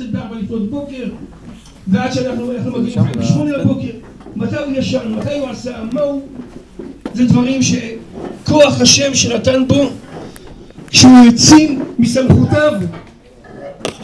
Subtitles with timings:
[0.00, 1.04] לצאת בארבע לפנות בוקר,
[1.86, 3.90] ועד שאנחנו מגיעים בשמונה בבוקר,
[4.36, 6.22] מתי הוא ישן, מתי הוא עשה, מה הוא...
[7.14, 9.90] זה דברים שכוח השם שנתן בו,
[10.90, 12.72] שהוא העצים מסמכותיו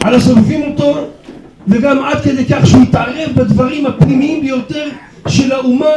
[0.03, 1.07] על הסובבים אותו,
[1.67, 4.89] וגם עד כדי כך שהוא התערב בדברים הפנימיים ביותר
[5.27, 5.95] של האומה,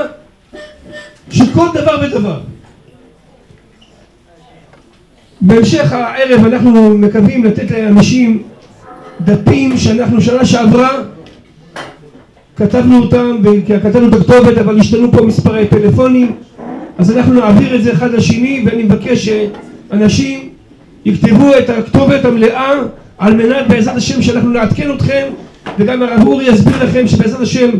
[1.30, 2.41] של כל דבר ודבר.
[5.41, 8.43] בהמשך הערב אנחנו מקווים לתת לאנשים
[9.25, 10.91] דפים שאנחנו שנה שעברה
[12.57, 16.32] כתבנו אותם וכתבנו את הכתובת אבל השתנו פה מספרי טלפונים.
[16.99, 20.49] אז אנחנו נעביר את זה אחד לשני ואני מבקש שאנשים
[21.04, 22.72] יכתבו את הכתובת המלאה
[23.18, 25.27] על מנת בעזרת השם שאנחנו נעדכן אתכם
[25.79, 27.71] וגם הרב אורי יסביר לכם שבעזרת השם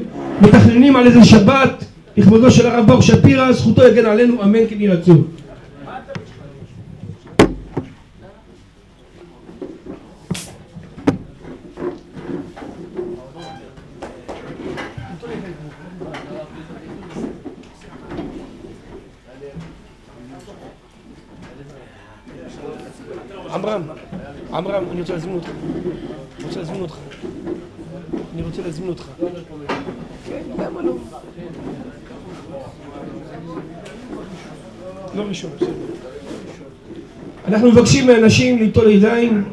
[0.43, 1.85] מתכננים על איזה שבת
[2.17, 5.25] לכבודו של הרב ברוך שפירא זכותו יגן עלינו אמן כן יהי רצון
[23.53, 23.83] עמרם,
[24.53, 25.49] עמרם, אני רוצה להזמין אותך.
[26.39, 26.97] אני רוצה להזמין אותך.
[28.35, 29.05] אני רוצה להזמין אותך.
[30.29, 30.97] כן, למה לא?
[35.15, 35.73] לא ראשון, בסדר.
[37.49, 39.45] אנחנו מבקשים מאנשים ליטול ידיים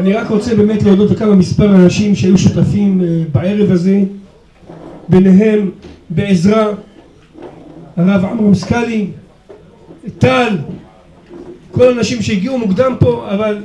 [0.00, 4.00] אני רק רוצה באמת להודות לכמה מספר אנשים שהיו שותפים אה, בערב הזה.
[5.08, 5.70] ביניהם
[6.10, 6.66] בעזרה
[7.96, 9.06] הרב עמרם סקאלי,
[10.18, 10.56] טל,
[11.70, 13.58] כל האנשים שהגיעו מוקדם פה אבל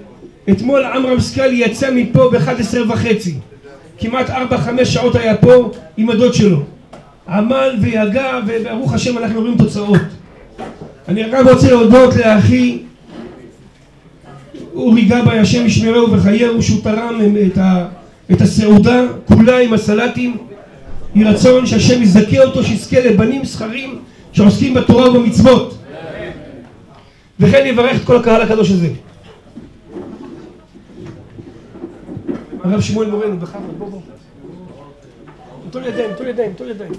[0.49, 3.33] אתמול עמרם סקאלי יצא מפה ב-11 וחצי
[3.99, 6.59] כמעט 4-5 שעות היה פה עם הדוד שלו.
[7.29, 10.01] עמל ויגע וברוך השם אנחנו רואים תוצאות.
[11.07, 12.79] אני רק רוצה להודות לאחי
[14.75, 17.87] אורי גבאי השם ישמרהו וחייהו שהוא תרם את, ה,
[18.31, 20.37] את הסעודה כולה עם הסלטים.
[21.15, 23.99] יהי רצון שהשם יזכה אותו שיזכה לבנים זכרים
[24.31, 25.77] שעוסקים בתורה ובמצוות.
[27.39, 28.89] וכן יברך את כל הקהל הקדוש הזה.
[32.63, 33.99] הרב שמואל מורנו בכבוד בוא בוא.
[35.67, 36.91] נטול ידיים נטול ידיים נטול ידיים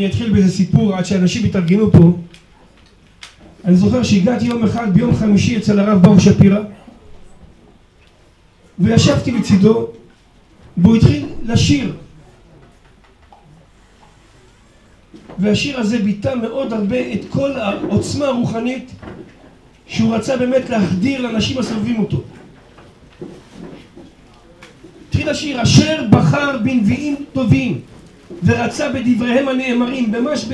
[0.00, 2.12] אני אתחיל באיזה סיפור עד שאנשים יתארגנו פה.
[3.64, 6.60] אני זוכר שהגעתי יום אחד ביום חמישי אצל הרב ברוך שפירא
[8.78, 9.86] וישבתי לצידו
[10.76, 11.92] והוא התחיל לשיר.
[15.38, 18.92] והשיר הזה ביטא מאוד הרבה את כל העוצמה הרוחנית
[19.86, 22.22] שהוא רצה באמת להחדיר לאנשים הסובבים אותו.
[25.08, 27.80] התחיל לשיר אשר בחר בנביאים טובים
[28.44, 30.46] ורצה בדבריהם הנאמרים ממש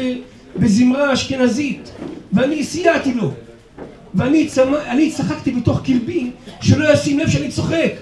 [0.56, 1.90] בזמרה אשכנזית.
[2.32, 3.32] ואני סייעתי לו.
[4.14, 4.78] ואני צמא,
[5.10, 6.30] צחקתי בתוך קרבי
[6.60, 7.92] שלא ישים לב שאני צוחק.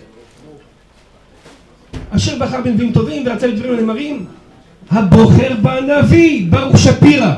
[2.11, 4.25] אשר בחר בנביאים טובים ורצה בדברים הנאמרים
[4.91, 7.35] הבוחר בנביא ברוך שפירא.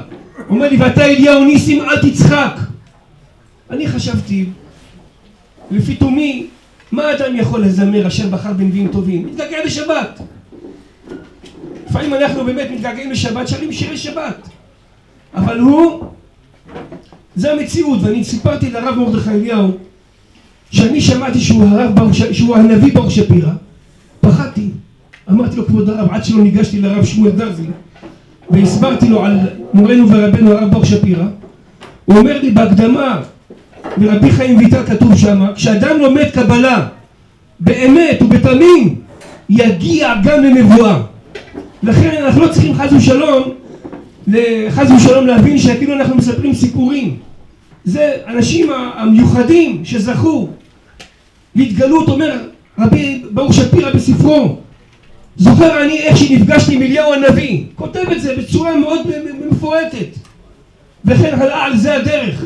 [0.49, 2.59] אומר לי ואתה אליהו ניסים אל תצחק.
[3.71, 4.45] אני חשבתי
[5.71, 6.47] לפי תומי
[6.93, 9.27] מה אדם יכול לזמר אשר בחר בנביאים טובים?
[9.27, 10.21] מתגעגע לשבת.
[11.97, 14.49] לפעמים אנחנו באמת מתגעגעים לשבת, שרים שירי שבת.
[15.35, 16.05] אבל הוא,
[17.37, 19.71] זה המציאות, ואני סיפרתי לרב מרדכי אליהו
[20.71, 23.51] שאני שמעתי שהוא הרב ברוך, שהוא הנביא ברוך שפירא,
[24.21, 24.69] פחדתי.
[25.31, 27.67] אמרתי לו כבוד הרב, עד שלא ניגשתי לרב שמואל דרזי
[28.51, 29.39] והסברתי לו על
[29.75, 31.25] מורנו ורבנו הרב ברוך שפירא,
[32.05, 33.21] הוא אומר לי בהקדמה
[33.97, 36.87] לרבי חיים ויטל כתוב שם, כשאדם לומד קבלה
[37.61, 38.95] באמת ובתמים,
[39.49, 41.16] יגיע גם לנבואה.
[41.87, 43.43] לכן אנחנו לא צריכים חס ושלום,
[44.71, 47.17] חס ושלום להבין שכאילו אנחנו מספרים סיפורים.
[47.85, 50.49] זה אנשים המיוחדים שזכו
[51.55, 52.39] להתגלות, אומר
[52.79, 54.57] רבי ברוך שפירא בספרו,
[55.37, 59.01] זוכר אני איך שנפגשתי עם אליהו הנביא, כותב את זה בצורה מאוד
[59.51, 60.09] מפורטת,
[61.05, 62.45] וכן הלאה על זה הדרך.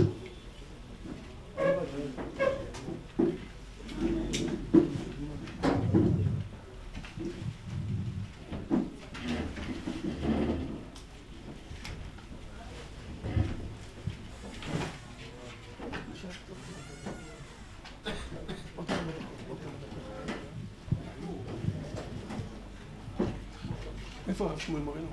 [24.41, 25.07] איפה הרב שמואל מורנו?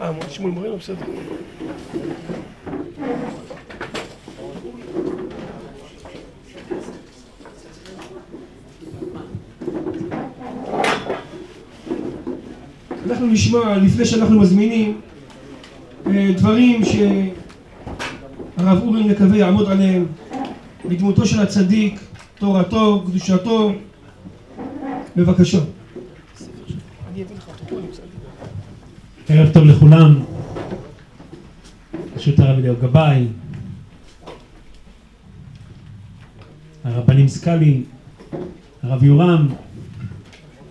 [0.00, 1.04] אה, שמואל מורנו, בסדר.
[13.06, 15.00] אנחנו נשמע, לפני שאנחנו מזמינים,
[16.06, 20.06] אה, דברים שהרב אורי נקווה יעמוד עליהם
[20.84, 22.11] בדמותו של הצדיק
[22.42, 23.72] תורתו, קדושתו,
[25.16, 25.58] בבקשה.
[29.28, 30.22] ערב טוב לכולם,
[32.14, 33.26] ברשות הרב אליהו גבאי,
[36.84, 37.82] הרבנים סקאלי,
[38.82, 39.48] הרב יורם,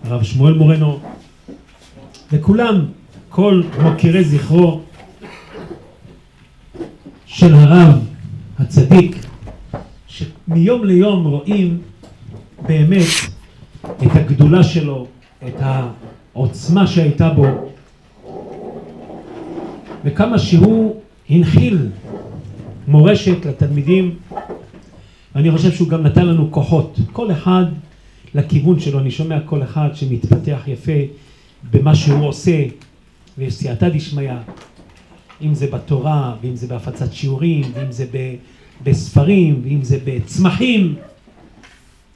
[0.04, 1.00] הרב שמואל מורנו,
[2.32, 2.86] וכולם,
[3.30, 4.82] כל מוקירי זכרו
[7.26, 8.00] של הרב
[8.60, 9.31] הצדיק
[10.54, 11.78] מיום ליום רואים
[12.68, 13.08] באמת
[14.04, 15.08] את הגדולה שלו,
[15.48, 17.46] את העוצמה שהייתה בו,
[20.06, 20.96] וכמה שהוא
[21.30, 21.90] הנחיל
[22.88, 24.16] מורשת לתלמידים,
[25.36, 27.66] ואני חושב שהוא גם נתן לנו כוחות, כל אחד
[28.36, 31.00] לכיוון שלו, אני שומע כל אחד שמתפתח יפה
[31.72, 32.64] במה שהוא עושה,
[33.38, 34.32] ויש סייעתא דשמיא,
[35.42, 38.36] אם זה בתורה, ואם זה בהפצת שיעורים, ואם זה ב...
[38.84, 40.96] בספרים, ואם זה בצמחים,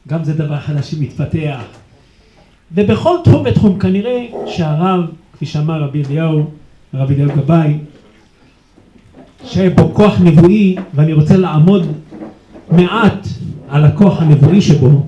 [0.08, 1.62] גם זה דבר חדש שמתפתח.
[2.72, 6.46] ובכל תחום ותחום כנראה שהרב, כפי שאמר רבי אליהו,
[6.94, 7.78] הרב אליהו גבאי,
[9.44, 11.92] שהיה בו כוח נבואי, ואני רוצה לעמוד
[12.72, 13.28] מעט
[13.70, 15.06] על הכוח הנבואי שבו,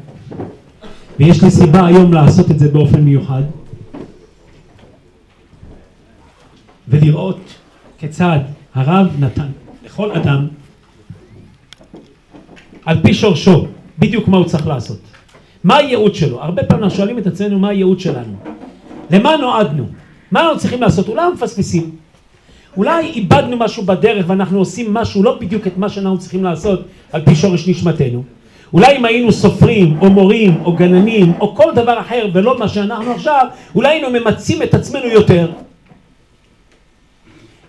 [1.19, 3.41] ויש לי סיבה היום לעשות את זה באופן מיוחד,
[6.87, 7.39] ולראות
[7.97, 8.39] כיצד
[8.75, 9.47] הרב נתן
[9.85, 10.47] לכל אדם
[12.87, 13.65] על פי שורשו,
[13.99, 14.99] בדיוק מה הוא צריך לעשות.
[15.63, 16.43] מה הייעוד שלו?
[16.43, 18.33] הרבה פעמים אנחנו שואלים את עצמנו מה הייעוד שלנו.
[19.09, 19.85] למה נועדנו?
[20.31, 21.07] מה אנחנו צריכים לעשות?
[21.07, 21.91] אולי מפספסים.
[22.77, 26.81] אולי איבדנו משהו בדרך ואנחנו עושים משהו לא בדיוק את מה שאנחנו צריכים לעשות
[27.11, 28.23] על פי שורש נשמתנו.
[28.73, 33.11] אולי אם היינו סופרים או מורים או גננים או כל דבר אחר ולא מה שאנחנו
[33.11, 35.51] עכשיו, אולי היינו ממצים את עצמנו יותר.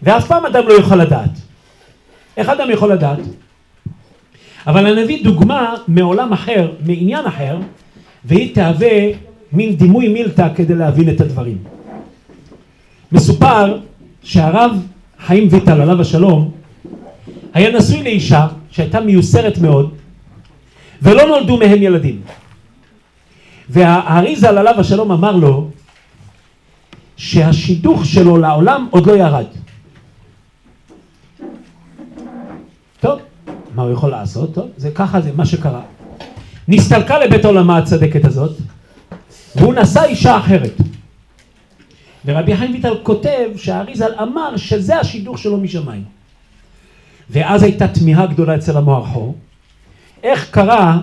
[0.03, 1.31] ואף פעם אדם לא יוכל לדעת.
[2.37, 3.19] איך אדם יכול לדעת?
[4.69, 7.59] אבל אני אביא דוגמה מעולם אחר, מעניין אחר,
[8.25, 8.99] והיא תהווה
[9.53, 11.59] מין דימוי מילתא כדי להבין את הדברים.
[13.13, 13.79] מסופר
[14.23, 14.87] שהרב
[15.27, 16.51] חיים ויטל עליו השלום
[17.55, 19.95] היה נשוי לאישה שהייתה מיוסרת מאוד
[21.03, 22.21] ולא נולדו מהם ילדים.
[23.69, 25.71] והאריזה עליו השלום אמר לו
[27.17, 29.47] שהשידוך שלו לעולם עוד לא ירד.
[33.01, 33.21] טוב,
[33.79, 34.55] מה הוא יכול לעשות?
[34.55, 35.81] טוב, זה ככה זה מה שקרה.
[36.69, 38.57] נסתלקה לבית עולמה הצדקת הזאת,
[39.57, 40.77] והוא נשא אישה אחרת.
[42.25, 46.05] ורבי חיים ויטל כותב שהאריזל אמר שזה השידוך שלו משמיים.
[47.31, 49.35] ואז הייתה תמיהה גדולה אצל המוערכו,
[50.23, 51.01] איך קרה,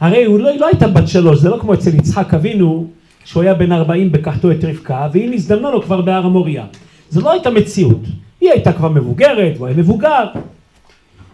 [0.00, 2.86] הרי הוא לא, לא הייתה בת שלוש, זה לא כמו אצל יצחק אבינו,
[3.24, 6.64] שהוא היה בן ארבעים בקחתו את רבקה, והיא נזדמנה לו כבר בהר המוריה.
[7.10, 8.02] זו לא הייתה מציאות,
[8.40, 10.24] היא הייתה כבר מבוגרת, הוא היה מבוגר,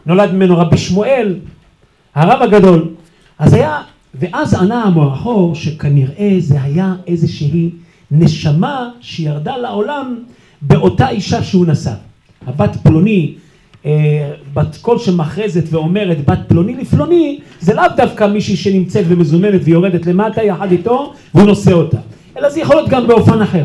[0.06, 1.34] נולד ממנו רבי שמואל,
[2.14, 2.88] הרב הגדול.
[3.38, 3.82] אז היה,
[4.14, 7.70] ואז ענה המוערכו שכנראה זה היה איזושהי
[8.10, 10.16] נשמה שירדה לעולם
[10.62, 11.92] באותה אישה שהוא נשא.
[12.46, 13.34] הבת פלוני
[13.86, 20.06] אה, בת קול שמכרזת ואומרת בת פלוני לפלוני, זה לאו דווקא מישהי שנמצאת ומזומנת ויורדת
[20.06, 21.98] למטה יחד איתו והוא נושא אותה,
[22.38, 23.64] אלא זה יכול להיות גם באופן אחר.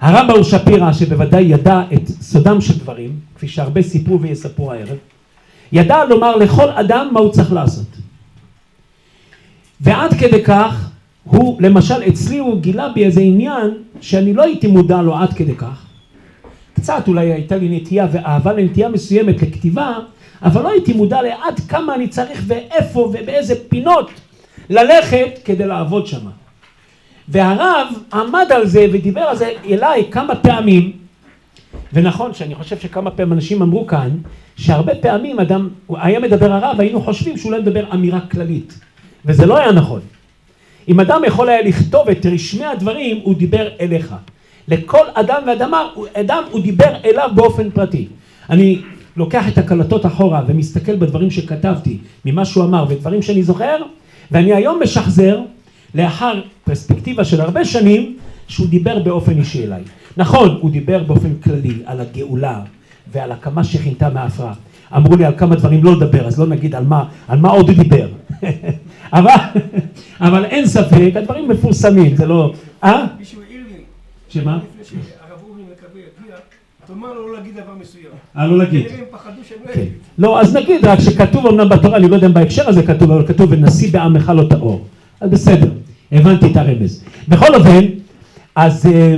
[0.00, 4.96] הרב ברוך שפירא, שבוודאי ידע את סודם של דברים, כפי שהרבה סיפרו ויספרו הערב,
[5.72, 7.86] ידע לומר לכל אדם מה הוא צריך לעשות.
[9.80, 10.90] ועד כדי כך,
[11.24, 13.70] הוא, למשל, אצלי הוא גילה בי איזה עניין
[14.00, 15.86] שאני לא הייתי מודע לו עד כדי כך.
[16.74, 19.98] קצת אולי הייתה לי נטייה ואהבה לנטייה מסוימת לכתיבה,
[20.42, 24.10] אבל לא הייתי מודע לעד כמה אני צריך ואיפה ובאיזה פינות
[24.70, 26.30] ללכת כדי לעבוד שמה.
[27.28, 30.92] והרב עמד על זה ודיבר על זה אליי כמה פעמים,
[31.92, 34.10] ונכון שאני חושב שכמה פעמים אנשים אמרו כאן,
[34.56, 38.80] שהרבה פעמים אדם, היה מדבר הרב, היינו חושבים שהוא לא מדבר אמירה כללית,
[39.24, 40.00] וזה לא היה נכון.
[40.88, 44.14] אם אדם יכול היה לכתוב את רשמי הדברים, הוא דיבר אליך.
[44.68, 45.72] לכל אדם ואדם
[46.14, 48.08] אדם הוא דיבר אליו באופן פרטי.
[48.50, 48.82] אני
[49.16, 53.76] לוקח את הקלטות אחורה ומסתכל בדברים שכתבתי, ממה שהוא אמר ודברים שאני זוכר,
[54.30, 55.40] ואני היום משחזר
[55.94, 58.16] לאחר פרספקטיבה של הרבה שנים,
[58.48, 59.82] שהוא דיבר באופן אישי אליי.
[60.16, 62.60] נכון, הוא דיבר באופן כללי על הגאולה
[63.12, 64.52] ועל הקמה שכינתה מעפרה.
[64.96, 67.68] אמרו לי על כמה דברים לא לדבר, אז לא נגיד על מה, על מה עוד
[67.68, 68.08] הוא דיבר.
[69.12, 69.30] אבל,
[70.20, 72.52] אבל אין ספק, הדברים מפורסמים, זה לא...
[72.84, 73.06] אה?
[73.18, 73.82] מישהו העיר לי.
[74.28, 74.58] שמה?
[74.80, 76.36] לפני שהרב אורי מקווה יגיע,
[76.86, 78.04] תאמר לו לא להגיד דבר מסוים.
[78.36, 78.86] אה, לא להגיד.
[78.86, 79.80] כנראה הם פחדו שהם לא כן.
[79.80, 79.96] יגידו.
[80.18, 83.26] לא, אז נגיד רק שכתוב אמנם בתורה, אני לא יודע אם בהקשר הזה כתוב, אבל
[83.26, 84.84] כתוב ונשיא בעמך לא טהור.
[85.24, 85.70] אז בסדר,
[86.12, 87.04] הבנתי את הרמז.
[87.28, 87.84] בכל אופן,
[88.54, 89.16] אז, אה,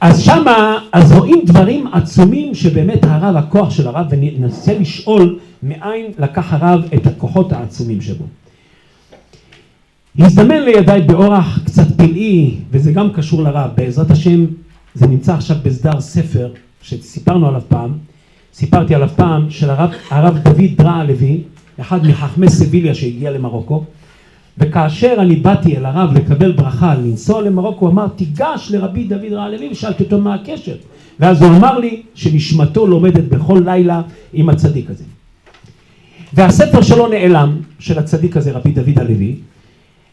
[0.00, 6.52] אז שמה, אז רואים דברים עצומים שבאמת הרב, הכוח של הרב, וננסה לשאול מאין לקח
[6.52, 8.24] הרב את הכוחות העצומים שבו.
[10.18, 14.44] הזדמן לידיי באורח קצת פלאי, וזה גם קשור לרב, בעזרת השם,
[14.94, 16.52] זה נמצא עכשיו בסדר ספר
[16.82, 17.92] שסיפרנו עליו פעם,
[18.54, 21.40] סיפרתי עליו פעם, של הרב, הרב דוד דרע הלוי,
[21.80, 23.84] אחד מחכמי סביליה שהגיע למרוקו,
[24.58, 29.42] וכאשר אני באתי אל הרב לקבל ברכה לנסוע למרוקו, הוא אמר תיגש לרבי דוד דרע
[29.42, 30.74] הלוי ושאלתי אותו מה הקשר,
[31.20, 35.04] ואז הוא אמר לי שנשמתו לומדת בכל לילה עם הצדיק הזה.
[36.32, 39.36] והספר שלו נעלם, של הצדיק הזה, רבי דוד הלוי,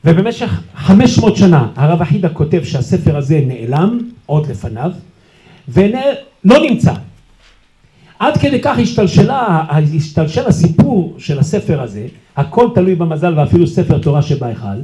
[0.05, 4.91] ובמשך 500 שנה הרב אחידה כותב שהספר הזה נעלם עוד לפניו
[5.67, 6.93] ולא נמצא.
[8.19, 14.21] עד כדי כך השתלשלה, השתלשל הסיפור של הספר הזה, הכל תלוי במזל ואפילו ספר תורה
[14.21, 14.77] שבהיכל,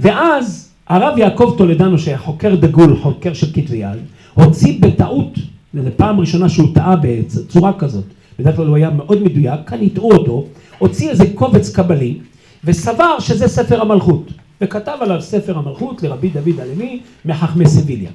[0.00, 3.98] ואז הרב יעקב טולדנו שהיה חוקר דגול, חוקר של כתבי יד,
[4.34, 5.38] הוציא בטעות,
[5.74, 8.04] זו פעם ראשונה שהוא טעה בצורה כזאת,
[8.38, 10.44] בדרך כלל הוא היה מאוד מדויק, כאן הטעו אותו,
[10.78, 12.18] הוציא איזה קובץ קבלי
[12.64, 14.30] וסבר שזה ספר המלכות.
[14.60, 18.10] וכתב עליו ספר המלכות לרבי דוד הלוי מחכמי סביליה.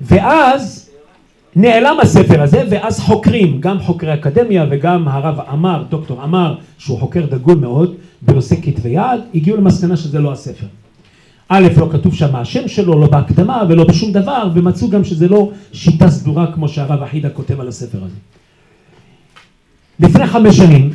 [0.00, 0.83] ואז
[1.56, 7.26] נעלם הספר הזה, ואז חוקרים, גם חוקרי אקדמיה וגם הרב עמר, דוקטור עמר, שהוא חוקר
[7.26, 10.66] דגול מאוד בנושא כתבי יד, הגיעו למסקנה שזה לא הספר.
[11.48, 15.50] א', לא כתוב שם השם שלו, לא בהקדמה ולא בשום דבר, ומצאו גם שזה לא
[15.72, 18.16] שיטה סדורה כמו שהרב אחידה כותב על הספר הזה.
[20.00, 20.90] לפני חמש שנים,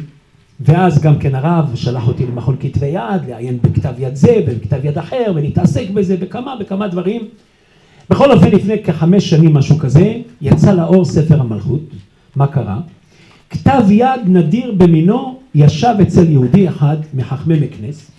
[0.60, 4.98] ואז גם כן הרב שלח אותי למכון כתבי יד, לעיין בכתב יד זה ובכתב יד
[4.98, 7.22] אחר, ולהתעסק בזה בכמה וכמה דברים.
[8.10, 11.82] בכל אופן, לפני כחמש שנים, משהו כזה, יצא לאור ספר המלכות.
[12.36, 12.80] מה קרה?
[13.50, 18.12] כתב יד נדיר במינו ישב אצל יהודי אחד מחכמי מקנס,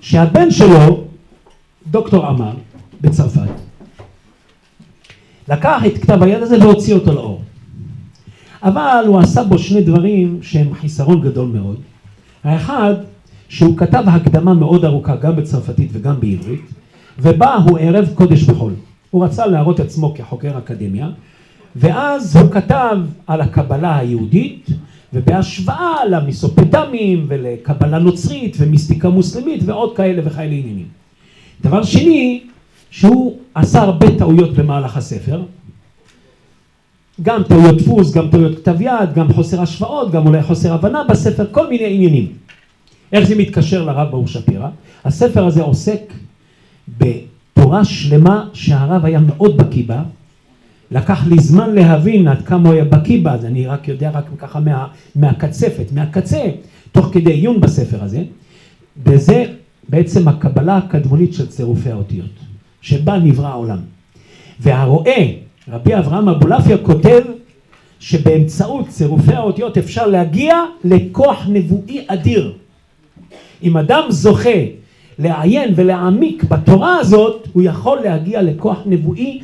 [0.00, 1.04] שהבן שלו,
[1.90, 2.54] דוקטור עמר,
[3.00, 3.50] בצרפת,
[5.48, 7.42] לקח את כתב היד הזה והוציא אותו לאור.
[8.62, 11.76] אבל הוא עשה בו שני דברים שהם חיסרון גדול מאוד.
[12.44, 12.94] האחד,
[13.48, 16.60] שהוא כתב הקדמה מאוד ארוכה גם בצרפתית וגם בעברית,
[17.18, 18.72] ובה הוא ערב קודש בחול.
[19.10, 21.08] הוא רצה להראות עצמו כחוקר אקדמיה,
[21.76, 24.66] ואז הוא כתב על הקבלה היהודית,
[25.12, 30.86] ובהשוואה למסופטמים ולקבלה נוצרית ומיסטיקה מוסלמית ועוד כאלה וכאלה עניינים.
[31.60, 32.40] דבר שני,
[32.90, 35.42] שהוא עשה הרבה טעויות במהלך הספר,
[37.22, 41.46] גם טעויות דפוס, גם טעויות כתב יד, גם חוסר השוואות, גם אולי חוסר הבנה בספר,
[41.50, 42.32] כל מיני עניינים.
[43.12, 44.68] איך זה מתקשר לרב ברוך שפירא?
[45.04, 46.12] הספר הזה עוסק
[46.88, 50.02] בתורה שלמה שהרב היה מאוד בקיא בה.
[50.90, 54.24] לקח לי זמן להבין עד כמה הוא היה בקיא בה, אז אני רק יודע רק
[54.38, 56.50] ככה מה, מהקצפת, מהקצה,
[56.92, 58.22] תוך כדי עיון בספר הזה.
[59.06, 59.44] וזה
[59.88, 62.30] בעצם הקבלה הקדמונית של צירופי האותיות,
[62.80, 63.78] שבה נברא העולם.
[64.60, 65.32] והרואה
[65.68, 67.20] רבי אברהם אבולעפיה כותב
[68.00, 72.52] שבאמצעות צירופי האותיות אפשר להגיע לכוח נבואי אדיר.
[73.62, 74.58] אם אדם זוכה
[75.18, 79.40] לעיין ולהעמיק בתורה הזאת, הוא יכול להגיע לכוח נבואי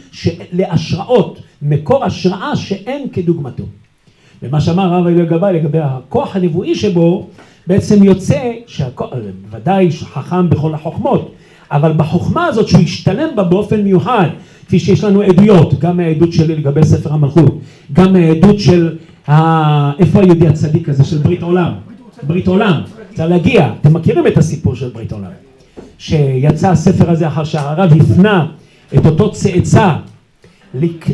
[0.52, 3.64] להשראות מקור השראה שאין כדוגמתו.
[4.42, 7.28] ומה שאמר הרב אליהו גבאי לגבי הכוח הנבואי שבו,
[7.66, 8.52] בעצם יוצא,
[9.50, 11.34] ודאי חכם בכל החוכמות,
[11.70, 14.28] אבל בחוכמה הזאת שהוא השתלם בה באופן מיוחד,
[14.66, 17.58] כפי שיש לנו עדויות, גם מהעדות שלי לגבי ספר המלכות,
[17.92, 18.96] גם מהעדות של,
[19.28, 19.92] ה...
[19.98, 21.72] איפה היהודי הצדיק הזה של ברית עולם?
[22.22, 22.80] ברית עולם,
[23.14, 25.30] צריך להגיע, אתם מכירים את הסיפור של ברית עולם,
[26.02, 28.46] שיצא הספר הזה אחר שהרב הפנה
[28.94, 29.94] את אותו צאצא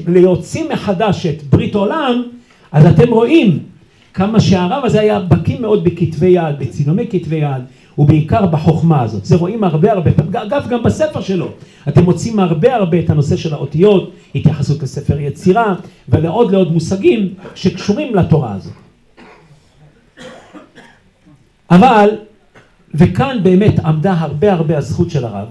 [0.06, 2.22] להוציא מחדש את ברית עולם,
[2.72, 3.58] אז אתם רואים
[4.14, 7.62] כמה שהרב הזה היה בקיא מאוד בכתבי יד, בצילומי כתבי יד,
[7.98, 9.24] ובעיקר בחוכמה הזאת.
[9.24, 10.10] זה רואים הרבה הרבה,
[10.42, 11.48] אגב גם בספר שלו,
[11.88, 15.74] אתם מוצאים הרבה הרבה את הנושא של האותיות, התייחסות לספר יצירה,
[16.08, 18.72] ולעוד לעוד מושגים שקשורים לתורה הזאת.
[21.70, 22.08] אבל,
[22.94, 25.48] וכאן באמת עמדה הרבה הרבה הזכות של הרב,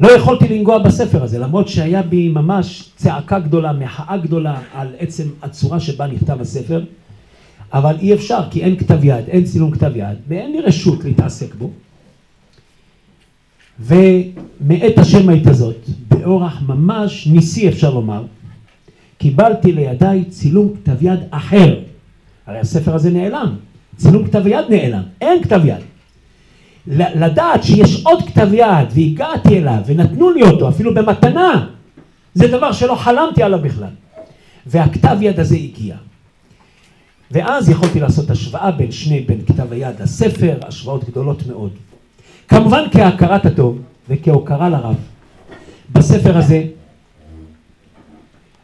[0.00, 5.28] לא יכולתי לנגוע בספר הזה, למרות שהיה בי ממש צעקה גדולה, מחאה גדולה על עצם
[5.42, 6.84] הצורה שבה נכתב הספר,
[7.72, 11.54] אבל אי אפשר, כי אין כתב יד, אין צילום כתב יד, ואין לי רשות להתעסק
[11.54, 11.70] בו.
[13.80, 15.76] ומאת השמאית הזאת,
[16.08, 18.24] באורח ממש ניסי אפשר לומר,
[19.18, 21.80] קיבלתי לידיי צילום כתב יד אחר.
[22.46, 23.56] הרי הספר הזה נעלם,
[24.00, 25.82] צילום כתב יד נעלם, אין כתב יד.
[27.14, 31.66] לדעת שיש עוד כתב יד והגעתי אליו ונתנו לי אותו אפילו במתנה,
[32.34, 33.90] זה דבר שלא חלמתי עליו בכלל.
[34.66, 35.96] והכתב יד הזה הגיע.
[37.30, 41.70] ואז יכולתי לעשות השוואה בין שני, בין כתב היד לספר, השוואות גדולות מאוד.
[42.48, 43.78] כמובן כהכרת הטוב
[44.08, 44.96] וכהוקרה לרב.
[45.92, 46.64] בספר הזה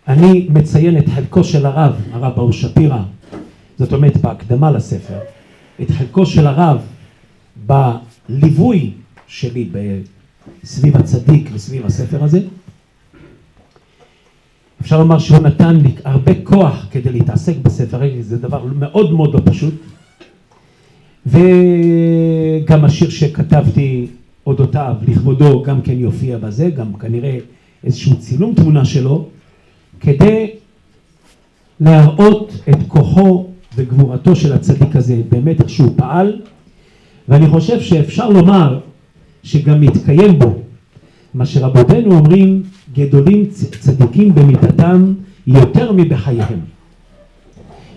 [0.09, 2.99] אני מציין את חלקו של הרב, הרב ברור שפירא,
[3.79, 5.19] זאת אומרת בהקדמה לספר,
[5.83, 6.81] את חלקו של הרב
[7.67, 8.91] בליווי
[9.27, 9.69] שלי
[10.65, 12.41] סביב הצדיק וסביב הספר הזה.
[14.81, 19.41] אפשר לומר שהוא נתן לי הרבה כוח כדי להתעסק בספר, זה דבר מאוד מאוד לא
[19.45, 19.75] פשוט.
[21.27, 24.07] וגם השיר שכתבתי
[24.47, 27.39] אודותיו, לכבודו, גם כן יופיע בזה, גם כנראה
[27.85, 29.29] איזשהו צילום תמונה שלו,
[30.01, 30.51] כדי
[31.81, 36.41] להראות את כוחו וגבורתו של הצדיק הזה, באמת איך שהוא פעל,
[37.29, 38.81] ואני חושב שאפשר לומר
[39.43, 40.59] שגם מתקיים בו
[41.35, 42.63] מה שרבותינו אומרים,
[42.93, 43.47] גדולים
[43.81, 45.15] צדיקים במיתתם
[45.47, 46.61] יותר מבחייהם.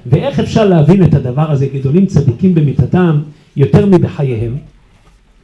[0.05, 3.21] ואיך אפשר להבין את הדבר הזה, גדולים צדיקים במיתתם
[3.55, 4.57] יותר מבחייהם?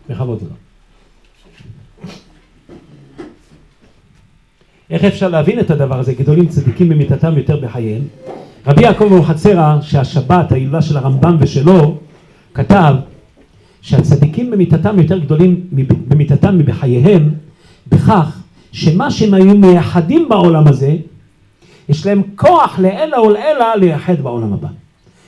[0.09, 0.55] בכבוד לו.
[4.89, 8.01] איך אפשר להבין את הדבר הזה, גדולים צדיקים במיתתם יותר בחייהם?
[8.67, 11.97] רבי יעקב אבוחצירא, שהשבת, ההילולה של הרמב"ם ושלו,
[12.53, 12.93] כתב
[13.81, 15.59] שהצדיקים במיתתם יותר גדולים
[16.07, 17.29] במיתתם מבחייהם,
[17.87, 18.39] בכך
[18.71, 20.95] שמה שהם היו מייחדים בעולם הזה,
[21.89, 24.67] יש להם כוח לעילא ולעילא לייחד בעולם הבא.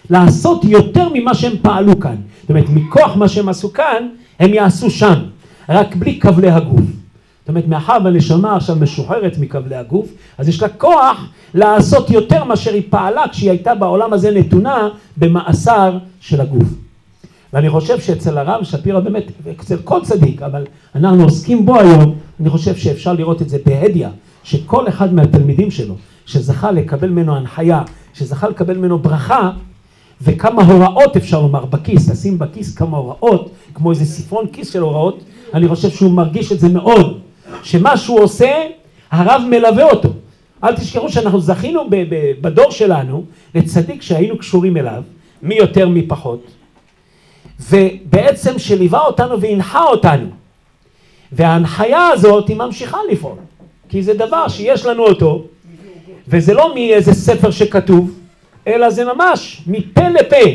[0.10, 2.15] לעשות יותר ממה שהם פעלו כאן.
[2.41, 4.08] זאת אומרת, מכוח מה שהם עשו כאן,
[4.39, 5.19] הם יעשו שם,
[5.69, 6.82] רק בלי כבלי הגוף.
[7.48, 12.74] זאת אומרת, מאחר והנשמה עכשיו משוחררת מכבלי הגוף, אז יש לה כוח לעשות יותר מאשר
[12.74, 16.68] היא פעלה כשהיא הייתה בעולם הזה נתונה במאסר של הגוף.
[17.54, 19.24] ואני חושב שאצל הרב שפירא באמת,
[19.62, 24.08] אצל כל צדיק, אבל אנחנו עוסקים בו היום, אני חושב שאפשר לראות את זה בהדיא,
[24.44, 27.82] שכל אחד מהתלמידים שלו, שזכה לקבל ממנו הנחיה,
[28.14, 29.52] שזכה לקבל ממנו ברכה,
[30.22, 35.24] וכמה הוראות אפשר לומר בכיס, לשים בכיס כמה הוראות, כמו איזה ספרון כיס של הוראות,
[35.54, 37.27] אני חושב שהוא מרגיש את זה מאוד,
[37.64, 38.52] שמה שהוא עושה,
[39.12, 40.10] הרב מלווה אותו.
[40.64, 41.84] אל תשכחו שאנחנו זכינו
[42.42, 45.04] בדור שלנו לצדיק שהיינו קשורים אליו,
[45.42, 46.48] מי יותר מי פחות,
[47.60, 50.28] ובעצם שליווה אותנו והנחה אותנו.
[51.32, 53.38] וההנחיה הזאת היא ממשיכה לפעול,
[53.90, 55.44] כי זה דבר שיש לנו אותו,
[56.28, 58.20] וזה לא מאיזה ספר שכתוב,
[58.68, 60.50] אלא זה ממש מפה לפה.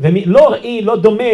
[0.00, 1.24] ולא ראי, לא דומה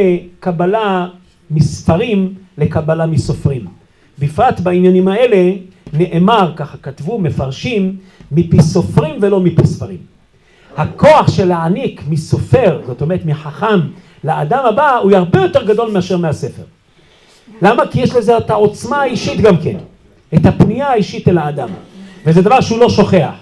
[0.40, 1.08] קבלה
[1.50, 3.81] מספרים לקבלה מסופרים.
[4.18, 5.52] בפרט בעניינים האלה
[5.92, 7.96] נאמר, ככה כתבו מפרשים,
[8.32, 9.98] מפי סופרים ולא מפי ספרים.
[10.76, 13.80] הכוח של להעניק מסופר, זאת אומרת מחכם,
[14.24, 16.62] לאדם הבא הוא הרבה יותר גדול מאשר מהספר.
[17.62, 17.86] למה?
[17.86, 19.76] כי יש לזה את העוצמה האישית גם כן,
[20.34, 21.68] את הפנייה האישית אל האדם,
[22.26, 23.34] וזה דבר שהוא לא שוכח.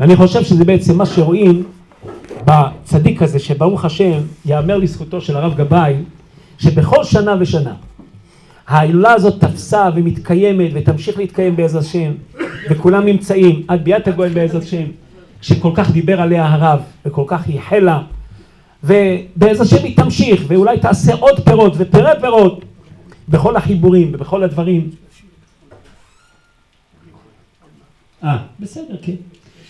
[0.00, 1.64] ואני חושב שזה בעצם מה שרואים
[2.44, 5.94] בצדיק הזה, שברוך השם, יאמר לזכותו של הרב גבאי,
[6.58, 7.74] שבכל שנה ושנה
[8.70, 12.12] ההילולה הזאת תפסה ומתקיימת ותמשיך להתקיים בעזרת השם,
[12.70, 14.84] וכולם נמצאים עד ביאת הגואל בעזרת השם,
[15.42, 18.02] שכל כך דיבר עליה הרב וכל כך ייחל לה
[18.84, 22.64] ובעזרת השם היא תמשיך, ואולי תעשה עוד פירות ופרי פירות
[23.28, 24.90] בכל החיבורים ובכל הדברים.
[28.24, 29.14] אה, בסדר, כן.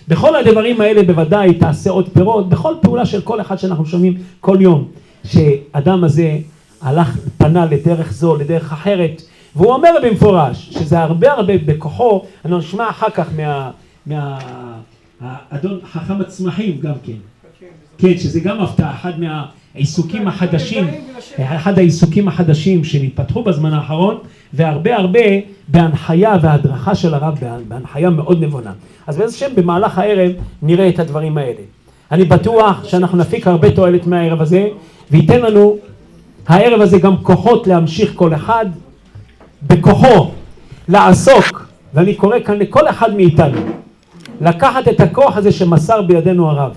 [0.09, 4.57] בכל הדברים האלה בוודאי תעשה עוד פירות, בכל פעולה של כל אחד שאנחנו שומעים כל
[4.61, 4.89] יום,
[5.25, 6.39] שאדם הזה
[6.83, 9.23] הלך, פנה לדרך זו, לדרך אחרת,
[9.57, 13.71] והוא אומר במפורש שזה הרבה הרבה בכוחו, אנחנו נשמע אחר כך מה...
[14.07, 14.39] מה
[15.21, 17.13] האדון חכם הצמחים גם כן,
[17.99, 20.87] כן, שזה גם הפתעה, אחד מהעיסוקים החדשים,
[21.41, 24.19] אחד העיסוקים החדשים שנתפתחו בזמן האחרון,
[24.53, 25.21] והרבה הרבה
[25.69, 27.39] בהנחיה והדרכה של הרב,
[27.69, 28.73] בהנחיה מאוד נבונה.
[29.07, 31.63] אז באיזה שם במהלך הערב נראה את הדברים האלה.
[32.13, 34.69] אני בטוח שאנחנו נפיק הרבה תועלת מהערב הזה,
[35.11, 35.77] וייתן לנו
[36.47, 38.67] הערב הזה גם כוחות להמשיך כל אחד
[39.63, 40.31] בכוחו
[40.89, 43.59] לעסוק, ואני קורא כאן לכל אחד מאיתנו,
[44.41, 46.73] לקחת את הכוח הזה שמסר בידינו הרב,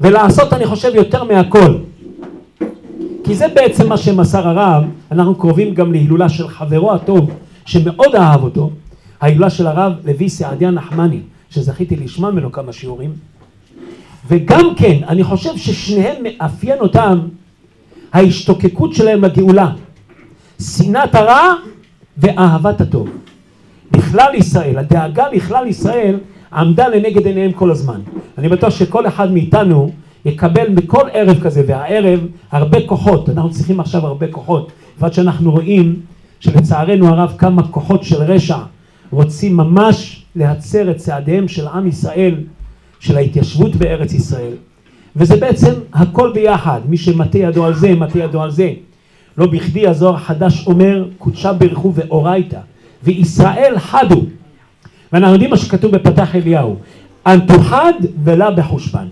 [0.00, 1.74] ולעשות אני חושב יותר מהכל.
[3.24, 7.30] כי זה בעצם מה שמסר הרב, אנחנו קרובים גם להילולה של חברו הטוב,
[7.66, 8.70] שמאוד אהב אותו,
[9.20, 13.10] ההילולה של הרב לוי סעדיה נחמני, שזכיתי לשמוע ממנו כמה שיעורים,
[14.28, 17.18] וגם כן, אני חושב ששניהם מאפיין אותם
[18.12, 19.72] ההשתוקקות שלהם לגאולה,
[20.60, 21.54] שנאת הרע
[22.18, 23.08] ואהבת הטוב.
[23.96, 26.18] לכלל ישראל, הדאגה לכלל ישראל
[26.52, 28.00] עמדה לנגד עיניהם כל הזמן.
[28.38, 29.90] אני בטוח שכל אחד מאיתנו
[30.24, 32.20] יקבל בכל ערב כזה, והערב
[32.50, 36.00] הרבה כוחות, אנחנו צריכים עכשיו הרבה כוחות, ועד שאנחנו רואים
[36.40, 38.58] שלצערנו הרב כמה כוחות של רשע
[39.10, 42.34] רוצים ממש להצר את צעדיהם של עם ישראל,
[43.00, 44.52] של ההתיישבות בארץ ישראל,
[45.16, 48.72] וזה בעצם הכל ביחד, מי שמטה ידו על זה, מטה ידו על זה.
[49.38, 52.58] לא בכדי הזוהר החדש אומר, קודשה ברכו ואורייתא,
[53.02, 54.22] וישראל חדו.
[55.12, 56.76] ואנחנו יודעים מה שכתוב בפתח אליהו,
[57.26, 57.92] אנטו חד
[58.24, 59.06] ולא בחושבן.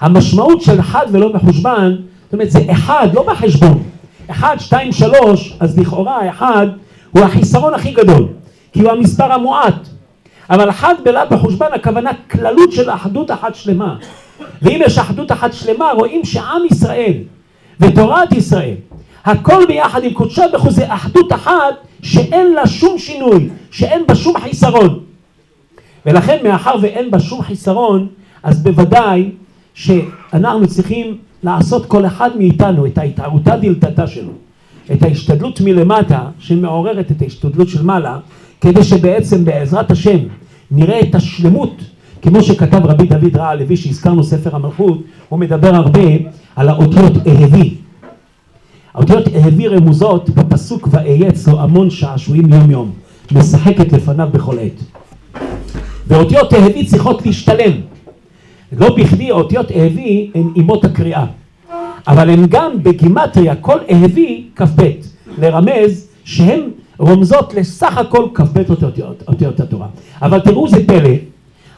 [0.00, 3.82] המשמעות של חד ולא בחושבן, זאת אומרת זה אחד, לא בחשבון.
[4.30, 6.66] אחד, שתיים, שלוש, אז לכאורה האחד
[7.10, 8.28] הוא החיסרון הכי גדול,
[8.72, 9.88] כי הוא המספר המועט.
[10.50, 13.96] אבל חד בלא בחושבן הכוונה כללות של אחדות אחת שלמה.
[14.62, 17.12] ואם יש אחדות אחת שלמה, רואים שעם ישראל
[17.80, 18.74] ותורת ישראל,
[19.24, 25.00] הכל ביחד עם קודשה בחוזה אחדות אחת שאין לה שום שינוי, שאין בה שום חיסרון.
[26.06, 28.06] ולכן מאחר ואין בה שום חיסרון,
[28.42, 29.30] אז בוודאי
[29.74, 34.32] שאנחנו צריכים לעשות כל אחד מאיתנו את ההתערותא דלתתא שלו,
[34.92, 38.18] את ההשתדלות מלמטה שמעוררת את ההשתדלות של מעלה,
[38.60, 40.18] כדי שבעצם בעזרת השם
[40.70, 41.74] נראה את השלמות
[42.28, 46.00] כמו שכתב רבי דוד רע הלוי שהזכרנו ספר המלכות, הוא מדבר הרבה
[46.56, 47.74] על האותיות אהבי.
[48.94, 52.90] האותיות אהבי רמוזות בפסוק ואהיה אצלו המון שעשועים יום יום,
[53.32, 55.02] משחקת לפניו בכל עת.
[56.06, 57.72] ואותיות אהבי צריכות להשתלם.
[58.72, 61.26] לא בכדי אותיות אהבי הן אימות הקריאה,
[62.08, 64.90] אבל הן גם בגימטריה כל אהבי כ"ב,
[65.38, 66.60] לרמז שהן
[66.98, 68.62] רומזות לסך הכל כ"ב
[69.28, 69.86] אותיות התורה.
[70.22, 71.10] אבל תראו זה פלא,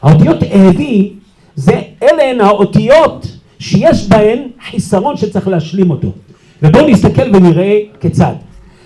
[0.01, 1.13] האותיות אהבי
[1.55, 6.11] זה אלה הן האותיות שיש בהן חיסרון שצריך להשלים אותו.
[6.63, 8.33] ובואו נסתכל ונראה כיצד.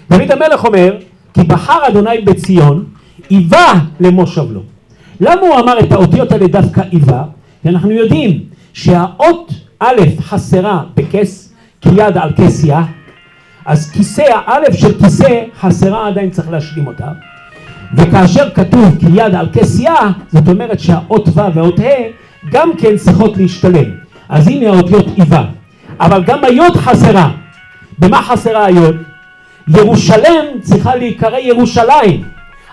[0.09, 0.97] דוד המלך אומר,
[1.33, 2.85] כי בחר אדוני בציון,
[3.31, 4.61] איבה למושב לו.
[5.19, 7.23] למה הוא אמר את האותיות האלה דווקא איבה?
[7.61, 12.83] כי אנחנו יודעים שהאות א' חסרה בכס, כיד על כס יה,
[13.65, 17.07] אז כיסא האלף של כיסא חסרה עדיין צריך להשלים אותה.
[17.97, 21.83] וכאשר כתוב כי יד על כסייה, זאת אומרת שהאות ו' והאות ה'
[22.51, 23.89] גם כן צריכות להשתלם.
[24.29, 25.43] אז הנה האותיות איבה.
[25.99, 27.29] אבל גם היוד חסרה.
[27.99, 28.95] במה חסרה היוד?
[29.67, 32.23] ירושלם צריכה להיקרא ירושלים.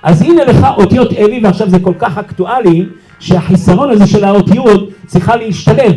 [0.02, 2.86] אז הנה לך אותיות אלי, ועכשיו זה כל כך אקטואלי,
[3.18, 5.92] שהחיסרון הזה של האות יוד צריכה להשתלם.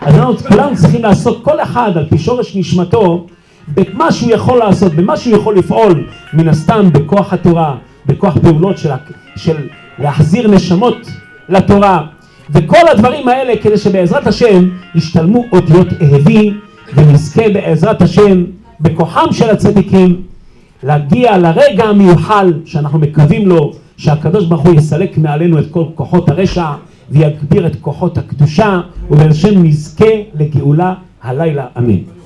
[0.00, 3.26] אז אנחנו כולנו צריכים לעשות כל אחד על פי שורש נשמתו
[3.74, 7.76] במה שהוא יכול לעשות, במה שהוא יכול לפעול, מן הסתם בכוח התורה,
[8.08, 8.90] בכוח פעולות של,
[9.36, 9.56] של
[9.98, 10.96] להחזיר נשמות
[11.48, 12.06] לתורה
[12.50, 16.50] וכל הדברים האלה כדי שבעזרת השם ישתלמו אותיות אהבי
[16.94, 18.44] ונזכה בעזרת השם
[18.80, 20.22] בכוחם של הצדיקים
[20.82, 26.72] להגיע לרגע המיוחל שאנחנו מקווים לו שהקדוש ברוך הוא יסלק מעלינו את כל כוחות הרשע
[27.10, 32.17] ויגביר את כוחות הקדושה ובשם נזכה לגאולה הלילה אמן.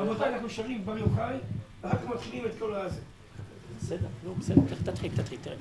[0.00, 1.36] רבותיי, אנחנו שרים בר יוחאי,
[1.84, 3.00] רק מתחילים את כל הזה.
[3.80, 5.56] בסדר, נו, בסדר, תתחיל, תתחיל, תראה.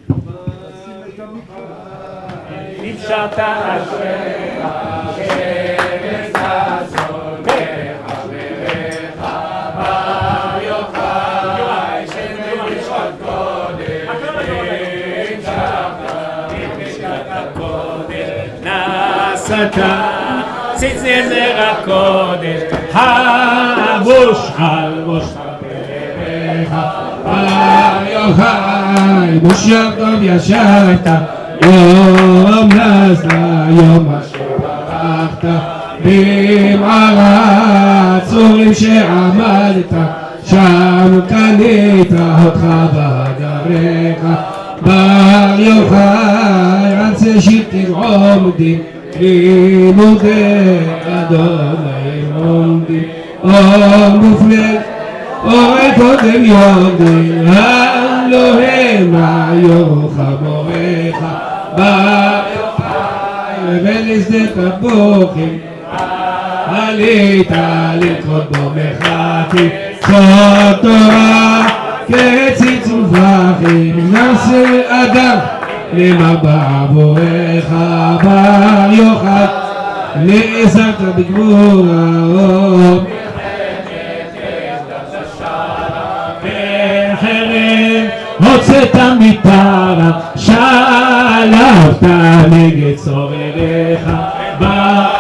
[2.82, 4.66] נמשת אשריך,
[5.16, 9.22] כבש השון, בחבריך,
[9.76, 14.08] בר יוחאי, שנמשת קודש,
[16.52, 18.64] נמשת הקודש,
[20.82, 22.62] נעשת ציצר הקודש,
[22.94, 24.04] על
[25.46, 26.74] חבריך
[27.26, 31.08] בר יוחאי, מושב טוב ישבת,
[31.64, 35.48] יום נעשה, יום אשר ברכת,
[36.06, 37.40] במערה
[38.30, 39.94] צורים שעמדת,
[40.46, 42.12] שם קנית
[42.46, 42.64] אותך
[42.94, 44.24] בדבריך,
[44.82, 47.42] בר יוחאי, רצה
[49.20, 53.04] שיטים עומדים, לימודי אדוני עומדים,
[53.44, 54.80] אור מופלא
[55.44, 61.18] אורי קודם יודעים, אלוהים היוך מוריך,
[61.76, 63.00] ביוחאי
[63.84, 64.70] ולשדה
[66.68, 67.52] עלית
[68.02, 69.70] ללכות בו מחתי,
[70.02, 71.68] זכות תורה
[72.08, 75.59] כציץ ופרחים, נעשה אדם
[75.94, 77.70] למבע עבורך,
[78.24, 79.46] בר יוחאי,
[80.16, 82.04] נעזרת בגבורה,
[86.44, 88.08] בחרב
[88.40, 92.04] הוצאת מפרה, שלבת
[92.52, 94.10] נגד צורריך,
[94.60, 95.19] בר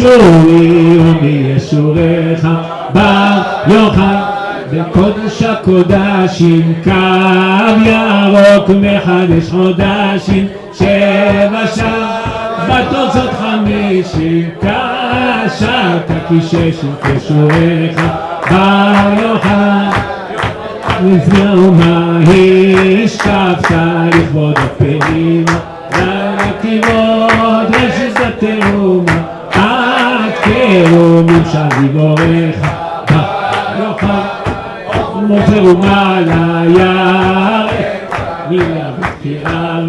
[0.00, 2.48] תשורי ומישוריך,
[2.94, 4.16] בר יוחאי,
[4.72, 6.90] בקודש הקודשים, קו
[7.84, 18.00] ירוק מחדש חודשים, שבע שבתות זאת חמישים, קשרת כי ששים כשועיך,
[18.50, 20.00] בר יוחאי.
[21.04, 22.18] לפני מה
[23.04, 23.70] השקפת
[24.14, 25.44] לכבוד הפנים,
[25.98, 27.30] לנתיבות
[27.70, 29.19] רשת התרומה,
[31.54, 32.56] התרומים של גיבוריך,
[33.78, 34.06] יוכל
[35.22, 38.14] מוכר ומעלה ירק,
[38.50, 39.80] מילה ותפירה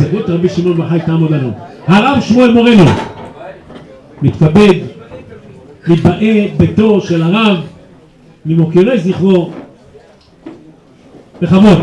[0.00, 1.52] זכות רבי שמעון בר חי תעמוד לנו.
[1.86, 2.84] הרב שמואל מורנו
[4.22, 4.74] מתכבד
[5.86, 6.20] להתבעט
[6.56, 7.56] בתור של הרב
[8.46, 9.50] ממוקירי זכרו
[11.42, 11.78] בכבוד.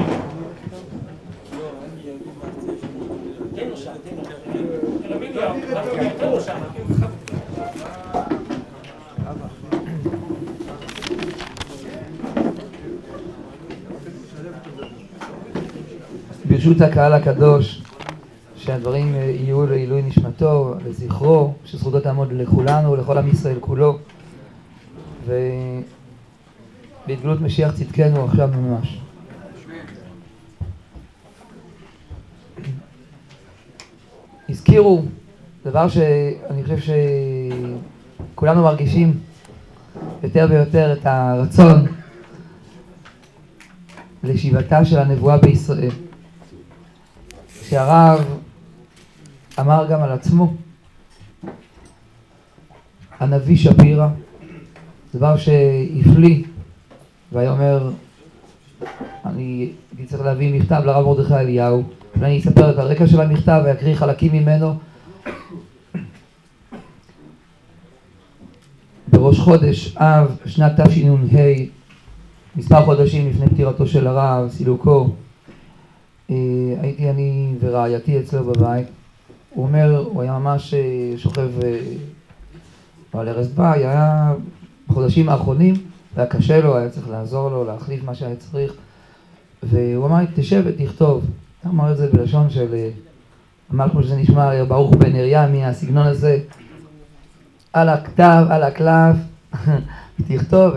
[16.50, 17.82] ברשות הקהל הקדוש,
[18.78, 23.98] שהדברים אה, יהיו לעילוי נשמתו, לזכרו, שזכותו תעמוד לכולנו ולכל עם ישראל כולו,
[27.06, 29.00] ובהתגלות משיח צדקנו עכשיו ממש.
[34.50, 35.02] הזכירו
[35.66, 36.94] דבר שאני חושב
[38.34, 39.20] שכולנו מרגישים
[40.24, 41.86] יותר ויותר את הרצון
[44.24, 45.92] לשיבתה של הנבואה בישראל.
[47.64, 48.38] שהרב
[49.60, 50.54] אמר גם על עצמו,
[53.20, 54.08] הנביא שפירא,
[55.16, 56.44] דבר שהפליא,
[57.32, 57.92] והיה אומר,
[59.26, 59.72] אני
[60.06, 61.84] צריך להביא מכתב לרב מרדכי אליהו,
[62.16, 64.76] ואני אספר את הרקע של המכתב ואקריא חלקים ממנו.
[69.08, 71.16] בראש חודש אב, שנת תשנ"ה,
[72.56, 75.10] מספר חודשים לפני פטירתו של הרב, סילוקו,
[76.30, 76.36] אה,
[76.82, 78.97] הייתי אני ורעייתי אצלו בבית.
[79.58, 81.80] הוא אומר, הוא היה ממש אה, שוכב אה,
[83.14, 84.34] על ערש דווי, היה
[84.90, 85.76] בחודשים האחרונים,
[86.16, 88.74] היה קשה לו, היה צריך לעזור לו, להחליף מה שהיה צריך.
[89.64, 91.26] והוא אמר לי, תשב ותכתוב.
[91.64, 92.76] הוא אמר את זה בלשון של,
[93.74, 96.40] אמר כמו שזה נשמע, ברוך בן אריה, מהסגנון הזה,
[97.74, 99.16] על הכתב, על הקלף,
[100.28, 100.74] תכתוב.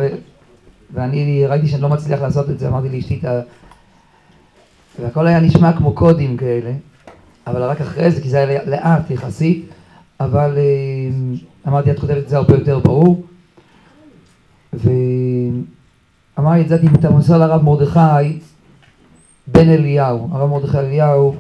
[0.93, 3.21] ואני ראיתי שאני לא מצליח לעשות את זה, אמרתי לאשתי.
[5.01, 6.73] והכל היה נשמע כמו קודים כאלה,
[7.51, 9.67] אבל רק אחרי זה, כי זה היה לאט יחסית,
[10.21, 10.59] אבל
[11.69, 13.23] אמרתי, את כותבת את זה הרבה יותר ברור.
[14.73, 18.39] ואמר לי את זה, אם אתה מוסר לרב מרדכי
[19.47, 21.35] בן אליהו, הרב מרדכי אליהו,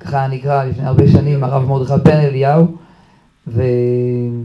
[0.00, 2.76] ככה נקרא לפני הרבה שנים, הרב מרדכי בן אליהו,
[3.46, 4.42] והוא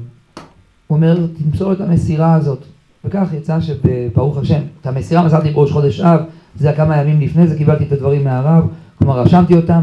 [0.89, 2.59] אומר, תמסור את המסירה הזאת.
[3.05, 6.19] וכך יצא שברוך השם, את המסירה מסרתי בראש חודש אב,
[6.55, 9.81] זה היה כמה ימים לפני זה, קיבלתי את הדברים מהרב, כלומר רשמתי אותם,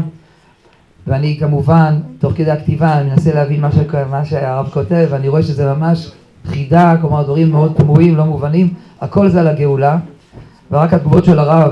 [1.07, 3.75] ואני כמובן, תוך כדי הכתיבה, אני מנסה להבין מה, ש...
[4.09, 6.11] מה שהרב כותב, ואני רואה שזה ממש
[6.45, 9.97] חידה, כלומר דברים מאוד תמוהים, לא מובנים, הכל זה על הגאולה,
[10.71, 11.71] ורק התגובות של הרב,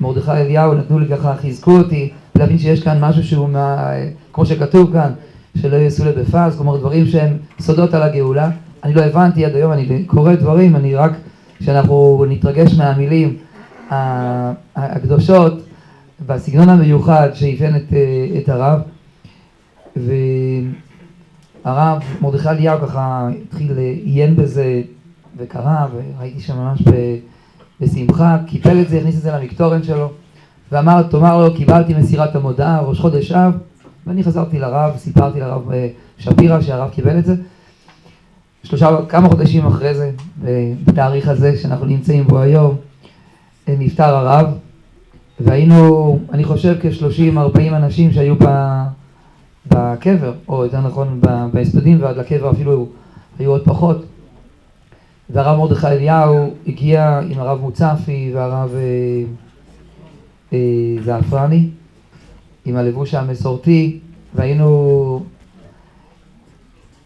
[0.00, 3.92] מרדכי אליהו, נתנו לי ככה, חיזקו אותי, להבין שיש כאן משהו שהוא, מה,
[4.32, 5.12] כמו שכתוב כאן,
[5.58, 8.50] שלא יעשו לבפז, כלומר דברים שהם סודות על הגאולה.
[8.84, 11.12] אני לא הבנתי עד היום, אני קורא דברים, אני רק,
[11.58, 13.36] כשאנחנו נתרגש מהמילים
[14.76, 15.67] הקדושות,
[16.26, 17.92] בסגנון המיוחד שאיפיין את,
[18.38, 18.80] את הרב,
[21.64, 24.82] והרב מרדכי אליהו ככה התחיל, עיין בזה
[25.36, 26.82] וקרא, וראיתי שם ממש
[27.80, 30.10] בשמחה, קיפל את זה, הכניס את זה למקטורן שלו,
[30.72, 33.52] ואמר, תאמר לו, קיבלתי מסירת המודעה, ראש חודש אב,
[34.06, 37.34] ואני חזרתי לרב, סיפרתי לרב אה, שפירא שהרב קיבל את זה.
[38.62, 40.10] שלושה, כמה חודשים אחרי זה,
[40.84, 42.76] בתאריך הזה שאנחנו נמצאים בו היום,
[43.68, 44.46] אה, נפטר הרב,
[45.40, 48.34] והיינו, אני חושב, כ-30-40 אנשים שהיו
[49.66, 51.20] בקבר, או יותר נכון
[51.52, 52.86] בהספדים, ועד לקבר אפילו
[53.38, 54.04] היו עוד פחות.
[55.30, 59.24] והרב מרדכי אליהו הגיע עם הרב מוצפי והרב אה,
[60.52, 61.68] אה, זעפרני,
[62.64, 63.98] עם הלבוש המסורתי,
[64.34, 65.22] והיינו,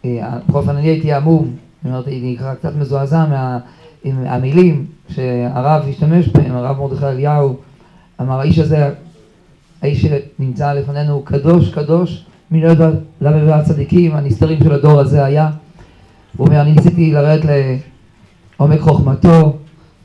[0.05, 3.59] אה, בכל אופן אני הייתי עמום, אני ככה קצת מזועזע מה,
[4.05, 7.57] עם המילים שהרב השתמש בהם, הרב מרדכי אליהו,
[8.23, 8.91] אמר האיש הזה,
[9.83, 15.25] האיש שנמצא לפנינו הוא קדוש קדוש, מי לא יודע למה הצדיקים הנסתרים של הדור הזה
[15.25, 15.51] היה.
[16.37, 17.45] הוא אומר, אני ניסיתי לרדת
[18.59, 19.57] לעומק חוכמתו,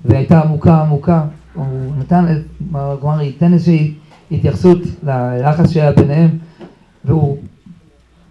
[0.05, 1.23] והייתה עמוקה עמוקה.
[1.53, 1.65] הוא
[1.99, 2.25] נתן,
[2.71, 3.93] כלומר, ייתן איזושהי
[4.31, 6.29] התייחסות ליחס שהיה ביניהם,
[7.05, 7.37] והוא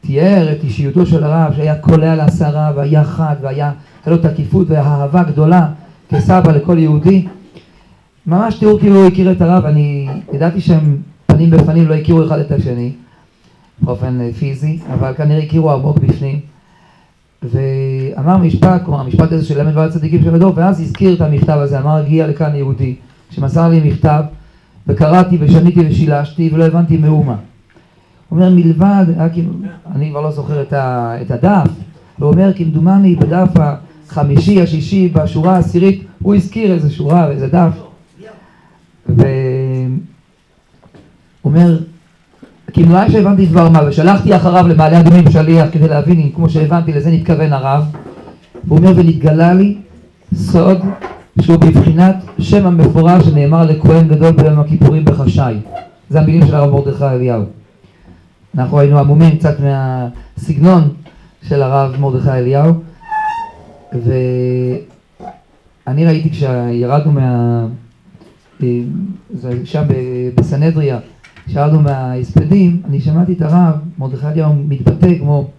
[0.01, 3.73] תיאר את אישיותו של הרב, שהיה קולע לעשרה, והיה חד, והיה,
[4.07, 5.69] לו תקיפות ואהבה גדולה
[6.09, 7.27] כסבא לכל יהודי.
[8.27, 12.39] ממש תראו כאילו הוא הכיר את הרב, אני ידעתי שהם פנים בפנים לא הכירו אחד
[12.39, 12.93] את השני
[13.81, 16.41] באופן אה, פיזי, אבל כנראה הכירו עמוק בפנים.
[17.43, 21.81] ואמר משפט, כלומר המשפט הזה של ל"ו הצדיקים של הדור, ואז הזכיר את המכתב הזה,
[21.81, 22.95] אמר הגיע לכאן יהודי,
[23.31, 24.23] שמסר לי מכתב,
[24.87, 27.37] וקראתי ושניתי ושילשתי ולא הבנתי מאומה.
[28.29, 29.51] הוא אומר מלבד, כאילו,
[29.95, 31.71] אני כבר לא זוכר את, ה, את הדף,
[32.19, 37.86] הוא אומר כמדומני בדף החמישי, השישי, בשורה העשירית, הוא הזכיר איזה שורה, איזה דף,
[39.09, 39.27] והוא
[41.45, 41.81] אומר,
[42.73, 47.11] כאילו שהבנתי דבר מה, ושלחתי אחריו למעלה אדומים שליח כדי להבין אם כמו שהבנתי לזה
[47.11, 47.85] נתכוון הרב,
[48.69, 49.77] הוא אומר ונתגלה לי
[50.35, 50.79] סוד
[51.41, 55.55] שהוא בבחינת שם המפורש שנאמר לכהן גדול ביום הכיפורים בחשאי.
[56.11, 57.43] זה המילים של הרב מרדכי אליהו.
[58.59, 60.89] אנחנו היינו עמומים קצת מהסגנון
[61.49, 62.75] של הרב מרדכי אליהו,
[63.93, 67.67] ואני ראיתי כשירדנו מה...
[69.31, 69.83] זה שם
[70.35, 70.99] בסנהדריה,
[71.47, 75.51] כשירדנו מההספדים, אני שמעתי את הרב מרדכי אליהו מתבטא כמו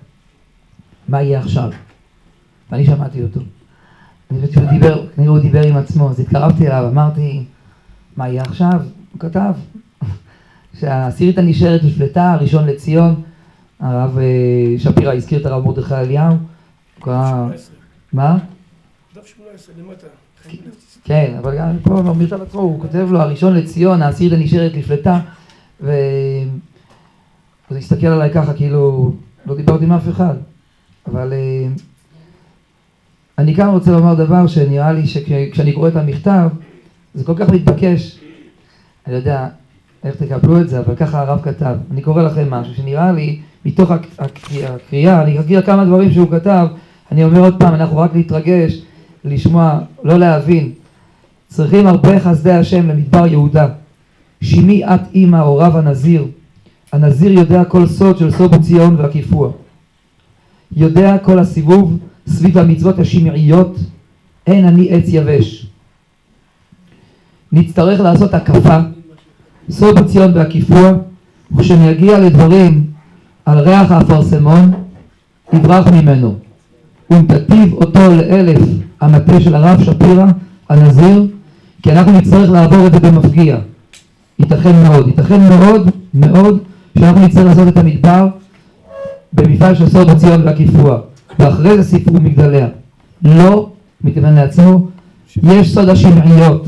[1.07, 1.69] מה יהיה עכשיו,
[2.71, 3.39] ואני שמעתי אותו.
[4.31, 7.43] אני חושבת שהוא דיבר, כנראה הוא דיבר עם עצמו, אז התקרבתי אליו, אמרתי,
[8.17, 8.81] מה יהיה עכשיו?
[9.13, 9.53] הוא כתב
[10.79, 13.21] שהעשירית הנשארת נפלטה, הראשון לציון,
[13.79, 16.36] הרב אה, שפירא הזכיר את הרב מרדכי אליהו,
[18.13, 18.38] מה?
[19.15, 20.07] דף 18 למטה.
[21.04, 25.19] כן, אבל גם פה במכתב עצמו הוא כותב לו הראשון לציון, העשירית הנשארת נפלטה,
[25.82, 25.91] ו...
[27.69, 29.13] הוא הסתכל עליי ככה כאילו
[29.45, 30.36] לא דיברתי עם אף אחד,
[31.08, 31.67] אבל אה,
[33.38, 36.50] אני כאן רוצה לומר דבר שנראה לי שכשאני קורא את המכתב
[37.13, 38.19] זה כל כך מתבקש,
[39.06, 39.47] אני לא יודע
[40.04, 41.76] איך תקבלו את זה, אבל ככה הרב כתב.
[41.91, 46.67] אני קורא לכם משהו שנראה לי, מתוך הקריאה, אני אגיד כמה דברים שהוא כתב,
[47.12, 48.82] אני אומר עוד פעם, אנחנו רק להתרגש,
[49.25, 50.71] לשמוע, לא להבין.
[51.47, 53.67] צריכים הרבה חסדי השם למדבר יהודה.
[54.41, 56.25] שימי את אימא או רב הנזיר.
[56.93, 59.51] הנזיר יודע כל סוד של סוד ציון והקיפוע.
[60.71, 63.77] יודע כל הסיבוב סביב המצוות השמעיות,
[64.47, 65.67] אין אני עץ יבש.
[67.51, 68.77] נצטרך לעשות הקפה,
[69.69, 70.91] סוד ציון והקיפוע,
[71.52, 72.85] וכשנגיע לדברים
[73.46, 74.73] על ריח האפרסמון,
[75.54, 76.46] יברח ממנו.
[77.12, 78.60] אם תטיב אותו לאלף
[79.01, 80.25] המטה של הרב שפירא,
[80.69, 81.27] הנזיר,
[81.83, 83.58] כי אנחנו נצטרך לעבור את זה במפגיע.
[84.39, 86.58] ייתכן מאוד, ייתכן מאוד מאוד
[86.99, 88.27] שאנחנו נצטרך לעשות את המדבר
[89.33, 90.99] במפעל של סוד הציון והקיפוע.
[91.39, 92.67] ואחרי זה סיפור מגדליה.
[93.23, 93.69] לא,
[94.03, 94.87] מתכוון לעצמו,
[95.43, 96.67] יש סוד השמעיות.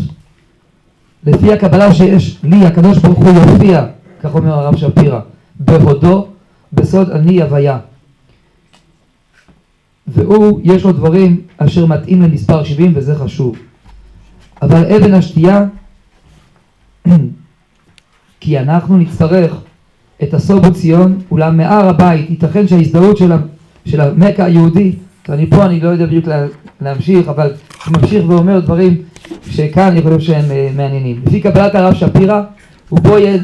[1.25, 3.85] לפי הקבלה שיש לי, הקדוש ברוך הוא יופיע,
[4.23, 5.19] כך אומר הרב שפירא,
[5.59, 6.27] בהודו,
[6.73, 7.77] בסוד אני הוויה.
[10.13, 13.55] והוא, יש לו דברים אשר מתאים למספר 70 וזה חשוב.
[14.61, 15.65] אבל אבן השתייה,
[18.41, 19.61] כי אנחנו נצטרך
[20.23, 23.31] את הסובו ציון, אולם מהר הבית ייתכן שההזדהות של,
[23.85, 24.95] של המכה היהודי,
[25.29, 26.45] ואני פה אני לא יודע בדיוק לה,
[26.81, 27.53] להמשיך, אבל
[27.85, 28.97] הוא ממשיך ואומר דברים
[29.49, 31.21] שכאן אני חושב שהם אה, מעניינים.
[31.25, 32.41] לפי קבלת הרב שפירא,
[32.91, 33.37] ובו יהיה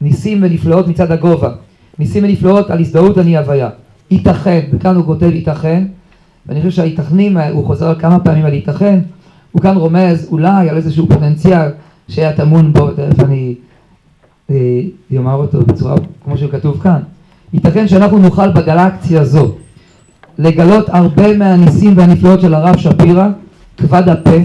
[0.00, 1.50] ניסים ונפלאות מצד הגובה.
[1.98, 3.68] ניסים ונפלאות על הזדהות אני הוויה.
[4.10, 5.84] ייתכן, וכאן הוא כותב ייתכן,
[6.50, 9.00] ואני חושב שהייתכנים, הוא חוזר כמה פעמים על ייתכן,
[9.52, 11.68] הוא כאן רומז אולי על איזשהו פוטנציאל
[12.08, 13.54] שהיה טמון בו, ותכף אני
[14.50, 14.80] אה,
[15.10, 15.94] יאמר אותו בצורה
[16.24, 17.00] כמו שכתוב כאן.
[17.52, 19.54] ייתכן שאנחנו נוכל בגלקציה הזו
[20.38, 23.28] לגלות הרבה מהניסים והנפלאות של הרב שפירא,
[23.76, 24.36] כבד הפה,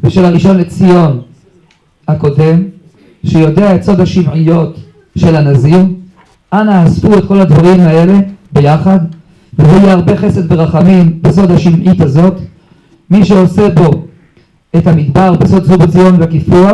[0.00, 1.20] ושל הראשון לציון
[2.08, 2.62] הקודם,
[3.24, 4.76] שיודע את סוד השמעיות
[5.18, 5.78] של הנזיר.
[6.52, 8.18] אנא אספו את כל הדברים האלה
[8.52, 8.98] ביחד,
[9.58, 12.34] והוא יהיה הרבה חסד ורחמים בסוד השמעית הזאת.
[13.10, 13.90] מי שעושה בו
[14.76, 16.72] את המדבר בסוד סוד ציון והקיפוע,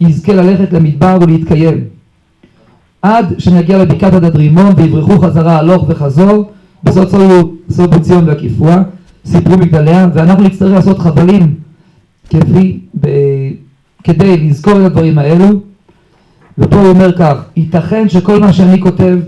[0.00, 1.84] יזכה ללכת למדבר ולהתקיים.
[3.02, 6.50] עד שנגיע לבקעת הדדרימון ויברחו חזרה הלוך וחזור
[6.84, 8.82] בסוד סוד, סוד ציון והקיפוע,
[9.24, 11.54] סיפרו מגדליה, ואנחנו נצטרך לעשות חבלים
[12.30, 13.08] כפי, ב,
[14.04, 15.60] כדי לזכור את הדברים האלו.
[16.58, 19.18] ופה הוא אומר כך, ייתכן שכל מה שאני כותב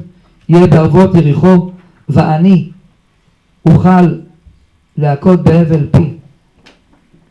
[0.49, 1.70] יהיה בערבות יריחו,
[2.09, 2.68] ואני
[3.75, 4.14] אוכל
[4.97, 6.14] להכות בהבל פי.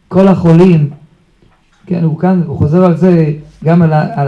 [0.08, 0.90] כל החולים,
[1.86, 3.32] כן, הוא כאן, הוא חוזר על זה
[3.64, 4.28] גם על, על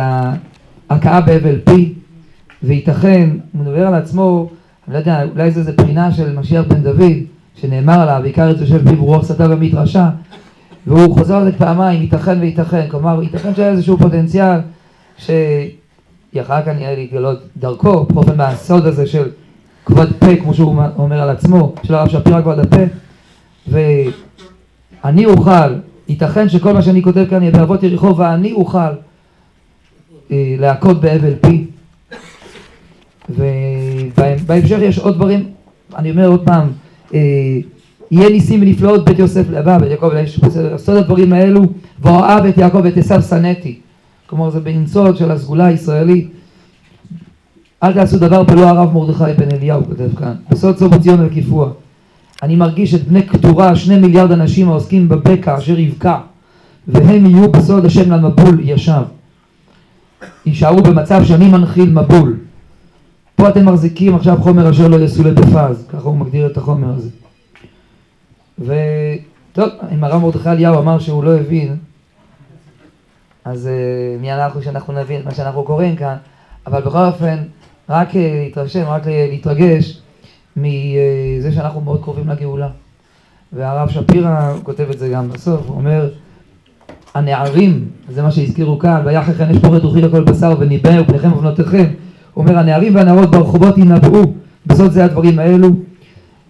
[0.89, 1.93] ההכאה בהבל פי,
[2.64, 4.49] וייתכן, הוא מדבר על עצמו,
[4.88, 7.14] אני לא יודע, אולי זה איזה בחינה של משיח בן דוד,
[7.55, 10.10] שנאמר עליו, בעיקר את יושב פיו רוח שטה במדרשה,
[10.88, 14.60] והוא חוזר על זה פעמיים, ייתכן וייתכן, כלומר, ייתכן שהיה איזשהו פוטנציאל
[15.18, 19.30] שיכל כנראה להתגלות דרכו, בכל אופן מהסוד הזה של
[19.89, 22.83] כבוד פה, כמו שהוא אומר על עצמו, של הרב שפירא כבוד הפה,
[23.67, 25.73] ואני אוכל,
[26.09, 28.79] ייתכן שכל מה שאני כותב כאן יהיה באבות יריחו, ואני אוכל
[30.31, 31.65] אה, להכות בהבל פי.
[33.29, 35.49] ובהמשך יש עוד דברים,
[35.95, 36.67] אני אומר עוד פעם,
[37.13, 37.19] אה,
[38.11, 40.09] יהיה ניסים ונפלאות בית יוסף לבא, בית יעקב,
[40.77, 41.61] סוד הדברים האלו,
[41.99, 43.79] ואוהב את יעקב ואת עשיו שנאתי.
[44.27, 46.38] כלומר זה בניצוד של הסגולה הישראלית.
[47.84, 51.69] אל תעשו דבר בלא הרב מרדכי בן אליהו, כותב כאן, בסוד סוף ציון וקיפוע.
[52.43, 56.17] אני מרגיש את בני קטורה, שני מיליארד אנשים העוסקים בבקע אשר יבקע,
[56.88, 59.01] והם יהיו בסוד השם למבול ישב.
[60.45, 62.38] יישארו במצב שאני מנחיל מבול.
[63.36, 67.09] פה אתם מחזיקים עכשיו חומר אשר לא יסולא בפז, ככה הוא מגדיר את החומר הזה.
[68.59, 71.77] וטוב, אם הרב מרדכי אליהו אמר שהוא לא הבין,
[73.45, 76.15] אז uh, מי אנחנו שאנחנו נבין את מה שאנחנו קוראים כאן,
[76.67, 77.38] אבל בכל אופן,
[77.89, 80.01] רק uh, להתרשם, רק להתרגש
[80.57, 82.69] מזה שאנחנו מאוד קרובים לגאולה.
[83.53, 86.09] והרב שפירא כותב את זה גם בסוף, הוא אומר,
[87.13, 91.85] הנערים, זה מה שהזכירו כאן, ויחד כן יש פורת רוחי לכל בשר וניבאו פניכם ובנותיכם,
[92.33, 94.33] הוא אומר, הנערים והנערות ברחובות ינבאו,
[94.65, 95.69] בסוד זה הדברים האלו,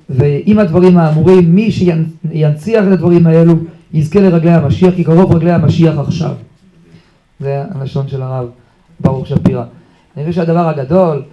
[0.09, 3.53] ועם הדברים האמורים, מי שינציח את הדברים האלו,
[3.93, 6.33] יזכה לרגלי המשיח, כי קרוב רגלי המשיח עכשיו.
[7.39, 8.47] זה הלשון של הרב
[8.99, 9.63] ברוך שפירא.
[10.17, 11.23] אני חושב שהדבר הגדול,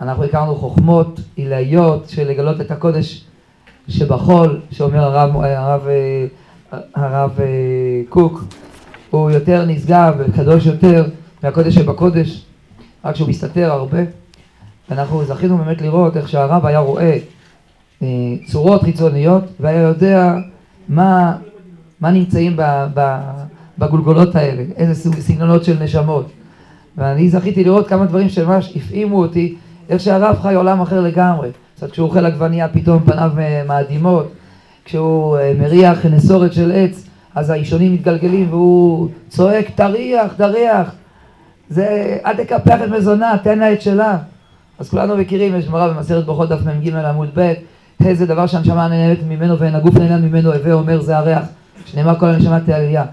[0.00, 3.24] אנחנו הכרנו חוכמות עילאיות של לגלות את הקודש
[3.88, 5.88] שבחול, שאומר הרב, הרב,
[6.94, 7.38] הרב
[8.08, 8.44] קוק,
[9.10, 11.04] הוא יותר נשגב וקדוש יותר
[11.42, 12.44] מהקודש שבקודש,
[13.04, 13.98] רק שהוא מסתתר הרבה.
[14.90, 17.18] ואנחנו זכינו באמת לראות איך שהרב היה רואה
[18.02, 18.08] אה,
[18.46, 20.34] צורות חיצוניות והיה יודע
[20.88, 21.36] מה,
[22.00, 22.56] מה נמצאים
[23.78, 26.26] בגולגולות האלה, איזה סגנונות של נשמות.
[26.96, 29.54] ואני זכיתי לראות כמה דברים שממש הפעימו אותי,
[29.88, 31.48] איך שהרב חי עולם אחר לגמרי.
[31.76, 34.32] זאת כשהוא אוכל עגבנייה פתאום פניו אה, מאדימות,
[34.84, 40.94] כשהוא אה, מריח נסורת של עץ, אז האישונים מתגלגלים והוא צועק, תריח, תריח.
[41.68, 44.18] זה, אל תקפח את מזונה, תן לה את שלה.
[44.78, 47.52] אז כולנו מכירים, יש גמרא במסכת ברכות דף מ"ג עמוד ב',
[48.04, 51.44] איזה דבר שהנשמה נהנית ממנו ואין הגוף נהנה ממנו, הווה אומר זה הריח,
[51.86, 53.04] שנאמר כל הנשמה תעלייה.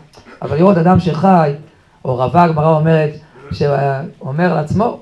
[0.41, 1.51] אבל לראות אדם שחי,
[2.05, 3.09] או רבה הגמרא אומרת,
[3.51, 4.99] שאומר לעצמו,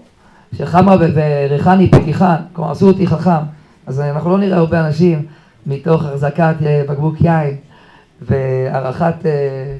[0.53, 3.43] שחמרה וריחני פקיחן, כלומר עשו אותי חכם,
[3.87, 5.25] אז אנחנו לא נראה הרבה אנשים
[5.65, 7.55] מתוך החזקת אה, בקבוק יין
[8.21, 9.77] והערכת אה,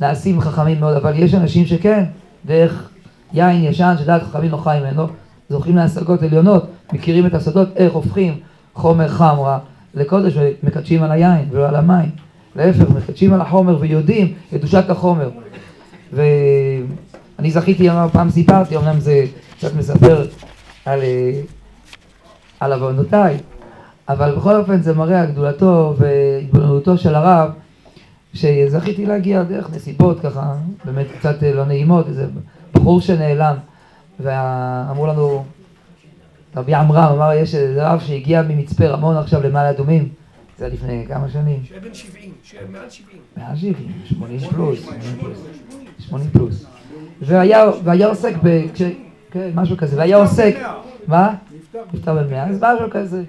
[0.00, 2.04] נעשים חכמים מאוד, אבל יש אנשים שכן,
[2.46, 2.90] דרך
[3.32, 5.06] יין ישן שדעת חכמים לא חי ממנו,
[5.48, 8.40] זוכים להשגות עליונות, מכירים את הסודות, איך הופכים
[8.74, 9.58] חומר חמרה
[9.94, 12.10] לקודש ומקדשים על היין ולא על המים.
[12.56, 15.30] להפך, מקדשים על החומר ויודעים את קדושת החומר.
[17.38, 19.24] ואני זכיתי, פעם סיפרתי, אמנם זה
[19.56, 20.26] קצת מספר
[20.84, 21.00] על,
[22.60, 23.36] על עוונותיי,
[24.08, 27.50] אבל בכל אופן זה מראה על גדולתו והתבוננותו של הרב,
[28.34, 30.54] שזכיתי להגיע דרך נסיבות ככה,
[30.84, 32.26] באמת קצת לא נעימות, איזה
[32.72, 33.56] בחור שנעלם.
[34.20, 35.44] ואמרו לנו,
[36.56, 40.08] רבי עמרם אמר, יש איזה רב שהגיע ממצפה רמון עכשיו למעלה אדומים,
[40.58, 41.62] זה לפני כמה שנים?
[41.64, 43.18] שהיה בן 70, שהיה מעל 70.
[43.36, 43.74] מעל 70,
[44.04, 44.88] 80 פלוס,
[45.98, 46.66] 80 פלוס.
[47.20, 48.62] והיה, והיה עוסק ב...
[48.74, 48.82] כש,
[49.30, 50.56] כן, משהו כזה, והיה עוסק...
[51.06, 51.34] מה?
[51.92, 53.22] נפטר 100, אז משהו כזה.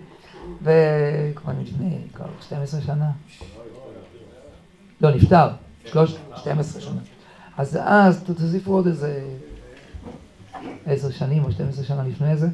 [0.62, 3.10] וכבר לפני כבר 12 שנה.
[5.02, 5.48] לא, נפטר,
[5.86, 7.00] 12 שנה.
[7.58, 9.22] אז אז תוסיפו עוד איזה
[10.86, 12.48] 10 שנים או 12 שנה לפני זה.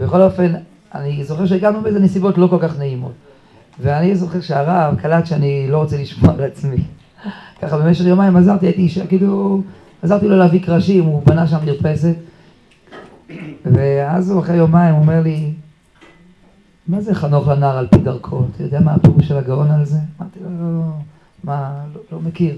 [0.00, 0.54] בכל אופן,
[0.94, 3.12] אני זוכר שהגענו באיזה נסיבות לא כל כך נעימות.
[3.80, 6.76] ואני זוכר שהרב קלט שאני לא רוצה לשמוע על עצמי.
[7.62, 9.62] ככה במשך יומיים עזרתי, הייתי אישה, כאילו,
[10.04, 12.14] עזרתי לו להביא קרשים, הוא בנה שם מרפסת.
[13.64, 15.52] ואז הוא אחרי יומיים אומר לי,
[16.88, 18.42] מה זה חנוך לנער על פי דרכו?
[18.54, 19.98] אתה יודע מה הפירוש של הגאון על זה?
[20.20, 20.92] אמרתי לו, לא, לא,
[21.44, 22.56] מה, לא, לא מכיר.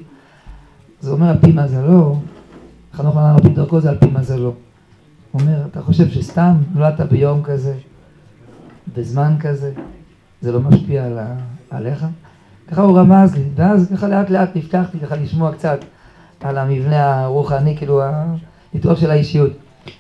[1.03, 2.17] הוא אומר, על פי זה לא?
[2.93, 4.53] חנוך לנער על פי דרכו זה על פי זה לא.
[5.33, 7.75] הוא אומר, אתה חושב שסתם נולדת ביום כזה,
[8.97, 9.73] בזמן כזה,
[10.41, 11.35] זה לא משפיע על ה...
[11.71, 12.07] עליך?
[12.69, 15.79] ככה הוא רמז לי, ואז ככה לאט לאט נפתחתי ככה לשמוע קצת
[16.41, 18.03] על המבנה הרוחני, כאילו
[18.73, 19.53] הניתוח של האישיות.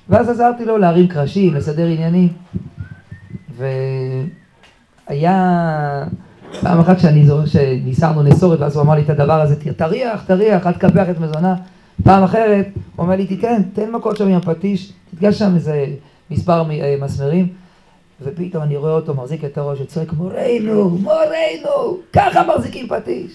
[0.08, 2.28] ואז עזרתי לו להרים קרשים, לסדר עניינים.
[5.08, 6.04] והיה
[6.60, 10.66] פעם אחת שאני זוכר שניסרנו נסורת, ואז הוא אמר לי את הדבר הזה, תריח, תריח,
[10.66, 11.54] אל תקפח את מזונה.
[12.02, 15.86] פעם אחרת, הוא אומר לי, תיתן, תן מכות שם עם הפטיש, תתגש שם איזה
[16.30, 17.48] מספר אה, מסמרים.
[18.22, 23.32] ופתאום אני רואה אותו מחזיק את הראש וצועק מורנו, מורנו, ככה מחזיקים פטיש,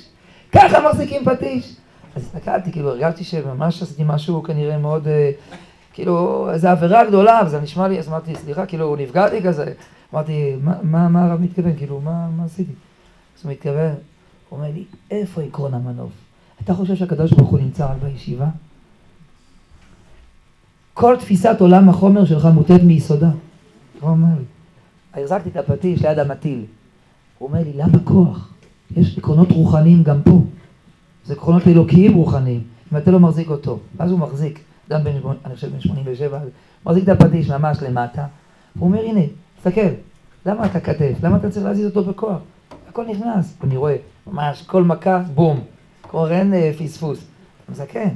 [0.52, 1.76] ככה מחזיקים פטיש.
[2.16, 5.32] אז הסתכלתי, כאילו הרגשתי שממש עשיתי משהו כנראה מאוד, אה,
[5.94, 9.74] כאילו, איזו עבירה גדולה, וזה נשמע לי, אז אמרתי, סליחה, כאילו, נפגעתי כזה.
[10.14, 12.72] אמרתי, מה הרב מתכוון, כאילו, מה, מה עשיתי?
[13.38, 13.94] אז הוא מתכוון,
[14.50, 16.12] הוא אומר לי, איפה עקרון המנוף?
[16.64, 18.48] אתה חושב שהקדוש ברוך הוא נמצא רק בישיבה?
[20.94, 23.30] כל תפיסת עולם החומר שלך מוטט מיסודה.
[24.00, 24.44] הוא אומר לי.
[25.22, 26.66] החזקתי את הפטיש ליד המטיל.
[27.38, 28.54] הוא אומר לי, למה כוח?
[28.98, 30.42] יש עקרונות רוחניים גם פה.
[31.32, 32.64] זה עקרונות אלוקיים רוחניים,
[32.94, 33.80] אם אתה לא מחזיק אותו.
[33.98, 34.60] ואז הוא מחזיק,
[34.90, 35.12] אדם בן,
[35.46, 36.40] אני חושב בן 87,
[36.86, 38.26] מחזיק את הפטיש ממש למטה.
[38.80, 39.22] הוא אומר, הנה,
[39.58, 39.82] תסתכל,
[40.46, 41.14] למה אתה כתף?
[41.24, 42.38] למה אתה צריך להזיז אותו בכוח?
[42.90, 43.58] הכל נכנס.
[43.64, 43.96] אני רואה,
[44.28, 45.60] ממש, כל מכה, בום.
[46.02, 47.20] כלומר, אין אה, פספוס.
[47.64, 48.10] אתה מזקן.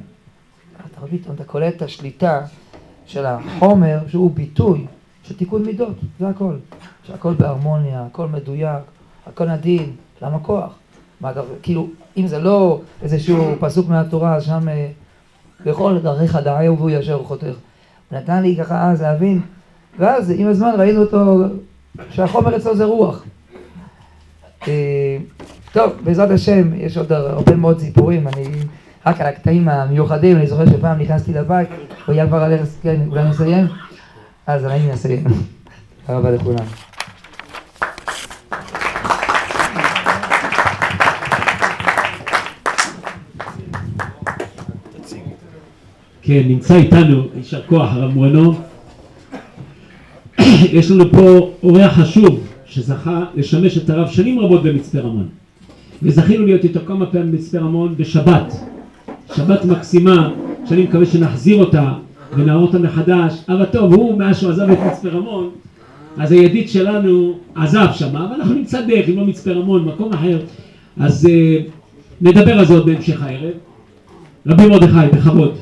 [0.92, 2.42] אתה רואה פתאום, אתה קולט את השליטה
[3.06, 4.86] של החומר שהוא ביטוי
[5.24, 6.56] של תיקון מידות, זה הכל.
[7.04, 8.84] שהכל בהרמוניה, הכל מדויק,
[9.28, 10.74] הכל נדין, למה כוח?
[11.26, 14.88] מה אתה, כאילו, אם זה לא איזשהו פסוק מהתורה, אז שם אה,
[15.66, 17.46] בכל דרכיך דעהו והוא ישר חותך.
[17.46, 19.42] הוא נתן לי ככה אז להבין,
[20.00, 21.38] ואז עם הזמן ראינו אותו,
[22.10, 23.24] שהחומר אצלו זה רוח.
[24.68, 25.18] אה,
[25.74, 28.46] טוב, בעזרת השם, יש עוד הרבה מאוד סיפורים, אני
[29.06, 31.70] רק על הקטעים המיוחדים, אני זוכר שפעם נכנסתי לבית,
[32.06, 33.68] הוא היה כבר על כן, אולי נסיים?
[34.48, 35.24] אז אני אסיים.
[36.06, 36.85] תודה רבה לכולם.
[46.26, 48.54] כן, נמצא איתנו, יישר כוח, הרב מורנו.
[50.78, 55.28] יש לנו פה אורח חשוב שזכה לשמש את הרב שנים רבות במצפה רמון.
[56.04, 58.54] וזכינו להיות איתו כמה פעמים במצפה רמון בשבת.
[59.36, 60.32] שבת מקסימה,
[60.70, 61.94] שאני מקווה שנחזיר אותה
[62.36, 63.34] ונער אותה מחדש.
[63.50, 65.50] אבל טוב, הוא מאז שהוא עזב את מצפה רמון,
[66.18, 70.40] אז הידיד שלנו עזב שם, אבל אנחנו נמצא דרך, אם לא מצפה רמון, מקום אחר.
[71.00, 71.64] אז uh,
[72.22, 73.54] נדבר על זה עוד בהמשך הערב.
[74.48, 75.56] רבי מרדכי, בכבוד.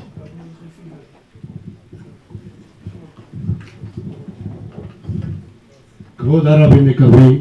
[6.24, 7.40] כבוד הרבי מקווי,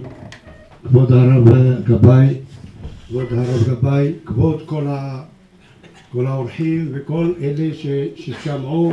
[0.89, 1.49] כבוד הרב
[1.85, 2.29] גבאי,
[3.09, 5.23] כבוד הרב גבאי, כבוד כל, ה,
[6.13, 8.93] כל האורחים וכל אלה ש, ששמעו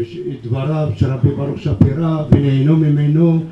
[0.00, 3.42] את דבריו של רבי ברוך שפירא ונהנו ממנו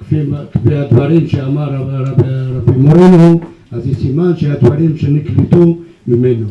[0.00, 0.20] כפי,
[0.52, 2.26] כפי הדברים שאמר רב, רב,
[2.56, 3.40] רבי מורנו,
[3.72, 6.46] אז זה סימן שהדברים שנקלטו ממנו.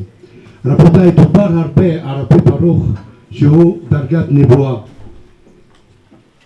[0.65, 2.87] רבותיי, דובר הרבה על רבי ברוך
[3.31, 4.75] שהוא דרגת נבואה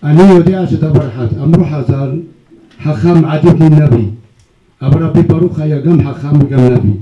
[0.04, 2.20] אני יודע שדבר אחד, אמרו חז"ל,
[2.84, 4.06] חכם עדיף מנביא,
[4.82, 6.94] אבל רבי ברוך היה גם חכם וגם נביא.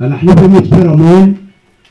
[0.00, 1.34] אנחנו במצפה רמון,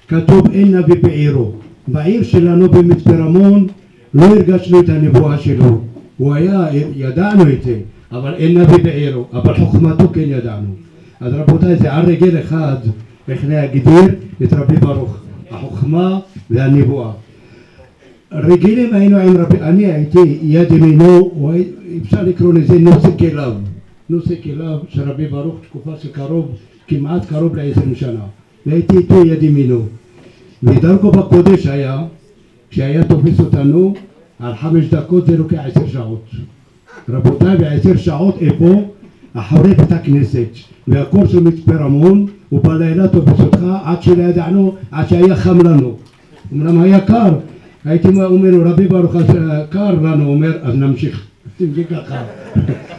[0.08, 1.52] כתוב אין נביא בעירו.
[1.88, 3.68] בעיר שלנו במצפה רמון
[4.14, 5.82] לא הרגשנו את הנבואה שלו.
[6.18, 7.80] הוא היה, ידענו את זה,
[8.12, 10.68] אבל אין נביא בעירו, אבל חוכמתו כן ידענו.
[11.20, 12.76] אז רבותיי, זה על רגל אחד,
[13.28, 15.18] איך להגדיר את רבי ברוך,
[15.52, 17.12] החוכמה והנבואה.
[18.36, 21.32] רגילים היינו עם רבי, אני הייתי יד ימינו,
[22.02, 23.54] אפשר לקרוא לזה נושא כליו,
[24.10, 26.52] נושא כליו של רבי ברוך תקופה של קרוב,
[26.88, 28.26] כמעט קרוב לעשרים שנה,
[28.66, 29.82] והייתי איתו יד ימינו,
[30.64, 32.04] ודרכו בקודש היה
[32.70, 33.94] כשהיה תופס אותנו,
[34.40, 36.26] על חמש דקות זה לוקח עשר שעות.
[37.10, 38.82] רבותיי, בעשר שעות איפה?
[39.34, 40.48] אחרי בית הכנסת.
[40.88, 45.96] והקורס של מצפה רמון, הוא בלילה תופס אותך עד שלא ידענו, עד שהיה חם לנו.
[46.54, 47.34] אמנם היה קר,
[47.86, 48.28] הייתי אומר
[48.66, 51.28] רבי ברוך, אה, קר לנו, הוא אומר, אז נמשיך.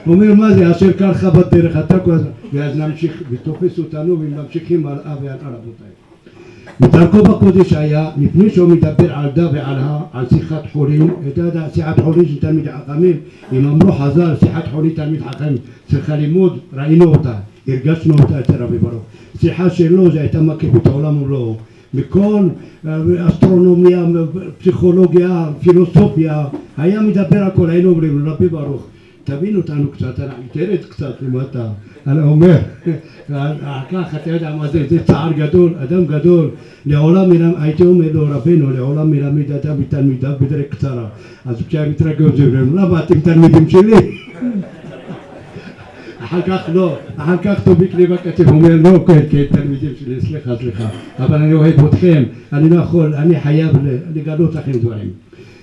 [0.05, 4.20] הוא אומר, מה זה, אשר קר לך בדרך, אתה כל הזמן, ואז נמשיך, ותופס אותנו,
[4.20, 5.87] וממשיכים הלאה והלאה, רבותיי.
[6.80, 11.66] בדרכו בקודש היה, לפני שהוא מדבר על דה ועל ה, על שיחת חולין, אתה יודע,
[11.74, 13.16] שיחת חולין של תלמיד חכמים,
[13.53, 15.55] אם אמרו חז"ל, שיחת חולין תלמיד חכם,
[15.91, 17.34] צריכה לימוד, ראינו אותה,
[17.68, 19.03] הרגשנו אותה אצל רבי ברוך.
[19.41, 21.57] שיחה שלו זה הייתה מקיפת העולם ומלואו.
[21.95, 22.49] מכל
[22.87, 24.05] אה, אסטרונומיה,
[24.59, 26.45] פסיכולוגיה, פילוסופיה,
[26.76, 28.87] היה מדבר הכל, היינו אומרים לו, רבי ברוך,
[29.24, 30.20] תבין אותנו קצת,
[30.53, 31.68] תרד קצת למטה,
[32.07, 32.57] אני אומר,
[33.91, 36.51] ככה אתה יודע מה זה, זה צער גדול, אדם גדול,
[36.87, 41.09] לעולם הייתי אומר לו רבנו, לעולם מלמד אדם מתלמידיו בדרך קצרה,
[41.47, 41.57] אז
[42.37, 43.93] זה אומרים, למה אתם תלמידים שלי?
[46.27, 50.57] אחר כך לא, אחר כך טוביק לי בכתף, אומר לא, כן, כן, תלמידים שלי, סליחה,
[50.57, 52.22] סליחה, אבל אני אוהב אתכם,
[52.53, 53.70] אני לא יכול, אני חייב
[54.14, 55.11] לגלות לכם דברים.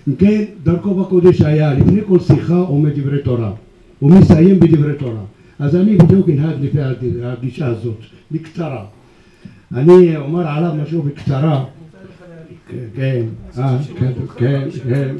[0.07, 3.51] אם כן, דרכו בקודש היה, לפני כל שיחה עומד דברי תורה,
[3.99, 5.21] הוא מסיים בדברי תורה.
[5.59, 6.77] אז אני בדיוק אנהג לפי
[7.23, 7.99] הגישה הזאת,
[8.31, 8.85] בקצרה.
[9.73, 11.63] אני אומר עליו משהו בקצרה.
[12.67, 13.21] כן,
[13.57, 15.15] אה, כן, כן, כן,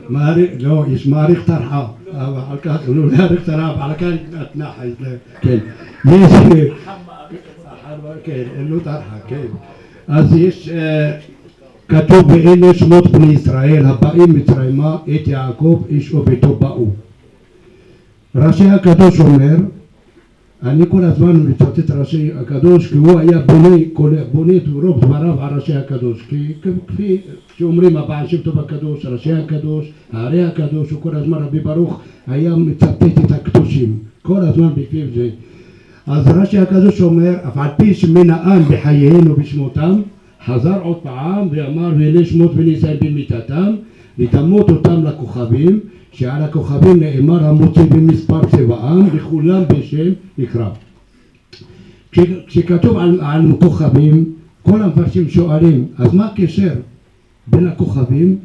[0.60, 4.08] לא, יש מעריך טרחה, על כך, לא להעריך טרחה, על כך
[4.42, 4.94] התנחל,
[5.42, 5.58] כן,
[6.06, 6.32] יש,
[8.24, 9.46] כן, אין לו טרחה, כן,
[10.08, 10.70] אז יש,
[11.88, 16.88] כתוב באלה שמות בני ישראל הבאים מצרימה את יעקב איש וביתו באו.
[18.36, 19.56] רש"י הקדוש אומר
[20.64, 23.76] אני כל הזמן מצטט ראשי הקדוש כי הוא היה בונה,
[24.32, 26.22] בונה את רוב דבריו על ראשי הקדוש.
[26.30, 26.54] כי
[26.88, 27.18] כפי
[27.58, 32.56] שאומרים הבעל שם טוב הקדוש, ראשי הקדוש, הערי הקדוש, הוא כל הזמן רבי ברוך היה
[32.56, 33.98] מצטט את הקדושים.
[34.22, 35.30] כל הזמן בפיו זה.
[36.08, 40.02] אז רש"י הקדוש אומר אף על פי שמנאם בחייהם ובשמותם
[40.46, 43.76] חזר עוד פעם ואמר ואלה שמות בני ישראל במיתתם
[44.18, 45.80] לטמות אותם לכוכבים
[46.14, 50.70] שעל הכוכבים נאמר המוציא במספר צבעם וכולם בשם יקרא.
[52.48, 54.34] כשכתוב על, על כוכבים
[54.64, 56.74] כל המפרשים שואלים אז מה הקשר
[57.48, 58.38] בין הכוכבים?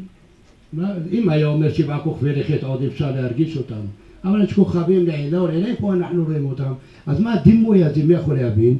[1.12, 3.80] אם היה אומר שבעה כוכבי לכת עוד אפשר להרגיש אותם.
[4.24, 6.72] אבל יש כוכבים לעילה ולעילה איפה אנחנו רואים אותם?
[7.06, 8.04] אז מה הדימוי הזה?
[8.04, 8.76] מי יכול להבין?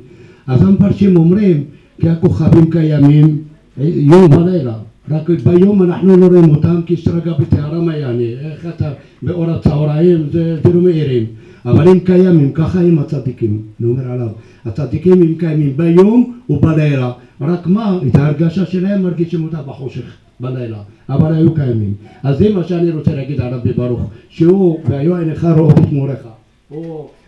[0.47, 1.64] אז המפרשים אומרים
[2.01, 3.43] כי הכוכבים קיימים
[3.78, 4.74] יום ולילה
[5.11, 8.92] רק ביום אנחנו לא רואים אותם כי שרגע בטהרה מעייני, איך אתה
[9.22, 11.26] באור הצהריים זה, זה לא מאירים
[11.64, 14.28] אבל הם קיימים, ככה הם הצדיקים, אני אומר עליו.
[14.64, 17.12] הצדיקים הם קיימים ביום ובלילה.
[17.40, 20.78] רק מה, את ההרגשה שלהם מרגישים אותה בחושך בלילה.
[21.09, 21.94] אבל היו קיימים.
[22.22, 26.18] אז זה מה שאני רוצה להגיד על רבי ברוך שהוא והיו עיניך רואות את מורך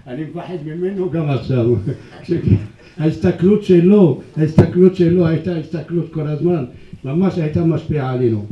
[0.07, 1.67] אני מפחד ממנו גם עכשיו.
[2.99, 6.65] ההסתכלות שלו, ההסתכלות שלו הייתה הסתכלות כל הזמן
[7.05, 8.45] ממש הייתה משפיעה עלינו.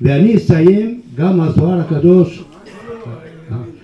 [0.00, 2.44] ואני אסיים גם הזוהר הקדוש,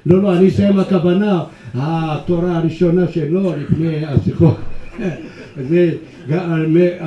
[0.07, 1.45] לא לא אני אסיים הכוונה
[1.75, 4.57] התורה הראשונה שלו לפני השיחות.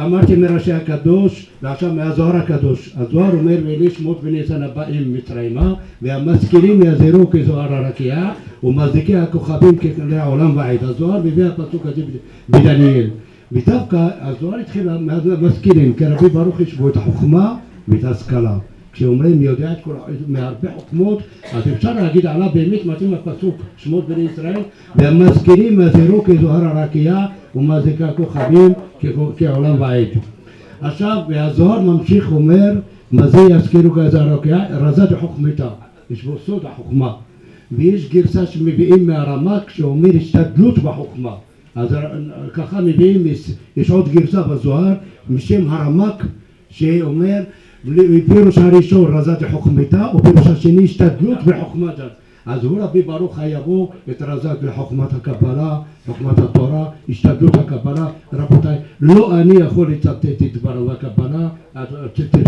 [0.06, 2.94] אמרתי מראשי הקדוש ועכשיו מהזוהר הקדוש.
[2.98, 8.32] הזוהר אומר ואלי שמות וניסן הבאים מצרימה והמשכילים יזהרו כזוהר הרקיע
[8.64, 10.84] ומזיקי הכוכבים ככלי העולם ועד.
[10.84, 12.02] הזוהר מביא הפסוק הזה
[12.50, 13.10] בדניאל
[13.54, 17.56] ודווקא הזוהר התחיל מהמשכילים, כי רבי ברוך יש בו את החוכמה
[17.88, 18.58] ואת ההשכלה.
[18.94, 19.96] כשאומרים יודע את כל,
[20.28, 21.22] מהרבה חוכמות,
[21.54, 24.62] אז אפשר להגיד עליו באמת מתאים לפסוק שמות בני ישראל,
[24.96, 27.26] והמשכילים יזהרו כזוהר הרקיע
[27.56, 28.74] ומזיקה כוכבים
[29.38, 30.08] כעולם ועד.
[30.82, 32.74] עכשיו, והזוהר ממשיך אומר,
[33.12, 34.58] מה זה יזכירו כזוהר הרקיע?
[34.70, 35.68] רזה דחוכמתה,
[36.10, 37.14] יש בו סוד החוכמה.
[37.72, 41.36] ויש גרסה שמביאים מהרמ"ק שאומר השתדלות בחוכמה.
[41.76, 41.96] אז
[42.54, 43.28] ככה מביאים,
[43.78, 44.94] יש עוד גרסה בזוהר
[45.30, 46.24] משם הרמ"ק
[46.70, 47.44] שאומר
[48.28, 52.08] פירוש הראשון רזת חוכמתה ופירוש השני השתדלות בחוכמתה
[52.46, 59.40] אז הוא רבי ברוך יבוא את רזת בחוכמת הקבלה, חוכמת התורה, השתדלות הקבלה, רבותיי, לא
[59.40, 61.50] אני יכול לצטט את דבריו הקבלה,
[62.16, 62.48] ציטט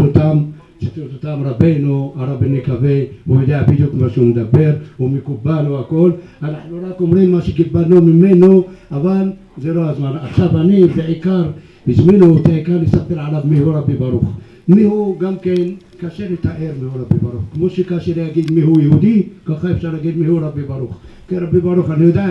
[0.95, 6.11] ציטט אותם רבנו, הרבי נקווה, הוא יודע בדיוק מה שהוא מדבר, הוא מקובל, הוא הכל,
[6.41, 10.11] אנחנו רק אומרים מה שקיבלנו ממנו, אבל זה לא הזמן.
[10.21, 11.43] עכשיו אני בעיקר,
[11.87, 14.31] הזמינו אותי העיקר לספר עליו מי הוא רבי ברוך.
[14.67, 15.65] מי הוא גם כן
[15.99, 20.61] קשה לתאר מיהו רבי ברוך כמו שקשה להגיד מיהו יהודי ככה אפשר להגיד מיהו רבי
[20.61, 22.25] ברוך כי רבי ברוך אני יודע,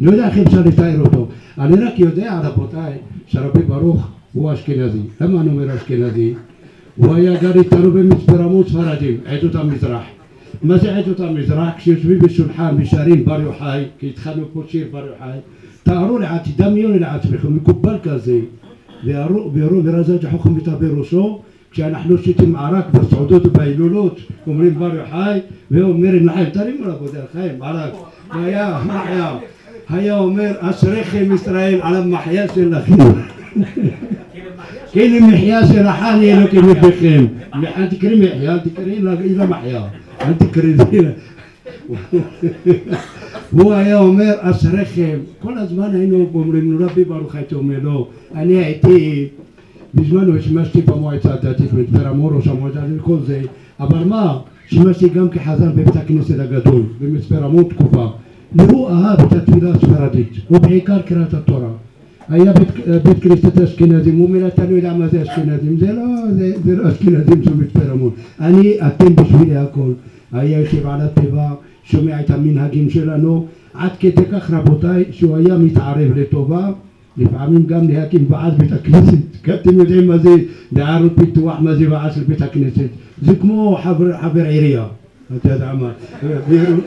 [0.00, 1.28] אני יודע איך אפשר לתאר אותו
[1.58, 2.92] אני רק יודע רבותיי
[3.26, 6.34] שרבי ברוך הוא אשכנזי למה אני אומר אשכנזי?
[6.96, 8.32] הוא היה גר איתנו במצפה
[8.68, 10.02] ספרדים, עדות המזרח.
[10.62, 11.68] מה זה עדות המזרח?
[11.76, 15.38] כשיושבים בשולחן ושרים בר יוחאי, כי התחלנו פה שיר בר יוחאי,
[15.82, 18.38] תארו לעצמכם, דמיינו לעצמכם, מקובל כזה,
[19.04, 25.40] וירו ורזג' חוכם איתה בראשו, כשאנחנו שותים ערק בסעודות ובהילולות, אומרים בר יוחאי,
[25.70, 27.92] ואומרים לחיים, תרימו רבותי לחיים, ערק,
[28.30, 29.38] היה, היה?
[29.88, 32.94] היה אומר, אשריכם ישראל על המחיה שלכם.
[34.96, 37.24] מחיה של החני אלוקים לבכם.
[37.54, 39.84] אל תקראי מחיה, אל תקראי לה מחיה.
[40.20, 40.74] אל תקראי
[43.50, 48.52] הוא היה אומר אשריכם, כל הזמן היינו אומרים לו רבי ברוך הייתי אומר לו, אני
[48.52, 49.28] הייתי,
[49.94, 53.40] בזמנו שימשתי במועצה הדתית במצפה רמון, המועצה וכל זה,
[53.80, 58.06] אבל מה, שימשתי גם כחזן בבית הכנסת הגדול במצפה רמון תקופה,
[58.52, 61.68] והוא אהב את התפילה הספרדית, ובעיקר קריאת התורה
[62.32, 62.68] היה בית,
[63.04, 66.02] בית כנסת אשכנזים, הוא אומר אתה לא יודע מה זה אשכנזים, זה לא,
[66.38, 68.10] זה, זה לא אשכנזים של מצפה רמון,
[68.40, 69.92] אני, אתם בשבילי הכל,
[70.32, 71.50] היה יושב על התיבה,
[71.84, 76.70] שומע את המנהגים שלנו, עד כדי כך רבותיי, שהוא היה מתערב לטובה,
[77.16, 80.30] לפעמים גם להקים ועד בית הכנסת, כי אתם יודעים מה זה
[80.72, 82.88] בערות פיתוח, מה זה ועד של בית הכנסת,
[83.22, 84.84] זה כמו חבר, חבר עירייה
[85.36, 85.92] אתה יודע מה,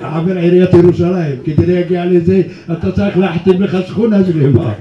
[0.01, 2.41] חבר עיריית ירושלים, כדי להגיע לזה
[2.71, 4.73] אתה צריך להחתים לך שכונה שלמה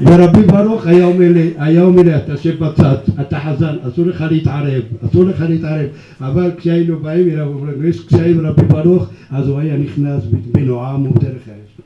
[0.00, 4.24] ורבי ברוך היה אומר לי, היה אומר לי, אתה יושב בצד, אתה חזן, אסור לך
[4.30, 5.86] להתערב, אסור לך להתערב,
[6.20, 10.22] אבל כשהיינו באים אליו, יש קשיים רבי ברוך, אז הוא היה נכנס
[10.52, 11.80] בנועם ודרך האש.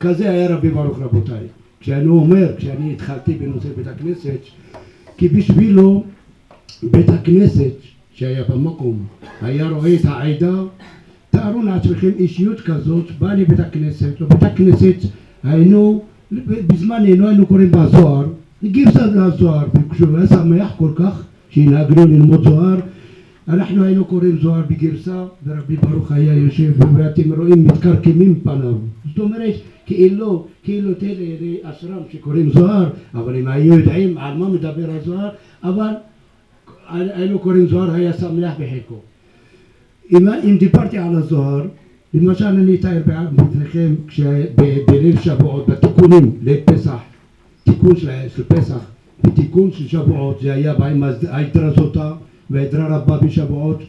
[0.00, 1.46] כזה היה רבי ברוך רבותיי.
[1.80, 4.38] כשאני אומר, כשאני התחלתי בנושא בית הכנסת,
[5.16, 6.04] כי בשבילו
[6.82, 7.72] בית הכנסת
[8.14, 9.06] שהיה במקום,
[9.42, 10.62] היה רואה את העדה,
[11.30, 14.96] תארו לעצמכם אישיות כזאת, בא לבית הכנסת, לבית הכנסת
[15.42, 16.02] היינו
[16.32, 18.26] בזמננו היינו קוראים בזוהר,
[18.64, 21.24] גרסה לזוהר, וכשהוא היה שמח כל כך?
[21.50, 22.76] שהנהגנו ללמוד זוהר,
[23.48, 28.74] אנחנו היינו קוראים זוהר בגרסה ורבי ברוך היה יושב ואתם רואים מתקרקמים פניו.
[29.08, 29.54] זאת אומרת
[29.86, 35.28] כאילו כאילו תראה אשרם שקוראים זוהר אבל הם היו יודעים על מה מדבר הזוהר
[35.64, 35.90] אבל
[36.88, 39.00] היינו קוראים זוהר היה שמח בחלקו
[40.12, 41.66] אם, אם דיברתי על הזוהר
[42.14, 43.94] למשל אני אתאר בפניכם
[44.86, 46.98] בליל שבועות, בתיקונים לפסח,
[47.64, 48.80] תיקון של, של פסח
[49.24, 52.12] בתיקון של שבועות, זה היה בהם הידרה זאתה
[52.50, 53.82] והידרה רבה בשבועות,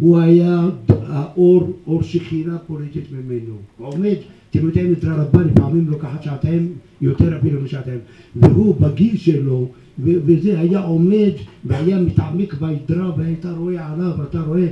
[0.00, 0.60] הוא היה
[1.06, 4.16] האור, אור שכינה פוליטית ממנו, עומד,
[4.50, 7.98] אתם יודעים, הידרה רבה לפעמים לוקחת שעתיים, יותר אפילו משעתיים,
[8.36, 9.68] והוא בגיל שלו
[9.98, 11.30] וזה היה עומד
[11.64, 14.66] והיה מתעמק ביתרה והיית רואה עליו, אתה רואה,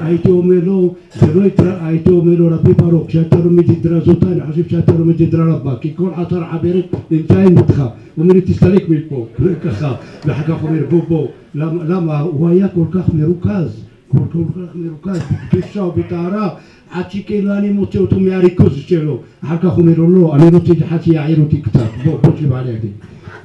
[0.00, 4.26] הייתי אומר לו, זה לא יתרה, הייתי אומר לו רבי ברוך, כשאתה לומד יתרה זאתה,
[4.26, 8.40] אני חושב שאתה לומד יתרה רבה, כי כל עשר חברים נמצאים איתך, הוא אומר לי
[8.40, 9.26] תסתלק מפה,
[9.64, 9.94] ככה,
[10.26, 12.20] ואחר כך הוא אומר בוא בוא, למה?
[12.20, 14.18] הוא היה כל כך מרוכז, כל
[14.54, 15.18] כך מרוכז,
[15.52, 16.48] בקדושה ובטהרה,
[16.90, 20.72] עד שכאילו אני מוצא אותו מהריכוז שלו, אחר כך הוא אומר לו לא, אני רוצה
[20.84, 22.88] אחד שיעיר אותי קצת, בוא, בוא תשב לידי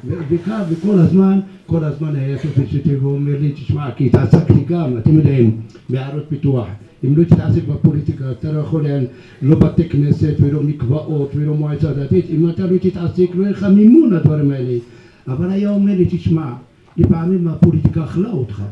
[0.08, 5.14] וכאן, וכל הזמן, כל הזמן היה תופס אותי ואומר לי, תשמע, כי התעסקתי גם, אתם
[5.14, 6.68] יודעים, בעיירות פיתוח.
[7.04, 8.86] אם לא תתעסק בפוליטיקה, אתה לא יכול,
[9.42, 13.64] לא בתי כנסת ולא מקוואות ולא מועצה דתית, אם אתה לא תתעסק, לא יהיה לך
[13.64, 14.78] מימון לדברים האלה.
[15.28, 16.54] אבל היה אומר לי, תשמע,
[16.98, 18.64] לפעמים הפוליטיקה אכלה אותך.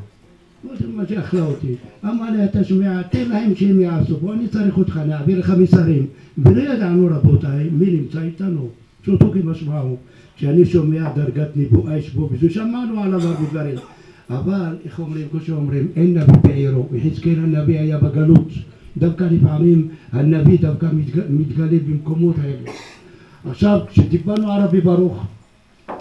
[0.96, 1.76] מה זה אכלה אותי?
[2.06, 5.54] אמר לי, אתה שומע, תן להם שהם יעשו, בוא אני צריך אותך, אני אעביר לך
[5.60, 6.06] מסרים.
[6.38, 8.68] ולא ידענו רבותיי, מי נמצא איתנו,
[9.06, 9.98] שאותו כמשמעו.
[10.38, 13.76] כשאני שומע דרגת נבואה יש בו וזה שמענו עליו הרבה דברים.
[14.30, 18.48] אבל איך אומרים, כמו שאומרים, אין נביא בעירו, יחזקאל הנביא היה בגלות.
[18.98, 20.88] דווקא לפעמים הנביא דווקא
[21.30, 22.72] מתגלה במקומות האלה.
[23.50, 25.26] עכשיו כשדיברנו על רבי ברוך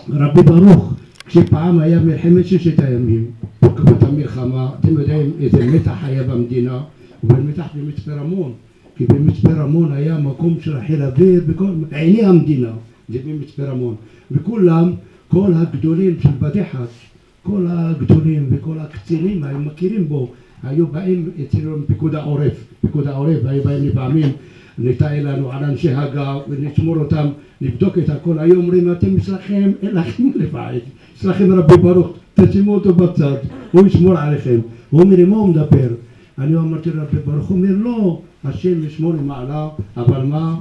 [0.09, 0.95] רבי ברוך
[1.27, 3.31] כשפעם היה מלחמת ששת הימים
[3.63, 6.81] בתקופת המלחמה אתם יודעים איזה מתח היה במדינה
[7.25, 8.53] ובמתח במצפה רמון
[8.97, 11.45] כי במצפה רמון היה מקום של חיל אוויר
[11.91, 12.71] עיני המדינה
[13.09, 13.95] זה במצפה רמון
[14.31, 14.93] וכולם,
[15.29, 16.87] כל הגדולים של בתי חאג',
[17.43, 20.33] כל הגדולים וכל הקצינים היו מכירים בו,
[20.63, 24.33] היו באים אצלנו פיקוד העורף, פיקוד העורף, היו באים לפעמים
[24.79, 27.27] לתאר לנו על אנשי הגה ונשמור אותם,
[27.61, 30.75] לבדוק את הכל, היו אומרים אתם יש לכם, אין לכם לפעד,
[31.17, 33.37] יש לכם רבי ברוך, תשימו אותו בצד,
[33.73, 34.59] הוא ישמור עליכם,
[34.91, 35.89] הוא אומר מה הוא מדבר?
[36.39, 40.55] אני אמרתי רבי ברוך, הוא אומר לא, השם ישמור מעלה, אבל מה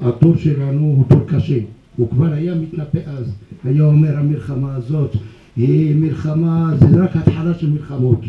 [0.00, 1.58] התור שלנו הוא תור קשה,
[1.96, 3.32] הוא כבר היה מתנבא אז,
[3.64, 5.16] היה אומר המלחמה הזאת
[5.56, 8.20] היא מלחמה, זה רק התחלה של מלחמות,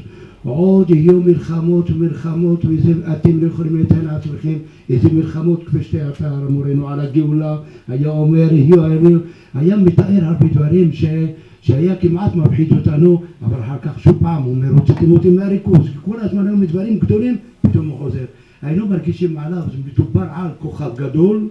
[0.44, 4.54] עוד יהיו מלחמות ומלחמות וזה אתם לא יכולים לתאר לעצמכם
[4.90, 7.58] איזה מלחמות כפי שתיארת מורנו על הגאולה.
[7.88, 9.20] היה אומר יהיו הימים.
[9.54, 11.06] היה מתאר הרבה דברים ש,
[11.62, 15.88] שהיה כמעט מפחיד אותנו אבל אחר כך שוב פעם הוא אומר הוצאתם אותי מהריכוז.
[16.06, 18.26] כל הזמן היו מדברים גדולים פתאום הוא חוזר
[18.64, 21.48] היינו מרגישים עליו מדובר על כוכב גדול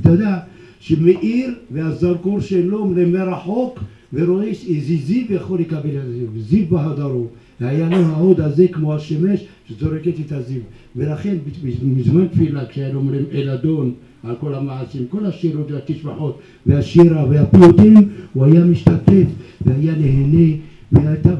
[0.00, 0.38] אתה יודע
[0.80, 3.80] שמאיר והזרקור שלו מרחוק
[4.12, 7.26] ורואה איזה זיו יכול לקבל את זה, זיו בהדרו.
[7.60, 10.60] והיה לו ההוד הזה כמו השמש שזורקת את הזיו.
[10.96, 11.36] ולכן
[11.82, 13.92] מזמן תפילה כשהיינו אומרים אל אדון
[14.22, 17.94] על כל המעשים, כל השירות והתשבחות והשירה והפיוטים
[18.32, 19.26] הוא היה משתתף
[19.60, 20.56] והיה נהנה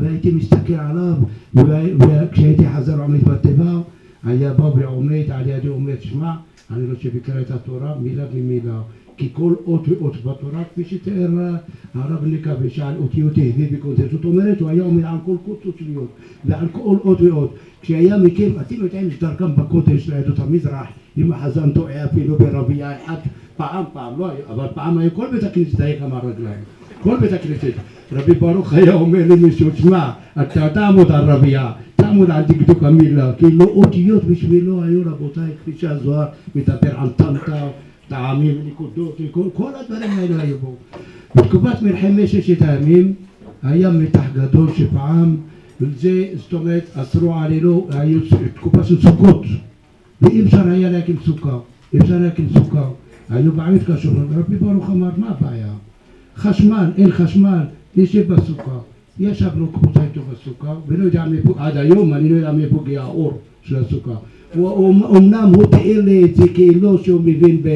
[0.00, 1.14] והייתי מסתכל עליו
[1.54, 3.80] וכשהייתי חזר עומד בתיבה
[4.24, 6.32] היה בא ועומד על ידי אומר שמע
[6.70, 8.80] אני רוצה לקרוא את התורה מילה במילה
[9.16, 11.28] כי כל אות ואות בתורה כפי שתיאר
[11.94, 16.08] הרב נקווה שעל אותיות הביא בקונטקסט זאת אומרת הוא היה עומד על כל קוצות שליות
[16.44, 17.54] ועל כל אות ואות.
[17.82, 20.86] כשהיה מכם אתם יודעים שדרכם בקודש לעדות המזרח
[21.18, 23.18] אם החזן טועה אפילו ברבייה אחת
[23.56, 26.60] פעם פעם לא היה אבל פעם היה כל בית הכנסת היה כמה רגליים
[27.02, 27.72] כל בית הכנסת.
[28.12, 30.10] רבי ברוך היה אומר למישהו שמע
[30.42, 31.72] אתה תעמוד על רבייה
[32.06, 37.68] תעמוד על דקדוק המילה כאילו אותיות בשבילו היו רבותיי כפי שהזוהר מדבר על טנטה
[38.08, 40.74] טעמים, נקודות, כל, כל הדברים האלה היו בו.
[41.34, 43.14] בתקופת מלחמת ששת הימים
[43.62, 45.36] היה מתח גדול שפעם,
[45.80, 48.20] וזה, זאת אומרת, אסרו עלינו, היו
[48.54, 49.44] תקופה של סוכות,
[50.22, 51.58] ואי אפשר היה להקים סוכה,
[51.92, 52.88] אי אפשר להקים סוכה.
[53.28, 55.72] היינו בעיות קשות, רבי ברוך אמר, מה הבעיה?
[56.36, 57.64] חשמל, אין חשמל,
[57.96, 58.78] נשב בסוכה.
[59.18, 63.38] ישבנו קבוצה איתו בסוכה, ולא יודע מאיפה, עד היום אני לא יודע מאיפה הגיע האור
[63.62, 64.14] של הסוכה.
[65.16, 67.68] אמנם הוא תיאר לי את זה כאילו שהוא מבין, ב,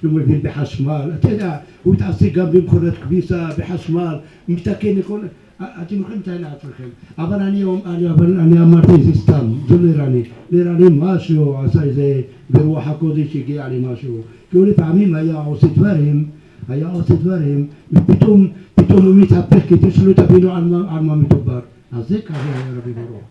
[0.00, 4.14] שהוא מבין בחשמל, אתה יודע, הוא התעסק גם במכונת כביסה, בחשמל,
[4.48, 5.20] מתקן לכל...
[5.60, 10.08] אתם יכולים לתאר לעצמכם, אבל אני, אני, אבל אני אמרתי זה סתם, זה לא נראה
[10.08, 12.20] לי, נראה לי משהו, עשה איזה,
[12.50, 14.16] ברוח הקודש הגיע לי משהו,
[14.50, 16.24] כי הוא לפעמים היה עושה דברים,
[16.68, 21.60] היה עושה דברים, ופתאום, פתאום הוא מתהפך כדי שלא תבינו על מה, על מה מדובר,
[21.92, 23.22] אז זה ככה היה רבי ברוך.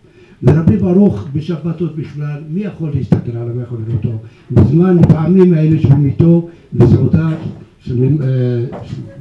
[0.42, 4.18] ורבי ברוך בשבתות בכלל, מי יכול להסתכל עליו, מי יכול לראות אותו?
[4.50, 7.28] בזמן פעמים היינו יושבים איתו בסעודה
[7.80, 8.08] של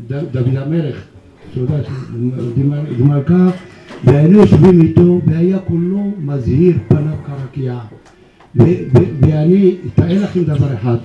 [0.07, 1.03] דוד המלך,
[1.55, 3.49] סעודה של מלכה,
[4.03, 7.79] והיינו יושבים איתו והיה כולו מזהיר פניו כרקיע.
[8.55, 10.97] ואני אתאר לכם דבר אחד,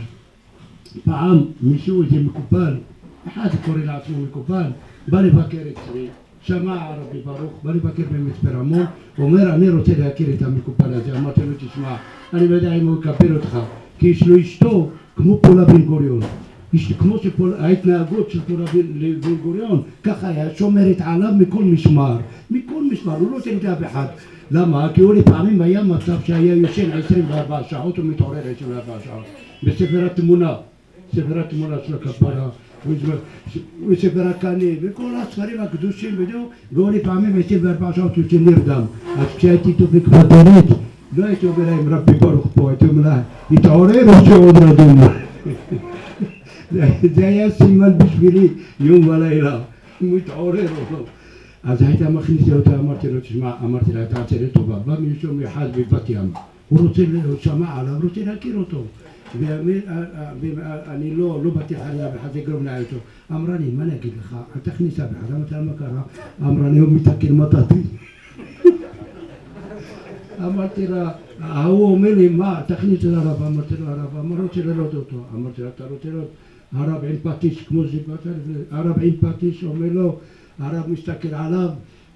[1.05, 2.75] פעם מישהו, איזה מקופל,
[3.29, 4.71] אחד קורא לעצמו מקופל,
[5.09, 6.07] בא לבקר אצלי
[6.43, 8.85] שמע הרבי ברוך, בא לבקר במצפה רמון,
[9.19, 11.97] אומר אני רוצה להכיר את המקופל הזה, אמרתי לו תשמע,
[12.35, 13.59] אני לא יודע אם הוא יקבל אותך,
[13.99, 16.21] כי יש לו אשתו כמו פולה בן גוריון,
[16.99, 18.65] כמו שההתנהגות של פולה
[19.21, 22.19] בן גוריון, ככה היה שומרת עליו מכל משמר,
[22.51, 24.07] מכל משמר, הוא לא תלתה באחד,
[24.51, 24.89] למה?
[24.95, 29.25] כי הוא לפעמים היה מצב שהיה יושן 24 שעות ומתעורר 24 שעות,
[29.63, 30.55] בספר התמונה,
[31.15, 32.49] ספר התמונה של הכפרה
[33.89, 38.83] וספר הקנה וכל הספרים הקדושים וזהו והוא לפעמים הייתי בארבע שעות יוצא נרדם
[39.19, 40.65] אז כשהייתי איתו בקבדנית
[41.17, 45.01] לא הייתי אומר להם רבי ברוך פה הייתי אומר לה התעורר או שעוד רדום
[47.15, 48.49] זה היה סימן בשבילי
[48.81, 49.59] יום ולילה
[50.03, 51.05] אם הוא התעורר או לא
[51.65, 55.69] אז הייתה מכניסה אותה אמרתי לו תשמע אמרתי לה תעשה לי טובה בא מישהו אחד
[55.77, 56.31] בבת ים
[56.69, 58.83] הוא רוצה, הוא שמע עליו, רוצה להכיר אותו
[59.41, 62.97] ואני לא, לא באתי חלילה בחד לגרום לה איתו.
[63.33, 65.35] אמרה לי, מה אני אגיד לך, אל תכניס אף אחד.
[65.35, 66.03] אמרתי לה, מה קרה?
[66.43, 67.83] אמרה לי, הוא מתקן מטאטי.
[70.47, 71.11] אמרתי לה,
[71.41, 73.43] ההוא אומר לי, מה, תכניס את הרב.
[73.43, 75.17] אמרתי לו, הרב, אמר, רוצה לראות אותו.
[75.35, 76.31] אמרתי לה, אתה רוצה לראות?
[76.73, 78.19] הרב עם פטיש, כמו שדיברת,
[78.71, 80.19] הרב עם פטיש, אומר לו,
[80.59, 81.69] הרב מסתכל עליו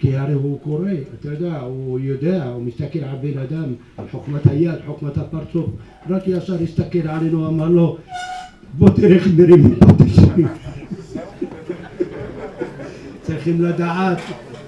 [0.03, 0.90] כי הרי הוא קורא,
[1.20, 5.70] אתה יודע, הוא יודע, הוא מסתכל על בן אדם, על חוכמת היד, חוכמת הפרצוף,
[6.09, 7.96] רק ישר הסתכל עלינו, אמר לו,
[8.78, 10.46] בוא תראה איך נראים פטישים.
[13.22, 14.18] צריכים לדעת,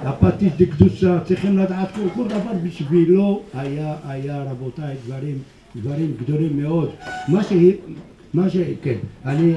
[0.02, 5.38] הפטיש דקדושה, צריכים לדעת כל, כל דבר בשבילו היה, היה רבותיי דברים,
[5.76, 6.90] דברים גדולים מאוד.
[7.28, 7.52] מה ש...
[8.34, 8.56] מה ש...
[8.82, 9.54] כן, אני,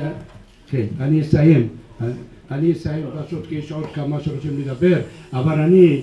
[0.69, 1.67] כן, אני אסיים.
[2.51, 4.99] אני אסיים פשוט כי יש עוד כמה שרוצים לדבר,
[5.33, 6.01] אבל אני...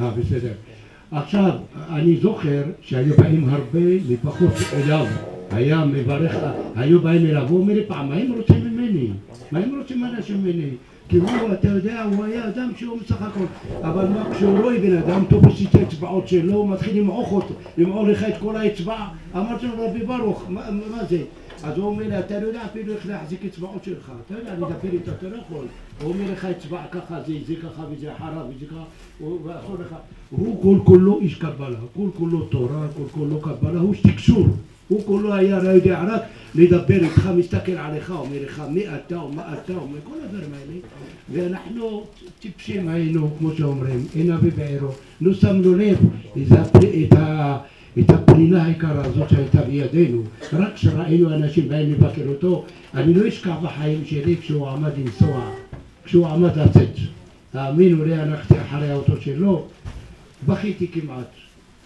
[0.00, 0.52] אה, בסדר.
[1.10, 1.50] עכשיו,
[1.90, 5.06] אני זוכר שהיו באים הרבה מפחות אליו,
[5.50, 6.36] היה מברך,
[6.76, 9.08] היו באים אליו, הוא אומר לי פעמיים רוצים ממני?
[9.52, 10.70] מה הם רוצים אנשים ממני?
[11.08, 13.44] כי הוא, אתה יודע, הוא היה אדם שהוא בסך הכל,
[13.82, 18.10] אבל מה, כשהוא רואה בן אדם תופס את האצבעות שלו, הוא מתחיל למעוך אותו, למעול
[18.10, 21.18] לך את כל האצבע, אמרתי לו רבי ברוך, מה, מה זה?
[21.64, 24.92] אז הוא אומר לי, אתה לא יודע אפילו איך להחזיק אצבעות שלך, אתה יודע, לדבר
[24.92, 25.66] איתו, אתה לא יכול.
[26.02, 29.94] הוא אומר לך אצבע ככה, זה, זה ככה, וזה אחריו, וזה ככה, ואסור לך.
[30.30, 34.46] הוא כל כולו איש קבלה, כל כולו תורה, כל כולו קבלה, הוא איש תקשור.
[34.88, 36.22] הוא כולו היה לא יודע רק
[36.54, 40.80] לדבר איתך, מסתכל עליך, אומר לך מי אתה ומה אתה, אומר כל הדברים האלה.
[41.32, 42.04] ואנחנו
[42.40, 44.88] טיפשים היינו, כמו שאומרים, אין אבי בעירו.
[45.20, 45.98] לא שמנו לב
[46.36, 47.58] את ה...
[47.98, 50.22] את הפנינה היקרה הזאת שהייתה בידינו,
[50.52, 52.64] רק כשראינו אנשים באים לבקר אותו,
[52.94, 55.50] אני לא אשכח בחיים שלי כשהוא עמד לנסוע,
[56.04, 56.96] כשהוא עמד לצאת.
[57.54, 59.66] האמינו לי, הלכתי אחרי האוטו שלו,
[60.46, 61.30] בכיתי כמעט.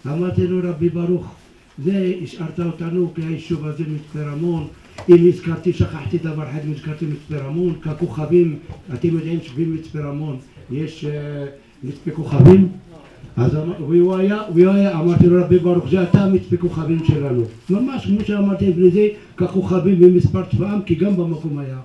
[0.06, 1.34] אמרתי לו, רבי ברוך,
[1.84, 4.66] זה השארת אותנו כי היישוב הזה מצפה רמון.
[5.08, 8.58] אם הזכרתי, שכחתי דבר אחד, אם הזכרתי מצפה רמון, ככוכבים,
[8.94, 10.38] אתם יודעים שבמצפה רמון
[10.70, 11.44] יש אה,
[11.82, 12.68] מצפה כוכבים?
[13.38, 18.06] אז והוא היה, והוא היה, אמרתי לו רבי ברוך זה אתה מצפה כוכבים שלנו ממש
[18.06, 21.78] כמו שאמרתי לזה ככוכבים במספר צבאם כי גם במקום היה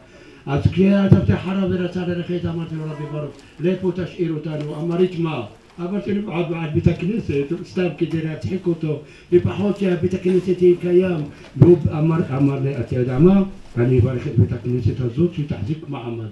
[0.45, 4.81] אז כשעזבתי אחריו ורצה ללכת אמרתי לו רבי ברוך לאיפה תשאיר אותנו?
[4.81, 5.41] אמר לי תשמע
[5.79, 8.99] אמרתי לו עד עד בית הכנסת סתם כדי להצחיק אותו
[9.31, 11.21] לפחות שבית הכנסת יהיה קיים
[11.57, 13.43] והוא אמר, אמר לי אתה יודע מה?
[13.77, 16.29] אני אברך את בית הכנסת הזאת שתחזיק מעמד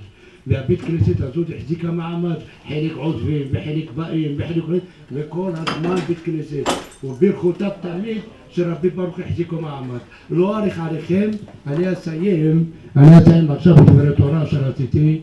[0.47, 2.35] והבית כנסת הזאת החזיקה מעמד,
[2.67, 4.63] חלק עוזבים וחלק באים וחלק
[5.11, 6.63] וכל הזמן בית כנסת
[7.03, 8.17] וברכותיו תמיד
[8.49, 9.99] שרבי ברוך החזיקו מעמד.
[10.29, 11.29] לא אאריך עליכם,
[11.67, 12.63] אני אסיים,
[12.95, 15.21] אני אסיים עכשיו בדברי תורה שרציתי,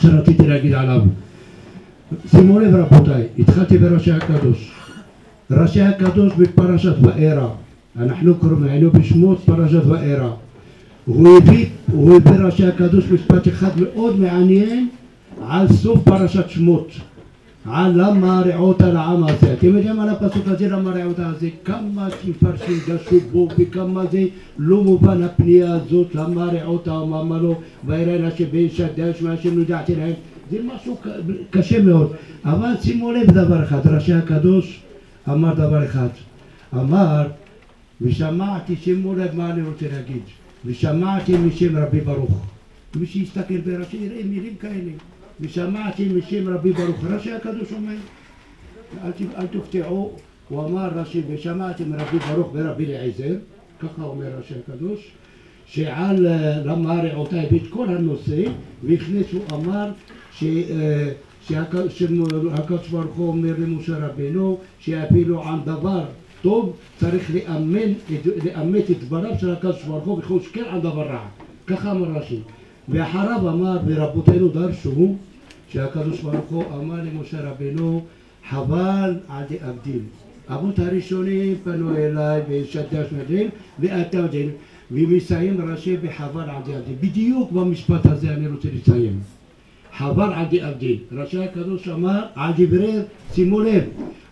[0.00, 1.00] שרציתי להגיד עליו.
[2.26, 4.72] שימו לב רבותיי, התחלתי בראשי הקדוש.
[5.50, 7.48] ראשי הקדוש בפרשת וארא,
[7.96, 10.30] אנחנו קוראים, היינו בשמות פרשת וארא.
[11.04, 14.88] הוא הביא, הוא הביא ראשי הקדוש משפט אחד מאוד מעניין
[15.48, 16.88] על סוף פרשת שמות.
[17.66, 19.52] על למה רעות על העם הזה.
[19.52, 21.48] אתם יודעים על הפסוק הזה למה רעות הזה?
[21.64, 24.24] כמה מפרשים דשו בו וכמה זה
[24.58, 30.12] לא מובן הפנייה הזאת למה רעות אמר לו וירא לה שבין שדש מהשם נודעתי להם
[30.50, 30.96] זה משהו
[31.50, 32.12] קשה מאוד.
[32.44, 34.82] אבל שימו לב דבר אחד ראשי הקדוש
[35.28, 36.08] אמר דבר אחד.
[36.74, 37.26] אמר
[38.00, 40.22] ושמעתי, שימו לב מה אני רוצה להגיד,
[40.66, 42.46] ושמעתי משם רבי ברוך.
[42.96, 44.90] מי שיסתכל ברש"י יראה מילים כאלה.
[45.40, 47.04] ושמעתי משם רבי ברוך.
[47.04, 47.94] רש"י הקדוש אומר,
[49.04, 50.16] אל, אל תופתעו,
[50.48, 53.34] הוא אמר רש"י, ושמעתי מרבי ברוך ורבי אליעזר,
[53.80, 55.10] ככה אומר רש"י הקדוש,
[55.66, 58.42] שעל אה, למה רעותי הביא את כל הנושא,
[58.84, 59.90] והכניס, הוא אמר
[60.38, 60.44] ש...
[60.44, 61.12] אה,
[61.48, 66.04] שהק- שהקדוש ברוך הוא אומר למשה רבינו שאפילו על דבר
[66.44, 67.92] טוב צריך לאמן,
[68.44, 71.26] לאמת את דבריו של הקדוש ברוך הוא וכל שכן על דבר רע.
[71.66, 72.38] ככה אמר רש"י.
[72.88, 75.16] ואחריו אמר ורבותינו דרשו
[75.68, 78.04] שהקדוש ברוך הוא אמר למשה רבינו
[78.50, 80.04] חבל על דאבדים
[80.48, 83.48] אבות הראשונים פנו אליי ושדש מדהים
[83.80, 84.38] ואתה יודע
[84.90, 89.20] ומסיים רש"י בחבל על דאבדים בדיוק במשפט הזה אני רוצה לסיים
[89.98, 90.96] חבל על דאבדין.
[91.12, 92.92] ראשי הקדוש אמר על דברי,
[93.32, 93.82] שימו לב,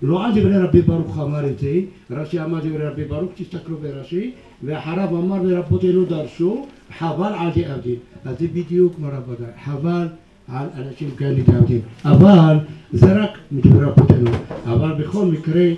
[0.03, 4.31] לא על דברי רבי ברוך אמר את זה, רש"י אמר דברי רבי ברוך, תסתכלו ברש"י,
[4.65, 6.67] ואחריו אמר ורבותינו דרשו,
[6.99, 7.97] חבל על דאבדין.
[8.25, 10.07] אז זה בדיוק מה רבותיי, חבל
[10.49, 11.81] על אנשים כאלה דאבדין.
[12.05, 12.57] אבל
[12.93, 14.31] זה רק מדברי רבותינו,
[14.67, 15.69] אבל בכל מקרה,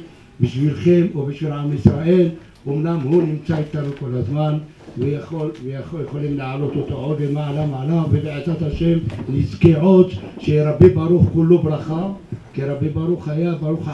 [0.40, 2.28] בשבילכם או בשביל עם ישראל,
[2.68, 4.58] אמנם הוא נמצא איתנו כל הזמן
[4.98, 11.58] ויכול, ויכול, יכולים להעלות אותו עוד למעלה מעלה ובעזרת השם נזכה עוד שרבי ברוך כולו
[11.58, 12.08] ברכה
[12.52, 13.88] כי רבי ברוך היה ברוך.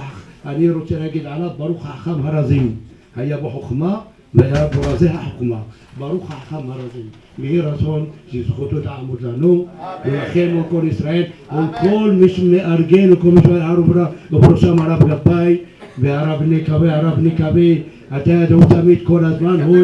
[0.47, 2.75] אני רוצה להגיד עליו ברוך החכם הרזים
[3.17, 4.01] היה בו חוכמה
[4.35, 5.59] והיה בו רזי החוכמה.
[5.99, 7.07] ברוך החכם הרזים
[7.39, 9.67] יהי רצון שזכותו תעמוד לנו
[10.07, 11.23] ולכן מול כל ישראל
[11.53, 15.57] מול כל מי שמארגן וכל מי שמארגן ובראשם הרב גבאי
[15.99, 17.73] והרב נקווה הרב נקווה
[18.17, 19.77] אתה הוא תמיד כל הזמן הוא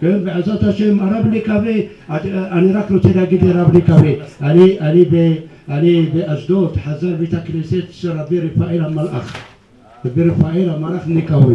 [0.00, 1.72] כן, בעזרת השם, הרב נקווה,
[2.52, 4.10] אני רק רוצה להגיד לרב נקווה,
[5.68, 9.36] אני, באשדוד, חזר בית הכנסת של רבי רפאל המלאך,
[10.04, 11.54] רבי רפאל המלאך נקווה,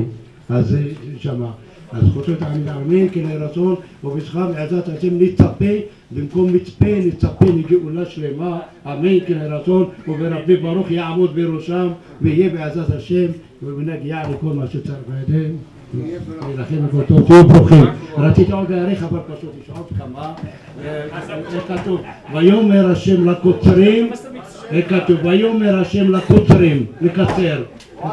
[0.50, 0.78] אז
[1.18, 1.52] שמה,
[1.92, 5.66] אז זכותו תעמיד כן יהי רצון, ובזכם בעזרת השם נצפה,
[6.12, 11.88] במקום מצפה נצפה לגאולה שלמה, אמן, יהי רצון, וברבי ברוך יעמוד בראשם,
[12.22, 13.26] ויהיה בעזרת השם,
[13.64, 14.98] ונגיע לכל מה שצריך.
[15.28, 15.56] בידיהם.
[16.58, 17.86] לכן בכל תהיו ברוכים.
[18.18, 20.34] רציתי עוד להאריך אבל פשוט יש עוד כמה.
[21.54, 22.02] איך כתוב?
[22.34, 24.12] ויאמר השם לקוצרים,
[24.72, 25.18] איך כתוב?
[25.26, 27.64] ויאמר השם לקוצרים, לקצר.
[28.04, 28.10] אה,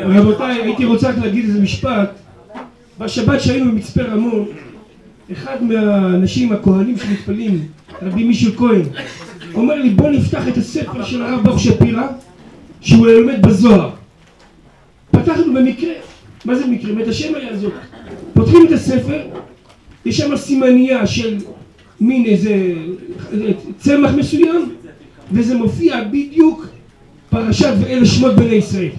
[0.00, 2.10] רבותיי, הייתי רוצה רק להגיד איזה משפט.
[2.98, 4.44] בשבת שהיינו במצפה רמון,
[5.32, 7.66] אחד מהאנשים הכהנים שמתפלאים,
[8.02, 8.82] רבי מישל כהן,
[9.54, 12.06] אומר לי בוא נפתח את הספר של הרב ברוך שפירא
[12.80, 13.90] שהוא לומד בזוהר.
[15.24, 15.92] פתחנו במקרה,
[16.44, 16.92] מה זה מקרה?
[16.92, 17.72] באמת השם היה זאת.
[18.34, 19.20] פותחים את הספר,
[20.04, 21.36] יש שם סימנייה של
[22.00, 22.72] מין איזה
[23.78, 24.74] צמח מסוים,
[25.32, 26.66] וזה מופיע בדיוק
[27.30, 28.90] פרשת ואלה שמות בני ישראל.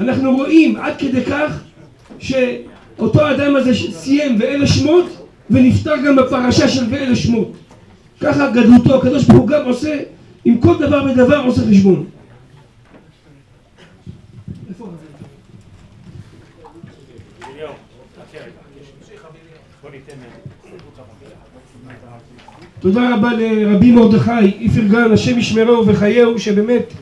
[0.00, 1.60] אנחנו רואים עד כדי כך
[2.18, 7.52] שאותו אדם הזה סיים ואלה שמות ונפטר גם בפרשה של ואלה שמות.
[8.20, 9.96] ככה גדלותו, הקדוש ברוך הוא גם עושה,
[10.44, 12.04] עם כל דבר ודבר עושה חשבון.
[22.80, 26.92] תודה רבה לרבי מרדכי איפרגן, השם ישמרו וחייהו, שבאמת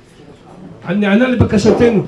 [0.89, 2.03] נענה לבקשתנו.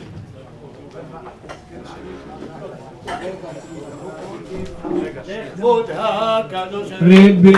[5.29, 7.53] לכבוד הקדוש רבי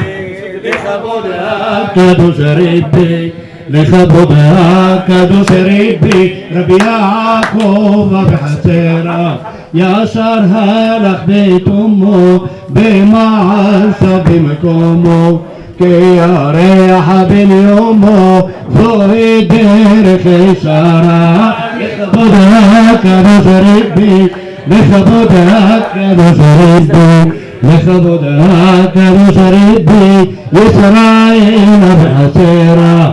[0.63, 3.31] לכבוד הקדוש רבי
[3.69, 9.37] לכבוד הקדוש רבי רבי יעקב בחצרה
[9.75, 12.39] ישר הלך בתומו
[12.69, 15.43] במעשה במקומו
[15.81, 24.27] כי ירח בן יומו זוהי דרך ישרה לכבוד הקדוש רבי
[24.67, 27.31] לכבוד הקדוש רבי
[27.63, 33.11] לכבוד הקדוש רבי ישראל בחצרה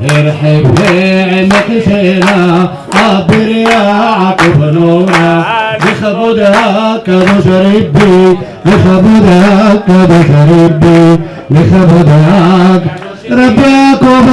[0.00, 5.42] הילה הרחב בעמק שלה אביר יעקב נורא
[5.76, 8.34] לכבוד הקדוש רבי
[8.64, 11.16] לכבוד הקדוש רבי
[11.50, 14.30] לכבוד הקדוש רבי יעקב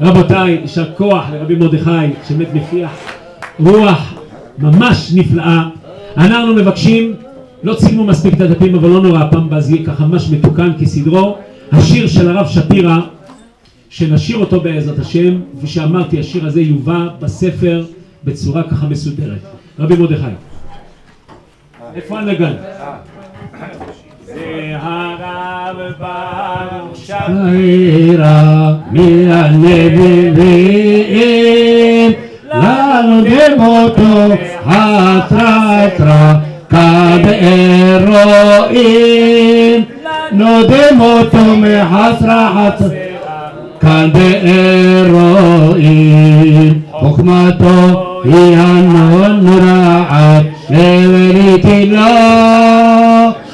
[0.00, 1.90] רבותיי, יישר כוח לרבי מרדכי,
[2.28, 2.90] שבאמת מפיח
[3.60, 4.14] רוח
[4.58, 5.77] ממש נפלאה.
[6.16, 7.14] אנחנו מבקשים,
[7.62, 10.72] לא צילמו מספיק את הדפים, אבל לא נורא, הפעם הבאה זה יהיה ככה ממש מתוקן
[10.80, 11.36] כסדרו.
[11.72, 12.98] השיר של הרב שפירא,
[13.88, 17.84] שנשיר אותו בעזרת השם, כפי שאמרתי, השיר הזה יובא בספר
[18.24, 19.38] בצורה ככה מסודרת.
[19.78, 20.22] רבי מרדכי.
[21.94, 22.52] איפה הנגן?
[24.24, 27.18] זה הרב ברוך שפירא
[28.16, 30.34] שפירא מהנביאים
[32.52, 34.34] לנו דמותו
[34.68, 36.34] חסרתרה
[38.18, 39.84] כבארואים
[40.32, 42.92] נודם אותו מחסרה חסרה
[43.80, 44.10] כאן
[45.06, 52.00] בארואים חוכמתו היא הנורעת נבליתי לו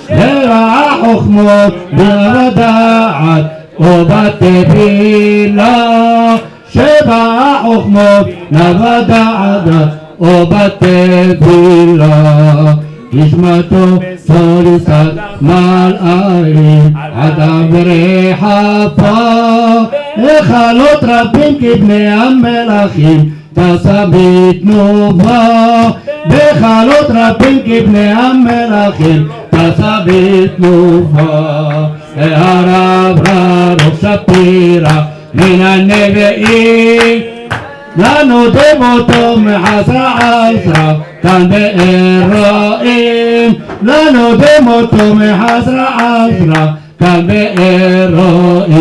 [0.08, 1.74] הרע חוכמות
[8.52, 12.74] בדעת ובתפילה שבע חוכמות נבדעת ובתפילה
[13.12, 19.18] נשמתו סוליסת מלאכים אדם ורחפה
[20.16, 25.90] היכלות רבים כבני המלכים טסה בתנובה
[26.26, 31.86] בהיכלות רבים כבני המלכים טסה בתנובה
[32.16, 35.02] הרב רב שפירא
[35.34, 37.33] מן הנביאים
[37.96, 42.94] לנו דמותו מחסרה עשרה כאן באירועים
[43.82, 46.66] לנו דמותו מחסרה עשרה
[47.00, 48.74] כאן באירועים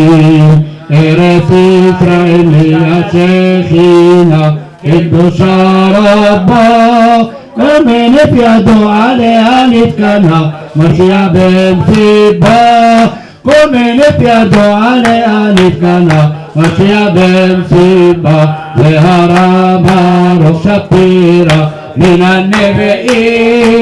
[0.91, 4.51] ארץ ישראל ליד שכינה
[4.81, 7.17] קדושה רבה
[7.57, 13.05] ומנף ידו עליה נתקנה משיח בן סיבה
[13.43, 18.45] כל מנף ידו עליה נתקנה משיח בן סיבה
[18.77, 21.65] והרב הראש שפירא
[21.97, 23.73] מן הנביאים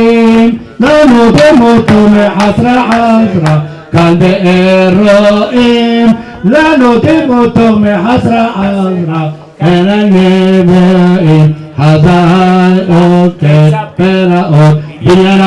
[0.79, 3.59] לנו דמותו מחסרה חסרה
[3.91, 6.07] כאן באירועים
[6.43, 9.29] לנו דמותו מחסרה חסרה
[9.59, 15.41] כאן הנביאים חזר עוקב פרעות בניין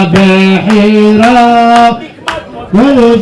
[2.74, 3.14] הבחירה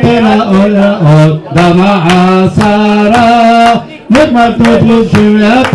[0.00, 2.04] פרעות דמה
[2.44, 3.72] עשרה
[4.10, 5.66] נגמרתות לזוהת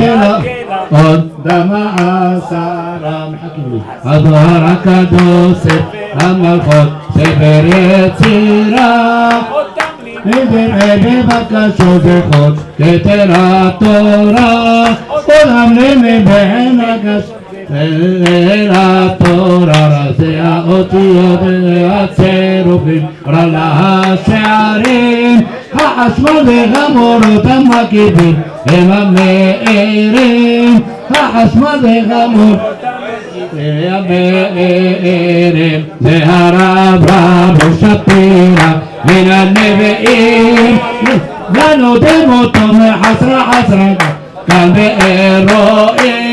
[0.89, 5.57] פרעות דמה עשרה מחכים לי הדבר הקדוש
[6.13, 9.29] המלכות ספר יצירה
[10.25, 16.23] בבקשות זכות כתר התורה עולם למי
[17.69, 25.41] בעין הגש אל התורה רזי האותיות והצירופים רלה השערים
[25.73, 28.35] החשמל והמורות המקיפים
[28.65, 30.79] הם המאירים
[31.09, 31.79] החשמל
[32.09, 32.59] והמורות
[33.91, 38.71] המאירים זה הרב רבו שפירא
[39.05, 40.77] מן הנביאים
[41.49, 43.93] ונודם אותו מחסרה חסרה
[44.47, 46.28] כאן באירועים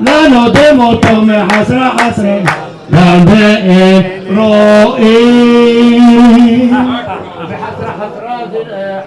[0.00, 1.90] ונודם אותו מחסרה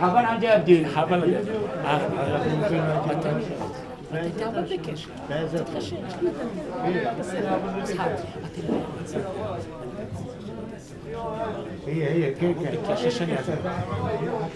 [0.02, 0.86] חסרה ענג'י הבדיל.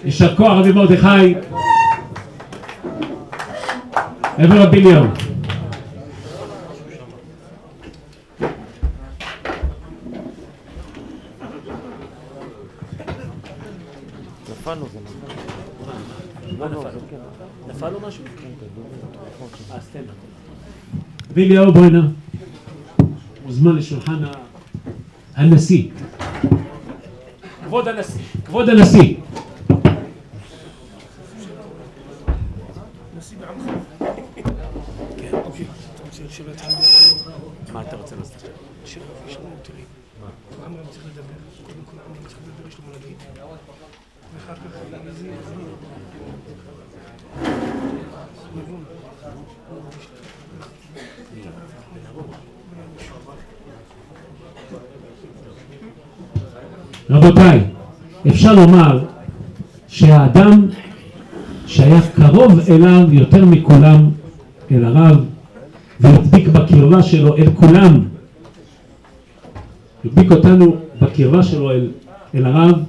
[0.06, 1.36] יישר כוח רבי מרדכי.
[4.38, 4.62] עבר
[14.68, 16.84] רבי אליהו.
[17.68, 18.24] נפל לו משהו?
[21.32, 22.08] רבי אליהו בוא הנה.
[23.46, 24.24] מוזמן לשולחן
[25.36, 25.90] הנשיא.
[27.66, 28.22] כבוד הנשיא.
[28.46, 29.16] כבוד הנשיא.
[37.74, 38.44] מה אתה רוצה לעשות?
[57.10, 57.64] רבותיי,
[58.28, 59.06] אפשר לומר
[59.88, 60.68] שהאדם
[61.68, 64.10] שהיה קרוב אליו יותר מכולם,
[64.72, 65.26] אל הרב,
[66.00, 68.00] והדביק בקרבה שלו אל כולם,
[70.06, 71.88] הדביק אותנו בקרבה שלו אל,
[72.36, 72.84] אל הרב,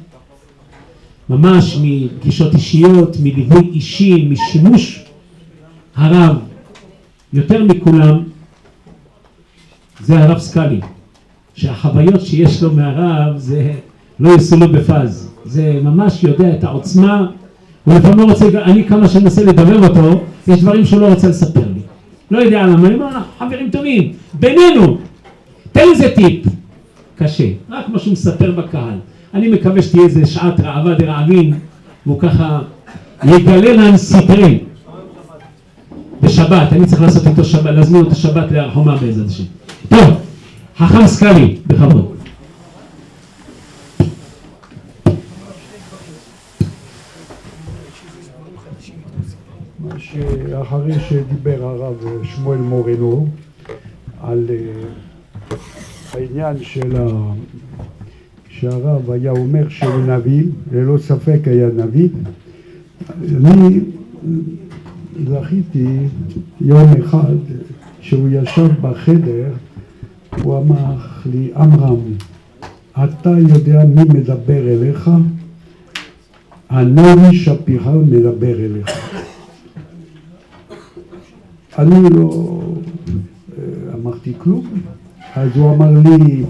[1.31, 5.05] ממש מפגישות אישיות, מליווי אישי, משימוש
[5.97, 6.37] הרב
[7.33, 8.23] יותר מכולם,
[10.01, 10.81] זה הרב סקאלי,
[11.55, 13.73] שהחוויות שיש לו מהרב זה
[14.21, 17.27] לא יסולו בפז, זה ממש יודע את העוצמה,
[17.85, 21.29] הוא לפעמים לא רוצה, אני כמה שאני מנסה לדבר אותו, יש דברים שהוא לא רוצה
[21.29, 21.81] לספר לי,
[22.31, 23.07] לא יודע למה, אני אומר,
[23.39, 24.99] חברים טובים, בינינו,
[25.73, 26.47] תן איזה טיפ,
[27.17, 28.99] קשה, רק מה שהוא מספר בקהל,
[29.35, 31.55] אני מקווה שתהיה איזה שעת ראווה דרעבין,
[32.07, 32.61] והוא ככה
[33.25, 34.59] יגלה לנו סדרי
[36.23, 39.45] בשבת, אני צריך לעשות איתו שבת, להזמין אותו שבת להר חומה בעזרת השם.
[39.89, 40.15] טוב,
[40.77, 42.15] חכם סקאלי, בכבוד.
[49.99, 53.27] שאחרי שדיבר הרב שמואל מורנו
[54.23, 55.57] על אה,
[56.15, 56.97] העניין של.
[58.61, 62.09] שהרב היה אומר שהוא נביא, ללא ספק היה נביא,
[63.35, 63.81] אני
[65.27, 65.99] זכיתי
[66.61, 67.37] יום אחד
[68.01, 69.53] שהוא ישב בחדר,
[70.43, 70.97] הוא אמר
[71.33, 72.01] לי, עמרם,
[73.05, 75.11] אתה יודע מי מדבר אליך?
[76.71, 78.89] הנבי שפירא מדבר אליך.
[81.79, 82.61] אני לא
[83.59, 84.67] אה, אמרתי כלום,
[85.35, 86.45] אז הוא אמר לי,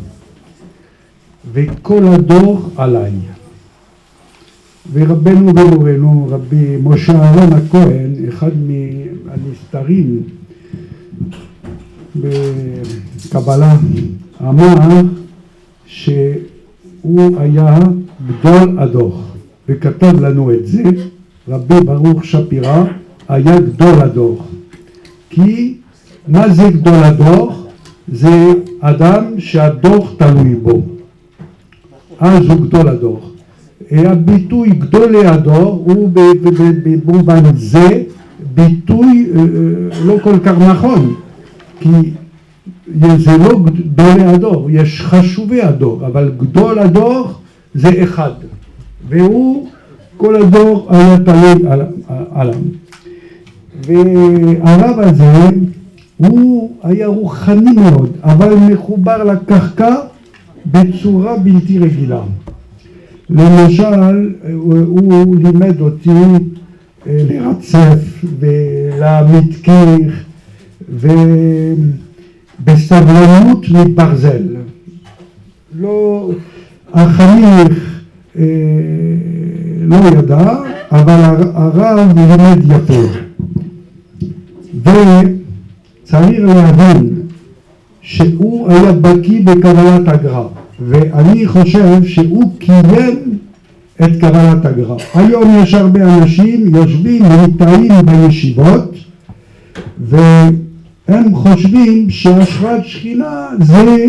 [1.52, 3.12] וכל הדור עליי.
[4.92, 10.22] ורבנו ומורנו, רבי משה אהרון הכהן, אחד מהנסתרים
[12.16, 13.76] בקבלה,
[14.40, 14.74] אמר
[15.86, 17.78] שהוא היה
[18.26, 19.22] גדול הדור,
[19.68, 20.82] וכתב לנו את זה,
[21.48, 22.84] רבי ברוך שפירא
[23.28, 24.42] היה גדול הדור.
[25.30, 25.74] כי
[26.28, 27.52] מה זה גדול הדור?
[28.12, 30.97] זה אדם שהדור תלוי בו.
[32.20, 33.20] אז הוא גדול הדור.
[33.90, 36.10] הביטוי גדולי הדור הוא
[36.84, 38.02] במובן זה
[38.54, 39.44] ביטוי אה, אה,
[40.04, 41.14] לא כל כך נכון,
[41.80, 41.88] כי
[43.18, 47.28] זה לא גדולי הדור, יש חשובי הדור, אבל גדול הדור
[47.74, 48.30] זה אחד,
[49.08, 49.68] והוא,
[50.16, 51.86] כל הדור היה תלוי על-
[52.34, 52.54] עליו.
[53.86, 55.48] והרב הזה
[56.16, 59.94] הוא היה רוחני מאוד, אבל מחובר לקרקע
[60.70, 62.20] בצורה בלתי רגילה.
[63.30, 70.12] למשל, הוא, הוא לימד אותי אה, לרצף ולהעמיד קיר
[72.60, 74.42] ובסבלנות מברזל.
[75.80, 76.30] לא,
[76.94, 78.00] החניך
[78.38, 78.44] אה,
[79.80, 80.62] לא ידע,
[80.92, 81.20] אבל
[81.54, 83.02] הרב לימד יפה.
[84.82, 87.14] וצריך להבין
[88.00, 90.48] שהוא היה בקיא בקבלת אגרה,
[90.80, 93.38] ואני חושב שהוא קיים
[94.02, 94.96] את קבלת אגרה.
[95.14, 98.94] היום יש הרבה אנשים יושבים וליטאים בישיבות
[100.00, 104.04] והם חושבים שהשראת שכינה זה,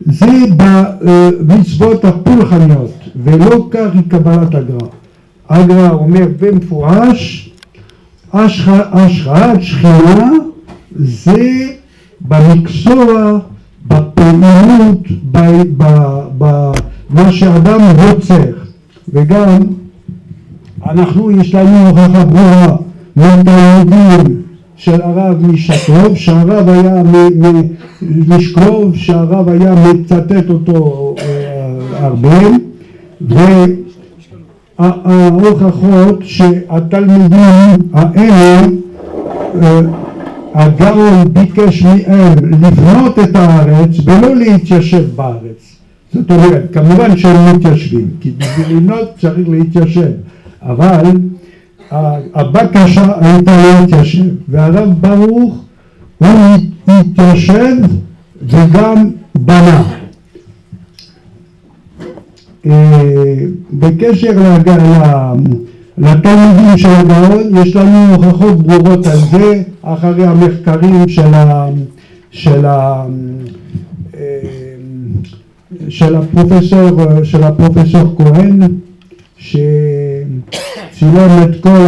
[0.00, 0.26] זה
[0.56, 4.88] במצוות הפולחניות ולא כך היא קבלת אגרה.
[5.48, 7.52] אגרה אומר במפורש
[8.32, 10.30] השראת שכינה
[10.96, 11.66] זה
[12.20, 13.38] במקצוע,
[14.22, 14.98] בפעילות,
[16.38, 18.44] במה שאדם רוצה.
[19.08, 19.58] וגם
[20.86, 22.76] אנחנו יש לנו הוכחה ברורה
[23.16, 24.42] מהתלמידים
[24.76, 27.02] של הרב משקוב שהרב היה
[28.02, 32.38] משקוב שהרב היה מצטט אותו אה, הרבה.
[34.78, 38.66] וההוכחות שהתלמידים האלה
[40.54, 45.72] הגאון ביקש מהם לבנות את הארץ ולא להתיישב בארץ
[46.14, 50.10] זאת אומרת, כמובן שהם מתיישבים, כי בשביל לבנות צריך להתיישב,
[50.62, 51.04] אבל
[52.34, 55.64] הבקשה הייתה להתיישב, והרב ברוך
[56.18, 56.28] הוא
[56.88, 57.76] התיישב
[58.42, 59.82] וגם בנה.
[62.66, 63.36] אה,
[63.72, 64.38] בקשר
[65.98, 71.68] לתלמידים של הגאון יש לנו הוכחות ברורות על זה אחרי המחקרים של ה...
[72.30, 73.04] של ה
[74.16, 74.20] אה,
[75.88, 76.88] של הפרופסור,
[77.24, 78.60] של הפרופסור כהן
[79.36, 79.72] שצילם
[81.42, 81.86] את כל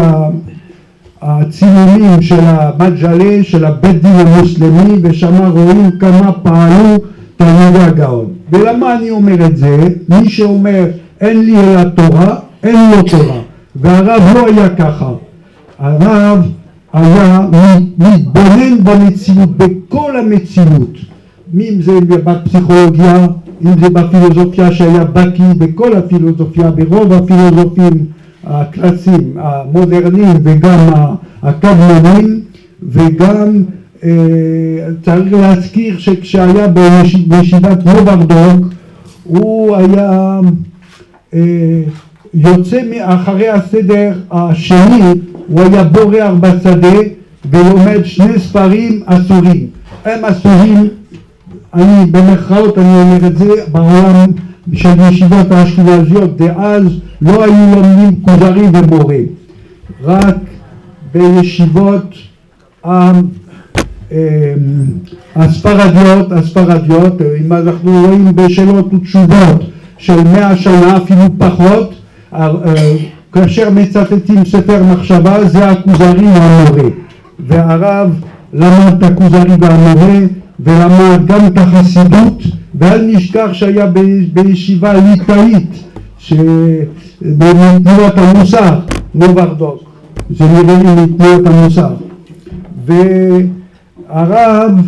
[1.23, 6.97] הצילומים של המג'לה, של הבית דין המוסלמי ושם רואים כמה פעלו
[7.37, 8.27] תלמידי הגאון.
[8.51, 9.89] ולמה אני אומר את זה?
[10.09, 10.85] מי שאומר
[11.21, 13.41] אין לי אלא תורה, אין לו תורה.
[13.77, 15.13] והרב לא היה ככה.
[15.79, 16.47] הרב
[16.93, 17.41] היה
[17.99, 20.91] מתבונן במציאות, בכל המציאות.
[21.55, 23.27] אם זה בפסיכולוגיה,
[23.65, 28.07] אם זה בפילוסופיה שהיה בקי בכל הפילוסופיה, ברוב הפילוסופים
[28.45, 30.79] הקלאסיים, המודרניים וגם
[31.43, 32.41] הקדמונים
[32.83, 33.63] וגם
[34.05, 34.11] אה,
[35.03, 36.69] צריך להזכיר שכשהיה
[37.27, 38.67] בישיבת נוברדוק
[39.25, 40.41] הוא היה
[41.35, 41.83] אה,
[42.35, 45.05] יוצא מאחרי הסדר השני,
[45.49, 46.99] הוא היה בורח בשדה
[47.51, 49.67] ולומד שני ספרים אסורים,
[50.05, 50.89] הם אסורים
[51.75, 54.31] אני במרכאות אני אומר את זה בעולם
[54.73, 56.83] של ישיבות האשכנזיות דאז
[57.23, 59.27] לא היו לומדים כוזרים ומורים
[60.05, 60.37] רק
[61.15, 62.15] בישיבות
[62.87, 64.17] אמ,
[65.37, 69.63] הספרדיות, הספרדיות, אם אנחנו רואים בשאלות ותשובות
[69.99, 72.04] של מאה שנה אפילו פחות, אה,
[73.33, 76.91] כאשר מצטטים ספר מחשבה זה הכוזרי והמורה.
[77.47, 78.21] והרב
[78.53, 80.19] למד את הכוזרי והמורה
[80.61, 82.43] ולמד גם את החסידות
[82.75, 83.87] ואל נשכח שהיה
[84.33, 85.85] בישיבה ליטאית
[87.23, 88.79] מתנועת המוסר,
[89.15, 89.83] נוברדוק,
[90.31, 91.95] זה נראה לי מתנועת המוסר.
[92.87, 94.79] והרב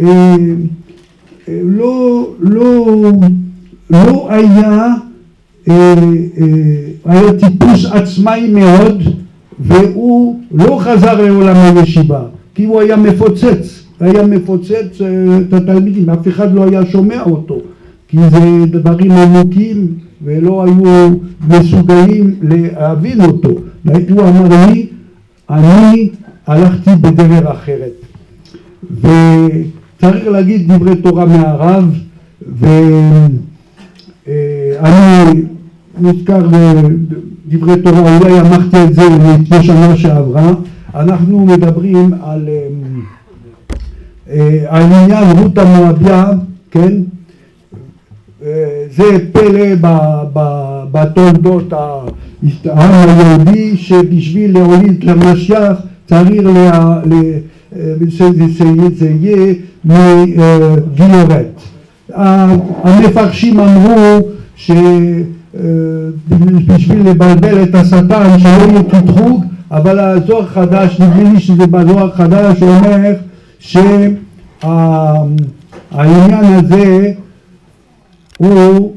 [0.00, 0.36] אה,
[1.48, 2.86] אה, לא, לא,
[3.90, 4.94] לא היה, אה, אה,
[7.04, 9.02] היה טיפוס עצמאי מאוד
[9.60, 12.22] והוא לא חזר לעולם הישיבה
[12.54, 17.60] כי הוא היה מפוצץ היה מפוצץ אה, את התלמידים, אף אחד לא היה שומע אותו,
[18.08, 21.08] כי זה דברים עמוקים ולא היו
[21.48, 23.50] מסוגלים להבין אותו.
[24.10, 24.86] הוא אמר לי,
[25.50, 26.10] אני
[26.46, 27.92] הלכתי בדרך אחרת.
[29.00, 31.94] וצריך להגיד דברי תורה מהרב,
[34.36, 35.42] ואני
[36.00, 39.02] נזכר בדברי תורה, אולי אמרתי את זה
[39.40, 40.52] לפני שנה שעברה,
[40.94, 42.48] אנחנו מדברים על
[44.30, 46.26] אה, העניין רות המואביה,
[46.70, 46.92] כן,
[48.44, 49.88] אה, זה פלא
[50.92, 51.72] בתולדות
[52.64, 55.76] העם היהודי שבשביל להוליד למשיח
[56.06, 56.30] צריך
[58.94, 59.54] שזה יהיה
[59.84, 61.60] מגילורת.
[62.84, 64.28] המפרשים אמרו
[65.54, 72.62] שבשביל לבלבל את השטן שלא יהיה קטרוג אבל הזוהר חדש, נדמה לי שזה בזוהר חדש,
[72.62, 73.12] אומר
[73.60, 74.04] שהעניין
[76.44, 77.12] הזה
[78.38, 78.92] הוא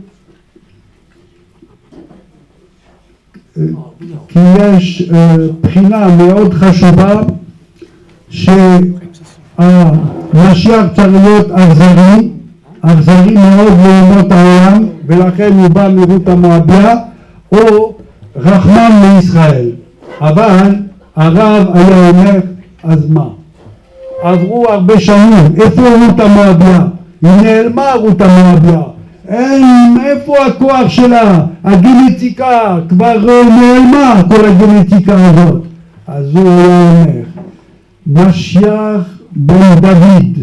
[4.27, 7.21] כי יש אה, בחינה מאוד חשובה
[8.29, 8.65] שהמשיח
[10.95, 12.29] צריך להיות אכזרי,
[12.81, 16.95] אכזרי מאוד לאומות העולם ולכן הוא בא מרות המואביה
[17.51, 17.93] או
[18.35, 19.69] רחמן לישראל
[20.21, 20.75] אבל
[21.15, 22.39] הרב היה אומר
[22.83, 23.27] אז מה
[24.21, 26.81] עברו הרבה שנים, איפה רות המואביה?
[27.21, 28.81] היא נעלמה רות המואביה.
[29.27, 31.45] אין, איפה הכוח שלה?
[31.63, 33.17] הגנטיקה כבר
[33.49, 35.61] נעלמה כל הגנטיקה הזאת.
[36.07, 37.21] אז הוא היה אומר,
[38.07, 40.39] משיח בן דוד,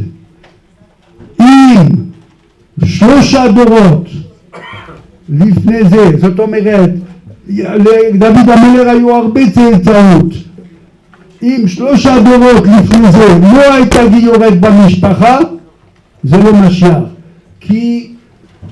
[1.41, 1.87] אם
[2.85, 4.07] שלושה דורות
[5.29, 6.91] לפני זה, זאת אומרת,
[7.49, 10.35] לדוד המלך היו הרבה צאצאות.
[11.43, 15.39] אם שלושה דורות לפני זה לא הייתה גיורת במשפחה,
[16.25, 16.99] זה לא משיח.
[17.61, 18.09] כי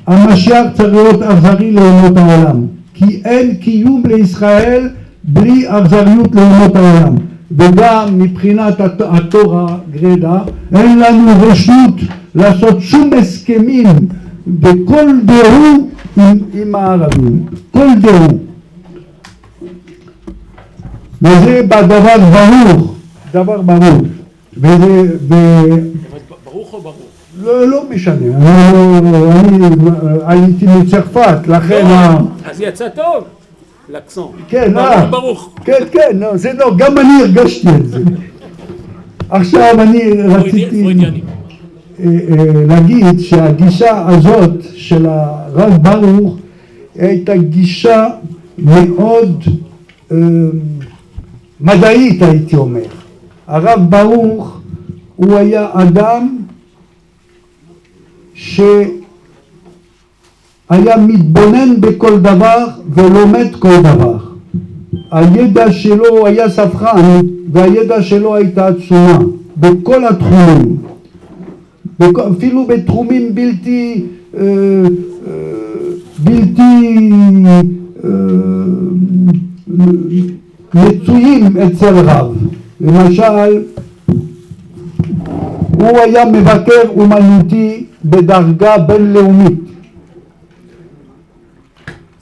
[0.07, 2.61] המשיח צריך להיות אכזרי לאומות העולם.
[2.95, 4.89] כי אין קיום לישראל
[5.25, 7.15] בלי אכזריות לאומות העולם.
[7.51, 10.39] וגם מבחינת הת- התורה גרידא,
[10.75, 11.95] אין לנו רשות
[12.35, 13.87] לעשות שום הסכמים
[14.47, 17.47] בכל דהו עם, עם הערבים.
[17.73, 18.29] כל דהו.
[21.23, 22.95] וזה בדבר ברור,
[23.33, 24.01] דבר ברור.
[24.57, 25.35] וזה, ו...
[26.45, 26.95] ברוך או ברור?
[27.43, 31.87] לא, לא משנה, אני, לא- אני הייתי מצרפת, לכן,
[32.45, 33.25] אז יצא טוב.
[33.89, 34.33] לקסון.
[34.49, 35.07] כן, ברוך, אה.
[35.07, 35.55] ברוך.
[35.65, 37.99] כן, כן, לא, זה לא, גם אני הרגשתי את זה.
[39.31, 41.21] עכשיו אני רציתי פרוידיאני.
[42.01, 46.37] אה, אה, להגיד שהגישה הזאת של הרב ברוך
[46.95, 48.07] הייתה גישה
[48.59, 49.43] מאוד
[50.13, 50.17] אה,
[51.61, 52.81] מדעית הייתי אומר.
[53.47, 54.61] הרב ברוך
[55.17, 56.37] הוא היה אדם
[58.35, 58.67] שהיה
[61.07, 64.17] מתבונן בכל דבר ולומד כל דבר.
[65.11, 67.21] הידע שלו היה ספחן
[67.53, 69.19] והידע שלו הייתה עצומה
[69.57, 70.92] בכל התחומים.
[72.31, 74.05] אפילו בתחומים בלתי,
[74.37, 75.33] אה, אה,
[76.19, 76.99] בלתי
[77.45, 77.61] אה,
[80.75, 82.37] מצויים אצל רב.
[82.81, 83.63] למשל,
[85.79, 89.61] הוא היה מבקר אומנותי בדרגה בינלאומית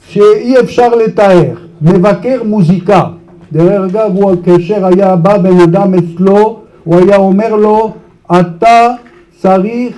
[0.07, 3.03] שאי אפשר לתאר, מבקר מוזיקה.
[3.51, 7.93] דרך אגב, הוא, כאשר היה בא בן אדם אצלו, הוא היה אומר לו,
[8.31, 8.87] אתה
[9.41, 9.95] צריך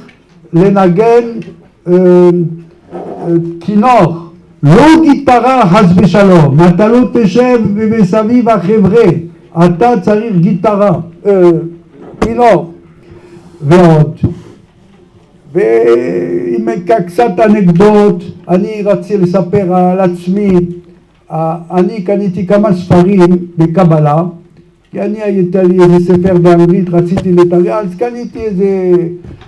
[0.53, 1.23] לנגן
[1.87, 3.27] אה, אה,
[3.59, 4.15] כינור,
[4.63, 9.03] לא גיטרה חס ושלום, אתה לא תשב מסביב החבר'ה,
[9.65, 10.91] אתה צריך גיטרה,
[11.25, 11.49] אה,
[12.21, 12.73] כינור,
[13.61, 14.17] ועוד.
[15.53, 16.67] ועם
[17.07, 20.51] קצת אנקדוט, אני רציתי לספר על עצמי,
[21.31, 23.19] אה, אני קניתי כמה ספרים
[23.57, 24.23] בקבלה,
[24.93, 28.91] כי אני הייתה לי איזה ספר באנגלית, רציתי לתרגם, אז קניתי איזה,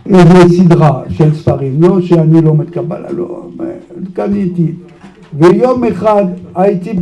[0.06, 3.48] איזה סדרה של ספרים, לא שאני לומד קבלה, לא,
[4.14, 4.72] קניתי.
[5.34, 6.94] ויום אחד הייתי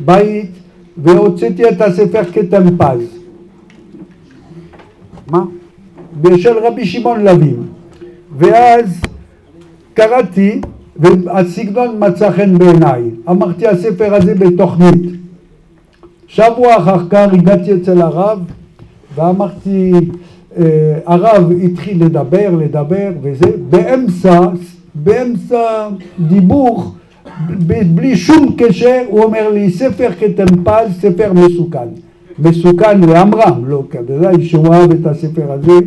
[0.00, 0.50] בבית
[0.96, 3.18] והוצאתי את הספר כתם פז.
[5.30, 5.44] מה?
[6.36, 7.62] של רבי שמעון לוין.
[8.38, 9.00] ואז
[9.94, 10.60] קראתי,
[10.96, 13.02] והסגנון מצא חן בעיניי.
[13.28, 15.18] אמרתי, הספר הזה בתוכנית.
[16.28, 18.38] שבוע אחר כך הגעתי אצל הרב,
[19.14, 19.92] ואמרתי,
[20.56, 24.40] אה, הרב התחיל לדבר, לדבר, וזה, באמצע,
[24.94, 25.88] באמצע
[26.28, 26.94] דיבור,
[27.94, 31.88] בלי שום קשר, הוא אומר לי, ספר כתם פז, ספר מסוכן.
[32.38, 35.78] מסוכן לעמרם, לא כדאי שהוא אהב את הספר הזה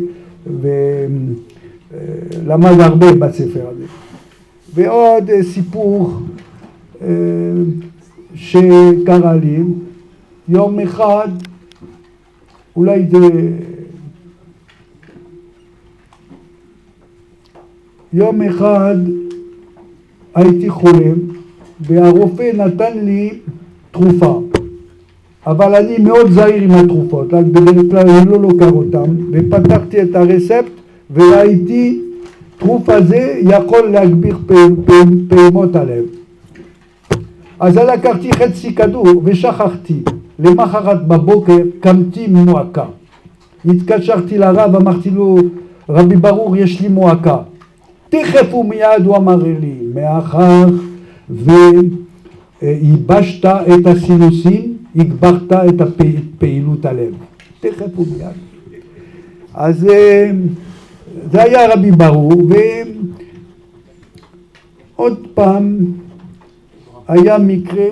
[2.44, 3.84] ולמד הרבה בספר הזה.
[4.74, 6.12] ועוד אה, סיפור
[7.02, 7.08] אה,
[8.34, 9.58] שקרה לי,
[10.48, 11.28] יום אחד,
[12.76, 13.50] אולי זה...
[18.12, 18.96] יום אחד
[20.34, 21.12] הייתי חולה
[21.80, 23.30] והרופא נתן לי
[23.90, 24.42] תרופה
[25.46, 30.14] אבל אני מאוד זהיר עם התרופות, אז בדרך כלל אני לא לוקח אותן, ופתחתי את
[30.14, 30.72] הרספט
[31.12, 32.00] וראיתי
[32.58, 34.38] תרופה זה יכול להגביר
[35.28, 36.04] פעימות הלב.
[37.60, 40.02] אז לקחתי חצי כדור ושכחתי.
[40.38, 42.84] למחרת בבוקר קמתי מועקה.
[43.64, 45.36] התקשרתי לרב, אמרתי לו,
[45.88, 47.36] רבי ברור, יש לי מועקה.
[48.08, 50.66] תכף ומיד הוא אמר לי, מאחר
[52.62, 55.82] וייבשת את הסינוסים, הגברת את
[56.38, 57.14] פעילות הלב.
[57.60, 58.36] תכף ומיד.
[59.54, 60.30] אז אה,
[61.32, 62.42] זה היה רבי ברור,
[64.96, 65.76] ועוד פעם
[67.08, 67.86] היה מקרה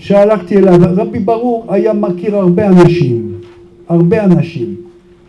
[0.00, 3.32] שהלכתי אליו, רבי ברור היה מכיר הרבה אנשים,
[3.88, 4.74] הרבה אנשים,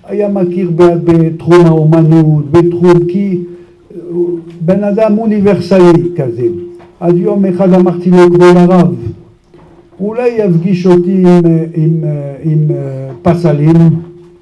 [0.04, 3.38] היה מכיר בתחום האומנות, בתחום, כי
[4.62, 6.48] בן אדם אוניברסלי כזה.
[7.00, 8.96] אז יום אחד אמרתי לו, כבוד הרב,
[10.00, 11.44] אולי יפגיש אותי עם, עם,
[11.74, 12.04] עם,
[12.44, 12.60] עם
[13.22, 13.76] פסלים,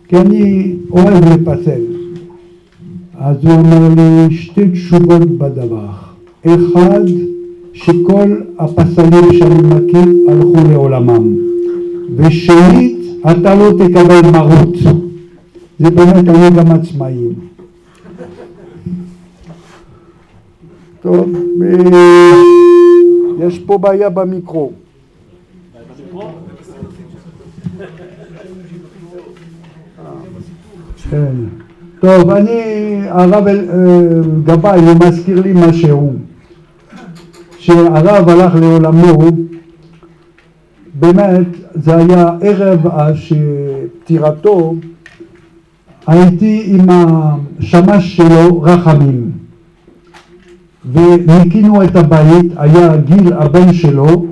[0.07, 1.81] כי אני אוהב לפסל.
[3.19, 5.89] אז הוא אמר לי שתי תשובות בדבר.
[6.45, 7.01] אחד,
[7.73, 11.35] שכל הפסלים שאני מכיר הלכו לעולמם.
[12.15, 12.97] ושנית,
[13.31, 14.75] אתה לא תקבל מרות.
[15.79, 17.27] זה באמת, אני גם עצמאי.
[21.01, 21.29] טוב,
[21.61, 22.33] אה,
[23.39, 24.71] יש פה בעיה במיקרו.
[31.11, 31.35] כן.
[31.99, 32.61] טוב, אני,
[33.07, 33.53] הרב אה,
[34.43, 36.13] גבאי, הוא מזכיר לי משהו.
[37.69, 39.29] כשהרב הלך לעולמו,
[40.93, 42.79] באמת, זה היה ערב
[44.03, 44.75] פטירתו,
[46.07, 49.31] הייתי עם השמש שלו, רחמים.
[50.91, 54.25] וניקינו את הבית, היה גיל הבן שלו,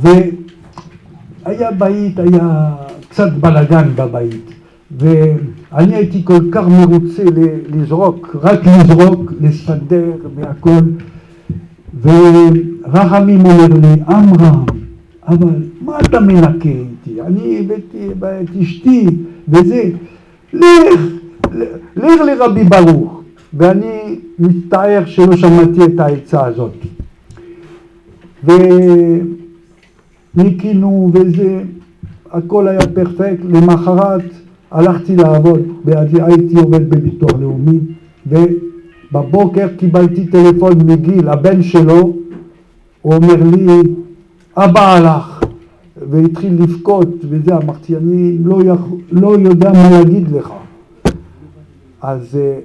[0.00, 2.74] והיה בית, היה
[3.08, 4.50] קצת בלאגן בבית.
[4.98, 7.22] ואני הייתי כל כך מרוצה
[7.68, 10.80] לזרוק, רק לזרוק, לסדר והכל.
[12.02, 14.64] ורחמים אומר לי, עמרם,
[15.28, 17.22] אבל מה אתה מנקה איתי?
[17.22, 18.08] אני הבאתי
[18.42, 19.06] את אשתי
[19.48, 19.90] וזה,
[20.52, 21.00] לך,
[21.96, 23.20] לך לרבי ברוך.
[23.54, 26.76] ואני מצטער שלא שמעתי את העצה הזאת.
[30.34, 31.62] וניקינו וזה,
[32.30, 34.24] הכל היה פרפקט, למחרת
[34.70, 35.60] הלכתי לעבוד,
[36.12, 37.78] הייתי עובד בביטוח לאומי,
[39.12, 42.16] ובבוקר קיבלתי טלפון מגיל, הבן שלו,
[43.02, 43.82] הוא אומר לי,
[44.56, 45.40] אבא הלך,
[46.10, 50.52] והתחיל לבכות וזה, אמרתי, אני לא, יכול, לא יודע מה להגיד לך.
[52.02, 52.58] אז אה,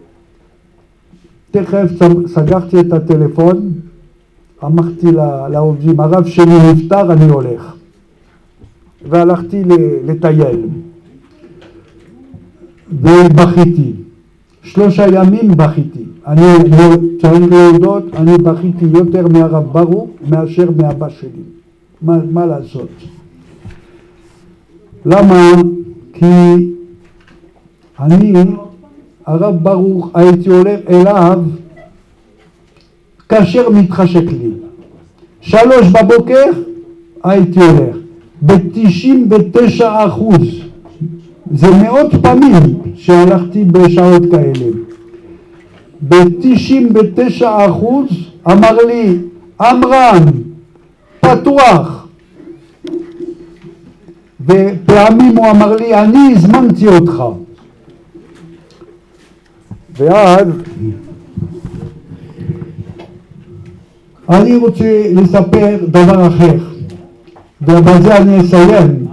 [1.52, 1.88] תכף
[2.28, 3.72] סגרתי את הטלפון,
[4.64, 5.12] אמרתי
[5.52, 7.76] לעובדים, הרב שלי נפטר, אני הולך.
[9.10, 9.64] והלכתי
[10.06, 10.62] לטייל.
[13.02, 13.94] ובכיתי.
[14.64, 16.05] שלושה ימים בכיתי.
[16.28, 16.44] אני
[17.22, 21.30] צריך להודות, אני בכיתי יותר מהרב ברוך מאשר מאבא שלי.
[22.02, 22.90] מה, מה לעשות?
[25.06, 25.52] למה?
[26.14, 26.26] כי
[28.00, 28.34] אני
[29.26, 31.40] הרב ברוך, הייתי הולך אליו
[33.30, 34.50] כאשר מתחשק לי.
[35.42, 36.46] שלוש בבוקר
[37.24, 37.96] הייתי הולך.
[38.42, 40.62] ב-99 אחוז,
[41.52, 44.75] זה מאות פעמים שהלכתי בשעות כאלה.
[46.08, 48.08] ב-99 אחוז
[48.52, 49.18] אמר לי,
[49.62, 50.24] עמרם,
[51.20, 52.08] פתוח.
[54.42, 57.24] ופעמים הוא אמר לי, אני הזמנתי אותך.
[59.98, 60.48] ואז
[64.30, 66.58] אני רוצה לספר דבר אחר,
[67.62, 69.08] ובזה אני אסיים.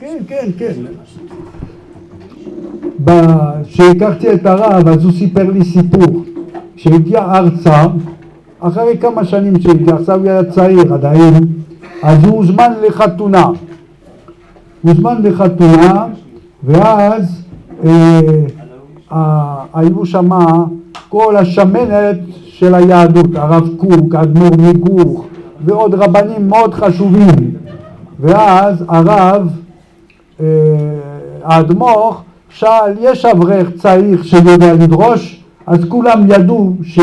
[0.00, 0.72] כן, כן, כן.
[3.68, 6.24] כשהכרתי את הרב, אז הוא סיפר לי סיפור.
[6.76, 7.86] כשהגיע ארצה,
[8.60, 11.46] אחרי כמה שנים שהגיע, עכשיו הוא היה צעיר עדיין,
[12.02, 13.46] אז הוא הוזמן לחתונה.
[14.82, 16.06] הוזמן לחתונה
[16.64, 17.42] ואז
[17.84, 18.20] אה,
[19.12, 20.28] אה, היו שם
[21.08, 25.24] כל השמנת של היהדות, הרב קוק, האדמו"ר מגור
[25.64, 27.54] ועוד רבנים מאוד חשובים
[28.20, 29.48] ואז הרב,
[30.40, 30.46] אה,
[31.44, 32.14] האדמו"ר
[32.54, 35.44] שאל, יש אברך צעיר שיודע לדרוש?
[35.66, 36.98] אז כולם ידעו ש,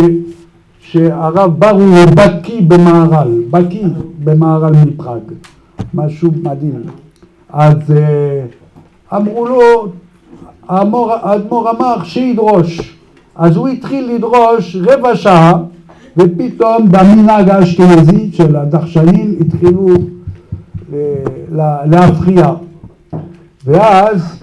[0.80, 3.88] שהרב ברו הוא בקיא במהר"ל, בקיא
[4.24, 5.22] במהר"ל מפראג,
[5.94, 6.84] משהו מדהים.
[7.50, 8.46] אז אה,
[9.18, 9.88] אמרו לו,
[10.70, 12.98] האדמו"ר אמר שידרוש.
[13.36, 15.54] אז הוא התחיל לדרוש רבע שעה,
[16.18, 19.88] ופתאום במנהג האשכנזי של הדחשנים התחילו
[20.94, 20.98] אה,
[21.86, 22.54] להפריע.
[23.66, 24.41] ואז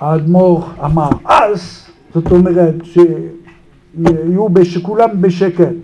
[0.00, 4.46] האדמו"ר אמר, אז, זאת אומרת שיהיו
[4.82, 5.74] כולם בשקט.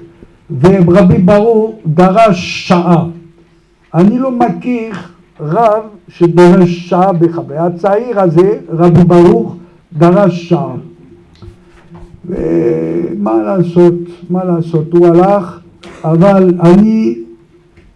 [0.60, 3.04] ורבי ברור דרש שעה.
[3.94, 4.94] אני לא מכיר
[5.40, 7.66] רב שדורש שעה בחוויה.
[7.66, 9.56] הצעיר הזה, רבי ברוך,
[9.92, 10.74] דרש שעה.
[12.24, 13.94] ומה לעשות,
[14.30, 15.60] מה לעשות, הוא הלך,
[16.04, 17.18] אבל אני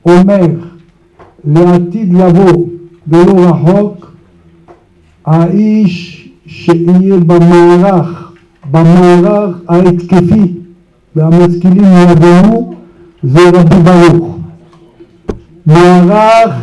[0.06, 0.46] אומר
[1.44, 2.66] לעתיד לבוא
[3.08, 4.09] ולא רחוק,
[5.26, 8.32] האיש שיהיה במערך,
[8.70, 10.54] במערך ההתקפי
[11.16, 12.74] והמשכילים ידעו
[13.22, 14.38] זה רבי ברוך.
[15.66, 16.54] מערך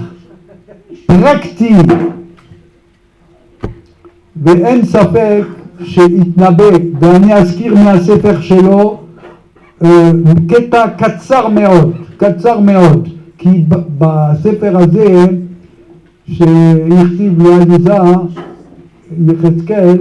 [1.06, 1.74] פרקטי
[4.44, 5.44] ואין ספק
[5.84, 6.66] שהתנבא,
[7.00, 9.00] ואני אזכיר מהספר שלו
[9.84, 10.12] אה,
[10.50, 13.64] קטע קצר מאוד, קצר מאוד, כי
[13.98, 15.26] בספר הזה
[16.32, 17.94] שהכתיב לעליזה
[19.28, 19.98] יחזקאל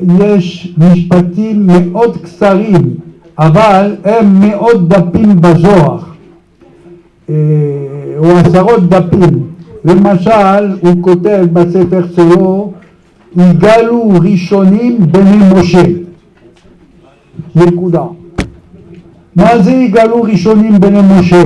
[0.00, 2.94] יש משפטים מאוד קצרים,
[3.38, 5.98] אבל הם מאות דפים בזוהר,
[7.30, 7.34] אה,
[8.18, 9.42] או עשרות דפים.
[9.84, 12.72] למשל, הוא כותב בספר שלו,
[13.36, 15.82] יגאלו ראשונים בני משה.
[17.56, 18.02] נקודה.
[19.36, 21.42] מה זה יגאלו ראשונים בני משה?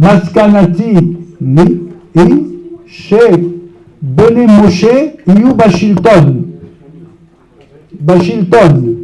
[0.00, 0.94] מסקנתי
[2.14, 2.53] היא
[2.94, 6.42] שבני משה יהיו בשלטון.
[8.00, 8.94] בשלטון.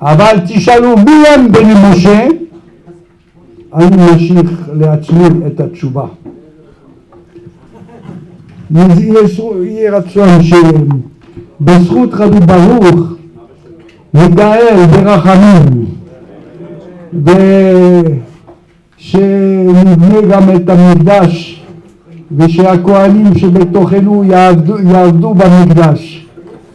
[0.00, 2.26] אבל תשאלו מי הם בני משה?
[3.74, 6.06] אני משליך לעצמי את התשובה.
[8.70, 13.12] יהי רצון שבזכות רבי ברוך
[14.14, 15.84] נגאל ברחמים
[18.98, 21.63] ושנבנה גם את המקדש
[22.36, 26.26] ושהכהנים שבתוכנו יעבדו, יעבדו במקדש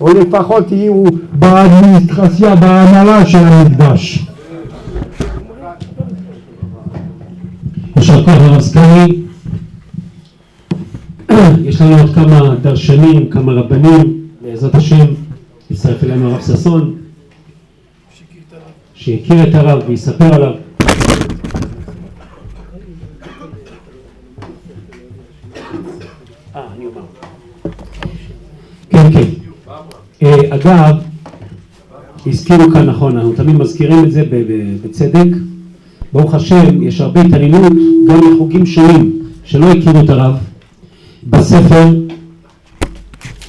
[0.01, 1.03] או לפחות יהיו
[1.34, 4.30] באדמיניסטרציה, בהנהלה של המקדש.
[8.09, 8.34] יישר כוח
[8.76, 9.09] הרב.
[11.63, 15.05] יש לנו עוד כמה דרשנים, כמה רבנים, בעזרת השם,
[15.71, 16.95] יצטרף אלינו הרב ששון,
[18.93, 20.53] שהכיר את הרב ויספר עליו.
[26.55, 27.01] אה, אני אומר.
[28.89, 29.30] כן, כן.
[29.69, 29.81] אה,
[30.24, 30.96] אגב,
[32.26, 34.24] הזכירו כאן נכון, אנחנו תמיד מזכירים את זה
[34.84, 35.28] בצדק.
[36.14, 37.74] ברוך השם, יש הרבה התעניינות
[38.08, 40.38] גם לחוגים שונים שלא הכירו את הרב.
[41.30, 41.96] בספר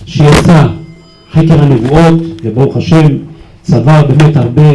[0.07, 0.67] שיצא
[1.33, 3.07] חקר הנבואות, וברוך השם
[3.63, 4.71] צבר באמת הרבה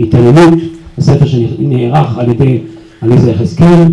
[0.00, 0.58] התעניינות,
[0.98, 2.58] הספר שנערך על ידי
[3.02, 3.84] עליזה יחזקאל.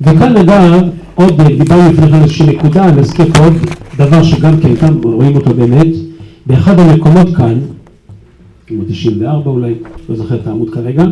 [0.00, 0.82] וכאן אגב,
[1.14, 3.52] עוד דיברנו לפני כן איזושהי נקודה, נזכיר פה עוד
[3.98, 5.86] דבר שגם כן, כאן רואים אותו באמת,
[6.46, 7.58] באחד המקומות כאן,
[8.70, 9.74] עמוד 94 אולי,
[10.08, 11.04] לא זוכר את העמוד כרגע,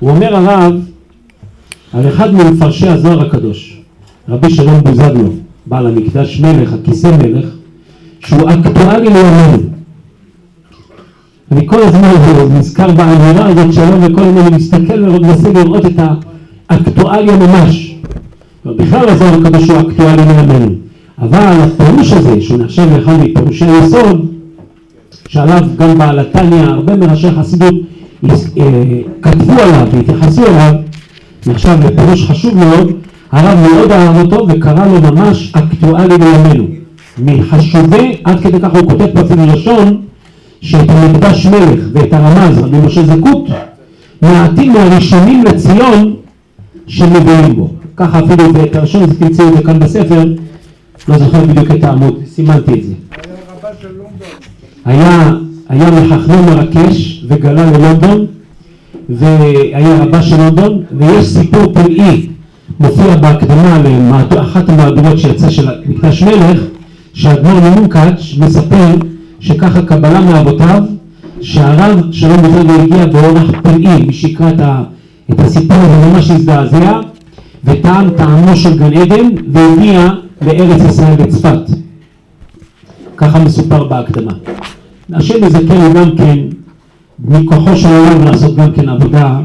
[0.00, 0.74] הוא אומר הרב
[1.92, 3.80] על אחד ממפרשי הזוהר הקדוש,
[4.28, 5.32] רבי שלום בוזגלו,
[5.66, 7.46] בעל המקדש מלך, הכיסא מלך,
[8.26, 9.72] שהוא אקטואלי לימינו.
[11.52, 12.10] אני כל הזמן
[12.58, 16.00] נזכר באמירה הזאת שלו, וכל הזמן אני מסתכל ומנסה לראות את
[16.70, 17.91] האקטואליה ממש.
[18.66, 20.74] בכלל הזוהר הקדוש הוא אקטואלי לימינו.
[21.18, 24.26] אבל הפירוש הזה, שהוא נחשב לאחד מפירושי היסוד,
[25.28, 27.74] שעליו גם בעל התניא, הרבה מראשי החסידות
[28.30, 30.74] אה, כתבו עליו והתייחסו אליו,
[31.46, 32.92] נחשב לפירוש חשוב מאוד,
[33.32, 36.64] הרב מאוד אהב אותו וקרא לו ממש אקטואלי לימינו.
[37.18, 39.96] מחשובי, עד כדי כך הוא כותב פה אפילו לשון,
[40.60, 43.48] שאת המקדש מלך ואת הרמז, רבי משה זקות,
[44.22, 46.14] מעטים מהראשונים לציון
[46.86, 47.81] שמביאים בו.
[48.02, 50.24] ככה אפילו את הלשון הזה תמצאו את זה כאן בספר,
[51.08, 52.92] לא זוכר בדיוק את העמוד, סימנתי את זה.
[54.84, 55.34] היה,
[55.68, 58.26] היה מחכמי מרקש וגלה ללונדון
[59.08, 62.26] והיה רבה של לונדון ויש סיפור פלאי
[62.80, 63.82] מופיע בהקדמה
[64.30, 66.60] לאחת המהדורות שיצא של מקדש מלך
[67.14, 68.96] שהאדמו"ר ממונקאץ' מספר
[69.40, 70.82] שככה קבלה מאבותיו
[71.40, 74.50] שהרב שלום בוזגלו הגיע באורח פלאי מי שיקרא
[75.30, 77.00] את הסיפור הזה ממש הזדעזע
[77.64, 80.12] וטעם טעמו של גן עדן והגיע
[80.42, 81.60] לארץ ישראל לצפת
[83.16, 84.32] ככה מסופר בהקדמה.
[85.12, 86.38] השם יזכנו גם כן
[87.24, 89.40] מכוחו של העולם לעשות גם כן עבודה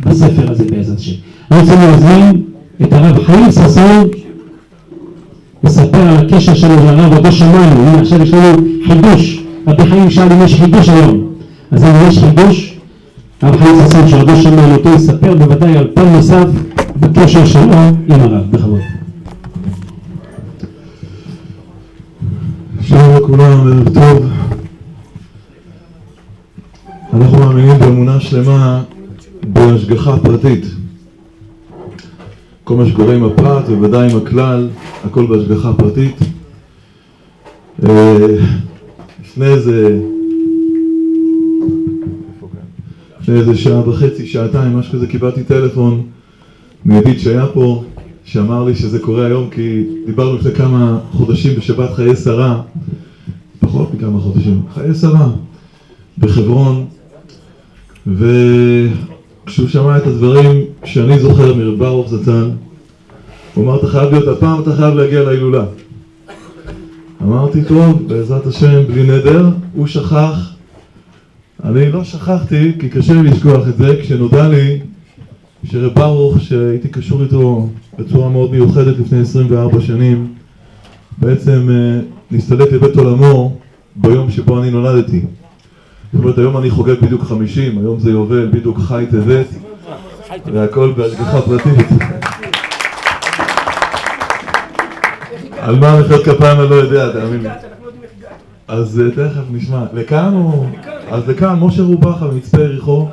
[0.00, 1.12] בספר הזה בעזרת השם.
[1.50, 2.42] אני רוצה להזמין
[2.82, 4.08] את הרב חיים ששון
[5.64, 10.10] לספר על הקשר שלו לרב עוד לא שמענו, הנה עכשיו יש לנו חידוש, רבי חיים
[10.10, 11.24] שאל אם יש חידוש היום,
[11.70, 12.78] אז אם יש חידוש,
[13.42, 16.46] הרב חיים ששון שעוד לא שמענו אותו יספר בוודאי על פן נוסף
[17.00, 17.62] בקשר שלו
[18.08, 18.80] עם הרב, בכבוד.
[22.80, 24.26] שלום לכולם, ערב טוב.
[27.12, 28.82] אנחנו מאמינים באמונה שלמה
[29.52, 30.64] בהשגחה פרטית.
[32.64, 34.68] כל מה שקורה עם הפרט, ובוודאי עם הכלל,
[35.04, 36.16] הכל בהשגחה פרטית.
[37.88, 38.16] אה,
[39.22, 40.00] לפני איזה...
[43.20, 46.02] לפני איזה שעה וחצי, שעתיים, משהו כזה, קיבלתי טלפון
[46.86, 47.84] מידיד שהיה פה,
[48.24, 52.62] שאמר לי שזה קורה היום כי דיברנו לפני כמה חודשים בשבת חיי שרה,
[53.60, 55.28] פחות מכמה חודשים, חיי שרה,
[56.18, 56.86] בחברון,
[58.06, 62.50] וכשהוא שמע את הדברים שאני זוכר מרב ברוך זצ"ל,
[63.54, 65.64] הוא אמר, אתה חייב להיות הפעם, אתה חייב להגיע להילולה.
[67.22, 70.50] אמרתי, טוב, בעזרת השם, בלי נדר, הוא שכח.
[71.64, 74.80] אני לא שכחתי, כי קשה לי לשכוח את זה, כשנודע לי
[75.64, 77.68] שרב ברוך, שהייתי קשור איתו
[77.98, 80.34] בצורה מאוד מיוחדת לפני 24 שנים,
[81.18, 82.00] בעצם אה,
[82.30, 83.56] נסתלק לבית עולמו
[83.96, 85.20] ביום שבו אני נולדתי.
[86.12, 89.46] זאת אומרת, היום אני חוגג בדיוק 50, היום זה יובל, בדיוק חי טבת,
[90.52, 91.88] והכל בהשגחה פרטית.
[95.58, 97.48] על מה מחיאות כפיים אני לא יודע, תאמין לי.
[98.68, 99.84] אז אה, תכף נשמע.
[99.94, 100.66] לכאן או...
[101.10, 103.08] אז לכאן, משה רובחה ממצפה יריחו,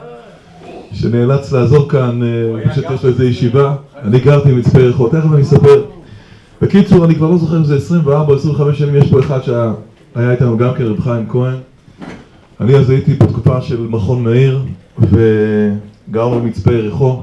[0.94, 3.76] שנאלץ לעזור כאן, אה, פשוט יש לו איזה ישיבה.
[4.04, 5.84] אני גרתי במצפה יריחו, תכף אני אספר.
[6.62, 10.32] בקיצור, אני כבר לא זוכר אם זה 24 או 25 שנים, יש פה אחד שהיה
[10.32, 11.56] איתנו גם כן, רב חיים כהן.
[12.62, 14.62] אני אז הייתי בתקופה של מכון מאיר,
[15.00, 17.22] וגרנו במצפה יריחו.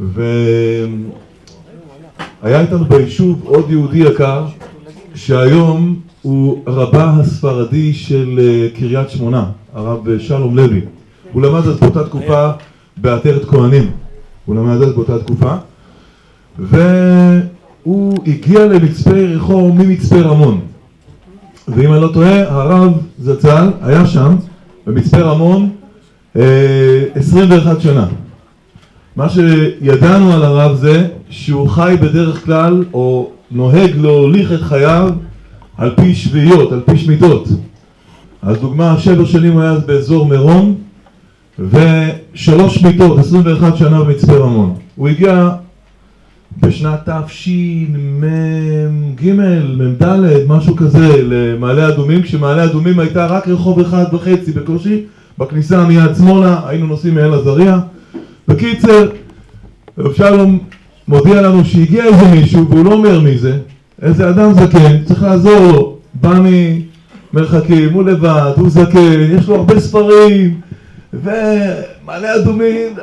[0.00, 0.30] והיה
[2.60, 4.46] איתנו ביישוב עוד יהודי יקר,
[5.14, 9.44] שהיום הוא רבה הספרדי של אה, קריית שמונה,
[9.74, 10.80] הרב שלום לוי.
[11.32, 12.50] הוא למד אז באותה תקופה
[12.96, 13.90] בעטרת כהנים.
[14.44, 15.54] הוא למד אז באותה תקופה.
[16.58, 20.60] והוא הגיע למצפה יריחו ממצפה רמון.
[21.68, 24.36] ואם אני לא טועה, הרב זצ"ל היה שם,
[24.86, 25.70] במצפה רמון,
[26.36, 28.06] אה, 21 שנה.
[29.16, 35.10] מה שידענו על הרב זה שהוא חי בדרך כלל, או נוהג להוליך את חייו
[35.76, 37.48] על פי שביעיות, על פי שמיטות.
[38.42, 40.74] אז דוגמה, שבע שנים הוא היה אז באזור מירון,
[41.60, 44.74] ושלוש שמיטות, 21 שנה במצפה רמון.
[44.96, 45.50] הוא הגיע
[46.60, 50.04] בשנת תשמ"ג, מ"ד,
[50.48, 55.02] משהו כזה, למעלה אדומים, כשמעלה אדומים הייתה רק רחוב אחד וחצי בקושי,
[55.38, 57.78] בכניסה מיד שמאלה, היינו נוסעים מאל עזריה.
[58.48, 59.08] בקיצר,
[59.98, 60.58] רב שלום
[61.08, 63.58] מודיע לנו שהגיע איזה מישהו, והוא לא אומר מי זה,
[64.02, 66.40] איזה אדם זקן, צריך לעזור לו, בא
[67.32, 70.60] ממרחקים, הוא לבד, הוא זקן, יש לו הרבה ספרים,
[71.12, 72.96] ומעלה אדומים,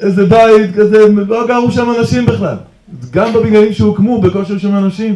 [0.00, 2.56] איזה בית כזה, לא גרו שם אנשים בכלל.
[3.10, 5.14] גם בבניינים שהוקמו, בקושי שם אנשים.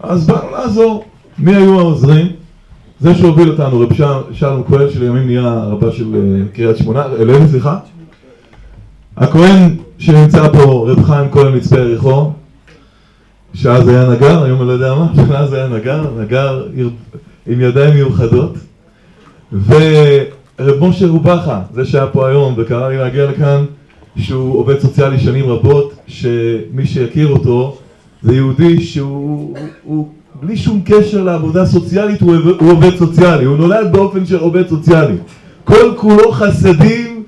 [0.00, 1.04] אז באנו לעזור.
[1.38, 2.26] מי היו העוזרים?
[3.00, 3.92] זה שהוביל אותנו, רב
[4.32, 7.78] שלום כהן, שלימים נהיה רבה של אה, קריית שמונה, אלוהים סליחה.
[9.16, 12.30] הכהן שנמצא פה, רב חיים כהן מצפה יריחו,
[13.54, 16.66] שאז היה נגר, היום אני לא יודע מה, שאז היה נגר, נגר
[17.46, 18.54] עם ידיים מיוחדות.
[20.60, 23.64] ורב משה רובחה, זה שהיה פה היום וקרא לי להגיע לכאן,
[24.16, 27.76] שהוא עובד סוציאלי שנים רבות, שמי שיכיר אותו
[28.22, 30.08] זה יהודי שהוא הוא,
[30.40, 35.14] בלי שום קשר לעבודה סוציאלית הוא, הוא עובד סוציאלי, הוא נולד באופן של עובד סוציאלי.
[35.64, 37.22] כל כולו חסדים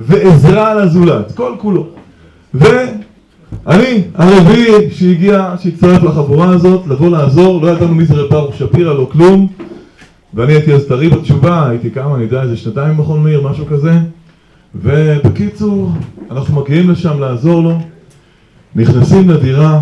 [0.00, 1.86] ועזרה לזולת, כל כולו.
[2.54, 8.94] ואני, הרביעי שהגיע, שהצטרף לחבורה הזאת, לבוא לעזור, לא ידענו מי זה רב ברוך שפירא,
[8.94, 9.48] לא כלום.
[10.34, 13.92] ואני הייתי אז טרי בתשובה, הייתי כמה, אני יודע, איזה שנתיים במכון מאיר, משהו כזה.
[14.74, 15.92] ובקיצור,
[16.30, 17.78] אנחנו מגיעים לשם לעזור לו,
[18.74, 19.80] נכנסים לדירה,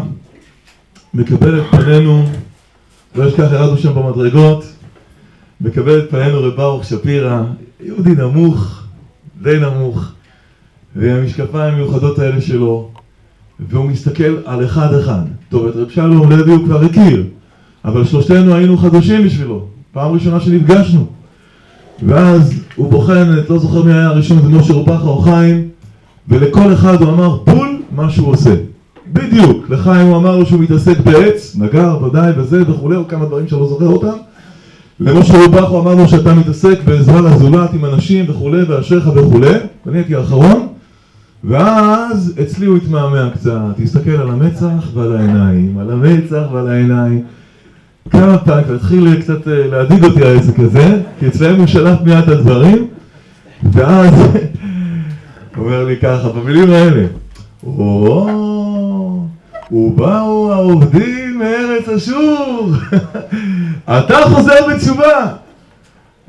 [1.14, 2.24] מקבל את פנינו,
[3.14, 4.64] לא אשכח, ירדנו שם במדרגות,
[5.60, 7.43] מקבל את פנינו רב ברוך שפירא,
[7.81, 8.82] יהודי נמוך,
[9.43, 10.12] די נמוך,
[10.97, 12.90] והמשקפיים המיוחדות האלה שלו,
[13.60, 15.23] והוא מסתכל על אחד אחד.
[15.48, 17.27] טוב, את רב שלום לוי הוא כבר הכיר,
[17.85, 19.66] אבל שלושתנו היינו חדשים בשבילו,
[19.97, 21.06] פעם ראשונה שנפגשנו.
[22.06, 25.68] ואז הוא בוחן, את לא זוכר מי היה הראשון, זה משה רובחה או חיים,
[26.28, 28.55] ולכל אחד הוא אמר בול מה שהוא עושה.
[29.12, 33.48] בדיוק, לחיים הוא אמר לו שהוא מתעסק בעץ, נגר ודאי וזה וכולי, או כמה דברים
[33.48, 34.16] שאני לא זוכר אותם.
[35.01, 39.55] למשה רובחה הוא אמר לו שאתה מתעסק בעזרה לזולת עם אנשים וכולי, ואשריך וכולי,
[39.86, 40.66] ואני הייתי האחרון,
[41.44, 47.23] ואז אצלי הוא התמהמה קצת, תסתכל על המצח ועל העיניים, על המצח ועל העיניים.
[48.11, 52.28] כמה פעמים, והתחיל קצת אה, להדאיג אותי העסק הזה, כי אצלם הוא שלף מיד את
[52.28, 52.87] הדברים,
[53.73, 54.35] ואז הוא
[55.65, 57.07] אומר לי ככה, במילים האלה,
[57.66, 59.27] או,
[59.73, 62.70] ובאו העובדים מארץ אשור,
[63.99, 65.33] אתה חוזר בתשובה.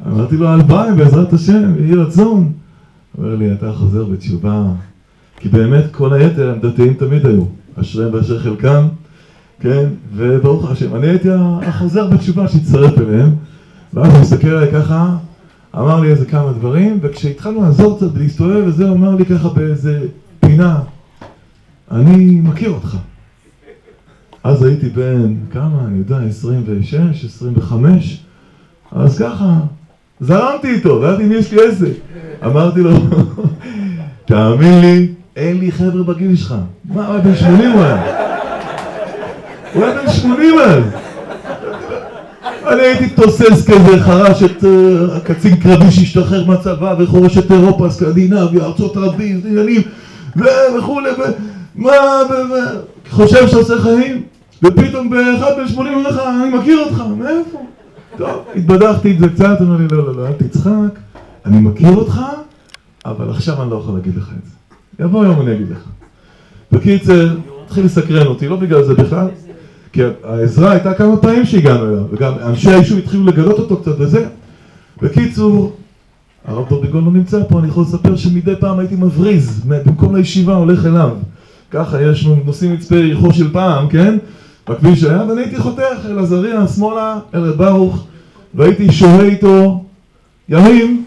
[0.07, 2.51] אמרתי לו, הלוואי, בעזרת השם, יהי רצון.
[3.17, 4.63] אומר לי, אתה חוזר בתשובה,
[5.39, 7.43] כי באמת כל היתר הם דתיים תמיד היו,
[7.81, 8.87] אשריהם ואשר חלקם.
[9.59, 9.85] כן,
[10.15, 11.29] וברוך השם, אני הייתי
[11.61, 13.29] החוזר בתשובה שהצטרף אליהם,
[13.93, 15.15] ואז הוא מסתכל עליי ככה,
[15.75, 20.05] אמר לי איזה כמה דברים, וכשהתחלנו לעזור קצת ולהסתובב וזה, הוא אמר לי ככה באיזה
[20.39, 20.79] פינה,
[21.91, 22.97] אני מכיר אותך.
[24.43, 28.23] אז הייתי בן, כמה, אני יודע, 26, 25,
[28.91, 29.59] אז ככה,
[30.19, 31.93] זרמתי איתו, ואמרתי, אם יש לי עסק.
[32.45, 32.91] אמרתי לו,
[34.25, 36.55] תאמין לי, אין לי חבר'ה בגיל שלך.
[36.85, 38.26] מה, בן 80 הוא היה?
[39.73, 40.83] הוא היה בן 80 אז.
[42.67, 48.65] אני הייתי תוסס כזה, חרש את אה, הקצין קרבי שהשתחרר מהצבא וחורש את אירופה, סקנדינביה,
[48.65, 49.81] ארצות הברית, עניינים
[50.77, 51.31] וכולי, ו-
[51.75, 51.91] מה,
[52.29, 52.79] ו- ו-
[53.09, 54.23] חושב שאתה עושה חיים,
[54.63, 57.65] ופתאום באחד בן שמונים אומר לך, אני מכיר אותך, מאיפה?
[58.17, 60.99] טוב, התבדחתי את זה קצת, אמר לי, לא, לא, לא, אל תצחק,
[61.45, 62.21] אני מכיר אותך,
[63.05, 65.03] אבל עכשיו אני לא יכול להגיד לך את זה.
[65.03, 65.83] יבוא יום אני אגיד לך.
[66.71, 67.35] בקיצר,
[67.65, 69.27] התחיל לסקרן אותי, לא בגלל זה בכלל,
[69.93, 74.25] כי העזרה הייתה כמה פעמים שהגענו אליו, וגם אנשי היישוב התחילו לגלות אותו קצת וזה.
[75.01, 75.75] בקיצור,
[76.45, 80.85] הרב דוביגון לא נמצא פה, אני יכול לספר שמדי פעם הייתי מבריז, במקום לישיבה הולך
[80.85, 81.09] אליו.
[81.71, 84.17] ככה יש לנו נוסעים מצפה יריחו של פעם, כן?
[84.69, 88.05] בכביש היה, ואני הייתי חותך אל עזריה, שמאלה, אל ברוך,
[88.53, 89.83] והייתי שוהה איתו
[90.49, 91.03] ימים,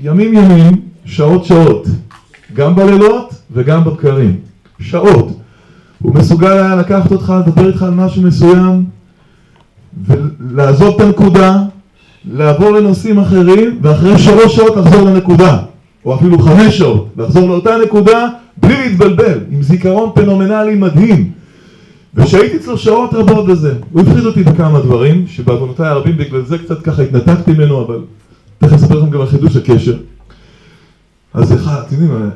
[0.00, 1.86] ימים ימים, שעות שעות,
[2.54, 4.36] גם בלילות וגם בבקרים,
[4.80, 5.35] שעות.
[6.06, 8.84] הוא מסוגל היה לקחת אותך, לדבר איתך על משהו מסוים,
[10.06, 11.62] ולעזוב את הנקודה,
[12.32, 15.58] לעבור לנושאים אחרים, ואחרי שלוש שעות לחזור לנקודה,
[16.04, 21.30] או אפילו חמש שעות, לחזור לאותה נקודה בלי להתבלבל, עם זיכרון פנומנלי מדהים.
[22.14, 26.82] ושהייתי אצלו שעות רבות בזה, הוא הפחיד אותי בכמה דברים, שבעוונותיי הרבים בגלל זה קצת
[26.82, 27.98] ככה התנתקתי ממנו, אבל
[28.58, 29.96] תכף אספר לכם גם על חידוש הקשר.
[31.36, 32.30] אז אחד, אתם יודעים,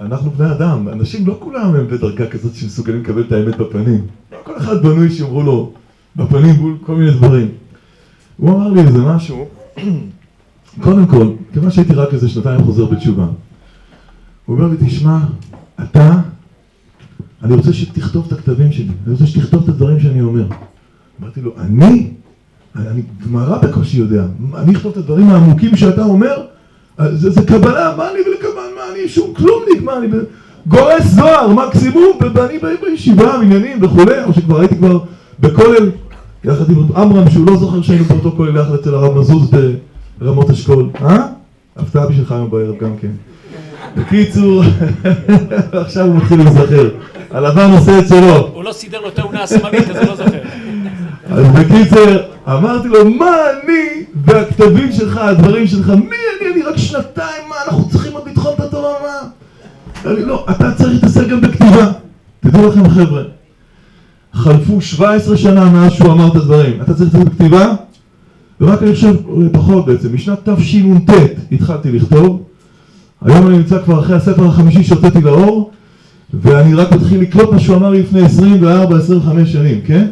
[0.00, 4.06] אנחנו בני אדם, אנשים לא כולם הם בדרגה כזאת שמסוגלים לקבל את האמת בפנים.
[4.32, 5.72] לא כל אחד בנוי שאומרו לו
[6.16, 7.48] בפנים מול כל מיני דברים.
[8.36, 9.48] הוא אמר לי איזה משהו,
[10.84, 13.26] קודם כל, כיוון שהייתי רק איזה שנתיים חוזר בתשובה,
[14.46, 15.18] הוא אומר לי, תשמע,
[15.82, 16.20] אתה,
[17.42, 20.46] אני רוצה שתכתוב את הכתבים שלי, אני רוצה שתכתוב את הדברים שאני אומר.
[21.20, 22.10] אמרתי לו, אני?
[22.76, 24.24] אני גמרא בקושי יודע,
[24.54, 26.53] אני אכתוב את הדברים העמוקים שאתה אומר?
[26.98, 30.06] זה, זה קבלה, מה אני ולקבלה, מה אני שום כלומניק, מה אני
[30.66, 34.98] גורס זוהר, מקסימום, ואני בישיבה, עניינים וכולי, או שכבר הייתי כבר
[35.40, 35.90] בכולל,
[36.44, 39.50] יחד עם עמרם, שהוא לא זוכר שהיינו באותו כולל יחד אצל הרב מזוז
[40.18, 41.26] ברמות אשכול, אה?
[41.76, 43.10] הפתעה בשבילך היום בערב גם כן.
[43.96, 44.62] בקיצור,
[45.72, 46.88] עכשיו הוא מתחיל להיזכר.
[47.30, 48.48] הלבן עושה את שלו.
[48.54, 50.38] הוא לא סידר לו תאונה השמאלית, אז הוא לא זוכר.
[51.30, 56.52] אז בקיצר, אמרתי לו, מה אני והכתבים שלך, הדברים שלך, מי אני?
[56.52, 59.28] אני רק שנתיים, מה אנחנו צריכים עוד לדחות את התורה, מה?
[60.10, 61.92] אני לא, אתה צריך להתעסק גם בכתיבה.
[62.40, 63.22] תדעו לכם חבר'ה,
[64.32, 66.82] חלפו 17 שנה מאז שהוא אמר את הדברים.
[66.82, 67.74] אתה צריך להתעסק בכתיבה?
[68.60, 69.14] ורק אני חושב,
[69.52, 71.10] פחות בעצם, משנת תשנ"ט
[71.52, 72.42] התחלתי לכתוב.
[73.22, 75.70] היום אני נמצא כבר אחרי הספר החמישי שהוצאתי לאור,
[76.34, 80.06] ואני רק מתחיל לקלוט מה שהוא אמר לי לפני 24-25 שנים, כן?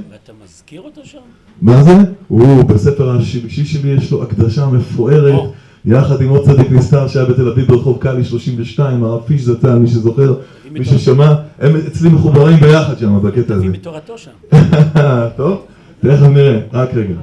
[0.72, 1.18] מזכיר אותו שם?
[1.62, 1.96] מה זה?
[2.28, 5.40] הוא בספר השלישי שלי יש לו הקדשה מפוארת.
[5.84, 9.86] יחד עם עוד צדיק נסתר שהיה בתל אביב ברחוב קאלי 32, הרב פיש זצ"ל, מי
[9.88, 10.34] שזוכר,
[10.70, 13.64] מי ששמע, הם אצלי מחוברים ביחד שם בקטע הזה.
[13.64, 14.30] מביא בתורתו שם.
[15.36, 15.66] טוב,
[16.00, 17.14] תכף נראה, רק רגע.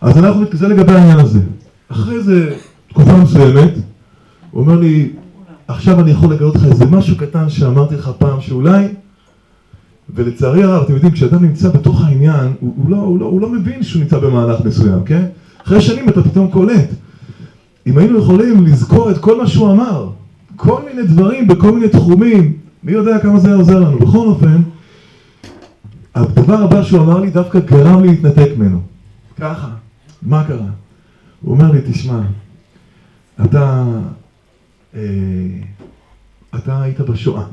[0.00, 1.40] אז אנחנו, זה לגבי העניין הזה.
[1.88, 2.54] אחרי איזה
[2.88, 3.74] תקופה מסוימת,
[4.50, 5.08] הוא אומר לי,
[5.68, 8.88] עכשיו אני יכול לגלות לך איזה משהו קטן שאמרתי לך פעם שאולי,
[10.14, 13.48] ולצערי הרב, אתם יודעים, כשאדם נמצא בתוך העניין, הוא, הוא, לא, הוא, לא, הוא לא
[13.48, 15.26] מבין שהוא נמצא במהלך מסוים, כן?
[15.66, 16.88] אחרי שנים אתה פתאום קולט.
[17.86, 20.10] אם היינו יכולים לזכור את כל מה שהוא אמר,
[20.56, 22.52] כל מיני דברים בכל מיני תחומים,
[22.82, 23.98] מי יודע כמה זה היה עוזר לנו.
[23.98, 24.62] בכל אופן,
[26.14, 28.80] הדבר הבא שהוא אמר לי דווקא גרם לי להתנתק ממנו.
[29.40, 29.68] ככה,
[30.22, 30.66] מה קרה?
[31.42, 32.20] הוא אומר לי, תשמע,
[33.44, 33.84] אתה,
[34.94, 35.00] אה,
[36.54, 37.44] אתה היית בשואה.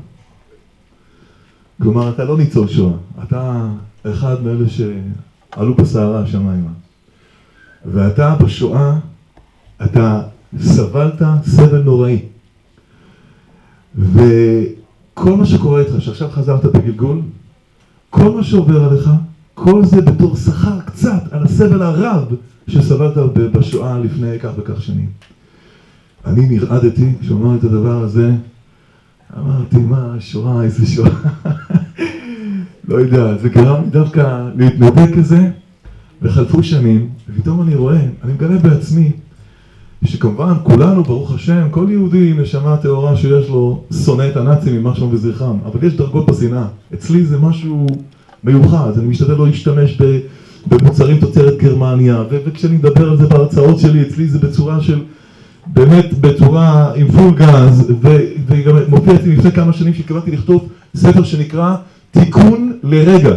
[1.82, 2.92] כלומר, אתה לא ניצול שואה,
[3.24, 3.66] אתה
[4.06, 6.70] אחד מאלה שעלו בסערה השמיימה.
[7.84, 8.98] ואתה בשואה,
[9.84, 10.22] אתה
[10.58, 12.22] סבלת סבל נוראי.
[13.94, 17.20] וכל מה שקורה איתך, שעכשיו חזרת בגלגול,
[18.10, 19.10] כל מה שעובר עליך,
[19.54, 22.24] כל זה בתור שכר קצת על הסבל הרב
[22.68, 23.16] שסבלת
[23.52, 25.08] בשואה לפני כך וכך שנים.
[26.26, 28.32] אני נרעדתי לי את הדבר הזה,
[29.38, 31.10] אמרתי, מה, שואה, איזה שואה.
[32.88, 35.50] לא יודע, זה גרם לי דווקא להתנתק כזה,
[36.22, 39.10] וחלפו שנים, ופתאום אני רואה, אני מגלה בעצמי,
[40.04, 44.94] שכמובן כולנו, ברוך השם, כל יהודי עם נשמה טהורה שיש לו שונא את הנאצים, יימח
[44.94, 46.66] שמם וזכרם, אבל יש דרגות בשנאה.
[46.94, 47.86] אצלי זה משהו
[48.44, 49.98] מיוחד, אני משתדל לא להשתמש
[50.66, 55.00] במוצרים תוצרת גרמניה, וכשאני מדבר על זה בהרצאות שלי, אצלי זה בצורה של,
[55.66, 61.24] באמת בצורה עם פול גז, ו- וגם מופיע אצלי לפני כמה שנים שהתכוונתי לכתוב ספר
[61.24, 61.74] שנקרא
[62.10, 63.34] תיקון לרגע.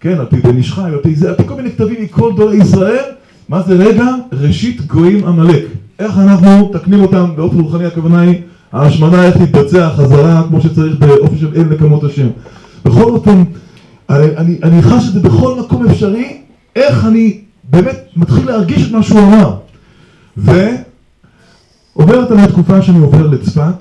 [0.00, 2.32] כן, על פי בן איש חי, על פי זה, על פי כל מיני כתבים מכל
[2.34, 3.04] גדולי ישראל,
[3.48, 4.06] מה זה רגע?
[4.32, 5.64] ראשית גויים עמלק.
[5.98, 8.40] איך אנחנו מתקנים אותם באופן רוחני, הכוונה היא,
[8.72, 12.28] ההשמדה איך להתבצע חזרה כמו שצריך באופן של אין נקמות השם.
[12.84, 13.42] בכל אופן,
[14.10, 16.36] אני, אני, חש את זה בכל מקום אפשרי,
[16.76, 17.40] איך אני
[17.70, 19.54] באמת מתחיל להרגיש את מה שהוא אמר.
[21.98, 23.74] ועוברת עליי תקופה שאני עובר לצפת,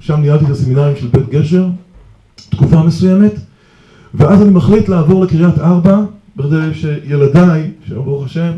[0.00, 1.68] שם ניהלתי את הסמינרים של בית גשר,
[2.50, 3.32] תקופה מסוימת,
[4.14, 6.00] ואז אני מחליט לעבור לקריית ארבע,
[6.36, 8.52] בכדי שילדיי, שהיום ברוך השם,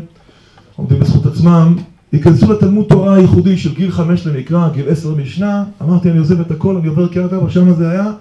[0.75, 1.75] עומדים בזכות עצמם,
[2.13, 6.51] ייכנסו לתלמוד תורה הייחודי של גיל חמש למקרא, גיל עשר משנה, אמרתי אני עוזב את
[6.51, 8.11] הכל, אני עובר לקריית ארבע, שם זה היה,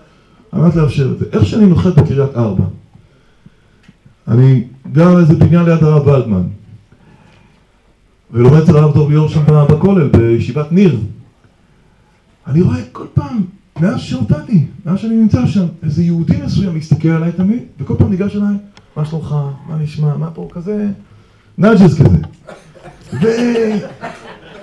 [0.53, 1.25] על מנת לאפשר את זה.
[1.33, 2.65] איך שאני נוחת בקריית ארבע,
[4.29, 6.43] אני גר באיזה בניין ליד הרב ולדמן,
[8.31, 10.99] ולומד אצל הרב דוב ליאור שם בכולל, בישיבת ניר.
[12.47, 13.45] אני רואה כל פעם,
[13.81, 18.37] מאז שהופעתי, מאז שאני נמצא שם, איזה יהודי מסוים מסתכל עליי תמיד, וכל פעם ניגש
[18.37, 18.57] אליי,
[18.97, 19.35] מה שלומך,
[19.69, 20.87] מה נשמע, מה פה, כזה,
[21.59, 22.19] נאג'ס כזה.
[23.23, 23.27] ו...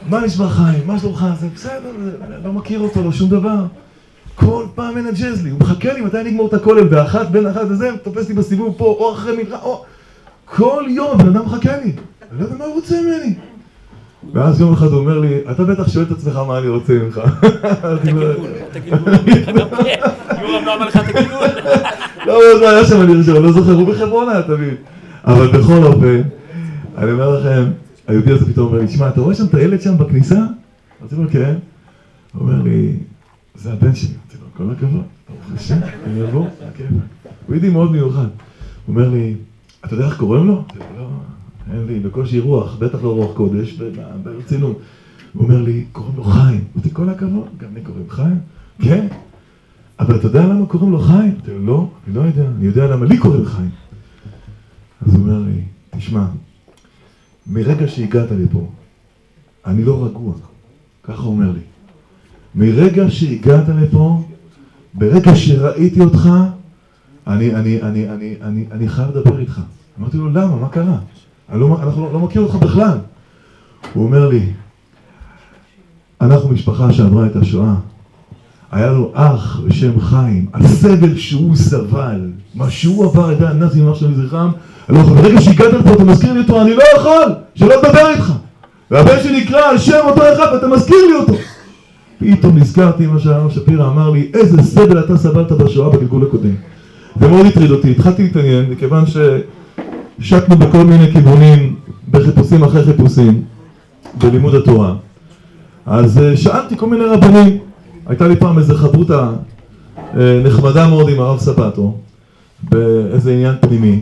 [0.10, 1.92] מה נשמע חיים, מה שלומך, זה בסדר,
[2.44, 3.66] לא מכיר אותו, לא שום דבר.
[4.36, 7.90] כל פעם מנג'ז לי, הוא מחכה לי מתי נגמור את הכולל, באחת, בין אחת לזה,
[8.04, 9.86] תופס לי בסיבוב פה, או אחרי מנחה, או...
[10.46, 11.92] כל יום הבן אדם מחכה לי,
[12.32, 13.36] אני לא יודע מה הוא רוצה ממני.
[14.34, 17.22] ואז יום אחד הוא אומר לי, אתה בטח שואל את עצמך מה אני רוצה ממך.
[18.04, 18.16] כן.
[20.42, 21.48] יורם לא אמר לך את הגלגול.
[22.26, 24.74] לא, הוא לא היה שם, אני חושב, לא זוכר, הוא בחברון היה תמיד.
[25.26, 26.22] אבל בכל אופן,
[26.98, 27.64] אני אומר לכם,
[28.08, 30.36] היהודי הזה פתאום אומר לי, שמע, אתה רואה שם את הילד שם בכניסה?
[31.02, 31.56] אמרתי לו, כן.
[32.34, 32.94] הוא אומר לי,
[33.56, 34.10] זה הבן שלי.
[34.10, 36.48] אמרתי לו, כל הכבוד, ברוך השם, אני אבוא,
[36.78, 36.86] כן.
[37.48, 38.20] הוא יהודי מאוד מיוחד.
[38.20, 39.36] הוא אומר לי,
[39.86, 40.54] אתה יודע איך קוראים לו?
[40.54, 41.08] אמרתי לו, לא,
[41.74, 43.80] אין לי, בקושי רוח, בטח לא רוח קודש,
[44.24, 44.80] ברצינות.
[45.34, 46.64] הוא אומר לי, קוראים לו חיים.
[46.76, 48.40] אמרתי, כל הכבוד, גם לי קוראים חיים?
[48.80, 49.08] כן.
[50.00, 51.32] אבל אתה יודע למה קוראים לו חיים?
[51.32, 53.70] אמרתי לו, לא, אני לא יודע, אני יודע למה לי קוראים חיים.
[55.02, 55.62] אז הוא אומר לי,
[55.98, 56.26] תשמע,
[57.48, 58.68] מרגע שהגעת לפה,
[59.66, 60.34] אני לא רגוע,
[61.04, 61.60] ככה הוא אומר לי.
[62.56, 64.24] מרגע שהגעת לפה,
[64.94, 66.30] ברגע שראיתי אותך,
[67.28, 69.62] אני, אני, אני, אני, אני, אני חייב לדבר איתך.
[70.00, 70.56] אמרתי לו, למה?
[70.56, 70.98] מה קרה?
[71.54, 72.98] לא, אנחנו לא, לא מכיר אותך בכלל.
[73.94, 74.46] הוא אומר לי,
[76.22, 77.74] אנחנו משפחה שעברה את השואה.
[78.72, 84.52] היה לו אח בשם חיים, הסבל שהוא סבל, מה שהוא עבר את הנאצים, שם לזכרם,
[84.90, 85.18] אני לא יכול.
[85.18, 88.34] ברגע שהגעת לפה אתה מזכיר לי אותו, אני לא יכול שלא לדבר איתך.
[88.92, 91.34] והבן שלי נקרא על שם אותו אחד ואתה מזכיר לי אותו.
[92.20, 96.56] פתאום נזכרתי מה שהרב שפירא אמר לי, איזה סבל אתה סבלת בשואה בגלגול הקודם.
[97.20, 99.04] זה מאוד הטריד אותי, התחלתי להתעניין, מכיוון
[100.20, 101.76] שהשקנו בכל מיני כיוונים,
[102.12, 103.42] בחיפושים אחרי חיפושים,
[104.18, 104.96] בלימוד התורה.
[105.86, 107.58] אז אה, שאלתי כל מיני רבנים,
[108.06, 109.30] הייתה לי פעם איזה חברותה
[110.18, 111.98] אה, נחמדה מאוד עם הרב סבטו,
[112.64, 114.00] באיזה עניין פנימי,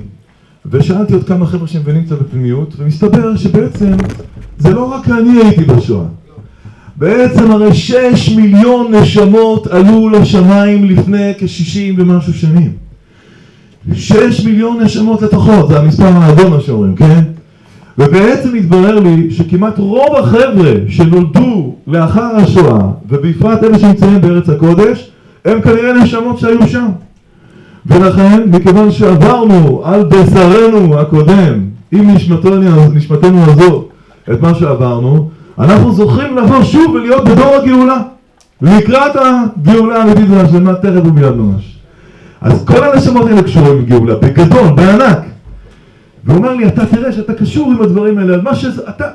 [0.66, 3.92] ושאלתי עוד כמה חבר'ה שמבינים קצת בפנימיות, ומסתבר שבעצם
[4.58, 6.06] זה לא רק אני הייתי בשואה.
[6.96, 12.83] בעצם הרי שש מיליון נשמות עלו לשמיים לפני כשישים ומשהו שנים.
[13.94, 17.22] שש מיליון נשמות לפחות, זה המספר האדום מה שאומרים, כן?
[17.98, 22.80] ובעצם התברר לי שכמעט רוב החבר'ה שנולדו לאחר השואה,
[23.10, 25.12] ובפרט אלה שנמצאים בארץ הקודש,
[25.46, 26.88] הם כנראה נשמות שהיו שם.
[27.86, 31.60] ולכן, מכיוון שעברנו על בשרנו הקודם,
[31.92, 33.86] עם נשמתנו, נשמתנו הזו,
[34.32, 35.30] את מה שעברנו,
[35.60, 37.98] אנחנו זוכים לבוא שוב ולהיות בדור הגאולה.
[38.62, 41.73] לקראת הגאולה האמיתית והשלמה תכף ומיד ממש.
[42.44, 45.18] אז כל הנשמות האלה קשורים עם גאולה, בגדול, בענק.
[46.26, 49.06] והוא אומר לי, אתה תראה שאתה קשור עם הדברים האלה, על מה שזה, אתה...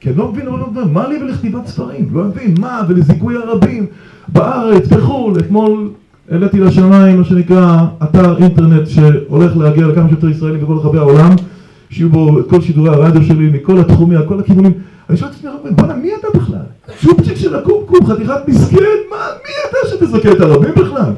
[0.00, 2.08] כי אני לא מבין, לא מבין, מה לי ולכתיבת ספרים?
[2.12, 3.86] לא מבין, מה, ולזיכוי הרבים
[4.28, 5.90] בארץ, בחו"ל, אתמול
[6.30, 11.30] העליתי לשמיים, מה שנקרא, אתר אינטרנט שהולך להגיע לכמה שיותר ישראלים בכל רחבי העולם,
[11.90, 14.72] שיהיו בו כל שידורי הרדיו שלי, מכל התחומים, כל הכיוונים.
[15.10, 16.56] אני שואל את עצמי, הרב, בואנה, מי אתה בכלל?
[17.00, 18.76] שופצ'יק של הקומקום, חתיכת מסכן,
[19.10, 21.12] מה, מי אתה שתזכה את הרבים בכלל?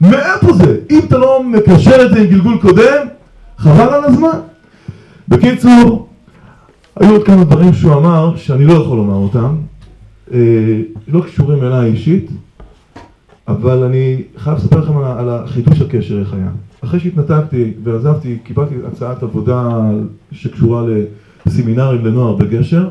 [0.00, 0.78] מאיפה זה?
[0.90, 3.06] אם אתה לא מקשר את זה עם גלגול קודם,
[3.58, 4.38] חבל על הזמן.
[5.28, 6.08] בקיצור,
[6.96, 9.56] היו עוד כמה דברים שהוא אמר שאני לא יכול לומר אותם,
[10.32, 12.30] אה, לא קשורים אליי אישית,
[13.48, 16.50] אבל אני חייב לספר לכם על, על החידוש הקשר איך היה.
[16.84, 19.80] אחרי שהתנתקתי ועזבתי, קיבלתי הצעת עבודה
[20.32, 20.84] שקשורה
[21.46, 22.88] לסמינרים לנוער בגשר,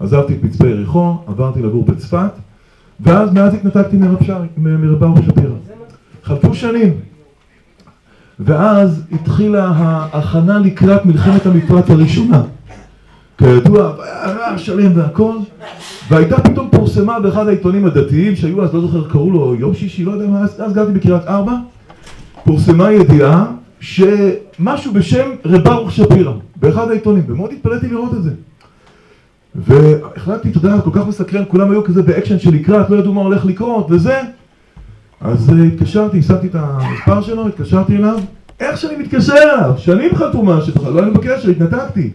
[0.00, 2.30] עזבתי את מצפה יריחו, עברתי לגור בצפת,
[3.00, 5.71] ואז מאז התנתקתי מרב שרי, מרב ברוך שפירא.
[6.32, 6.92] חלפו שנים,
[8.40, 12.42] ואז התחילה ההכנה לקראת מלחמת המפרץ הראשונה.
[13.38, 15.34] כידוע, היה רעש שלם והכל,
[16.08, 20.12] והייתה פתאום פורסמה באחד העיתונים הדתיים שהיו אז, לא זוכר, קראו לו יום שישי, לא
[20.12, 21.52] יודע מה, אז, אז גרתי בקריית ארבע,
[22.44, 23.46] פורסמה ידיעה
[23.80, 28.30] שמשהו בשם רב ברוך שפירא, באחד העיתונים, ומאוד התפלאתי לראות את זה.
[29.54, 33.20] והחלטתי, אתה יודע, כל כך מסקרן, כולם היו כזה באקשן של לקראת, לא ידעו מה
[33.20, 34.20] הולך לקרות, וזה.
[35.24, 38.18] אז אה, התקשרתי, שמתי את המספר שלו, התקשרתי אליו,
[38.60, 42.10] איך שאני מתקשר אליו, שנים חתומה שלך, לא היינו בקשר, התנתקתי.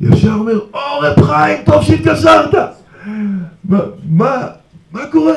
[0.00, 2.54] ישר אומר, או רב חיים, טוב שהתקשרת!
[3.64, 4.46] מה, מה,
[4.92, 5.34] מה קורה?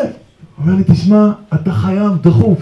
[0.57, 2.59] אומר לי, תשמע, אתה חייב דחוף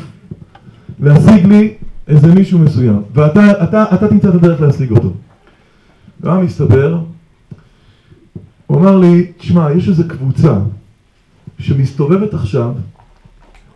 [1.00, 1.74] להשיג לי
[2.08, 5.14] איזה מישהו מסוים, ואתה אתה, אתה תמצא את הדרך להשיג אותו.
[6.22, 7.00] ומה מסתבר?
[8.68, 10.54] הוא אמר לי, תשמע, יש איזו קבוצה
[11.60, 12.72] שמסתובבת עכשיו,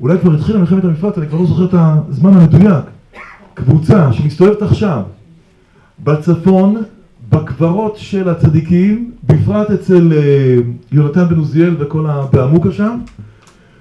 [0.02, 1.74] אולי כבר התחילה מלחמת המפרץ, אני כבר לא זוכר את
[2.10, 2.86] הזמן המדויק,
[3.53, 5.02] קבוצה שמסתובבת עכשיו
[6.03, 6.84] בצפון,
[7.30, 10.56] בקברות של הצדיקים, בפרט אצל אה,
[10.91, 12.26] יונתן בן עוזיאל וכל ה...
[12.34, 12.99] בעמוקה שם,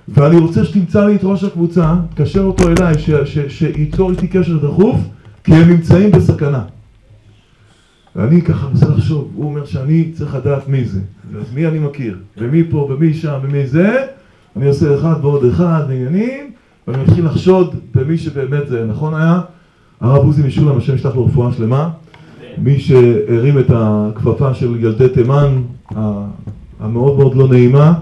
[0.09, 4.57] ואני רוצה שתמצא לי את ראש הקבוצה, תקשר אותו אליי, ש- ש- שייצור איתי קשר
[4.67, 4.97] דחוף,
[5.45, 6.63] כי הם נמצאים בסכנה.
[8.17, 11.01] ואני ככה מנסה לחשוב, הוא אומר שאני צריך לדעת מי זה,
[11.41, 14.07] אז מי אני מכיר, ומי פה, ומי שם, ומי זה,
[14.57, 16.51] אני עושה אחד ועוד אחד עניינים,
[16.89, 19.41] ואני מתחיל לחשוד במי שבאמת זה נכון היה,
[20.01, 21.91] הרב עוזי משולם, השם ישלח לו רפואה שלמה,
[22.59, 25.62] מי שהרים את הכפפה של ילדי תימן,
[26.81, 27.95] המאוד מאוד לא נעימה,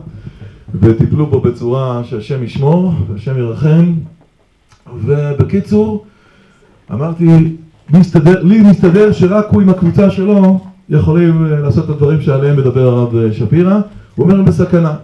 [0.80, 3.92] וטיפלו בו בצורה שהשם ישמור, והשם ירחם,
[4.96, 6.04] ובקיצור,
[6.92, 7.56] אמרתי,
[7.90, 13.32] מסתדר, לי מסתדר שרק הוא עם הקבוצה שלו יכולים לעשות את הדברים שעליהם מדבר הרב
[13.32, 13.80] שפירא,
[14.14, 14.94] הוא אומר הם בסכנה.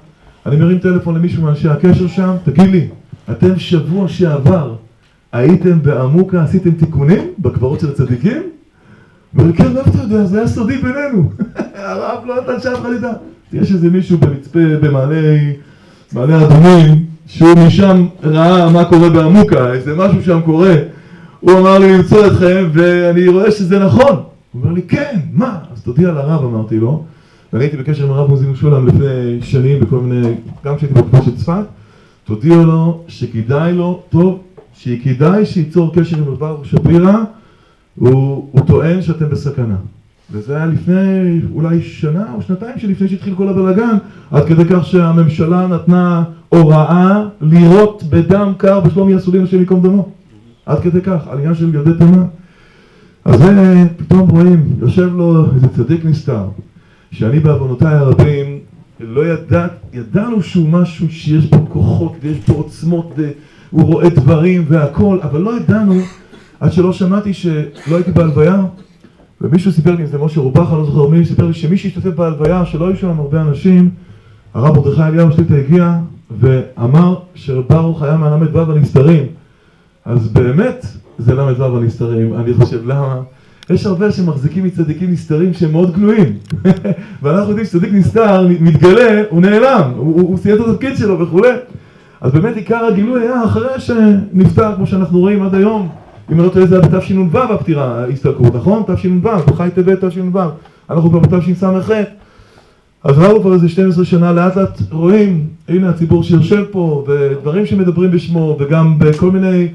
[0.47, 2.89] אני מרים טלפון למישהו מאנשי הקשר שם, תגיד לי,
[3.31, 4.75] אתם שבוע שעבר
[5.33, 8.43] הייתם בעמוקה, עשיתם תיקונים בקברות של הצדיקים?
[9.35, 10.25] הוא אומר, כן, מאיפה אתה יודע?
[10.25, 11.31] זה היה סודי בינינו.
[11.75, 13.13] הרב לא נתן שאף אחד ידע.
[13.53, 15.17] יש איזה מישהו במצפה, במעלה
[16.13, 20.75] מעלה אדומים, שהוא משם ראה מה קורה בעמוקה, איזה משהו שם קורה.
[21.41, 24.17] הוא אמר לי למצוא אתכם, ואני רואה שזה נכון.
[24.53, 25.59] הוא אומר לי, כן, מה?
[25.73, 27.05] אז תודיע לרב, אמרתי לו.
[27.53, 31.37] ואני הייתי בקשר עם הרב מוזי משולם לפני שנים, בכל מיני, גם כשהייתי בקבוצה של
[31.37, 31.65] צפת.
[32.25, 34.41] תודיע לו שכדאי לו, טוב,
[34.75, 37.17] שכדאי שייצור קשר עם רב שפירא,
[37.97, 39.77] הוא, הוא טוען שאתם בסכנה.
[40.33, 43.97] וזה היה לפני אולי שנה או שנתיים שלפני שהתחיל כל הבלאגן,
[44.31, 50.09] עד כדי כך שהממשלה נתנה הוראה לירות בדם קר בשלומי אסולין השם ייקום דמו.
[50.67, 52.25] עד כדי כך, עלייה של ילדי תימן.
[53.25, 56.45] אז זה פתאום רואים, יושב לו איזה צדיק נסתר,
[57.11, 58.59] שאני בעוונותיי הרבים
[59.01, 63.15] לא ידע, ידענו שהוא משהו שיש בו כוחות ויש בו עוצמות
[63.73, 65.95] והוא רואה דברים והכל, אבל לא ידענו
[66.61, 68.65] עד שלא שמעתי שלא הייתי בהלוויה
[69.41, 72.89] ומישהו סיפר לי, זה משה רובחה, לא זוכר מי, סיפר לי שמי שהשתתף בהלוויה, שלא
[72.89, 73.91] היו שם הרבה אנשים,
[74.55, 75.99] הרב מרדכי אליהו שליטה הגיע
[76.39, 79.27] ואמר שברוך היה מהל"ו הנסתרים
[80.05, 80.87] אז באמת
[81.19, 83.21] זה ל"ו הנסתרים, אני חושב, למה?
[83.71, 86.37] יש הרבה שמחזיקים מצדיקים נסתרים שהם מאוד גלויים.
[87.23, 91.49] ואנחנו יודעים שצדיק נסתר, מתגלה, הוא נעלם, הוא, סיים את התפקיד שלו וכולי
[92.21, 95.89] אז באמת עיקר הגילוי היה אחרי שנפטר, כמו שאנחנו רואים עד היום.
[96.33, 98.83] אם אני לא טועה זה היה בתשנ"ו הפטירה, ההסתלקות, נכון?
[98.87, 100.41] תשנ"ו, בחי טבת תשנ"ו.
[100.91, 101.91] אנחנו כבר בתשס"ח.
[103.05, 108.11] אז ראו כבר איזה 12 שנה לאט לאט רואים, הנה הציבור שיושב פה ודברים שמדברים
[108.11, 109.69] בשמו וגם בכל מיני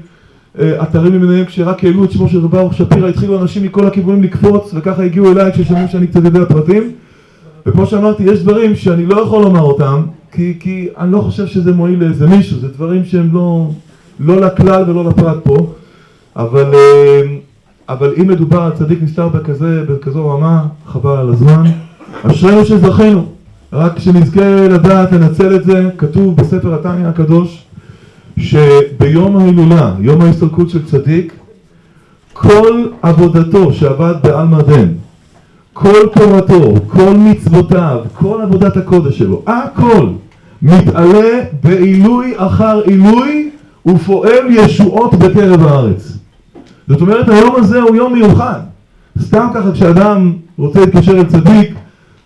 [0.62, 5.02] אתרים למיניהם כשרק העלו את שמו של ברוך שפירא התחילו אנשים מכל הכיוונים לקפוץ וככה
[5.02, 6.92] הגיעו אליי כששומעים שאני קצת יודע פרטים.
[7.66, 10.02] וכמו שאמרתי יש דברים שאני לא יכול לומר אותם
[10.32, 12.60] כי, כי אני לא חושב שזה מועיל לאיזה מישהו.
[12.60, 13.70] זה דברים שהם לא,
[14.20, 15.72] לא לכלל ולא לפרט פה.
[16.36, 17.22] אבל, אה,
[17.88, 21.64] אבל אם מדובר על צדיק נסתר בכזה, בכזו רמה חבל על הזמן.
[22.22, 23.26] אשרינו שזכינו
[23.72, 27.65] רק שנזכה לדעת לנצל את זה כתוב בספר התניא הקדוש
[28.38, 31.32] שביום ההילולה, יום ההסתלקות של צדיק,
[32.32, 34.88] כל עבודתו שעבד בעלמא דן,
[35.72, 40.06] כל תורתו, כל מצוותיו, כל עבודת הקודש שלו, הכל
[40.62, 43.50] מתעלה בעילוי אחר עילוי
[43.86, 46.18] ופועל ישועות בקרב הארץ.
[46.88, 48.60] זאת אומרת היום הזה הוא יום מיוחד.
[49.20, 51.74] סתם ככה כשאדם רוצה להתקשר אל צדיק,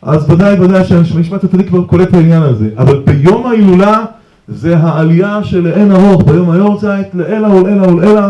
[0.03, 2.69] אז ודאי ודאי שהמשפט הצדיק כבר קולט את העניין הזה.
[2.79, 4.05] אבל ביום ההילולה
[4.51, 8.29] זה העלייה של לאין ארוך ביום היורצייט, לעילא ולעילא ולעילא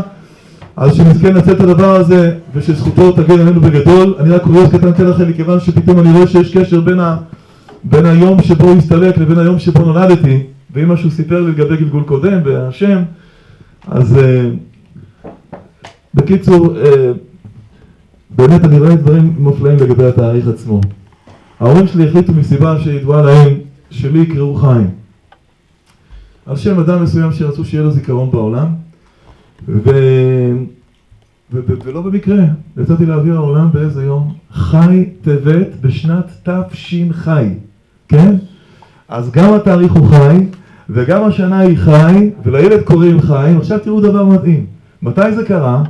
[0.76, 4.14] אז שנזכה לנצל את הדבר הזה ושזכותו תגן עלינו בגדול.
[4.18, 7.16] אני רק קורא קטן כן לכם מכיוון שפתאום אני רואה שיש קשר בין, ה,
[7.84, 10.42] בין היום שבו הוא הסתלק לבין היום שבו נולדתי
[10.72, 13.02] ואם משהו סיפר לי לגבי גלגול קודם והשם
[13.88, 15.26] אז uh,
[16.14, 16.78] בקיצור uh,
[18.30, 20.80] באמת אני רואה דברים מופלאים לגבי התאריך עצמו.
[21.60, 23.54] ההורים שלי החליטו מסיבה שידועה להם
[23.90, 24.99] שלי יקראו חיים
[26.46, 28.66] על שם אדם מסוים שרצו שיהיה לו זיכרון בעולם
[29.68, 29.90] ו...
[31.52, 31.60] ו...
[31.68, 31.74] ו...
[31.84, 32.44] ולא במקרה,
[32.82, 34.34] יצאתי לאוויר העולם באיזה יום?
[34.52, 37.28] חי טבת בשנת תש"ח,
[38.08, 38.36] כן?
[39.08, 40.46] אז גם התאריך הוא חי
[40.90, 44.66] וגם השנה היא חי ולילד קוראים חיים, עכשיו תראו דבר מדהים
[45.02, 45.82] מתי זה קרה?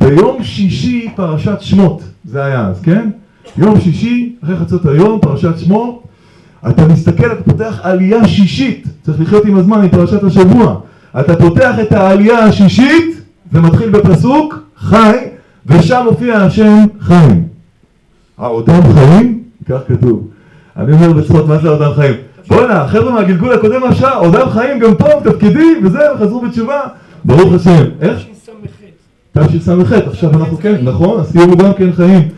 [0.00, 3.10] ביום שישי פרשת שמות, זה היה אז, כן?
[3.56, 6.02] יום שישי, אחרי חצות היום, פרשת שמו,
[6.68, 10.74] אתה מסתכל, אתה פותח עלייה שישית, צריך לחיות עם הזמן, עם פרשת השבוע.
[11.20, 13.20] אתה פותח את העלייה השישית,
[13.52, 15.16] זה מתחיל בפסוק חי,
[15.66, 17.44] ושם מופיע השם חיים.
[18.38, 19.42] העודם חיים?
[19.68, 20.28] כך כתוב.
[20.76, 22.14] אני אומר בצחוק, מה זה עודם חיים?
[22.48, 26.80] בואנה, החבר'ה מהגלגול הקודם עכשיו, עודם חיים גם פה, תפקידי, וזה, וחזרו בתשובה,
[27.24, 27.84] ברוך השם.
[28.00, 28.18] איך?
[29.32, 31.20] תשס"ח, עכשיו אנחנו כן, נכון?
[31.20, 32.28] הסיום הוא גם כן חיים.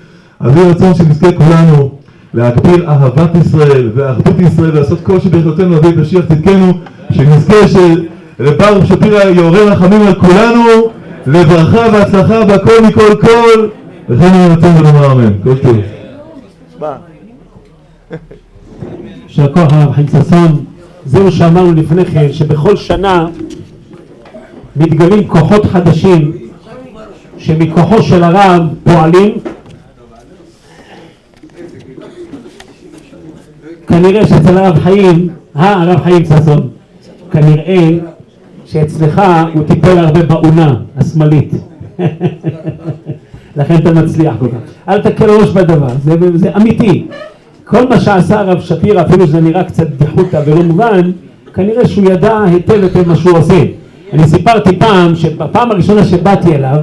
[0.40, 1.90] אז יהי רצון שנזכה כולנו
[2.34, 6.72] להגביר אהבת ישראל ואחדות ישראל ולעשות כל שביכולתנו להביא את משיח צדקנו,
[7.12, 10.90] שנזכה שלברוך שפירא יעורר רחמים על כולנו,
[11.26, 13.68] לברכה והצלחה והכל מכל כל,
[14.08, 15.32] וכן רצון ונאמר אמן.
[15.44, 15.76] כל טוב.
[19.28, 20.64] יישר כוח הרב חיים ששון,
[21.04, 23.26] זהו שאמרנו לפני כן, שבכל שנה
[24.76, 26.32] מתגלים כוחות חדשים
[27.38, 29.32] שמכוחו של הרב פועלים
[33.90, 36.68] כנראה שאצל הרב חיים, אה הרב חיים ששון,
[37.30, 37.88] כנראה
[38.66, 39.22] שאצלך
[39.54, 41.52] הוא טיפל הרבה באונה השמאלית
[43.56, 44.88] לכן אתה מצליח כל כך.
[44.88, 47.06] אל תקל ראש בדבר, זה, זה אמיתי.
[47.64, 51.10] כל מה שעשה הרב שפירא, אפילו שזה נראה קצת בחוטה ולא מובן,
[51.54, 53.62] כנראה שהוא ידע היטב היטב מה שהוא עושה.
[54.12, 56.76] אני סיפרתי פעם, שבפעם הראשונה שבאתי אליו,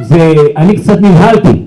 [0.00, 1.65] זה, אני קצת נבהלתי.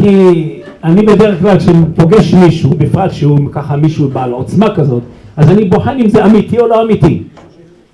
[0.00, 5.02] כי אני בדרך כלל כשאני פוגש מישהו, בפרט שהוא ככה מישהו בעל עוצמה כזאת,
[5.36, 7.22] אז אני בוחן אם זה אמיתי או לא אמיתי.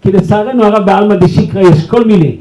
[0.03, 2.37] כי לצערנו הרב בעלמא דשיקרא יש כל מיני.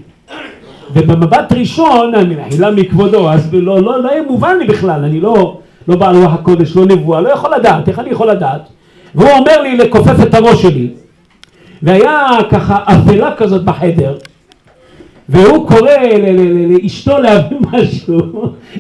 [0.94, 5.58] ובמבט ראשון, אני מחילה מכבודו, אז לא, לא, לא יהיה מובן לי בכלל, אני לא,
[5.88, 8.62] לא בעל רוח הקודש, לא נבואה, לא יכול לדעת, איך אני יכול לדעת?
[9.16, 10.90] והוא אומר לי לכופף את הראש שלי,
[11.84, 14.16] והיה ככה אפלה כזאת בחדר,
[15.30, 15.92] והוא קורא
[16.70, 18.18] לאשתו להביא משהו,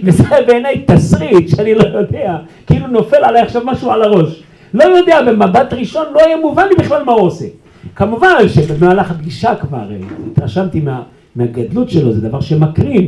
[0.04, 4.44] וזה בעיניי תסריט שאני לא יודע, כאילו נופל עליי עכשיו משהו על הראש.
[4.74, 7.46] לא יודע, במבט ראשון לא היה מובן לי בכלל מה הוא עושה.
[7.96, 9.98] כמובן שבמהלך הפגישה כבר אה,
[10.32, 11.02] התרשמתי מה,
[11.36, 13.08] מהגדלות שלו, זה דבר שמקרין,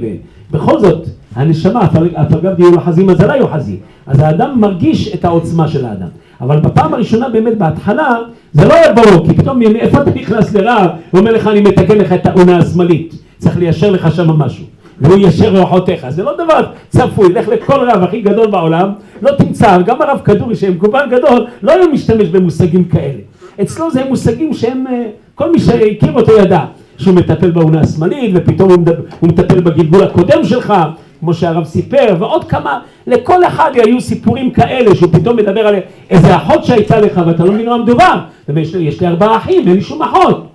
[0.51, 3.77] ובכל זאת, הנשמה, הפלגה דיור לחזים מזלה יוחזי,
[4.07, 6.07] אז האדם מרגיש את העוצמה של האדם.
[6.41, 8.17] אבל בפעם הראשונה באמת בהתחלה
[8.53, 12.13] זה לא היה ברור, כי פתאום איפה אתה נכנס לרב ואומר לך אני מתקן לך
[12.13, 14.65] את העונה השמאלית, צריך ליישר לך שם משהו,
[15.01, 18.91] והוא יישר רוחותיך, זה לא דבר צפוי, לך לכל רב הכי גדול בעולם,
[19.21, 23.19] לא תמצא, גם הרב כדורי שהם קורבן גדול, לא היה משתמש במושגים כאלה,
[23.61, 25.05] אצלו זה מושגים שהם, אה,
[25.35, 26.65] כל מי שהכיר אותו ידע,
[26.97, 30.73] שהוא מטפל בעונה השמאלית ופתאום הוא, מדבר, הוא מטפל בגלגול הקודם שלך
[31.19, 35.75] כמו שהרב סיפר, ועוד כמה, לכל אחד היו סיפורים כאלה, שהוא פתאום מדבר על
[36.09, 38.19] איזה אחות שהייתה לך ואתה לא מבין מה מדובר,
[38.57, 40.47] יש לי ארבעה אחים, אין לי שום אחות.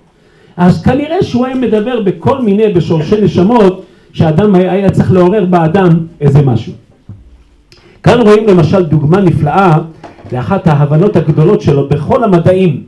[0.57, 6.41] אז כנראה שהוא היה מדבר בכל מיני, בשורשי נשמות, שאדם היה, צריך לעורר באדם איזה
[6.41, 6.73] משהו.
[8.03, 9.77] כאן רואים למשל דוגמה נפלאה
[10.31, 12.83] לאחת ההבנות הגדולות שלו בכל המדעים.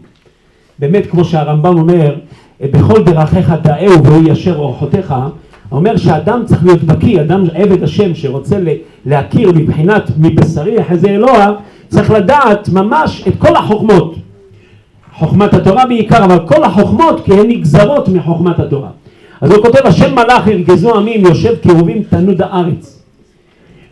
[0.79, 2.15] באמת, כמו שהרמב"ם אומר,
[2.61, 5.13] בכל דרכיך דאהו והוא ישר אורחותיך,
[5.71, 8.57] אומר שאדם צריך להיות בקיא, אדם עבד השם שרוצה
[9.05, 11.51] להכיר מבחינת מבשרי אחרי אלוה,
[11.87, 14.15] צריך לדעת ממש את כל החוכמות.
[15.17, 18.89] חוכמת התורה בעיקר, אבל כל החוכמות כי הן נגזרות מחוכמת התורה.
[19.41, 23.03] אז הוא כותב, השם מלאך ירגזו עמים יושב קרובים תנוד הארץ.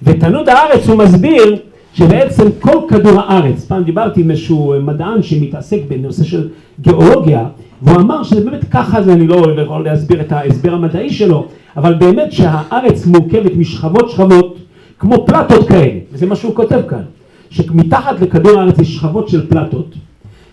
[0.04, 1.56] ותנוד הארץ הוא מסביר
[1.94, 6.50] שבעצם כל כדור הארץ, פעם דיברתי עם איזשהו מדען שמתעסק בנושא של
[6.82, 7.46] גיאולוגיה,
[7.82, 11.48] והוא אמר שזה באמת ככה זה, אני לא יכול להסביר את ההסבר המדעי שלו,
[11.78, 14.58] אבל באמת שהארץ מורכבת משכבות שכבות,
[15.00, 17.02] כמו פלטות כאלה, וזה מה שהוא כותב כאן,
[17.50, 19.96] שמתחת לכדור הארץ יש שכבות של פלטות,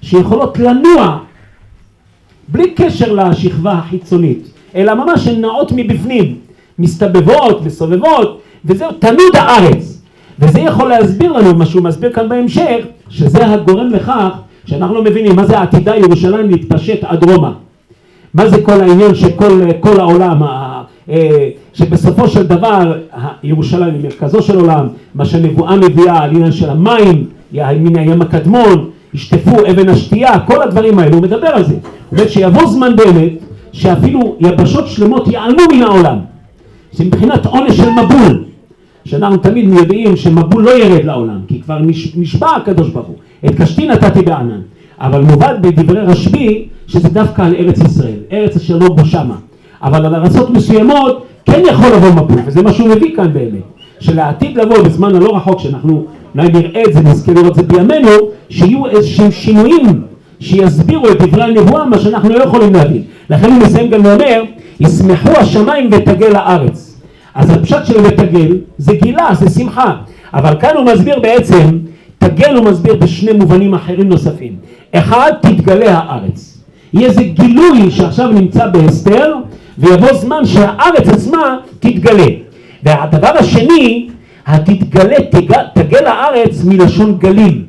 [0.02, 1.18] שיכולות לנוע
[2.48, 6.36] בלי קשר לשכבה החיצונית, אלא ממש הן נעות מבפנים,
[6.78, 10.02] מסתבבות, מסובבות, וזהו תנוד הארץ.
[10.38, 14.28] וזה יכול להסביר לנו מה שהוא מסביר כאן בהמשך, שזה הגורם לכך
[14.66, 17.50] שאנחנו לא מבינים מה זה עתידה ירושלים להתפשט עד רומא.
[18.34, 20.42] מה זה כל העניין שכל העולם,
[21.10, 22.98] אה, שבסופו של דבר
[23.42, 28.90] ירושלים היא מרכזו של עולם, מה שהנבואה מביאה על עניין של המים, מן הים הקדמון,
[29.14, 31.74] ישטפו אבן השתייה, כל הדברים האלה, הוא מדבר על זה.
[31.74, 33.32] הוא אומר שיבוא זמן באמת
[33.72, 36.18] שאפילו יבשות שלמות ייעלמו מן העולם.
[36.92, 38.44] זה מבחינת עונש של מבול,
[39.04, 41.78] שאנחנו תמיד יודעים שמבול לא ירד לעולם, כי כבר
[42.16, 43.16] נשבע הקדוש ברוך הוא,
[43.46, 44.60] את קשתי נתתי בענן.
[45.00, 49.36] אבל מובן בדברי רשב"י שזה דווקא על ארץ ישראל, ארץ אשר לא בו שמה.
[49.82, 53.62] אבל על ארצות מסוימות כן יכול לבוא מבול, וזה מה שהוא מביא כאן באמת.
[54.00, 58.10] שלעתיד לבוא בזמן הלא רחוק, שאנחנו אולי נראה את זה, נזכה לראות את זה בימינו,
[58.48, 60.02] שיהיו איזשהם שינויים
[60.40, 63.02] שיסבירו את דברי הנבואה, מה שאנחנו לא יכולים להבין.
[63.30, 64.42] לכן הוא מסיים גם ואומר,
[64.80, 67.00] ישמחו השמיים ותגל הארץ.
[67.34, 69.94] אז הפשט של ותגל זה גילה, זה שמחה.
[70.34, 71.78] אבל כאן הוא מסביר בעצם,
[72.18, 74.52] תגל הוא מסביר בשני מובנים אחרים נוספים.
[74.94, 76.58] אחד, תתגלה הארץ.
[76.92, 79.34] יהיה איזה גילוי שעכשיו נמצא בהסתר,
[79.78, 82.26] ויבוא זמן שהארץ עצמה תתגלה.
[82.82, 84.08] והדבר השני,
[84.46, 87.64] התתגלה, תגל, תגל הארץ מלשון גליל.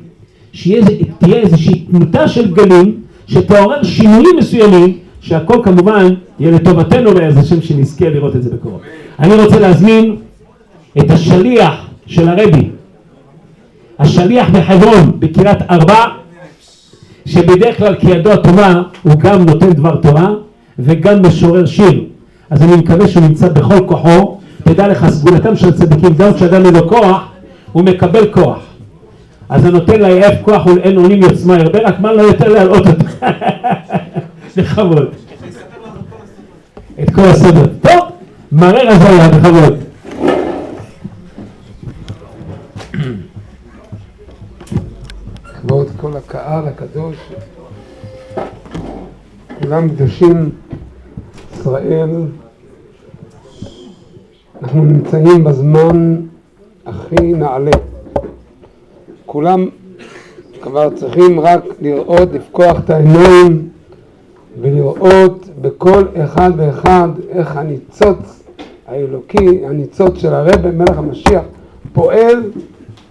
[0.52, 2.94] שתהיה איזושהי תמותה של גלים,
[3.26, 8.80] שתעורר שינויים מסוימים, שהכל כמובן יהיה לטובתנו באיזה שם שנזכה לראות את זה בקרוב.
[9.18, 10.16] אני רוצה להזמין
[10.98, 12.68] את השליח של הרבי,
[13.98, 16.04] השליח בחברון, בקריית ארבע,
[17.26, 20.28] שבדרך כלל כידוע טובה הוא גם נותן דבר תורה
[20.78, 22.04] וגם משורר שיר.
[22.50, 24.38] אז אני מקווה שהוא נמצא בכל כוחו.
[24.64, 27.28] תדע לך, סגולתם של צדיקים, גם כשאדם אין לו כוח,
[27.72, 28.58] הוא מקבל כוח.
[29.48, 33.04] אז הנותן ליעף כוח ולאין אונים יוצמה ירבה, רק מה לא יותר להלאות אותו.
[34.56, 35.08] בכבוד.
[37.02, 37.66] את כל הסדר.
[37.80, 38.08] טוב,
[38.52, 39.78] מראה רזיה, בכבוד.
[45.60, 47.16] כבוד כל הקהל הקדוש,
[49.62, 50.50] כולם קדושים,
[51.52, 52.10] ישראל,
[54.62, 56.16] אנחנו נמצאים בזמן
[56.86, 57.70] הכי נעלה.
[59.26, 59.68] כולם
[60.60, 63.68] כבר צריכים רק לראות, לפקוח את העיניים
[64.60, 68.44] ולראות בכל אחד ואחד איך הניצוץ
[68.86, 71.42] האלוקי, הניצוץ של הרב מלך המשיח
[71.92, 72.50] פועל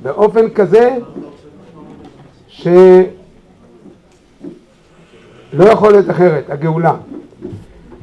[0.04, 0.98] באופן כזה
[2.48, 3.06] שלא
[5.60, 6.94] יכול להיות אחרת, הגאולה.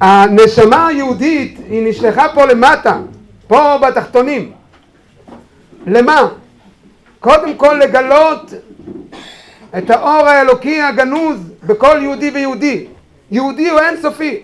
[0.00, 3.00] הנשמה היהודית היא נשלחה פה למטה,
[3.48, 4.52] פה בתחתונים.
[5.86, 6.28] למה?
[7.20, 8.52] קודם כל לגלות
[9.78, 12.86] את האור האלוקי הגנוז בכל יהודי ויהודי.
[13.30, 14.42] יהודי הוא אינסופי.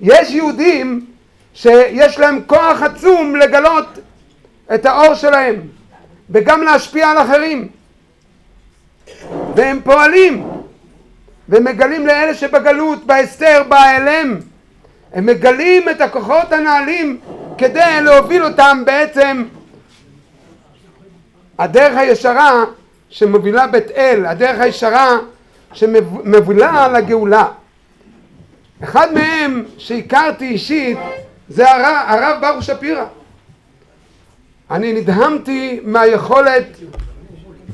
[0.00, 1.06] יש יהודים
[1.54, 3.98] שיש להם כוח עצום לגלות
[4.74, 5.56] את האור שלהם
[6.30, 7.68] וגם להשפיע על אחרים.
[9.54, 10.50] והם פועלים
[11.48, 14.38] ומגלים לאלה שבגלות, בהסתר, בהיעלם.
[15.12, 17.20] הם מגלים את הכוחות הנעלים
[17.60, 19.44] כדי להוביל אותם בעצם
[21.58, 22.64] הדרך הישרה
[23.08, 25.18] שמובילה בית אל, הדרך הישרה
[25.72, 27.46] שמובילה לגאולה.
[28.84, 30.98] אחד מהם שהכרתי אישית
[31.48, 33.04] זה הרב, הרב ברוך שפירא.
[34.70, 36.66] אני נדהמתי מהיכולת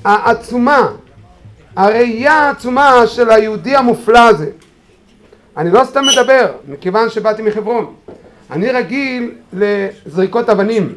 [0.05, 0.89] העצומה,
[1.77, 4.51] הראייה העצומה של היהודי המופלא הזה.
[5.57, 7.95] אני לא סתם מדבר, מכיוון שבאתי מחברון.
[8.51, 10.93] אני רגיל לזריקות אבנים.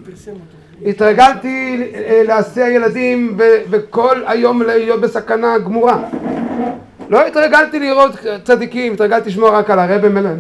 [0.86, 3.38] התרגלתי אה, להסיע ילדים
[3.70, 6.04] וכל היום להיות בסכנה גמורה.
[7.10, 8.12] לא התרגלתי לראות
[8.44, 10.32] צדיקים, התרגלתי לשמוע רק על הרבי מלך,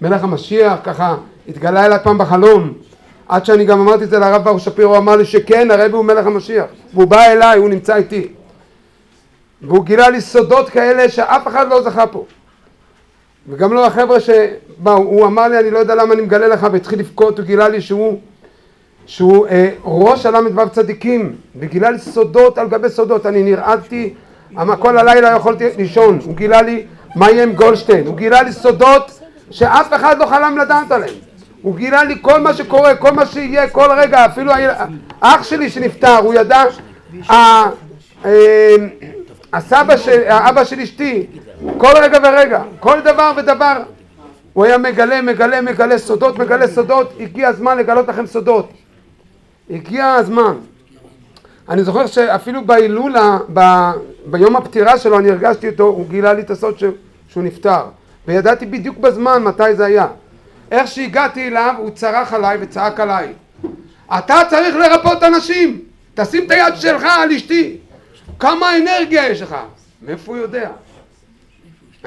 [0.00, 1.16] מלך המשיח, ככה
[1.48, 2.72] התגלה אליי פעם בחלום.
[3.28, 6.26] עד שאני גם אמרתי את זה לרב ברוך שפירו, אמר לי שכן, הרבי הוא מלך
[6.26, 6.64] המשיח.
[6.94, 8.28] והוא בא אליי, הוא נמצא איתי.
[9.62, 12.24] והוא גילה לי סודות כאלה שאף אחד לא זכה פה.
[13.48, 16.98] וגם לא החבר'ה שבאו, הוא אמר לי, אני לא יודע למה אני מגלה לך, והתחיל
[16.98, 18.18] לבכות, הוא גילה לי שהוא
[19.06, 24.14] שהוא אה, ראש הל"ו צדיקים, וגילה לי סודות על גבי סודות, אני נרעדתי,
[24.78, 29.20] כל הלילה יכולתי לישון, הוא גילה לי מה יהיה עם גולדשטיין, הוא גילה לי סודות
[29.50, 31.14] שאף אחד לא חלם לדעת עליהם,
[31.62, 34.52] הוא גילה לי כל מה שקורה, כל מה שיהיה, כל רגע, אפילו
[35.20, 36.64] אח שלי שנפטר, הוא ידע,
[37.30, 37.66] אה,
[39.52, 41.26] הסבא, של, האבא של אשתי,
[41.78, 43.82] כל רגע ורגע, כל דבר ודבר,
[44.52, 48.70] הוא היה מגלה, מגלה, מגלה סודות, מגלה סודות, הגיע הזמן לגלות לכם סודות.
[49.70, 50.54] הגיע הזמן.
[51.68, 53.90] אני זוכר שאפילו בהילולה, ב,
[54.26, 56.84] ביום הפטירה שלו, אני הרגשתי אותו, הוא גילה לי את הסוד ש,
[57.28, 57.84] שהוא נפטר.
[58.28, 60.06] וידעתי בדיוק בזמן מתי זה היה.
[60.70, 63.32] איך שהגעתי אליו, הוא צרח עליי וצעק עליי.
[64.18, 65.80] אתה צריך לרפות אנשים!
[66.14, 67.76] תשים את היד שלך על אשתי!
[68.38, 69.56] כמה אנרגיה יש לך!
[70.02, 70.70] מאיפה הוא יודע?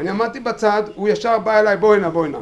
[0.01, 2.37] אני עמדתי בצד, הוא ישר בא אליי, בוא הנה, בוא הנה.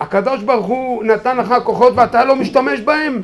[0.00, 3.22] הקדוש ברוך הוא נתן לך כוחות ואתה לא משתמש בהם?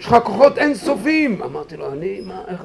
[0.00, 1.42] יש לך כוחות אינסופיים.
[1.42, 2.64] אמרתי לו, אני, מה, איך...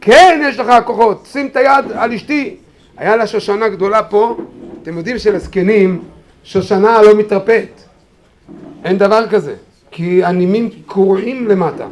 [0.00, 2.56] כן, יש לך כוחות, שים את היד על אשתי.
[2.96, 4.36] היה לה שושנה גדולה פה,
[4.82, 6.02] אתם יודעים שלזקנים
[6.44, 7.80] שושנה לא מתרפאת.
[8.84, 9.54] אין דבר כזה,
[9.90, 11.86] כי הנימים קרועים למטה.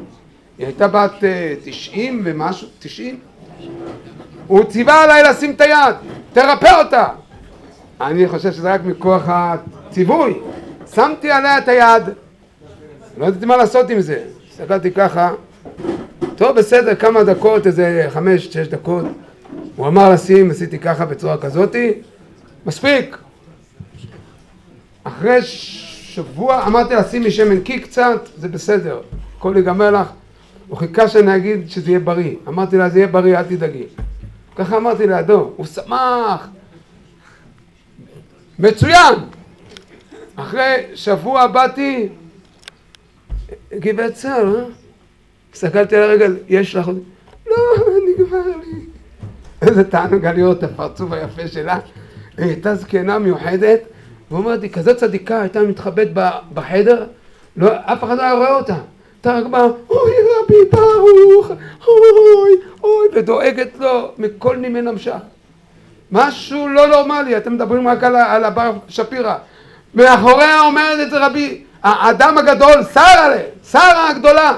[0.58, 1.24] היא הייתה בת uh,
[1.64, 3.18] תשעים ומשהו, תשעים.
[4.46, 5.94] הוא ציווה עליי לשים את היד,
[6.32, 7.08] תרפא אותה.
[8.00, 10.38] אני חושב שזה רק מכוח הציווי.
[10.94, 12.02] שמתי עליה את היד,
[13.18, 14.24] לא ידעתי מה לעשות עם זה.
[14.50, 15.32] הסתכלתי ככה,
[16.36, 19.04] טוב בסדר, כמה דקות, איזה חמש, שש דקות.
[19.76, 21.92] הוא אמר לשים, עשיתי ככה בצורה כזאתי,
[22.66, 23.16] מספיק.
[25.04, 29.00] אחרי שבוע, אמרתי לה שימי שמן קי קצת, זה בסדר,
[29.38, 30.08] הכל ייגמר לך.
[30.68, 32.34] הוא חיכה שאני אגיד שזה יהיה בריא.
[32.48, 33.84] אמרתי לה, זה יהיה בריא, אל תדאגי.
[34.56, 36.48] ככה אמרתי לידו, הוא שמח.
[38.58, 39.14] מצוין!
[40.36, 42.08] אחרי שבוע באתי,
[43.72, 44.64] גבעת צהר, אה?
[45.52, 47.02] הסתכלתי על הרגל, יש לך עוד...
[47.46, 47.56] לא,
[48.08, 48.80] נגמר לי.
[49.62, 51.78] איזה תענוג היה לראות את הפרצוף היפה שלה.
[52.36, 53.80] היא הייתה זקנה מיוחדת,
[54.30, 56.08] ואומרת לי, כזאת צדיקה הייתה מתחבאת
[56.54, 57.06] בחדר,
[57.56, 58.76] לא, אף אחד לא היה רואה אותה.
[59.14, 60.12] הייתה רק באה, אוי
[60.42, 61.50] רבי ברוך,
[61.88, 65.16] אוי, אוי, ודואגת לו מכל נימי נמשך.
[66.12, 69.34] משהו לא נורמלי, אתם מדברים רק על, על הבר שפירא.
[69.94, 70.60] מאחוריה
[71.10, 73.30] זה רבי, האדם הגדול, שרה,
[73.70, 74.52] שרה הגדולה.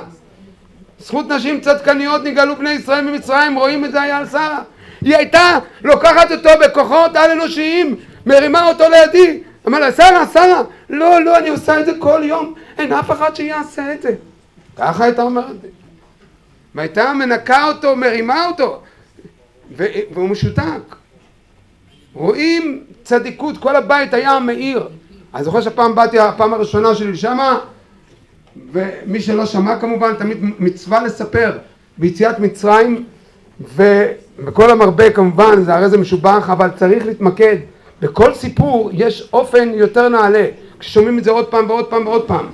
[0.98, 4.62] זכות נשים צדקניות נגאלו בני ישראל ממצרים, רואים את זה היה על שרה.
[5.00, 7.96] היא הייתה לוקחת אותו בכוחות על אנושיים,
[8.26, 9.42] מרימה אותו לידי.
[9.66, 13.36] אמר לה, שרה, שרה, לא, לא, אני עושה את זה כל יום, אין אף אחד
[13.36, 14.10] שיעשה את זה.
[14.76, 15.56] ככה הייתה אומרת.
[16.74, 18.82] והייתה מנקה אותו, מרימה אותו,
[19.76, 20.96] והוא משותק.
[22.16, 24.88] רואים צדיקות, כל הבית היה מאיר.
[25.34, 27.58] אני זוכר שהפעם באתי, הפעם הראשונה שלי שמה,
[28.72, 31.58] ומי שלא שמע כמובן, תמיד מצווה לספר
[31.98, 33.04] ביציאת מצרים,
[33.60, 34.06] ו-
[34.38, 37.56] וכל המרבה כמובן, זה הרי זה משובח, אבל צריך להתמקד.
[38.00, 40.46] בכל סיפור יש אופן יותר נעלה,
[40.78, 42.46] כששומעים את זה עוד פעם ועוד פעם ועוד פעם.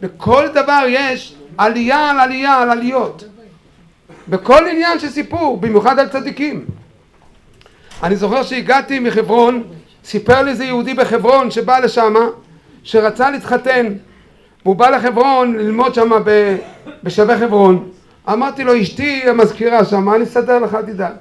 [0.00, 3.24] בכל דבר יש עלייה על עלייה על עליות.
[4.28, 6.64] בכל עניין של סיפור, במיוחד על צדיקים.
[8.02, 9.62] אני זוכר שהגעתי מחברון,
[10.04, 12.26] סיפר לי איזה יהודי בחברון שבא לשמה,
[12.82, 13.86] שרצה להתחתן,
[14.64, 16.56] והוא בא לחברון ללמוד שם ב-
[17.02, 17.88] בשבי חברון.
[18.32, 21.12] אמרתי לו, אשתי המזכירה שם, אני אסדר לך, תדאג.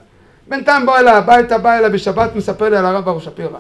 [0.47, 3.57] בינתיים בוא אליי הביתה, בא אליי בשבת, מספר לי על הרב ברוך שפירא.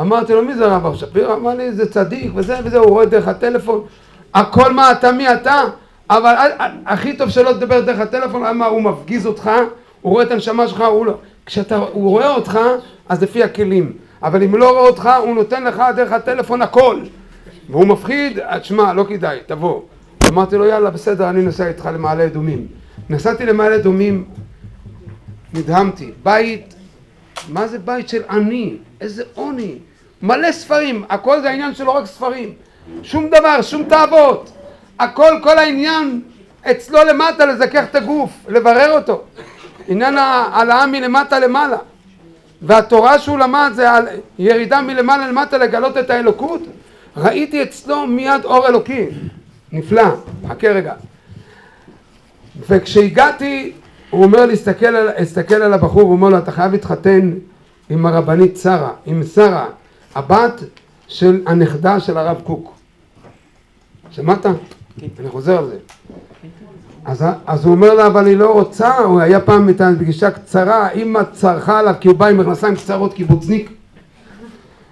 [0.00, 1.34] אמרתי לו, מי זה הרב ברוך שפירא?
[1.34, 3.84] אמר לי, זה צדיק וזה וזה, הוא רואה דרך הטלפון.
[4.34, 5.62] הכל מה אתה, מי אתה?
[6.10, 6.34] אבל
[6.86, 9.50] הכי טוב שלא תדבר דרך הטלפון, למה הוא מפגיז אותך,
[10.00, 11.14] הוא רואה את הנשמה שלך, הוא לא.
[11.48, 12.58] כשאתה, הוא רואה אותך,
[13.08, 13.92] אז לפי הכלים.
[14.22, 17.00] אבל אם הוא לא רואה אותך, הוא נותן לך דרך הטלפון הכל.
[17.70, 19.82] והוא מפחיד, אז שמע, לא כדאי, תבוא.
[20.28, 22.66] אמרתי לו, יאללה, בסדר, אני נוסע איתך למעלה אדומים.
[23.10, 24.24] נסעתי למעלה אדומים,
[25.54, 26.10] נדהמתי.
[26.22, 26.74] בית,
[27.48, 28.76] מה זה בית של עני?
[29.00, 29.74] איזה עוני.
[30.22, 32.52] מלא ספרים, הכל זה העניין שלו רק ספרים.
[33.02, 34.52] שום דבר, שום תאוות.
[34.98, 36.20] הכל, כל העניין
[36.70, 39.24] אצלו למטה לזכך את הגוף, לברר אותו.
[39.88, 41.76] עניין העלאה מלמטה למעלה.
[42.62, 44.06] והתורה שהוא למד זה על
[44.38, 46.62] ירידה מלמעלה למטה לגלות את האלוקות.
[47.16, 49.06] ראיתי אצלו מיד אור אלוקי.
[49.72, 50.02] נפלא.
[50.48, 50.94] חכה רגע.
[52.68, 53.72] וכשהגעתי,
[54.10, 57.30] הוא אומר לי, הסתכל על, הסתכל על הבחור, הוא אומר לו, אתה חייב להתחתן
[57.90, 59.66] עם הרבנית שרה, עם שרה,
[60.14, 60.60] הבת
[61.08, 62.74] של הנכדה של הרב קוק.
[64.10, 64.46] שמעת?
[65.18, 65.76] אני חוזר על זה.
[67.04, 70.90] אז, אז הוא אומר לה, אבל היא לא רוצה, הוא היה פעם איתה פגישה קצרה,
[70.90, 73.70] אמא צרחה עליו כי הוא בא עם מכנסיים קצרות קיבוצניק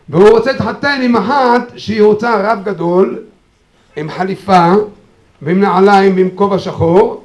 [0.09, 3.19] והוא רוצה להתחתן עם אחת שהיא רוצה רב גדול
[3.97, 4.73] עם חליפה
[5.43, 7.24] ועם נעליים ועם כובע שחור.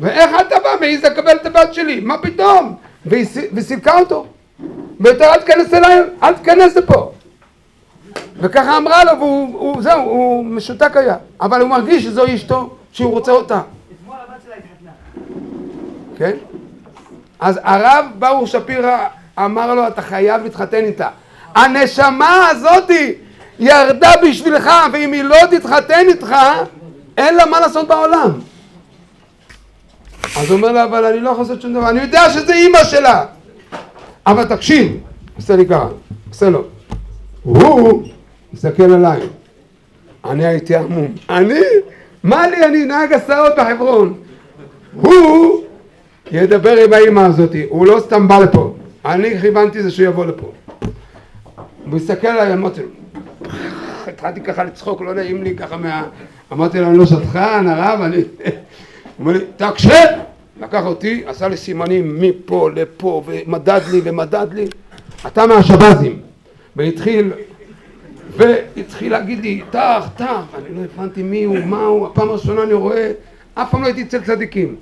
[0.00, 2.00] ואיך אתה בא מעז לקבל את הבת שלי?
[2.00, 2.74] מה פתאום?
[3.06, 4.26] והיא וסילקה אותו.
[5.00, 7.12] ויותר אל תיכנס אליי, אל תיכנס לפה.
[8.40, 11.16] וככה אמרה לו והוא הוא, זהו, הוא משותק היה.
[11.40, 13.60] אבל הוא מרגיש שזו אשתו, שהוא רוצה אותה
[16.18, 16.36] כן?
[17.40, 19.06] אז הרב ברוך שפירא
[19.38, 21.08] אמר לו אתה חייב להתחתן איתה.
[21.54, 23.14] הנשמה הזאתי
[23.58, 26.34] ירדה בשבילך ואם היא לא תתחתן איתך
[27.16, 28.30] אין לה מה לעשות בעולם.
[30.36, 31.90] אז הוא אומר לה אבל אני לא יכול לעשות שום דבר.
[31.90, 33.24] אני יודע שזה אימא שלה.
[34.26, 34.96] אבל תקשיב.
[35.36, 35.88] עושה לי ככה.
[36.28, 36.64] עושה לו.
[37.42, 38.02] הוא
[38.52, 39.20] מסתכל עליי.
[40.24, 41.60] אני הייתי עמום אני?
[42.22, 42.64] מה לי?
[42.64, 44.14] אני נהג הסעות בחברון.
[44.92, 45.57] הוא
[46.30, 48.74] ידבר עם האימא הזאתי, הוא לא סתם בא לפה,
[49.04, 50.52] אני כיוונתי זה שהוא יבוא לפה.
[51.90, 52.88] הוא הסתכל עליי, אמרתי לו,
[54.06, 56.04] התחלתי ככה לצחוק, לא נעים לי ככה מה...
[56.52, 58.16] אמרתי לו, אני לא שטחן, הרב, אני...
[58.16, 58.24] הוא
[59.18, 60.06] אומר לי, תקשב!
[60.60, 64.66] לקח אותי, עשה לי סימנים מפה לפה, ומדד לי ומדד לי,
[65.26, 66.20] אתה מהשבזים.
[66.76, 67.32] והתחיל,
[68.36, 72.72] והתחיל להגיד לי, טח, טח, אני לא הבנתי מי הוא, מה הוא, הפעם הראשונה אני
[72.72, 73.10] רואה,
[73.54, 74.76] אף פעם לא הייתי אצל צדיקים.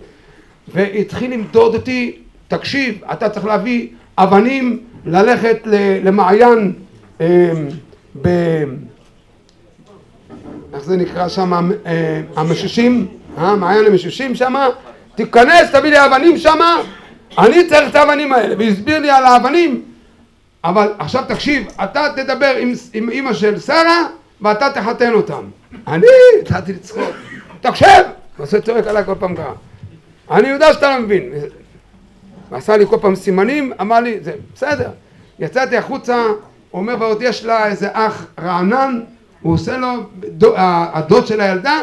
[0.69, 2.17] והתחיל למדוד אותי,
[2.49, 3.89] תקשיב, אתה צריך להביא
[4.19, 5.59] אבנים, ללכת
[6.03, 6.73] למעיין
[7.21, 7.53] אה,
[8.23, 8.29] ב...
[10.75, 13.07] איך זה נקרא שם, אה, המשושים,
[13.39, 14.55] אה, מעיין המשושים שם,
[15.15, 16.59] תיכנס, תביא לי אבנים שם,
[17.39, 19.83] אני צריך את האבנים האלה, והסביר לי על האבנים,
[20.65, 24.07] אבל עכשיו תקשיב, אתה תדבר עם, עם אימא של שרה,
[24.41, 25.45] ואתה תחתן אותם.
[25.87, 26.07] אני?
[26.43, 27.11] התחלתי לצחוק,
[27.61, 28.03] תקשב!
[28.39, 29.53] ועושה צועק עליי כל פעם ככה.
[30.31, 31.33] אני יודע שאתה לא מבין.
[32.51, 34.91] ועשה לי כל פעם סימנים, אמר לי, זה בסדר.
[35.39, 36.25] יצאתי החוצה,
[36.73, 39.01] אומר, ועוד יש לה איזה אח רענן,
[39.43, 39.89] הוא עושה לו,
[40.19, 41.81] דו, הדוד של הילדה,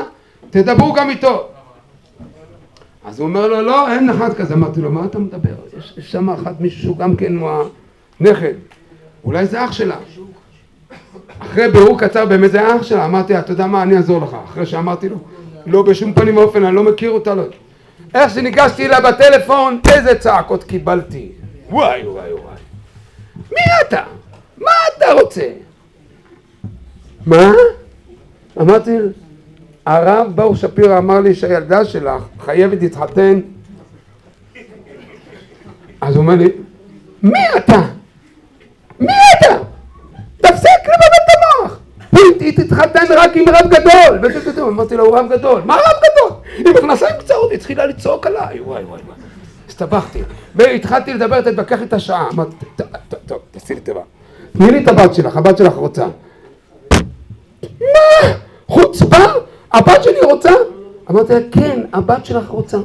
[0.50, 1.48] תדברו גם איתו.
[3.06, 4.54] אז הוא אומר לו, לא, אין אחד כזה.
[4.54, 5.56] אמרתי לו, מה אתה מדבר?
[5.78, 7.50] יש, יש שם אחד מישהו שהוא גם כן הוא
[8.20, 8.54] הנכד.
[9.26, 9.96] אולי זה אח שלה.
[11.40, 14.38] אחרי בירור קצר באמת זה אח שלה, אמרתי, אתה יודע מה, אני אעזור לך.
[14.46, 15.18] אחרי שאמרתי לו,
[15.66, 17.44] לא בשום פנים ואופן, אני לא מכיר אותה, לא.
[18.14, 21.32] איך שניגשתי אליה בטלפון, איזה צעקות קיבלתי.
[21.70, 22.56] וואי וואי וואי.
[23.52, 24.04] מי אתה?
[24.58, 25.48] מה אתה רוצה?
[27.26, 27.52] מה?
[28.62, 28.98] אמרתי,
[29.86, 33.40] הרב ברוך שפירא אמר לי שהילדה שלך חייבת להתחתן
[36.02, 36.50] אז הוא אומר לי,
[37.24, 37.82] מי אתה?
[39.00, 39.58] מי אתה?
[40.38, 40.83] תפסיק!
[42.40, 44.32] היא תתחתן רק עם רב גדול!
[44.68, 45.62] אמרתי לו, הוא רב גדול.
[45.66, 46.38] מה רב גדול?
[46.58, 49.18] היא מכנסיים קצרות, היא התחילה לצעוק עליי, וואי וואי וואי.
[49.70, 50.22] הסתבכתי.
[50.56, 52.30] והתחלתי לדבר, תתווכח איתה שעה.
[52.34, 52.56] אמרתי,
[53.26, 54.02] טוב, תעשי לי טובה.
[54.58, 56.06] תני לי את הבת שלך, הבת שלך רוצה.
[57.82, 58.34] מה?
[58.68, 59.24] חוצפה?
[59.72, 60.52] הבת שלי רוצה?
[61.12, 62.78] אמרתי לה, כן, הבת שלך רוצה.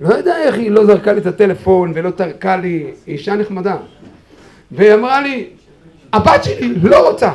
[0.00, 3.76] לא יודע איך היא לא זרקה לי את הטלפון ולא טרקה לי, היא אישה נחמדה.
[4.70, 5.48] והיא אמרה לי,
[6.12, 7.30] הבת שלי לא רוצה.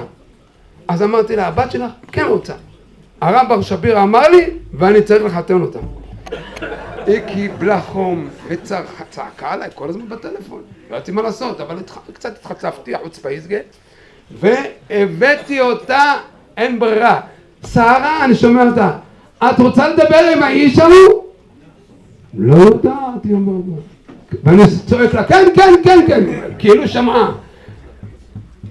[0.88, 2.54] אז אמרתי לה, הבת שלך כן רוצה.
[3.22, 5.80] הרב בר שפירא אמר לי, ואני צריך לחתן אותה.
[7.08, 10.62] היא קיבלה חום וצעקה עליי כל הזמן בטלפון.
[10.90, 11.78] לא ידעתי מה לעשות, אבל
[12.14, 13.58] קצת התחצפתי, החוצפה יסגה,
[14.32, 16.14] והבאתי אותה,
[16.58, 17.22] אין ברירה.
[17.74, 18.92] שרה, אני שומע אותה,
[19.44, 21.24] את רוצה לדבר עם האיש ההוא?
[22.38, 23.64] לא יודעת, היא אומרת.
[24.44, 26.24] ואני צועק לה, כן, כן, כן, כן,
[26.60, 27.32] כאילו שמעה.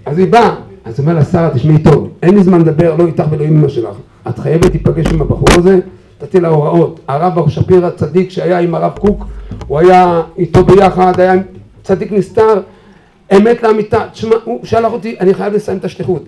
[0.07, 0.55] אז היא באה,
[0.85, 3.69] אז אומר לה, שרה, תשמעי טוב, אין לי זמן לדבר, לא איתך ולא עם אמא
[3.69, 3.97] שלך.
[4.29, 5.81] את חייבת להיפגש עם הבחור הזה,
[6.23, 7.01] נתתי לה הוראות.
[7.09, 9.25] הרב בר שפירא צדיק שהיה עם הרב קוק,
[9.67, 11.35] הוא היה איתו ביחד, היה
[11.83, 12.61] צדיק נסתר,
[13.37, 14.07] אמת לאמיתה.
[14.13, 16.25] תשמע, הוא שלח אותי, אני חייב לסיים את השליחות.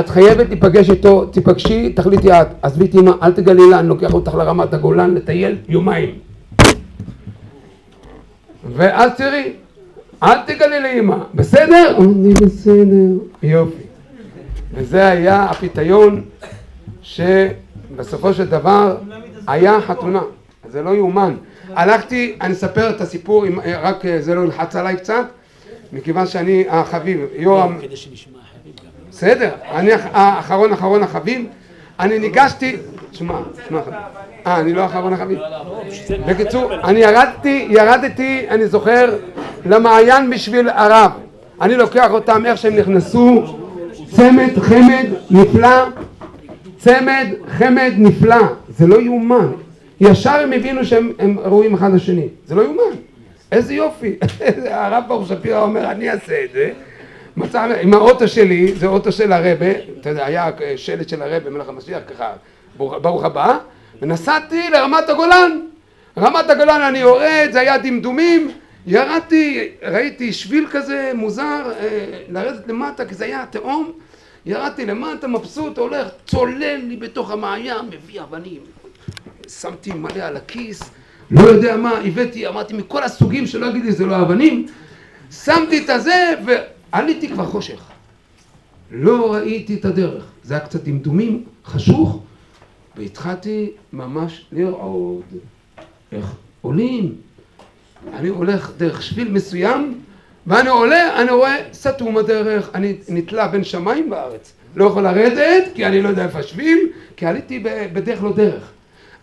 [0.00, 2.46] את חייבת להיפגש איתו, תיפגשי, תחליטי את.
[2.62, 6.10] עזבי את אמא, אל תגלי לה, אני לוקח אותך לרמת הגולן לטייל יומיים.
[8.76, 9.52] ואז תראי,
[10.22, 11.96] אל תגלי לאמא, בסדר?
[11.98, 13.12] אני בסדר.
[13.42, 13.81] יופי.
[14.74, 16.24] וזה היה הפיתיון
[17.02, 18.96] שבסופו של דבר
[19.46, 20.22] היה חתונה.
[20.68, 21.34] זה לא יאומן.
[21.74, 23.44] הלכתי, אני אספר את הסיפור,
[23.82, 25.24] רק זה לא ילחץ עליי קצת,
[25.92, 27.78] מכיוון שאני החביב, יורם...
[29.10, 31.46] בסדר, אני האחרון אחרון החביב,
[32.00, 32.76] אני ניגשתי,
[33.10, 33.80] תשמע, תשמע
[34.46, 35.38] אה, אני לא אחרון החביב.
[36.26, 39.18] בקיצור, אני ירדתי, ירדתי, אני זוכר,
[39.66, 41.10] למעיין בשביל הרב.
[41.60, 43.61] אני לוקח אותם איך שהם נכנסו,
[44.16, 45.86] צמד חמד נפלא,
[46.78, 47.26] צמד
[47.58, 48.36] חמד נפלא,
[48.68, 49.52] זה לא יאומן.
[50.00, 52.96] ישר הם הבינו שהם ראויים אחד לשני, זה לא יאומן.
[53.52, 54.16] איזה יופי.
[54.70, 56.70] הרב ברוך שפירא אומר, אני אעשה את זה.
[57.36, 59.70] מצא, עם האוטו שלי, זה אוטו של הרבה,
[60.00, 62.32] אתה יודע, היה שלט של הרבה, מלך המשיח, ככה,
[62.76, 63.58] ברוך הבא,
[64.02, 65.60] ונסעתי לרמת הגולן.
[66.18, 68.50] רמת הגולן אני יורד, זה היה דמדומים,
[68.86, 73.92] ירדתי, ראיתי שביל כזה מוזר, אה, לרדת למטה, כי זה היה תהום,
[74.46, 78.60] ירדתי למטה, מבסוט, הולך, צולל לי בתוך המעיין, מביא אבנים.
[79.48, 80.90] שמתי מלא על הכיס,
[81.30, 84.66] לא יודע מה, הבאתי, אמרתי מכל הסוגים שלא יגיד לי זה לא אבנים,
[85.30, 87.82] שמתי את הזה ועליתי כבר חושך.
[88.90, 92.22] לא ראיתי את הדרך, זה היה קצת דמדומים, חשוך,
[92.96, 95.22] והתחלתי ממש לראות
[96.12, 97.14] איך עולים.
[98.14, 100.00] אני הולך דרך שביל מסוים,
[100.46, 104.52] ואני עולה, אני רואה סתום הדרך, אני נתלה בין שמיים וארץ.
[104.76, 106.78] לא יכול לרדת, כי אני לא יודע איפה השביל,
[107.16, 107.58] כי עליתי
[107.92, 108.70] בדרך לא דרך.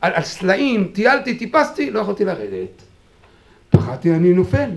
[0.02, 2.82] על, על סלעים, טיילתי, טיפסתי, לא יכולתי לרדת.
[3.70, 4.70] פחדתי, אני נופל.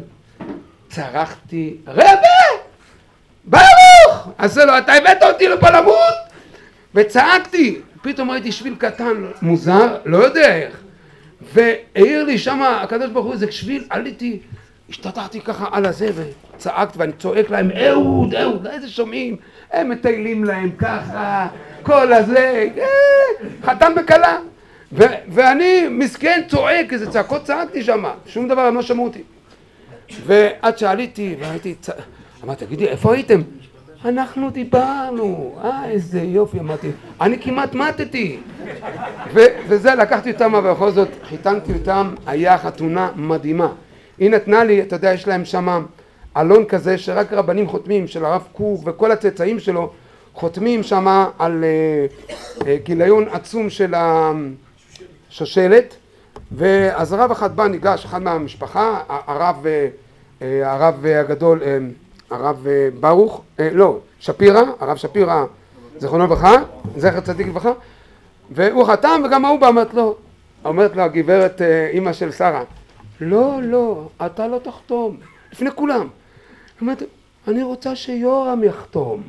[0.88, 2.62] צרחתי, רבי!
[3.44, 4.28] ברוך!
[4.38, 6.14] אז לא, אתה הבאת אותי לפה למות?
[6.94, 10.81] וצעקתי, פתאום ראיתי שביל קטן, מוזר, לא יודע איך.
[11.54, 14.38] והעיר לי שמה, הקדוש ברוך הוא, איזה שביל, עליתי,
[14.90, 19.36] השתטחתי ככה על הזה וצעקתי ואני צועק להם, אהוד, אהוד, איזה שומעים?
[19.72, 21.48] הם מטיילים להם ככה,
[21.82, 22.84] כל הזה, אה,
[23.62, 24.38] חתן וכלה.
[25.28, 29.22] ואני מסכן צועק, איזה צעקות צעקתי שם, שום דבר הם לא שמעו אותי.
[30.26, 31.90] ועד שעליתי והייתי, צ...
[32.44, 33.40] אמרתי, תגידי, איפה הייתם?
[34.04, 38.38] אנחנו דיברנו, אה איזה יופי, אמרתי, אני כמעט מתתי.
[39.68, 43.72] וזה, לקחתי אותם, אבל בכל זאת חיתנתי אותם, היה חתונה מדהימה.
[44.18, 45.84] היא נתנה לי, אתה יודע, יש להם שם
[46.36, 49.92] אלון כזה שרק רבנים חותמים, של הרב קוק וכל הצאצאים שלו,
[50.34, 52.06] חותמים שם על אה,
[52.66, 53.94] אה, גיליון עצום של
[55.30, 55.96] השושלת
[56.52, 59.66] ואז רב אחד בא ניגש, אחד מהמשפחה, הרב,
[60.42, 61.78] אה, הרב הגדול, אה,
[62.32, 65.44] הרב אה, ברוך, אה, לא, שפירא, הרב שפירא,
[65.98, 66.56] זיכרונו לברכה,
[66.96, 67.72] זכר צדיק לברכה,
[68.50, 70.16] והוא חתם וגם ההוא בא, אומרת לו,
[70.64, 72.64] אומרת לו הגברת אה, אימא של שרה,
[73.20, 75.16] לא, לא, אתה לא תחתום,
[75.52, 76.08] לפני כולם.
[76.80, 77.02] אומרת,
[77.48, 79.22] אני רוצה שיורם יחתום.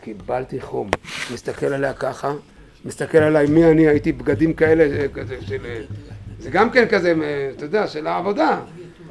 [0.00, 0.90] קיבלתי חום,
[1.32, 2.32] מסתכל עליה ככה,
[2.84, 5.82] מסתכל עליי מי אני, הייתי בגדים כאלה, כזה של...
[6.38, 7.14] זה גם כן כזה,
[7.56, 8.60] אתה יודע, של העבודה.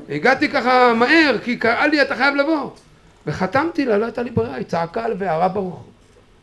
[0.10, 2.70] הגעתי ככה מהר, כי קראה לי, אתה חייב לבוא.
[3.28, 5.84] וחתמתי לה, לא הייתה לי ברירה, היא צעקה והרב ברוך,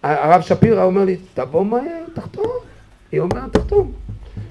[0.03, 2.47] הרב שפירא אומר לי, תבוא מהר, תחתום.
[3.13, 3.93] היא אומרת, תחתום.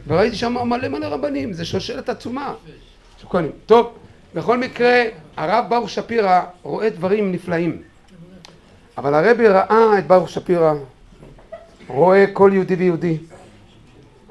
[0.07, 2.53] וראיתי שם מלא מלא רבנים, זה שושלת עצומה.
[3.21, 3.51] שוקנים.
[3.65, 3.93] טוב,
[4.35, 5.03] בכל מקרה,
[5.37, 7.81] הרב ברוך שפירא רואה דברים נפלאים.
[8.97, 10.73] אבל הרבי ראה את ברוך שפירא,
[11.87, 13.17] רואה כל יהודי ויהודי.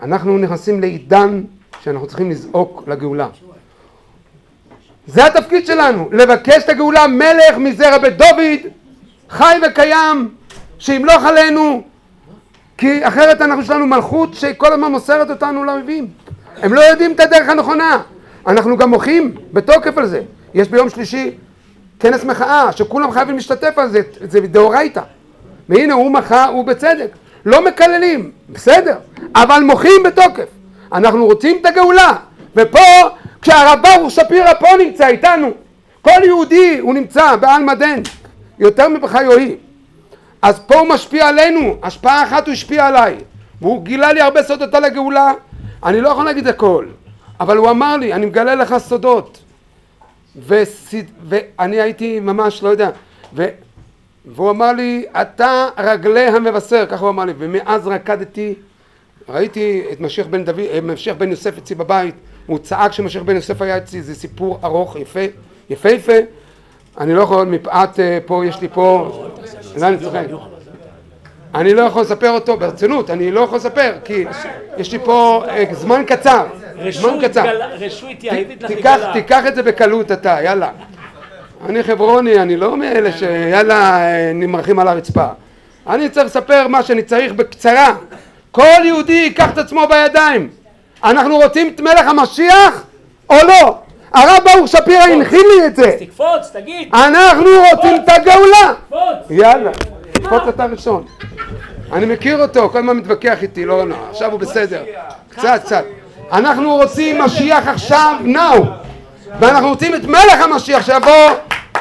[0.02, 1.42] אנחנו נכנסים לעידן
[1.82, 3.28] שאנחנו צריכים לזעוק לגאולה.
[5.12, 8.72] זה התפקיד שלנו, לבקש את הגאולה מלך מזרע בית דוד,
[9.30, 10.28] חי וקיים,
[10.78, 11.82] שימלוך עלינו,
[12.78, 16.08] כי אחרת אנחנו יש לנו מלכות שכל הזמן מוסרת אותנו לאויבים.
[16.62, 18.02] הם לא יודעים את הדרך הנכונה.
[18.46, 20.22] אנחנו גם מוחים בתוקף על זה.
[20.54, 21.30] יש ביום שלישי
[22.00, 25.02] כנס מחאה, שכולם חייבים להשתתף על זה, זה דאורייתא.
[25.68, 27.08] והנה הוא מחה, הוא בצדק.
[27.46, 28.96] לא מקללים, בסדר,
[29.36, 30.46] אבל מוחים בתוקף.
[30.92, 32.12] אנחנו רוצים את הגאולה.
[32.56, 32.78] ופה,
[33.42, 35.50] כשהרב ברוך שפירא פה נמצא איתנו,
[36.02, 38.02] כל יהודי הוא נמצא בעלמא דין,
[38.58, 39.56] יותר מבחיי
[40.42, 43.16] אז פה הוא משפיע עלינו, השפעה אחת הוא השפיע עליי,
[43.60, 45.32] והוא גילה לי הרבה סודות על הגאולה,
[45.84, 46.86] אני לא יכול להגיד הכל,
[47.40, 49.38] אבל הוא אמר לי, אני מגלה לך סודות,
[50.46, 51.10] וסיד...
[51.28, 52.90] ואני הייתי ממש, לא יודע,
[53.34, 53.46] ו...
[54.26, 58.54] והוא אמר לי, אתה רגלי המבשר, ככה הוא אמר לי, ומאז רקדתי,
[59.28, 62.14] ראיתי את משיח בן דוד, אה, משיח בן יוסף אצלי בבית,
[62.50, 65.20] הוא צעק שמשיח בן יוסף היה אצלי, זה סיפור ארוך, יפה,
[65.70, 66.12] יפה יפה,
[66.98, 69.12] אני לא יכול, מפאת אה, פה, יש לי פה,
[69.82, 70.24] אני צוחק,
[71.54, 74.24] אני לא יכול לספר אותו, ברצינות, אני לא יכול לספר, כי
[74.78, 76.46] יש לי פה אה, זמן קצר,
[76.90, 77.44] זמן קצר,
[79.12, 80.70] תיקח את זה בקלות אתה, יאללה
[81.68, 83.98] אני חברוני, אני לא מאלה שיאללה
[84.34, 85.26] נמרחים על הרצפה.
[85.86, 87.96] אני צריך לספר מה שאני צריך בקצרה.
[88.50, 90.59] כל יהודי ייקח את עצמו בידיים.
[91.04, 92.82] אנחנו רוצים את מלך המשיח
[93.30, 93.78] או לא?
[94.14, 95.96] הרב ברוך שפירא הנחיל לי את זה.
[95.98, 96.88] תקפוץ, תגיד.
[96.94, 98.72] אנחנו רוצים את הגאולה.
[99.30, 99.70] יאללה,
[100.12, 101.04] תקפוץ אתה ראשון.
[101.92, 104.82] אני מכיר אותו, כל הזמן מתווכח איתי, לא, לא, עכשיו הוא בסדר.
[105.28, 105.84] קצת, קצת.
[106.32, 108.60] אנחנו רוצים משיח עכשיו, now.
[109.40, 111.28] ואנחנו רוצים את מלך המשיח שיבוא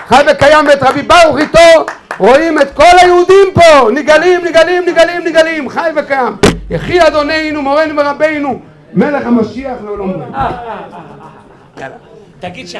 [0.07, 1.85] חי וקיים ואת רבי ברוך איתו
[2.17, 6.37] רואים את כל היהודים פה נגלים נגלים נגלים נגלים חי וקיים
[6.69, 8.59] יחי אדוננו מורנו ורבינו
[8.93, 10.11] מלך המשיח לעולם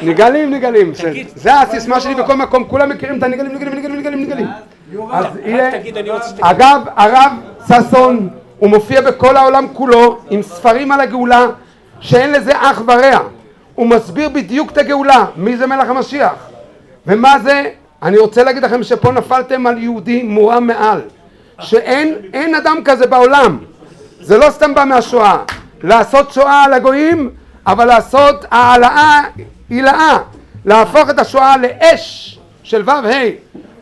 [0.02, 0.92] נגלים נגלים
[1.34, 4.46] זה הסיסמה שלי בכל מקום כולם מכירים את הנגלים נגלים נגלים
[5.12, 5.70] אז יהיה
[6.40, 7.32] אגב הרב
[7.68, 11.46] ששון הוא מופיע בכל העולם כולו עם ספרים על הגאולה
[12.00, 13.18] שאין לזה אח ורע
[13.74, 16.48] הוא מסביר בדיוק את הגאולה, מי זה מלך המשיח
[17.06, 17.70] ומה זה,
[18.02, 21.00] אני רוצה להגיד לכם שפה נפלתם על יהודי מורם מעל
[21.60, 23.58] שאין אין אדם כזה בעולם
[24.20, 25.36] זה לא סתם בא מהשואה
[25.82, 27.30] לעשות שואה על הגויים
[27.66, 29.20] אבל לעשות העלאה
[29.70, 30.18] הילאה
[30.64, 33.00] להפוך את השואה לאש של ו"ה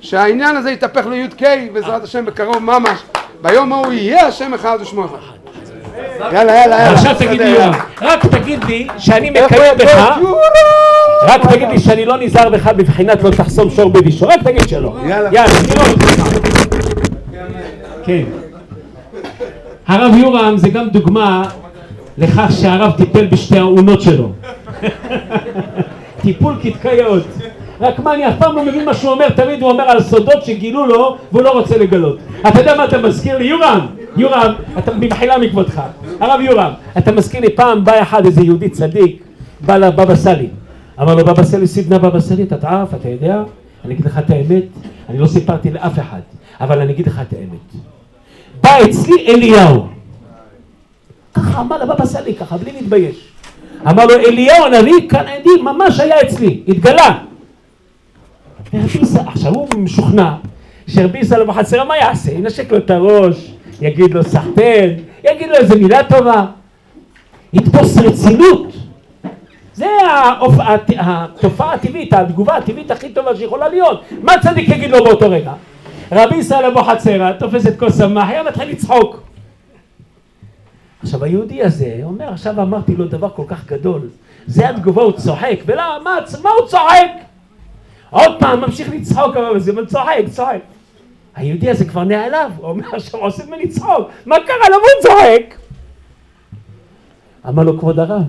[0.00, 3.02] שהעניין הזה יתהפך לי"ק בעזרת השם בקרוב ממש
[3.42, 5.38] ביום ההוא יהיה השם אחד ושמו אחד
[6.18, 6.92] יאללה, יאללה, יאללה.
[6.92, 7.56] עכשיו תגיד לי,
[8.02, 10.18] רק תגיד לי שאני מקיים בך,
[11.22, 14.96] רק תגיד לי שאני לא נזהר בך בבחינת לא תחסום שור בבישו, רק תגיד שלא.
[15.06, 15.28] יאללה.
[15.32, 15.52] יאללה,
[18.04, 18.22] כן.
[19.86, 21.48] הרב יורם זה גם דוגמה
[22.18, 24.32] לכך שהרב טיפל בשתי האונות שלו.
[26.20, 27.22] טיפול כתקיות.
[27.80, 30.44] רק מה, אני אף פעם לא מבין מה שהוא אומר, תמיד הוא אומר על סודות
[30.44, 32.18] שגילו לו והוא לא רוצה לגלות.
[32.48, 33.44] אתה יודע מה אתה מזכיר לי?
[33.44, 35.82] יורם, יורם, אתה במחילה מכבודך,
[36.20, 39.22] הרב יורם, אתה מזכיר לי פעם בא אחד איזה יהודי צדיק,
[39.60, 40.48] בא לבבא סאלי,
[41.02, 43.42] אמר לו בבא סאלי סידנה בבא סאלי, אתה תערף, אתה יודע?
[43.84, 44.64] אני אגיד לך את האמת,
[45.08, 46.20] אני לא סיפרתי לאף אחד,
[46.60, 47.82] אבל אני אגיד לך את האמת.
[48.62, 49.86] בא אצלי אליהו,
[51.38, 53.16] ככה אמר לבבא סאלי ככה, בלי להתבייש.
[53.90, 57.18] אמר לו אליהו הנביא כאן עדי ממש היה אצלי, התגלה.
[59.26, 60.34] עכשיו הוא משוכנע
[60.86, 62.32] שרבי ישראל בחצר מה יעשה?
[62.32, 64.88] ינשק לו את הראש, יגיד לו סחטן,
[65.24, 66.44] יגיד לו איזה מילה טובה,
[67.52, 68.66] יתפוס רצינות.
[69.74, 69.86] זה
[71.00, 74.02] התופעה הטבעית, התגובה הטבעית הכי טובה שיכולה להיות.
[74.22, 75.52] מה צדיק יגיד לו באותו רגע?
[76.12, 79.27] רבי ישראל אבוחצירא תופס את כוס המח, היה מתחיל לצחוק.
[81.02, 84.00] עכשיו היהודי הזה אומר, עכשיו אמרתי לו דבר כל כך גדול,
[84.46, 87.10] זה התגובה, הוא צוחק, ולמה, מה, מה הוא צוחק?
[88.10, 90.60] עוד פעם ממשיך לצחוק אבל צוחק, צוחק.
[91.36, 95.54] היהודי הזה כבר נעלב, הוא אומר, עכשיו עושה ממני צחוק, מה קרה, למה הוא צוחק?
[97.48, 98.22] אמר לו, כבוד הרב,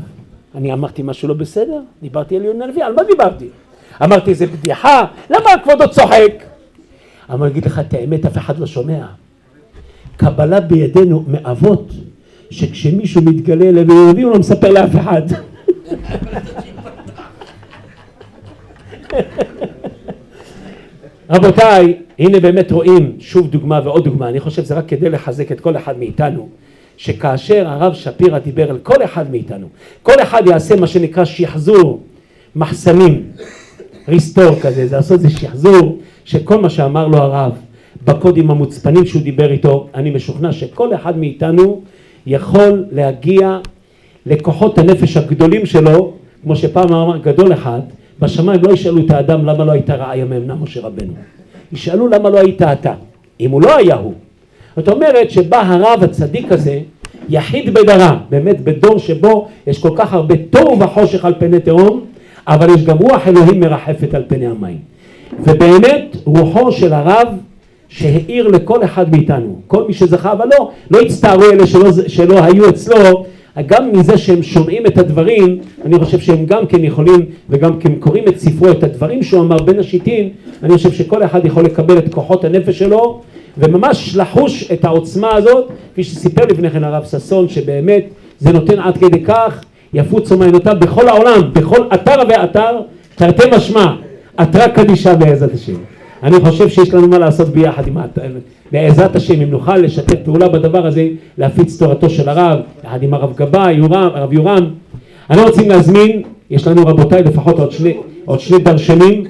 [0.55, 1.81] אני אמרתי משהו לא בסדר?
[2.01, 3.49] דיברתי על יונה הנביא, על מה דיברתי?
[4.03, 6.43] אמרתי איזה בדיחה, למה כבודו צוחק?
[7.33, 9.05] אמר, אגיד לך את האמת, אף אחד לא שומע.
[10.17, 11.91] קבלה בידינו מאבות,
[12.49, 15.21] שכשמישהו מתגלה אליהם יהודי הוא לא מספר לאף אחד.
[21.29, 25.59] רבותיי, הנה באמת רואים שוב דוגמה ועוד דוגמה, אני חושב שזה רק כדי לחזק את
[25.59, 26.49] כל אחד מאיתנו,
[26.97, 29.67] שכאשר הרב שפירא דיבר על כל אחד מאיתנו,
[30.03, 32.03] כל אחד יעשה מה שנקרא שחזור
[32.55, 33.23] מחסנים,
[34.07, 37.51] ריסטור כזה, זה לעשות איזה שחזור שכל מה שאמר לו הרב
[38.05, 41.81] בקודים המוצפנים שהוא דיבר איתו, אני משוכנע שכל אחד מאיתנו
[42.27, 43.59] יכול להגיע
[44.25, 47.79] לכוחות הנפש הגדולים שלו, כמו שפעם אמר גדול אחד,
[48.19, 51.13] בשמיים לא ישאלו את האדם למה לא הייתה רעיה מאמנה משה רבנו,
[51.71, 52.93] ישאלו למה לא היית אתה,
[53.39, 54.13] אם הוא לא היה הוא.
[54.75, 56.79] זאת אומרת שבא הרב הצדיק הזה,
[57.29, 62.05] יחיד בדרה, באמת בדור שבו יש כל כך הרבה תוהו וחושך על פני תהום,
[62.47, 64.77] אבל יש גם רוח אלוהים מרחפת על פני המים.
[65.39, 67.27] ובאמת רוחו של הרב
[67.89, 72.69] שהאיר לכל אחד מאיתנו, כל מי שזכה, אבל לא, לא הצטערו אלה שלא, שלא היו
[72.69, 73.25] אצלו,
[73.65, 78.23] גם מזה שהם שומעים את הדברים, אני חושב שהם גם כן יכולים, וגם כן קוראים
[78.27, 80.29] את ספרו, את הדברים שהוא אמר בין השיטין,
[80.63, 83.21] אני חושב שכל אחד יכול לקבל את כוחות הנפש שלו,
[83.57, 88.05] וממש לחוש את העוצמה הזאת, כפי שסיפר לפני כן הרב ששון, שבאמת
[88.39, 92.79] זה נותן עד כדי כך, יפוצו מעיינותיו בכל העולם, בכל אתר ואתר,
[93.15, 93.95] תרתי משמע,
[94.41, 95.98] אתרה קדישה בעזרת השם.
[96.23, 97.97] אני חושב שיש לנו מה לעשות ביחד עם
[98.71, 101.07] בעזרת השם, אם נוכל לשתף פעולה בדבר הזה,
[101.37, 104.69] להפיץ תורתו של הרב, יחד עם הרב גבאי, הרב יורם.
[105.29, 109.23] אני רוצים להזמין, יש לנו רבותיי לפחות עוד שני, עוד שני דרשנים,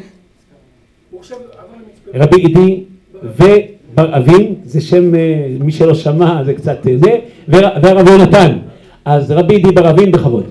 [2.13, 2.83] רבי עידי
[3.23, 7.15] ובר אבין, זה שם, אה, מי שלא שמע זה קצת אה, זה,
[7.47, 8.57] והרב יונתן.
[9.05, 10.43] אז רבי עידי בר אבין בכבוד.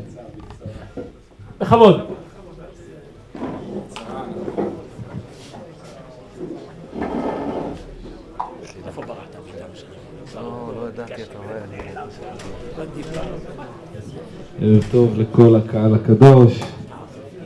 [1.61, 2.01] בכבוד.
[14.61, 16.61] ערב טוב לכל הקהל הקדוש,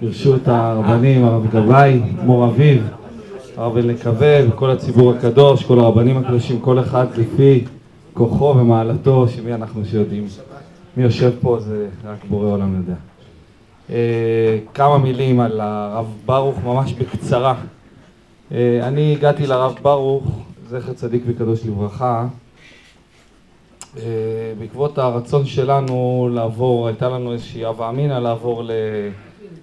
[0.03, 2.89] ברשות הרבנים, הרב גבאי, מור אביב,
[3.57, 7.65] הרב אלנקווה וכל הציבור הקדוש, כל הרבנים הקדושים, כל אחד לפי
[8.15, 10.27] כוחו ומעלתו, שמי אנחנו שיודעים.
[10.97, 12.95] מי יושב פה זה רק בורא עולם יודע.
[13.91, 17.55] אה, כמה מילים על הרב ברוך, ממש בקצרה.
[18.53, 20.25] אה, אני הגעתי לרב ברוך,
[20.69, 22.27] זכר צדיק וקדוש לברכה,
[24.59, 28.71] בעקבות הרצון שלנו לעבור, הייתה לנו איזושהי הווה אמינא לעבור ל...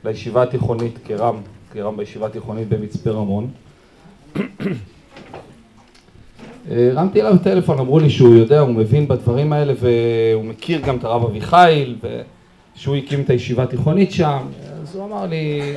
[0.06, 1.36] לישיבה התיכונית כרם,
[1.72, 3.48] כרם בישיבה התיכונית במצפה רמון.
[6.72, 11.04] הרמתי אליו טלפון, אמרו לי שהוא יודע, הוא מבין בדברים האלה והוא מכיר גם את
[11.04, 11.96] הרב אביחיל
[12.76, 14.40] ושהוא הקים את הישיבה התיכונית שם,
[14.82, 15.74] אז הוא אמר לי,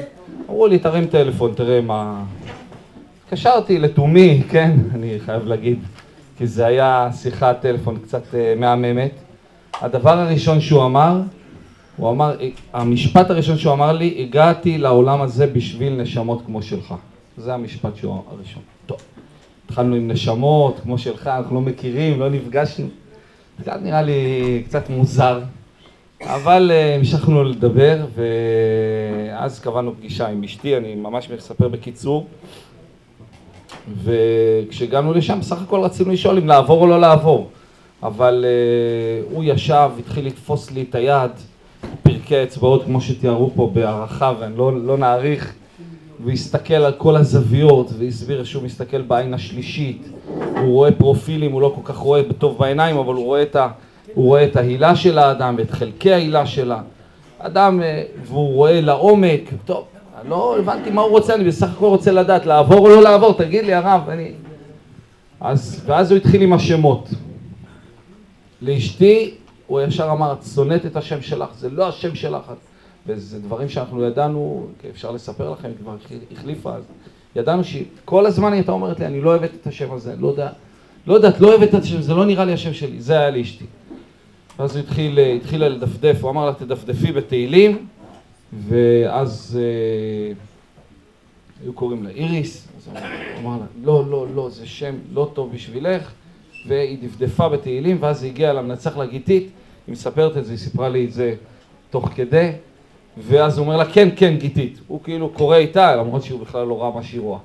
[0.48, 2.24] אמרו לי תרים טלפון, תראה מה...
[3.24, 5.78] התקשרתי לתומי, כן, אני חייב להגיד,
[6.42, 9.10] כי זה היה שיחת טלפון קצת uh, מהממת.
[9.80, 11.20] הדבר הראשון שהוא אמר,
[11.96, 12.36] הוא אמר,
[12.72, 16.94] המשפט הראשון שהוא אמר לי, הגעתי לעולם הזה בשביל נשמות כמו שלך.
[17.36, 18.62] זה המשפט שהוא הראשון.
[18.86, 18.98] טוב,
[19.66, 22.88] התחלנו עם נשמות כמו שלך, אנחנו לא מכירים, לא נפגשנו.
[23.60, 25.40] קצת נראה לי קצת מוזר,
[26.22, 32.26] אבל uh, המשכנו לדבר, ואז קבענו פגישה עם אשתי, אני ממש מספר בקיצור.
[34.04, 37.50] וכשהגענו לשם בסך הכל רצינו לשאול אם לעבור או לא לעבור.
[38.02, 41.30] אבל uh, הוא ישב, התחיל לתפוס לי את היד,
[42.02, 45.54] פרקי האצבעות כמו שתיארו פה בהערכה ואני לא, לא נאריך
[46.24, 50.08] והסתכל על כל הזוויות והסביר שהוא מסתכל בעין השלישית.
[50.60, 53.68] הוא רואה פרופילים, הוא לא כל כך רואה טוב בעיניים אבל הוא רואה את, ה,
[54.14, 56.80] הוא רואה את ההילה של האדם ואת חלקי ההילה שלה.
[57.38, 59.84] אדם, uh, והוא רואה לעומק, טוב
[60.28, 63.64] לא הבנתי מה הוא רוצה, אני בסך הכל רוצה לדעת, לעבור או לא לעבור, תגיד
[63.64, 64.32] לי הרב, אני...
[65.40, 67.08] אז, ואז הוא התחיל עם השמות.
[68.62, 69.34] לאשתי,
[69.66, 72.52] הוא ישר אמר, את שונאת את השם שלך, זה לא השם שלך.
[73.06, 75.96] וזה דברים שאנחנו ידענו, אפשר לספר לכם, היא כבר
[76.32, 76.82] החליפה אז.
[77.36, 80.48] ידענו שכל הזמן היא הייתה אומרת לי, אני לא אוהבת את השם הזה, לא יודע,
[81.06, 83.64] לא יודעת, לא אוהבת את השם, זה לא נראה לי השם שלי, זה היה לאשתי.
[84.58, 87.86] ואז הוא התחיל, התחילה לדפדף, הוא אמר לה, תדפדפי בתהילים,
[88.52, 89.58] ואז
[91.62, 92.94] היו קוראים לה איריס, אז הוא
[93.40, 96.12] אמר לה, לא, לא, לא, זה שם לא טוב בשבילך,
[96.68, 99.50] והיא דפדפה בתהילים, ואז היא הגיעה למנצח לגיתית,
[99.86, 101.34] היא מספרת את זה, היא סיפרה לי את זה
[101.90, 102.50] תוך כדי,
[103.18, 104.80] ואז הוא אומר לה, כן, כן, גיתית.
[104.86, 107.38] הוא כאילו קורא איתה, למרות שהוא בכלל לא ראה מה שהיא רואה.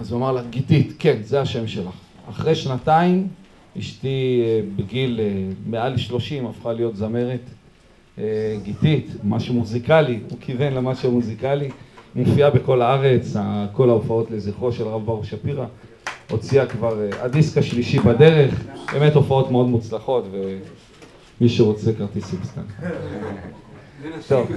[0.00, 1.94] אז הוא אמר לה, גיתית, כן, זה השם שלך.
[2.30, 3.28] אחרי שנתיים,
[3.78, 7.40] אשתי אה, בגיל אה, מעל 30 הפכה להיות זמרת
[8.18, 11.70] אה, גיתית, משהו מוזיקלי, הוא כיוון למשהו מוזיקלי,
[12.14, 13.36] מופיעה בכל הארץ,
[13.72, 15.66] כל ההופעות לזכרו של הרב ברוך שפירא,
[16.30, 22.62] הוציאה כבר, הדיסק השלישי בדרך, באמת הופעות מאוד מוצלחות ומי שרוצה כרטיסים סתם.
[24.28, 24.50] טוב,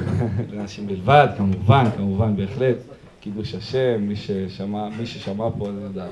[0.52, 2.78] לנשים בלבד, כמובן, כמובן, בהחלט,
[3.20, 6.12] קידוש השם, מי ששמע, מי ששמע פה, אני יודעת.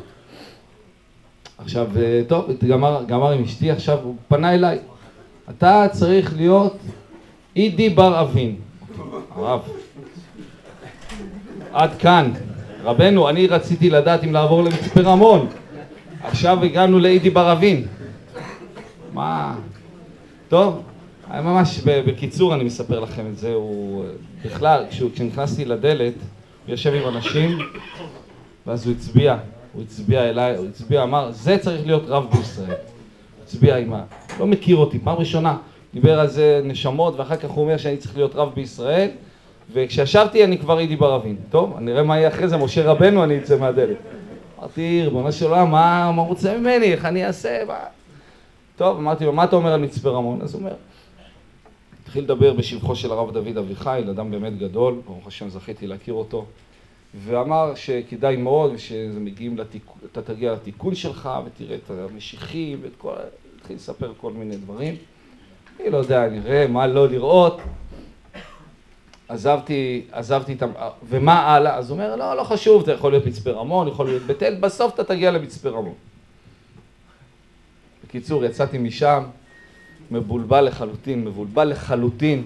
[1.58, 1.88] עכשיו,
[2.28, 4.80] טוב, גמר, גמר עם אשתי, עכשיו הוא פנה אליי,
[5.50, 6.78] אתה צריך להיות
[7.56, 8.56] אידי בר אבין.
[9.36, 9.62] הרב,
[11.74, 12.32] עד כאן.
[12.84, 15.48] רבנו, אני רציתי לדעת אם לעבור למצפה רמון.
[16.24, 17.86] עכשיו הגענו לאידי בר אבין.
[19.14, 19.56] מה?
[20.48, 20.82] טוב,
[21.32, 23.54] ממש בקיצור אני מספר לכם את זה.
[23.54, 24.06] הוא
[24.46, 27.58] בכלל, כשנכנסתי לדלת, הוא יושב עם אנשים,
[28.68, 29.38] ואז הוא הצביע.
[29.74, 32.76] הוא הצביע אליי, הוא הצביע, אמר, זה צריך להיות רב בישראל.
[33.44, 34.04] הצביע עם ה...
[34.40, 35.58] לא מכיר אותי, פעם ראשונה.
[35.94, 39.10] דיבר על זה נשמות, ואחר כך הוא אומר שאני צריך להיות רב בישראל,
[39.74, 41.36] וכשישבתי אני כבר הייתי ברבים.
[41.50, 43.98] טוב, נראה מה יהיה אחרי זה, משה רבנו, אני אצא מהדלת.
[44.60, 47.80] אמרתי, ריבונו של עולם, מה, מה רוצה ממני, איך אני אעשה, מה...
[48.78, 50.42] טוב, אמרתי לו, מה אתה אומר על מצפה רמון?
[50.42, 50.74] אז הוא אומר,
[52.04, 56.46] התחיל לדבר בשבחו של הרב דוד אביחיל, אדם באמת גדול, ברוך השם זכיתי להכיר אותו,
[57.26, 63.14] ואמר שכדאי מאוד, ושמגיעים לתיקון, אתה תגיע לתיקון שלך, ותראה את המשיחים, ואת כל...
[63.64, 64.96] התחיל לספר כל מיני דברים.
[65.80, 67.62] אני לא יודע, נראה מה לא לראות.
[69.28, 70.68] עזבתי, עזבתי את ה...
[71.10, 71.76] ומה הלאה?
[71.76, 74.56] אז הוא אומר, לא, לא חשוב, אתה יכול להיות מצפה רמון, יכול להיות בית אל,
[74.56, 75.94] בסוף אתה תגיע למצפה רמון.
[78.06, 79.24] בקיצור, יצאתי משם
[80.12, 82.44] מבולבל לחלוטין, מבולבל לחלוטין.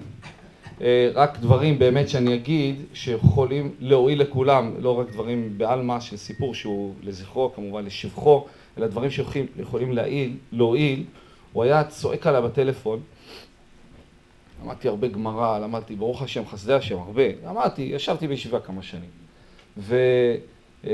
[0.80, 6.54] אה, רק דברים באמת שאני אגיד שיכולים להועיל לכולם, לא רק דברים בעלמא של סיפור
[6.54, 8.46] שהוא לזכרו, כמובן לשבחו,
[8.78, 11.04] אלא דברים שיכולים להועיל, להועיל.
[11.52, 13.00] הוא היה צועק עליי בטלפון
[14.64, 17.22] למדתי הרבה גמרא, למדתי ברוך השם, חסדי השם, הרבה.
[17.44, 19.10] למדתי, ישבתי בישיבה כמה שנים.
[19.78, 19.96] ו...
[20.84, 20.90] אה,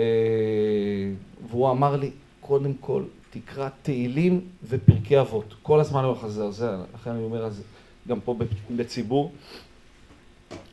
[1.48, 2.10] והוא אמר לי,
[2.40, 5.54] קודם כל, תקרא תהילים ופרקי אבות.
[5.62, 7.62] כל הזמן הוא חזר, זה, לכן אני אומר אז
[8.08, 8.36] גם פה
[8.76, 9.32] בציבור.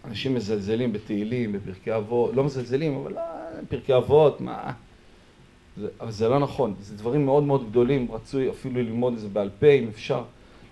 [0.06, 3.22] אנשים מזלזלים בתהילים, בפרקי אבות, לא מזלזלים, אבל לא,
[3.70, 4.72] פרקי אבות, מה...
[5.78, 9.30] זה, אבל זה לא נכון, זה דברים מאוד מאוד גדולים, רצוי אפילו ללמוד את זה
[9.30, 10.24] בעל פה אם אפשר.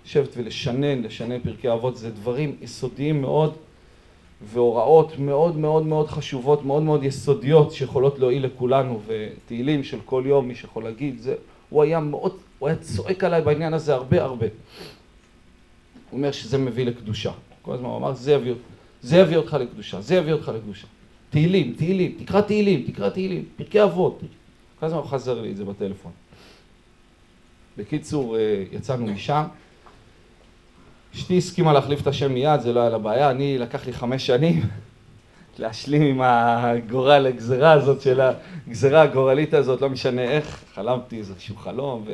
[0.10, 3.54] לשבת ולשנן, לשנן פרקי אבות, זה דברים יסודיים מאוד
[4.42, 10.48] והוראות מאוד מאוד מאוד חשובות, מאוד מאוד יסודיות שיכולות להועיל לכולנו ותהילים של כל יום,
[10.48, 11.36] מי שיכול להגיד, זה,
[11.70, 14.46] הוא היה מאוד, הוא היה צועק עליי בעניין הזה הרבה הרבה.
[14.46, 17.32] הוא אומר שזה מביא לקדושה.
[17.62, 18.54] כל הזמן הוא אמר, זה יביא,
[19.02, 20.88] זה יביא אותך לקדושה, זה יביא אותך לקדושה.
[21.30, 24.20] תהילים, תהילים, תקרא תהילים, תקרא תהילים, פרקי אבות.
[24.80, 26.12] כל הזמן הוא חזר לי את זה בטלפון.
[27.78, 29.44] בקיצור, אה, יצאנו משם.
[31.16, 34.28] אשתי הסכימה להחליף את השם מיד, זה לא היה לה בעיה, אני לקח לי חמש
[34.28, 34.62] שנים
[35.60, 38.22] להשלים עם הגורל, הגזרה הזאת של
[38.68, 42.06] הגזרה הגורלית הזאת, לא משנה איך, חלמתי איזשהו חלום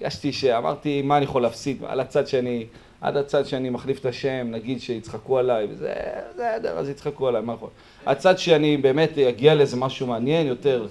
[0.00, 2.66] והרגשתי שאמרתי מה אני יכול להפסיד, על הצד שאני,
[3.00, 5.92] עד הצד שאני מחליף את השם, נגיד שיצחקו עליי, וזה,
[6.34, 7.68] בסדר, אז יצחקו עליי, מה יכול?
[8.06, 10.86] הצד שאני באמת אגיע לאיזה משהו מעניין יותר,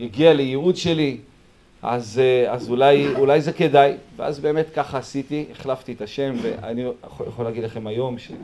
[0.00, 1.16] יגיע לייעוד שלי,
[1.86, 6.84] אז, אה, אז אולי, אולי זה כדאי, ואז באמת ככה עשיתי, החלפתי את השם, ואני
[7.26, 8.36] יכול, להגיד לכם היום שלא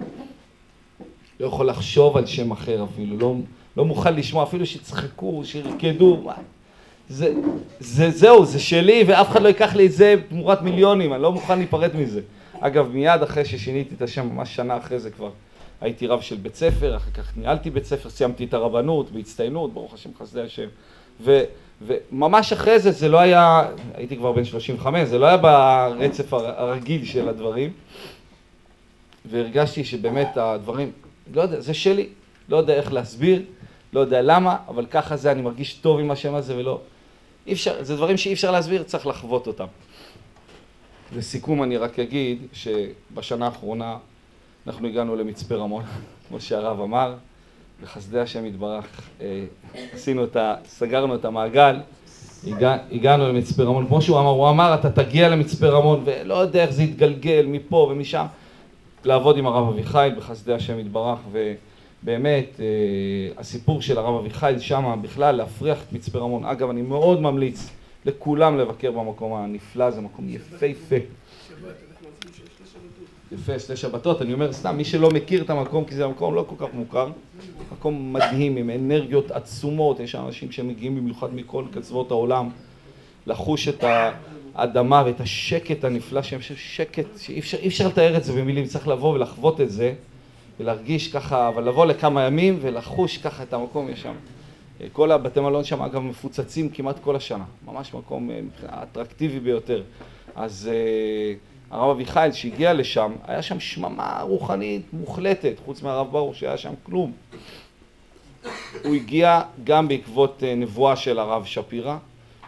[1.41, 3.35] יכול לחשוב על שם אחר אפילו, לא,
[3.77, 6.31] לא מוכן לשמוע, אפילו שיצחקו, שירקדו,
[7.09, 7.35] זה,
[7.81, 11.33] זה, זהו, זה שלי ואף אחד לא ייקח לי את זה תמורת מיליונים, אני לא
[11.33, 12.21] מוכן להיפרד מזה.
[12.61, 15.31] אגב, מיד אחרי ששיניתי את השם, ממש שנה אחרי זה כבר
[15.81, 19.95] הייתי רב של בית ספר, אחר כך ניהלתי בית ספר, סיימתי את הרבנות בהצטיינות, ברוך
[19.95, 20.67] השם חסדי השם.
[21.21, 21.41] ו,
[21.87, 27.05] וממש אחרי זה, זה לא היה, הייתי כבר בן 35, זה לא היה ברצף הרגיל
[27.05, 27.73] של הדברים,
[29.25, 30.93] והרגשתי שבאמת הדברים,
[31.35, 32.09] לא יודע, זה שלי,
[32.49, 33.43] לא יודע איך להסביר,
[33.93, 36.81] לא יודע למה, אבל ככה זה, אני מרגיש טוב עם השם הזה ולא,
[37.47, 39.67] אי אפשר, זה דברים שאי אפשר להסביר, צריך לחוות אותם.
[41.17, 43.97] לסיכום אני רק אגיד שבשנה האחרונה
[44.67, 45.85] אנחנו הגענו למצפה רמון,
[46.29, 47.15] כמו שהרב אמר,
[47.83, 49.45] בחסדי השם יתברך, אה,
[49.93, 50.55] עשינו את ה...
[50.67, 51.77] סגרנו את המעגל,
[52.47, 56.63] הגע, הגענו למצפה רמון, כמו שהוא אמר, הוא אמר אתה תגיע למצפה רמון ולא יודע
[56.63, 58.27] איך זה יתגלגל מפה ומשם,
[59.05, 61.55] לעבוד עם הרב אביחיל בחסדי השם יתברך ו,
[62.03, 62.67] באמת, אה,
[63.41, 66.45] הסיפור של הרב אביחיל שם בכלל, להפריח את מצפה רמון.
[66.45, 67.71] אגב, אני מאוד ממליץ
[68.07, 70.97] לכולם לבקר במקום הנפלא, זה מקום יפהפה.
[73.33, 76.45] יפה, שתי שבתות, אני אומר סתם, מי שלא מכיר את המקום, כי זה מקום לא
[76.49, 77.09] כל כך מוכר,
[77.73, 82.49] מקום מדהים, עם אנרגיות עצומות, יש אנשים שמגיעים במיוחד מכל קצוות העולם,
[83.27, 83.85] לחוש את
[84.55, 88.89] האדמה ואת השקט הנפלא, שאני חושב שקט, שאי אפשר, אפשר לתאר את זה במילים, צריך
[88.89, 89.95] לבוא ולחוות את זה,
[90.61, 94.15] ולהרגיש ככה, אבל לבוא לכמה ימים ולחוש ככה את המקום, יש שם.
[94.93, 98.41] כל הבתי מלון שם אגב מפוצצים כמעט כל השנה, ממש מקום אה,
[98.83, 99.83] אטרקטיבי ביותר.
[100.37, 101.35] אז אה,
[101.71, 107.13] הרב אביחיל שהגיע לשם, היה שם שממה רוחנית מוחלטת, חוץ מהרב ברוך שהיה שם כלום.
[108.85, 111.97] הוא הגיע גם בעקבות אה, נבואה של הרב שפירא,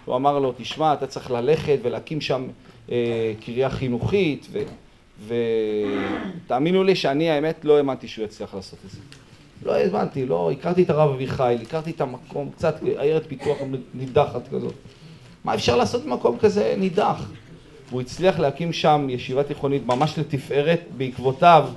[0.04, 2.46] הוא אמר לו, תשמע, אתה צריך ללכת ולהקים שם
[2.90, 4.46] אה, קריה חינוכית,
[5.26, 8.98] ותאמינו לי שאני האמת לא האמנתי שהוא יצליח לעשות את זה.
[9.64, 13.58] לא הבנתי, לא, הכרתי את הרב אביחיל, הכרתי את המקום, קצת עיירת פיתוח
[13.94, 14.74] נידחת כזאת.
[15.44, 17.30] מה אפשר לעשות במקום כזה נידח?
[17.92, 21.68] והוא הצליח להקים שם ישיבה תיכונית ממש לתפארת, בעקבותיו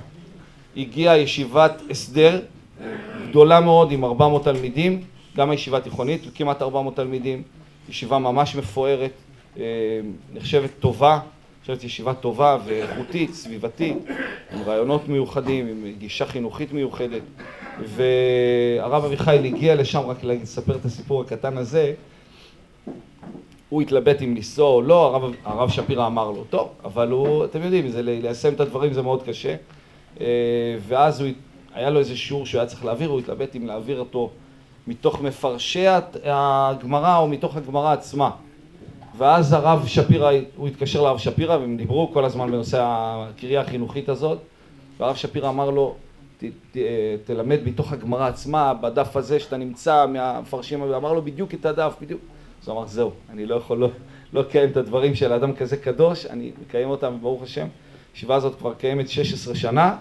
[0.76, 2.40] הגיעה ישיבת הסדר
[3.28, 5.02] גדולה מאוד עם 400 תלמידים,
[5.36, 7.42] גם הישיבה תיכונית כמעט 400 תלמידים,
[7.88, 9.10] ישיבה ממש מפוארת,
[9.58, 9.62] אה,
[10.34, 11.18] נחשבת טובה,
[11.60, 13.96] נחשבת ישיבה טובה ואיכותית, סביבתית,
[14.54, 17.22] עם רעיונות מיוחדים, עם גישה חינוכית מיוחדת,
[17.84, 21.94] והרב אביחיל הגיע לשם רק לספר את הסיפור הקטן הזה
[23.68, 27.62] הוא התלבט אם לנסוע או לא, הרב, הרב שפירא אמר לו, טוב, אבל הוא, אתם
[27.62, 29.54] יודעים, זה, ליישם את הדברים זה מאוד קשה.
[30.20, 30.26] אה,
[30.88, 31.30] ואז הוא,
[31.74, 34.30] היה לו איזה שיעור שהוא היה צריך להעביר, הוא התלבט אם להעביר אותו
[34.86, 35.84] מתוך מפרשי
[36.24, 38.30] הגמרא או מתוך הגמרא עצמה.
[39.16, 44.38] ואז הרב שפירא, הוא התקשר לרב שפירא והם דיברו כל הזמן בנושא הקריה החינוכית הזאת,
[44.98, 45.94] והרב שפירא אמר לו,
[46.38, 46.76] ת, ת,
[47.24, 52.20] תלמד מתוך הגמרא עצמה, בדף הזה שאתה נמצא מהמפרשים, ואמר לו בדיוק את הדף, בדיוק.
[52.66, 53.88] אז הוא אמר, זהו, אני לא יכול לא,
[54.32, 57.66] לא לקיים את הדברים של אדם כזה קדוש, אני מקיים אותם, ברוך השם.
[58.14, 59.96] הישיבה הזאת כבר קיימת 16 שנה,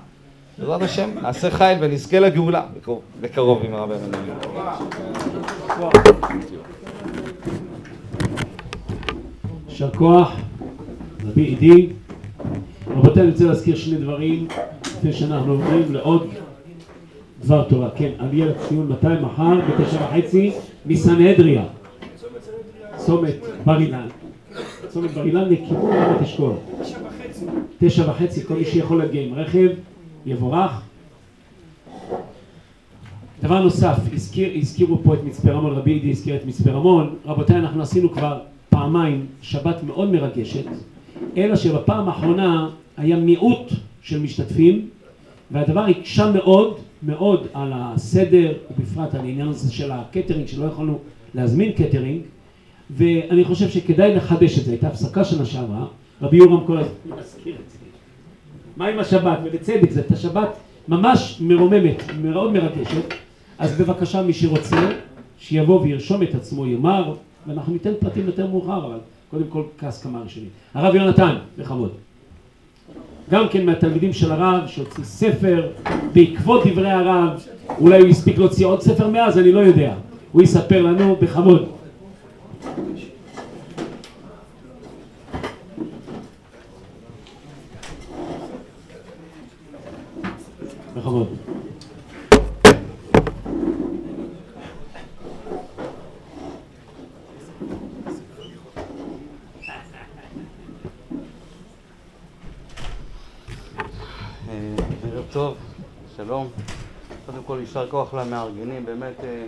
[0.57, 3.91] בעזרת השם, נעשה חייל ונזכה לגאולה, בקרוב, בקרוב עם הרב.
[9.69, 10.31] יישר כוח,
[11.25, 11.89] רבי עידי.
[12.87, 14.47] רבותיי, אני רוצה להזכיר שני דברים
[14.85, 16.27] לפני שאנחנו עוברים לעוד
[17.41, 17.89] דבר תורה.
[17.95, 19.07] כן, עלייה לציון מתי?
[19.21, 20.51] מחר בתשע וחצי
[20.85, 21.63] מסנהדריה.
[23.05, 23.35] צומת
[23.65, 24.07] בר אילן,
[24.89, 26.53] צומת בר אילן לכיוון רמת אשכול.
[27.79, 29.69] תשע וחצי, כל מי שיכול להגיע עם רכב,
[30.25, 30.81] יבורך.
[33.43, 37.55] דבר נוסף, הזכיר, הזכירו פה את מצפה רמון, רבי ידי הזכיר את מצפה רמון, רבותיי
[37.55, 40.65] אנחנו עשינו כבר פעמיים שבת מאוד מרגשת,
[41.37, 44.89] אלא שבפעם האחרונה היה מיעוט של משתתפים
[45.51, 50.99] והדבר הקשה מאוד מאוד על הסדר ובפרט על העניין הזה של הקטרינג שלא יכולנו
[51.35, 52.21] להזמין קטרינג
[52.91, 55.85] ואני חושב שכדאי לחדש את זה, הייתה הפסקה שנה שעברה,
[56.21, 57.77] רבי יורם כל הזמן מזכיר את זה.
[58.77, 59.39] מה עם השבת?
[59.43, 60.49] ובצדק, זאת השבת
[60.87, 63.13] ממש מרוממת, מאוד מרגשת,
[63.59, 64.91] אז בבקשה מי שרוצה,
[65.39, 67.13] שיבוא וירשום את עצמו, יאמר,
[67.47, 68.97] ואנחנו ניתן פרטים יותר מאוחר, אבל
[69.31, 70.49] קודם כל כעס כמה ראשונים.
[70.73, 71.91] הרב יונתן, בכבוד.
[73.29, 75.67] גם כן מהתלמידים של הרב, שהוציא ספר
[76.13, 77.43] בעקבות דברי הרב,
[77.79, 79.93] אולי הוא הספיק להוציא עוד ספר מאז, אני לא יודע.
[80.31, 81.65] הוא יספר לנו בכבוד.
[90.95, 91.27] בכבוד.
[105.03, 105.57] ערב טוב,
[106.15, 106.47] שלום.
[107.25, 109.47] קודם כל יישר כוח למארגנים, באמת אה,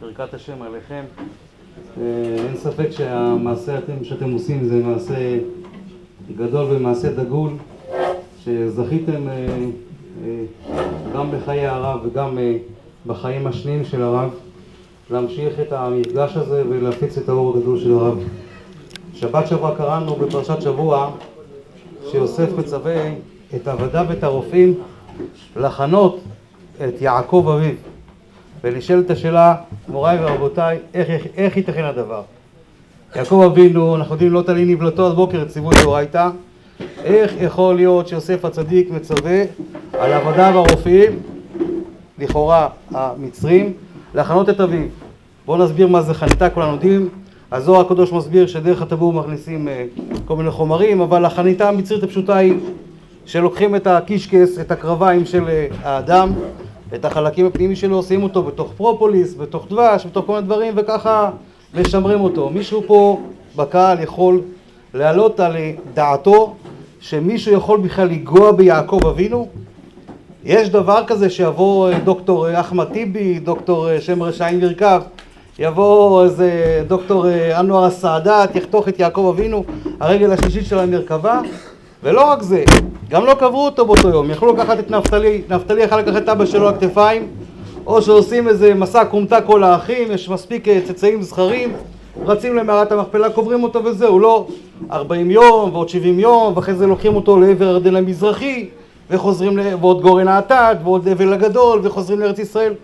[0.00, 1.04] ברכת השם עליכם.
[2.00, 2.02] אה,
[2.48, 5.38] אין ספק שהמעשה אתם, שאתם עושים זה מעשה
[6.36, 7.50] גדול ומעשה דגול,
[8.44, 9.28] שזכיתם
[11.14, 12.38] גם בחיי הרב וגם
[13.06, 14.30] בחיים השניים של הרב
[15.10, 18.18] להמשיך את המפגש הזה ולהפיץ את האור הגדול של הרב.
[19.14, 21.10] שבת שבוע קראנו בפרשת שבוע
[22.10, 23.12] שיוסף מצווה
[23.56, 24.74] את עבדיו ואת הרופאים
[25.56, 26.18] לחנות
[26.88, 27.74] את יעקב אביו
[28.64, 29.54] ונשאלת השאלה,
[29.88, 32.22] מוריי ורבותיי, איך, איך, איך ייתכן הדבר?
[33.16, 36.28] יעקב אבינו, אנחנו יודעים לא תלין נבלתו עד בוקר את ציווי דאורייתא
[37.04, 39.42] איך יכול להיות שיוסף הצדיק מצווה
[39.92, 41.18] על עבדיו הרופאים,
[42.18, 43.72] לכאורה המצרים,
[44.14, 44.86] לחנות את אביו?
[45.46, 47.08] בואו נסביר מה זה חניתה, כולנו יודעים.
[47.52, 49.84] הזוהר הקדוש מסביר שדרך הטבור מכניסים אה,
[50.24, 52.54] כל מיני חומרים, אבל החניתה המצרית הפשוטה היא
[53.26, 56.32] שלוקחים את הקישקס, את הקרביים של אה, האדם,
[56.94, 61.30] את החלקים הפנימיים שלו, עושים אותו בתוך פרופוליס, בתוך דבש, בתוך כל מיני דברים, וככה
[61.74, 62.50] משמרים אותו.
[62.50, 63.20] מישהו פה
[63.56, 64.40] בקהל יכול
[64.94, 65.56] להעלות על
[65.94, 66.54] דעתו
[67.00, 69.48] שמישהו יכול בכלל לנגוע ביעקב אבינו?
[70.44, 75.02] יש דבר כזה שיבוא אה, דוקטור אה, אחמד טיבי, דוקטור אה, שם רשעים ירכב,
[75.58, 77.26] יבוא איזה דוקטור
[77.60, 79.64] אנואר הסעדת, יחתוך את יעקב אבינו,
[80.00, 81.40] הרגל השלישית של המרכבה,
[82.04, 82.64] ולא רק זה,
[83.10, 86.46] גם לא קברו אותו באותו יום, יכלו לקחת את נפתלי, נפתלי יכל לקחת את אבא
[86.46, 87.26] שלו על הכתפיים,
[87.86, 91.72] או שעושים איזה מסע כומתה כל האחים, יש מספיק צאצאים זכרים,
[92.24, 94.46] רצים למערת המכפלה, קוברים אותו וזהו, לא
[94.92, 98.68] 40 יום ועוד 70 יום, ואחרי זה לוקחים אותו לעבר הירדן המזרחי,
[99.10, 102.74] וחוזרים, ועוד גורן האטד, ועוד אבל הגדול, וחוזרים לארץ ישראל.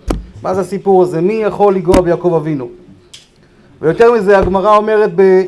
[0.43, 1.21] מה זה הסיפור הזה?
[1.21, 2.69] מי יכול לנגוע ביעקב אבינו?
[3.83, 5.43] ויותר מזה, הגמרא אומרת, ב,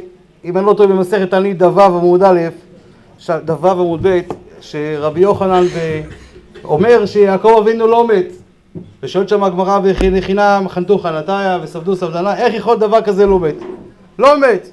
[0.45, 2.41] אם אני לא טועה, במסכת תלמיד דו עמוד א',
[3.45, 4.21] דו עמוד ב',
[4.61, 5.65] שרבי יוחנן
[6.65, 8.33] אומר שיעקב אבינו לא מת.
[9.03, 13.55] ושואלת שם הגמרא וחינם חנתוך חנתיה וסבדו סבדנה, איך יכול דבר כזה לא מת?
[14.19, 14.69] לא מת.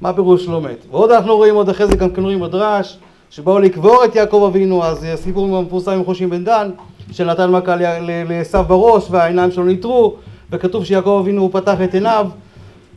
[0.00, 0.86] מה פירוש לא מת?
[0.90, 2.98] ועוד אנחנו רואים עוד אחרי זה גם כן רואים מדרש
[3.30, 6.70] שבאו לקבור את יעקב אבינו, אז הסיפור המפורסם עם חושים בן דן,
[7.12, 10.14] שנתן מכה לעשו בראש והעיניים שלו ניטרו,
[10.52, 12.26] וכתוב שיעקב אבינו פתח את עיניו,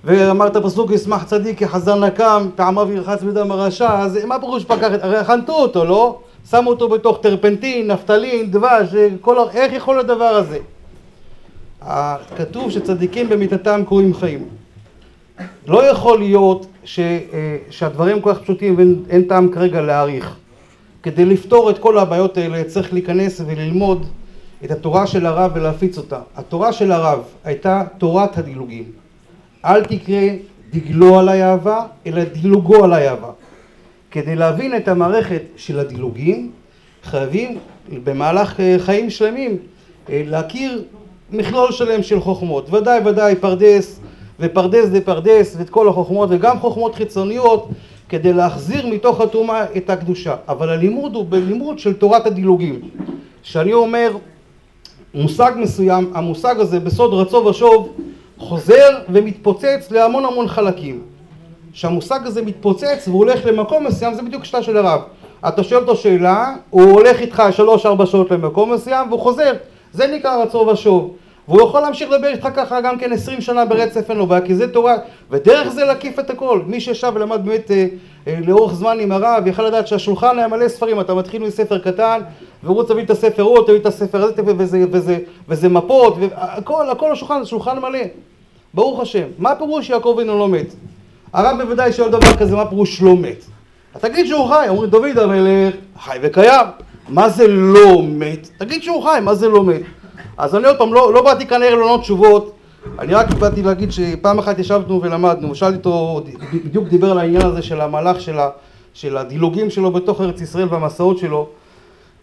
[0.03, 4.89] ואמר את הפסוק ישמח צדיק כחזר נקם, פעמיו ירחץ בדם הרשע, אז מה פירוש פקח.
[5.01, 6.19] הרי חנתו אותו, לא?
[6.49, 8.89] שמו אותו בתוך טרפנטין, נפטלין, דבש,
[9.21, 9.37] כל...
[9.53, 10.57] איך יכול הדבר הזה?
[12.37, 14.45] כתוב שצדיקים במיתתם קרויים חיים.
[15.67, 20.35] לא יכול להיות ש, אה, שהדברים כל כך פשוטים ואין טעם כרגע להעריך.
[21.03, 24.05] כדי לפתור את כל הבעיות האלה צריך להיכנס וללמוד
[24.65, 26.19] את התורה של הרב ולהפיץ אותה.
[26.35, 29.00] התורה של הרב הייתה תורת הדילוגים.
[29.65, 30.21] אל תקרא
[30.73, 33.31] דגלו על היאהבה, אלא דילוגו על היאהבה.
[34.11, 36.51] כדי להבין את המערכת של הדילוגים,
[37.03, 37.57] חייבים
[38.03, 39.57] במהלך אה, חיים שלמים
[40.09, 40.83] אה, להכיר
[41.31, 42.73] מכלול שלם של חוכמות.
[42.73, 43.99] ודאי ודאי פרדס
[44.39, 47.69] ופרדס דה פרדס ואת כל החוכמות וגם חוכמות חיצוניות
[48.09, 50.35] כדי להחזיר מתוך הטומאה את הקדושה.
[50.47, 52.79] אבל הלימוד הוא בלימוד של תורת הדילוגים.
[53.43, 54.11] שאני אומר
[55.13, 57.89] מושג מסוים, המושג הזה בסוד רצו ושוב
[58.41, 61.01] חוזר ומתפוצץ להמון המון חלקים.
[61.73, 65.01] כשהמושג הזה מתפוצץ והוא הולך למקום מסוים זה בדיוק שיטה של הרב.
[65.47, 69.53] אתה שואל אותו שאלה, הוא הולך איתך שלוש ארבע שעות למקום מסוים והוא חוזר.
[69.93, 71.13] זה נקרא רצו ושוב.
[71.47, 74.55] והוא יכול להמשיך לדבר איתך ככה גם כן עשרים שנה ברצף אין לו בעיה כי
[74.55, 74.95] זה תורה
[75.29, 77.87] ודרך זה להקיף את הכל מי שישב ולמד באמת אה,
[78.27, 82.19] אה, לאורך זמן עם הרב יכל לדעת שהשולחן היה מלא ספרים אתה מתחיל מספר קטן
[82.63, 85.17] והוא רוצה להביא את הספר הוא תביא את הספר הזה וזה, וזה, וזה,
[85.49, 87.99] וזה מפות והכל הכל השולחן זה שולחן מלא
[88.73, 90.75] ברוך השם מה פירוש יעקב אינו לא מת?
[91.33, 93.45] הרב בוודאי שואל דבר כזה מה פירוש לא מת?
[93.99, 96.67] תגיד שהוא חי אומרים דוד המלך חי וקיים.
[97.09, 98.49] מה זה לא מת?
[98.57, 99.81] תגיד שהוא חי מה זה לא מת?
[100.37, 102.55] אז אני עוד פעם, לא, לא באתי כאן הערב לענות תשובות,
[102.99, 106.21] אני רק באתי להגיד שפעם אחת ישבנו ולמדנו, שאלתי אותו,
[106.53, 108.49] בדיוק דיבר על העניין הזה של המהלך של, ה,
[108.93, 111.47] של הדילוגים שלו בתוך ארץ ישראל והמסעות שלו,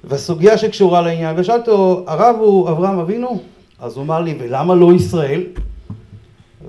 [0.05, 3.41] והסוגיה שקשורה לעניין, ושאלתי אותו, הרב הוא אברהם אבינו?
[3.81, 5.43] אז הוא אמר לי, ולמה לא ישראל?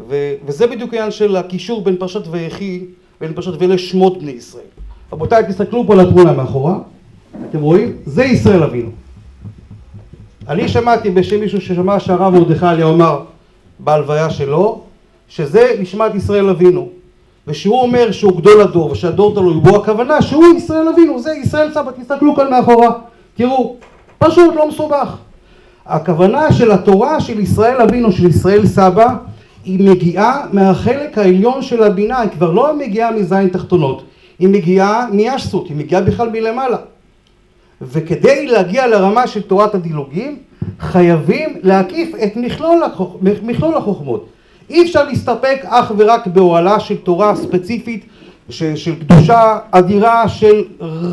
[0.09, 2.85] ו, וזה בדיוק העניין של הקישור בין פרשת ויחי,
[3.21, 4.63] בין פרשת ולשמות בני ישראל.
[5.13, 6.77] רבותיי, תסתכלו פה על התמונה מאחורה,
[7.49, 7.95] אתם רואים?
[8.05, 8.89] זה ישראל אבינו.
[10.47, 13.23] אני שמעתי בשם מישהו ששמע שהרב מרדכי אליהו אמר
[13.79, 14.81] בהלוויה שלו,
[15.27, 16.89] שזה נשמת ישראל אבינו.
[17.47, 21.91] ושהוא אומר שהוא גדול הדור ושהדור תלוי בו, הכוונה שהוא ישראל אבינו, זה ישראל סבא,
[21.91, 22.91] תסתכלו כאן מאחורה,
[23.35, 23.75] תראו,
[24.17, 25.17] פשוט לא מסובך.
[25.85, 29.15] הכוונה של התורה של ישראל אבינו, של ישראל סבא,
[29.65, 34.03] היא מגיעה מהחלק העליון של הבינה, היא כבר לא מגיעה מזין תחתונות,
[34.39, 36.77] היא מגיעה מישסות, היא מגיעה בכלל מלמעלה.
[37.81, 40.37] וכדי להגיע לרמה של תורת הדילוגים
[40.79, 43.15] חייבים להקיף את מכלול, החוכ...
[43.21, 44.25] מכלול החוכמות.
[44.69, 48.05] אי אפשר להסתפק אך ורק באוהלה של תורה ספציפית
[48.49, 48.63] ש...
[48.63, 50.63] של קדושה אדירה של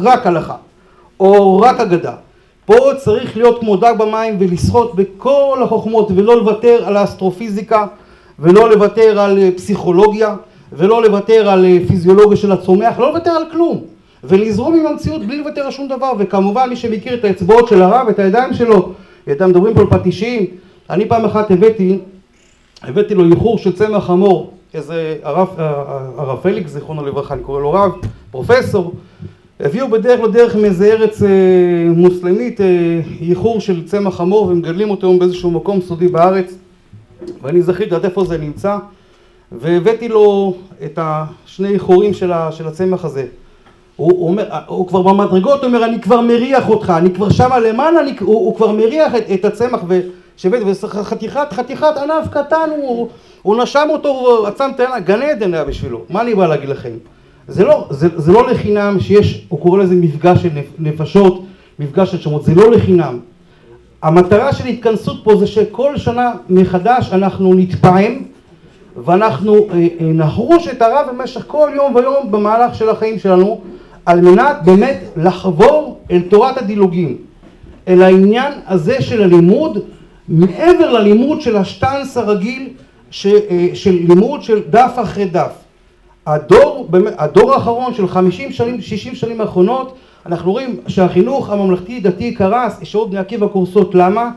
[0.02, 0.56] רק הלכה
[1.20, 2.12] או רק אגדה.
[2.64, 7.86] פה צריך להיות כמו דג במים ולשחות בכל החוכמות ולא לוותר על האסטרופיזיקה
[8.38, 10.36] ולא לוותר על פסיכולוגיה
[10.72, 13.84] ולא לוותר על פיזיולוגיה של הצומח, לא לוותר על כלום.
[14.24, 18.08] ולזרום עם המציאות בלי לוותר על שום דבר, וכמובן מי שמכיר את האצבעות של הרב,
[18.08, 18.92] את הידיים שלו,
[19.32, 20.46] אתם מדברים פה על פטישים,
[20.90, 21.98] אני פעם אחת הבאתי,
[22.82, 25.48] הבאתי לו איחור של צמח חמור, איזה הרב,
[26.18, 27.92] הרב פליקס, זיכרונו לברכה, אני קורא לו רב,
[28.30, 28.94] פרופסור,
[29.60, 31.28] הביאו בדרך לא דרך מאיזה ארץ אה,
[31.96, 36.54] מוסלמית אה, של צמח חמור ומגדלים אותו היום באיזשהו מקום סודי בארץ
[37.42, 38.78] ואני זכיתי לדעת איפה זה נמצא
[39.52, 40.54] והבאתי לו
[40.84, 43.26] את השני איחורים של, של הצמח הזה
[43.96, 47.58] הוא, הוא אומר, הוא כבר במדרגות, הוא אומר, אני כבר מריח אותך, אני כבר שמה
[47.58, 53.08] למעלה, אני, הוא, הוא כבר מריח את, את הצמח, ושבט, וחתיכת, חתיכת ענף קטן, הוא,
[53.42, 56.68] הוא נשם אותו, הוא עצם את העיניים, גן עדן היה בשבילו, מה אני בא להגיד
[56.68, 56.92] לכם?
[57.48, 61.42] זה לא, זה, זה לא לחינם שיש, הוא קורא לזה מפגש של נפשות,
[61.78, 63.18] מפגש של שמות, זה לא לחינם.
[64.02, 68.22] המטרה של התכנסות פה זה שכל שנה מחדש אנחנו נתפעם
[69.04, 73.60] ואנחנו אה, אה, נחרוש את הרב במשך כל יום ויום במהלך של החיים שלנו
[74.06, 77.16] על מנת באמת לחבור אל תורת הדילוגים,
[77.88, 79.78] אל העניין הזה של הלימוד
[80.28, 82.68] מעבר ללימוד של השטאנס הרגיל
[83.10, 85.52] ש, אה, של לימוד של דף אחרי דף.
[86.26, 92.82] הדור, הדור האחרון של 50 שנים, 60 שנים האחרונות, אנחנו רואים שהחינוך הממלכתי דתי קרס,
[92.82, 94.30] ישיבות בני עקיבא קורסות, למה?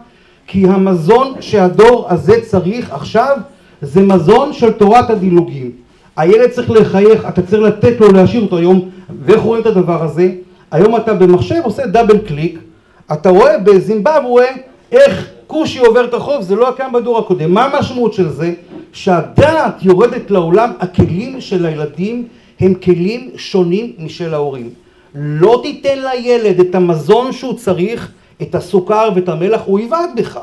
[0.48, 3.38] כי המזון שהדור הזה צריך עכשיו
[3.82, 5.72] זה מזון של תורת הדילוגים.
[6.18, 8.90] הילד צריך לחייך, אתה צריך לתת לו להשאיר אותו היום,
[9.22, 10.32] ואיך רואים את הדבר הזה?
[10.72, 12.60] היום אתה במחשב עושה דאבל קליק,
[13.14, 14.46] אתה רואה בזימבבואה
[14.92, 17.54] איך כושי עובר את החוב, זה לא היה קיים בדור הקודם.
[17.54, 18.54] מה המשמעות של זה?
[18.94, 22.28] שהדעת יורדת לעולם, הכלים של הילדים
[22.60, 24.70] הם כלים שונים משל ההורים.
[25.16, 30.40] לא תיתן לילד את המזון שהוא צריך, את הסוכר ואת המלח, הוא יבעט בך.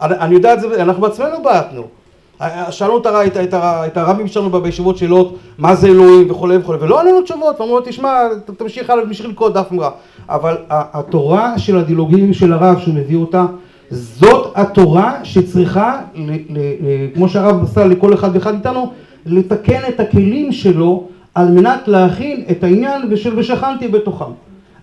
[0.00, 1.82] אני יודע את זה, אנחנו בעצמנו בעטנו.
[2.70, 3.54] שאלנו את, את, את,
[3.86, 7.84] את הרבים שלנו בישיבות שאלות מה זה אלוהים וכולי וכולי ולא עלינו תשובות ואמרו לו
[7.84, 8.20] תשמע
[8.56, 9.90] תמשיך הלאה תמשיך לקרוא דף מראה
[10.28, 13.46] אבל התורה של הדילוגים של הרב שהוא מביא אותה
[13.90, 18.92] זאת התורה שצריכה ל, ל, ל, כמו שהרב עשה לכל אחד ואחד איתנו
[19.26, 24.32] לתקן את הכלים שלו על מנת להכין את העניין ושל ושכנתי בתוכם.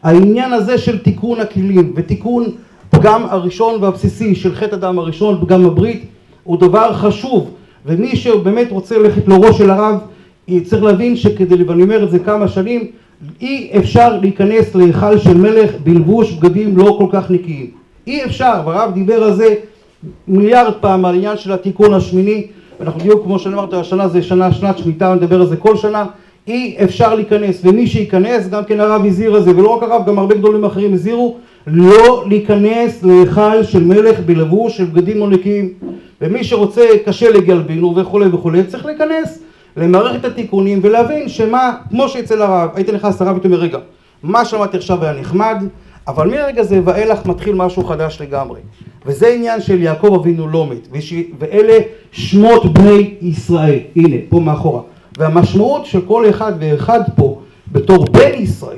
[0.03, 2.43] העניין הזה של תיקון הכלים ותיקון
[2.90, 6.06] פגם הראשון והבסיסי של חטא הדם הראשון פגם הברית
[6.43, 7.49] הוא דבר חשוב.
[7.85, 9.99] ומי שבאמת רוצה ללכת לראש של הרב
[10.64, 12.88] צריך להבין שכדי, ואני אומר את זה כמה שנים,
[13.41, 17.67] אי אפשר להיכנס להיכל של מלך בלבוש בגדים לא כל כך נקיים.
[18.07, 19.56] אי אפשר, והרב דיבר על זה
[20.27, 22.48] מיליארד פעם על עניין של התיקון השמיני,
[22.80, 26.06] ואנחנו בדיוק כמו שאני השנה זה שנה, שנת שמיטה, נדבר על זה כל שנה,
[26.48, 30.20] אי אפשר להיכנס, ומי שייכנס, גם כן הרב הזהיר על זה, ולא רק הרב, גם
[30.20, 35.74] הרבה גדולים אחרים הזהירו, לא להיכנס להיכל של מלך בלבוש של בגדים נקיים.
[36.22, 39.40] ומי שרוצה קשה לגלבינו וכולי וכולי צריך להיכנס
[39.78, 43.78] למערכת התיקונים ולהבין שמה כמו שאצל הרב היית נכנס לרב ואתה אומר רגע
[44.24, 45.64] מה שמעתי עכשיו היה נחמד
[46.08, 48.60] אבל מרגע זה ואילך מתחיל משהו חדש לגמרי.
[49.06, 50.88] וזה עניין של יעקב אבינו לא מת
[51.40, 51.78] ואלה
[52.12, 53.80] שמות בני ישראל.
[53.96, 54.82] הנה פה מאחורה
[55.17, 58.77] והמשמעות של כל אחד ואחד פה בתור בן ישראל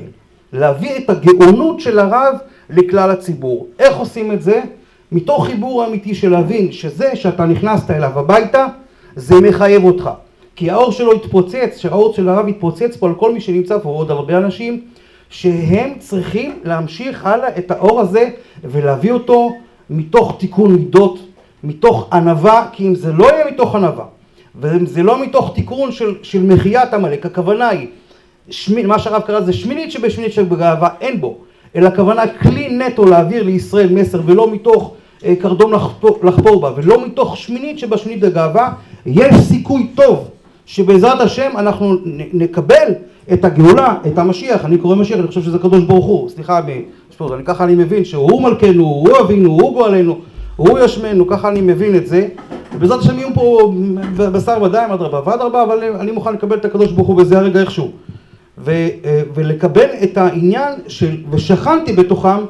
[0.52, 2.34] להביא את הגאונות של הרב
[2.70, 4.60] לכלל הציבור איך עושים את זה?
[5.12, 8.66] מתוך חיבור אמיתי של להבין שזה שאתה נכנסת אליו הביתה
[9.16, 10.10] זה מחייב אותך
[10.56, 14.10] כי האור שלו התפוצץ, שהאור של הרב התפוצץ פה על כל מי שנמצא פה ועוד
[14.10, 14.80] הרבה אנשים
[15.30, 18.30] שהם צריכים להמשיך הלאה את האור הזה
[18.64, 19.52] ולהביא אותו
[19.90, 21.18] מתוך תיקון מידות,
[21.64, 24.04] מתוך ענווה, כי אם זה לא יהיה מתוך ענווה
[24.60, 27.86] ואם זה לא מתוך תיקון של, של מחיית עמלק, הכוונה היא,
[28.50, 31.38] שמי, מה שהרב קרא זה שמינית שבשמינית שבגאווה, אין בו
[31.76, 34.94] אלא הכוונה כלי נטו להעביר לישראל מסר ולא מתוך
[35.24, 38.72] אה, קרדום לחפור, לחפור בה ולא מתוך שמינית שבשמינית בגאווה
[39.06, 40.28] יש סיכוי טוב
[40.66, 41.94] שבעזרת השם אנחנו
[42.32, 42.92] נקבל
[43.32, 46.82] את הגאולה, את המשיח, אני קורא משיח, אני חושב שזה הקדוש ברוך הוא, סליחה, אני,
[47.44, 50.18] ככה אני מבין שהוא מלכנו, הוא אבינו, הוא גואלנו,
[50.56, 52.28] הוא ישמנו, ככה אני מבין את זה,
[52.74, 53.72] ובעזרת השם יהיו פה
[54.16, 57.90] בשר ודם אדרבה ואדרבה, אבל אני מוכן לקבל את הקדוש ברוך הוא בזה הרגע איכשהו.
[58.58, 62.44] ו, אה, ולקבל את העניין של ושכנתי בתוכם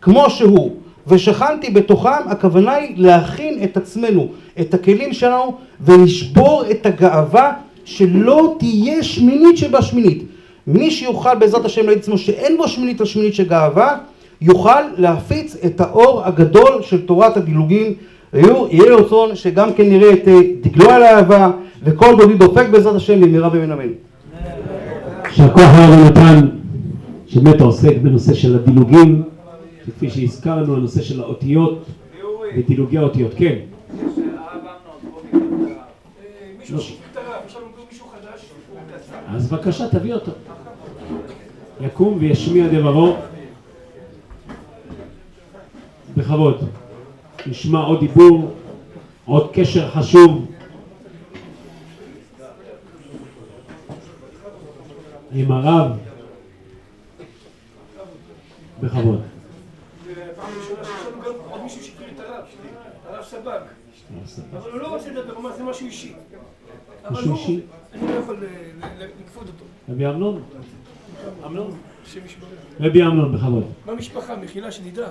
[0.00, 0.70] כמו שהוא
[1.06, 4.28] ושכנתי בתוכם הכוונה היא להכין את עצמנו
[4.60, 7.52] את הכלים שלנו ולשבור את הגאווה
[7.84, 10.22] שלא תהיה שמינית שבשמינית
[10.66, 13.98] מי שיוכל בעזרת השם להגיד עצמו שאין בו שמינית או שמינית של גאווה
[14.40, 17.94] יוכל להפיץ את האור הגדול של תורת הדילוגים
[18.32, 21.50] יהיה רצון שגם כן נראה את אה, דגלו על האהבה
[21.84, 23.92] וכל דודי דופק בעזרת השם במהרה בימינו אמן.
[25.24, 26.48] יישר כוח הרב נתן
[27.26, 29.22] שבאמת עוסק בנושא של הדילוגים
[29.86, 31.84] שכפי שהזכרנו הנושא של האותיות
[32.56, 33.54] ודילוגי האותיות כן.
[39.34, 40.32] אז בבקשה תביא אותו.
[41.80, 43.16] יקום וישמיע דברו.
[46.16, 46.64] בכבוד
[47.46, 48.54] נשמע עוד דיבור
[49.24, 50.46] עוד קשר חשוב
[55.32, 55.90] עם הרב
[58.80, 59.20] בכבוד.
[64.52, 66.12] אבל הוא לא רוצה לדבר, הוא זה משהו אישי.
[67.10, 67.60] משהו אישי?
[67.92, 68.36] אני לא יכול
[69.24, 69.64] לכפות אותו.
[69.88, 70.42] רבי אמנון?
[71.46, 71.78] אמנון?
[72.80, 73.64] רבי אמנון, בכבוד.
[73.86, 74.36] מה המשפחה?
[74.36, 75.08] מחילה שנדע.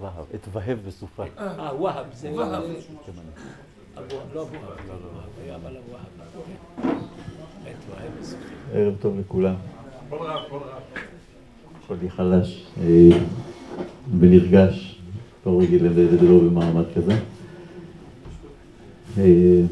[0.00, 1.24] והב, את והב בסופה.
[1.38, 2.32] אה, והב, זה...
[2.32, 2.62] והב.
[4.34, 5.16] לא והב בסוף.
[8.72, 9.54] ערב טוב לכולם.
[11.86, 13.08] קולי חלש אה,
[14.18, 15.00] ונרגש,
[15.46, 17.12] לא רגיל לדבר במעמד כזה.
[19.18, 19.62] אה,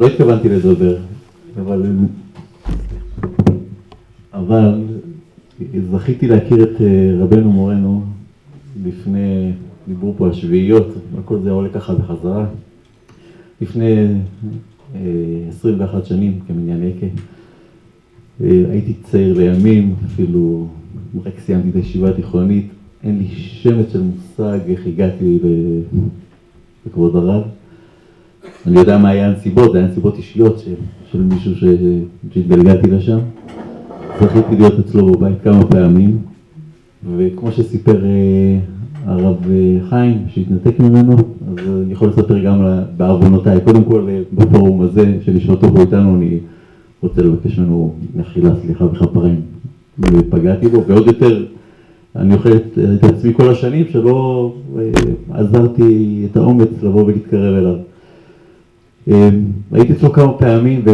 [0.00, 0.96] לא התכוונתי לדבר,
[1.56, 1.82] אבל,
[4.32, 4.84] אבל
[5.90, 8.04] זכיתי להכיר את אה, רבנו מורנו
[8.84, 9.52] לפני,
[9.88, 10.86] דיברו פה על שביעיות,
[11.18, 12.46] הכל זה עולה ככה בחזרה.
[13.60, 14.06] לפני
[14.94, 15.00] אה,
[15.48, 17.06] 21 שנים כמניין יקה.
[18.44, 20.66] אה, הייתי צעיר לימים, אפילו
[21.24, 22.66] רק סיימתי את הישיבה התיכונית,
[23.04, 25.38] אין לי שמץ של מושג איך הגעתי
[26.86, 27.42] לכבוד הרב.
[28.66, 30.74] אני יודע מה היה הנסיבות, זה היה נסיבות אישיות של,
[31.12, 33.18] של מישהו שהתגלגלתי לשם.
[34.20, 36.18] זכיתי להיות אצלו בבית כמה פעמים,
[37.06, 38.58] וכמו שסיפר אה,
[39.06, 42.62] הרב אה, חיים, שהתנתק ממנו, אז אני יכול לספר גם
[42.96, 43.60] בעוונותיי.
[43.64, 46.38] קודם כל, אה, בפורום הזה, שנשמתו פה איתנו, אני
[47.02, 49.40] רוצה לבקש ממנו מחילה, סליחה וכפרים,
[49.98, 51.44] ופגעתי בו, ועוד יותר,
[52.16, 54.52] אני אוכל את, עצמי כל השנים שלא
[55.30, 57.76] עזרתי את האומץ לבוא ולהתקרב אליו.
[59.72, 60.84] הייתי אצלו כמה פעמים,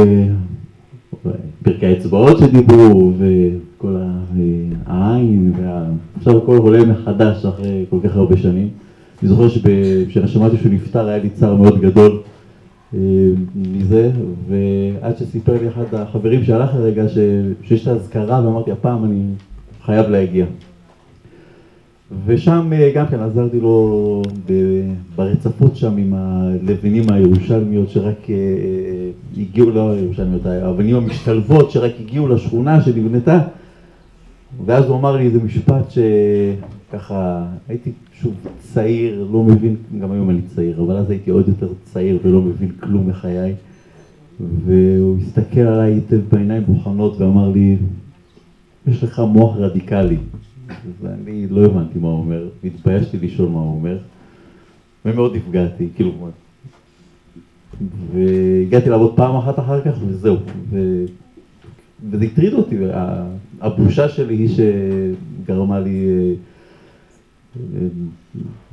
[1.61, 4.43] ופרקי האצבעות שדיברו, וכל ה- אה,
[4.87, 5.85] העין, וה...
[6.17, 8.69] עכשיו הכל עולה מחדש אחרי כל כך הרבה שנים.
[9.23, 12.19] אני זוכר שב- כששמעתי שהוא נפטר היה לי צער מאוד גדול
[12.95, 12.99] אה,
[13.57, 14.11] מזה,
[14.49, 17.19] ועד שסיפר לי אחד החברים שהלך לרגע ש...
[17.63, 19.23] שיש את האזכרה, ואמרתי, הפעם אני
[19.85, 20.47] חייב להגיע.
[22.27, 24.23] ושם אה, גם כן עזרתי לו
[25.17, 28.27] ברצפות שם עם הלבנים הירושלמיות שרק
[29.39, 33.41] הגיעו, לא הירושלמיות, האבנים המשתלבות שרק הגיעו לשכונה שנבנתה,
[34.67, 40.41] ואז הוא אמר לי איזה משפט שככה, הייתי שוב צעיר, לא מבין, גם היום אני
[40.55, 43.55] צעיר, אבל אז הייתי עוד יותר צעיר ולא מבין כלום מחיי.
[44.67, 47.77] והוא הסתכל עליי היטב בעיניים בוחנות ואמר לי,
[48.87, 50.19] יש לך מוח רדיקלי.
[51.03, 53.99] ואני לא הבנתי מה הוא אומר, התביישתי לשאול מה הוא אומר,
[55.05, 56.13] ומאוד נפגעתי, כאילו,
[58.13, 60.37] והגעתי לעבוד פעם אחת אחר כך וזהו,
[60.71, 61.05] ו...
[62.11, 62.77] וזה הטריד אותי,
[63.61, 66.07] הבושה שלי היא שגרמה לי
[67.57, 67.87] אה,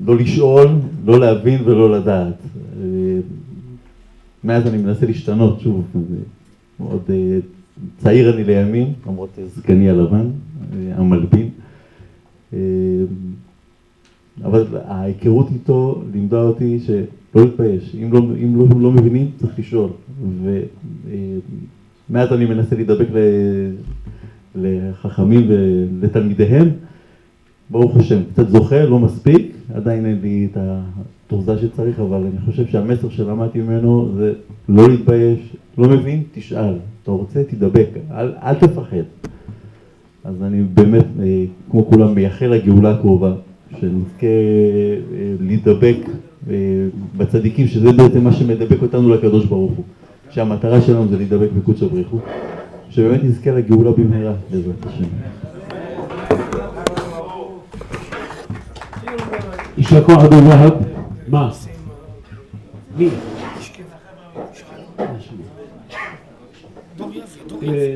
[0.05, 0.67] לא לשאול,
[1.05, 2.37] לא להבין ולא לדעת.
[2.81, 3.19] אה,
[4.43, 5.85] מאז אני מנסה להשתנות, שוב,
[6.79, 7.39] מאוד אה,
[7.97, 10.29] צעיר אני לימים, למרות זקני הלבן,
[10.91, 11.49] המלבין.
[14.43, 19.89] אבל ההיכרות איתו לימדה אותי שלא להתבייש, אם לא, אם לא, לא מבינים צריך לשאול.
[22.11, 23.07] ומאז אני מנסה להידבק
[24.55, 26.69] לחכמים ולתלמידיהם,
[27.69, 32.67] ברוך השם, קצת זוכה, לא מספיק, עדיין אין לי את התעוזה שצריך, אבל אני חושב
[32.67, 34.33] שהמסר שלמדתי ממנו זה
[34.69, 36.73] לא להתבייש, לא מבין, תשאל,
[37.03, 39.03] אתה רוצה, תדבק, אל, אל תפחד.
[40.23, 43.33] אז אני באמת, אה, כמו כולם, מייחל לגאולה הקרובה,
[43.79, 45.97] שנזכה אה, להידבק
[46.49, 46.55] אה,
[47.17, 49.85] בצדיקים, שזה בעצם מה שמדבק אותנו לקדוש ברוך הוא.
[50.31, 52.17] שהמטרה שלנו זה להידבק בקודש הבריחו,
[52.89, 55.03] שבאמת נזכה לגאולה במהרה, בעזרת השם.
[59.77, 60.73] יישר כוח אדון והב.
[61.27, 61.51] מה?
[62.97, 63.09] מי?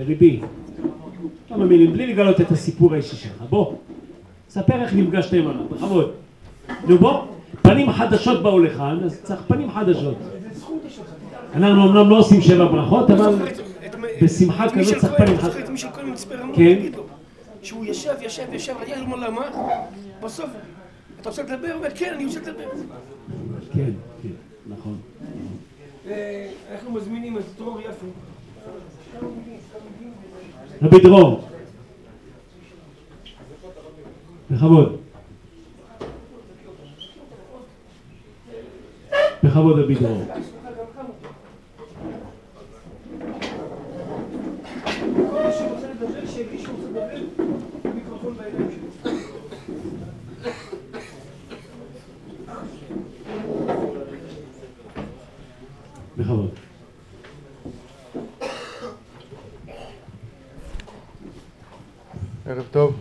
[0.08, 0.40] ריבי,
[1.50, 3.74] כמה מילים, בלי לגלות את הסיפור האישי שלך, בוא,
[4.50, 6.12] ספר איך נפגשת עם הרב, בכבוד.
[6.88, 7.22] נו בוא,
[7.62, 10.16] פנים חדשות באו לכאן, אז צריך פנים חדשות.
[11.56, 13.36] אנחנו אמנם לא עושים שבע ברכות, אבל
[14.22, 15.64] בשמחה כזאת צריך פנים חדשות.
[15.64, 16.76] את מישל כהן מצפה רמון, כן.
[16.76, 17.04] תגיד לו,
[17.62, 19.42] שהוא ישב, ישב, ישב, היה לו למה,
[20.22, 20.50] בסוף,
[21.22, 21.68] אתה רוצה לדבר?
[21.68, 22.64] הוא אומר, כן, אני רוצה לדבר.
[23.74, 23.92] כן,
[24.24, 24.30] כן,
[24.70, 24.98] נכון.
[26.08, 28.08] אה, אנחנו מזמינים את דרור יפו.
[30.82, 31.48] רבי דרור.
[34.52, 34.98] בכבוד.
[39.44, 40.24] בכבוד רבי דרור.
[45.32, 47.24] כל מי שרוצה לדבר, שיגיד שהוא רוצה לדבר,
[47.96, 49.12] מיקרופון בידיים שלו.
[56.18, 56.50] בכבוד.
[62.46, 62.96] ערב טוב.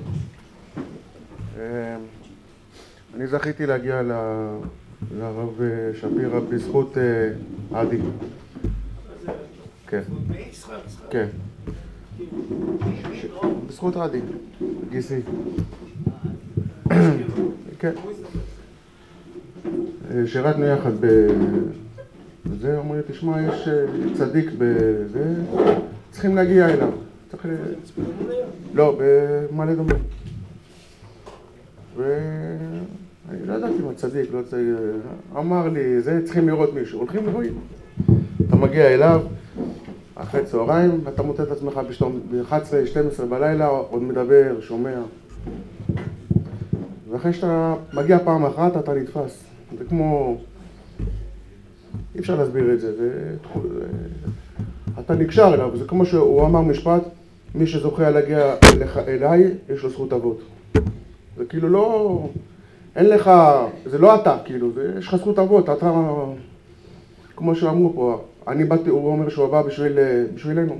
[1.58, 1.96] אה,
[3.14, 4.02] אני זכיתי להגיע
[5.16, 7.30] לרב אה, שפירא בזכות אה,
[7.80, 7.98] עדי.
[9.86, 10.02] כן.
[11.10, 11.26] כן.
[13.66, 14.20] בזכות רדי,
[14.90, 15.20] גיסי.
[17.78, 17.92] כן.
[20.26, 21.06] שירתנו יחד ב...
[22.46, 25.34] וזה, אמרו לי, תשמע, יש אה, צדיק בזה,
[26.10, 26.90] צריכים להגיע אליו.
[27.30, 27.46] צריך...
[27.46, 28.02] ל-
[28.74, 29.96] לא, במעלה אדומים.
[31.96, 34.64] ואני לא ידעתי מה צדיק, לא צדיק,
[35.36, 37.58] אמר לי, זה צריכים לראות מישהו, הולכים ורואים.
[38.48, 39.20] אתה מגיע אליו,
[40.14, 41.80] אחרי צהריים, ואתה מוצא את עצמך
[42.30, 44.94] ב-11-12 בלילה, עוד מדבר, שומע.
[47.10, 49.44] ואחרי שאתה מגיע פעם אחת, אתה נתפס.
[49.78, 50.36] זה כמו...
[52.14, 52.96] אי אפשר להסביר את זה.
[52.96, 53.34] זה...
[55.00, 57.02] אתה נקשר אליו, זה כמו שהוא אמר משפט,
[57.54, 60.40] מי שזוכה להגיע אליך, אליי, יש לו זכות אבות.
[61.36, 62.28] זה כאילו לא...
[62.96, 63.30] אין לך...
[63.86, 64.94] זה לא אתה, כאילו, זה...
[64.98, 65.90] יש לך זכות אבות, אתה...
[67.36, 69.98] כמו שאמרו פה, אני באתי, הוא אומר שהוא בא בשביל,
[70.34, 70.76] בשבילנו.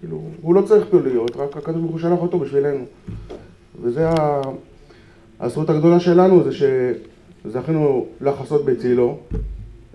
[0.00, 2.84] כאילו, הוא לא צריך פה להיות, רק הקדוש ברוך הוא שלח אותו בשבילנו.
[3.82, 4.08] וזה.
[5.40, 6.50] הזכות הגדולה שלנו, זה
[7.44, 9.18] שזכינו לחסות בצילו,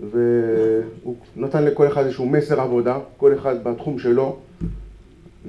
[0.00, 4.36] והוא נתן לכל אחד איזשהו מסר עבודה, כל אחד בתחום שלו,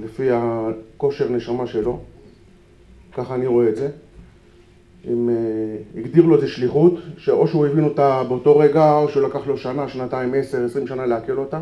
[0.02, 2.00] לפי הכושר נשמה שלו,
[3.12, 3.88] ככה אני רואה את זה.
[5.08, 9.46] אם uh, הגדיר לו איזה שליחות, שאו שהוא הבין אותה באותו רגע, או שהוא לקח
[9.46, 11.60] לו שנה, שנתיים, עשר, עשרים שנה לעכל אותה,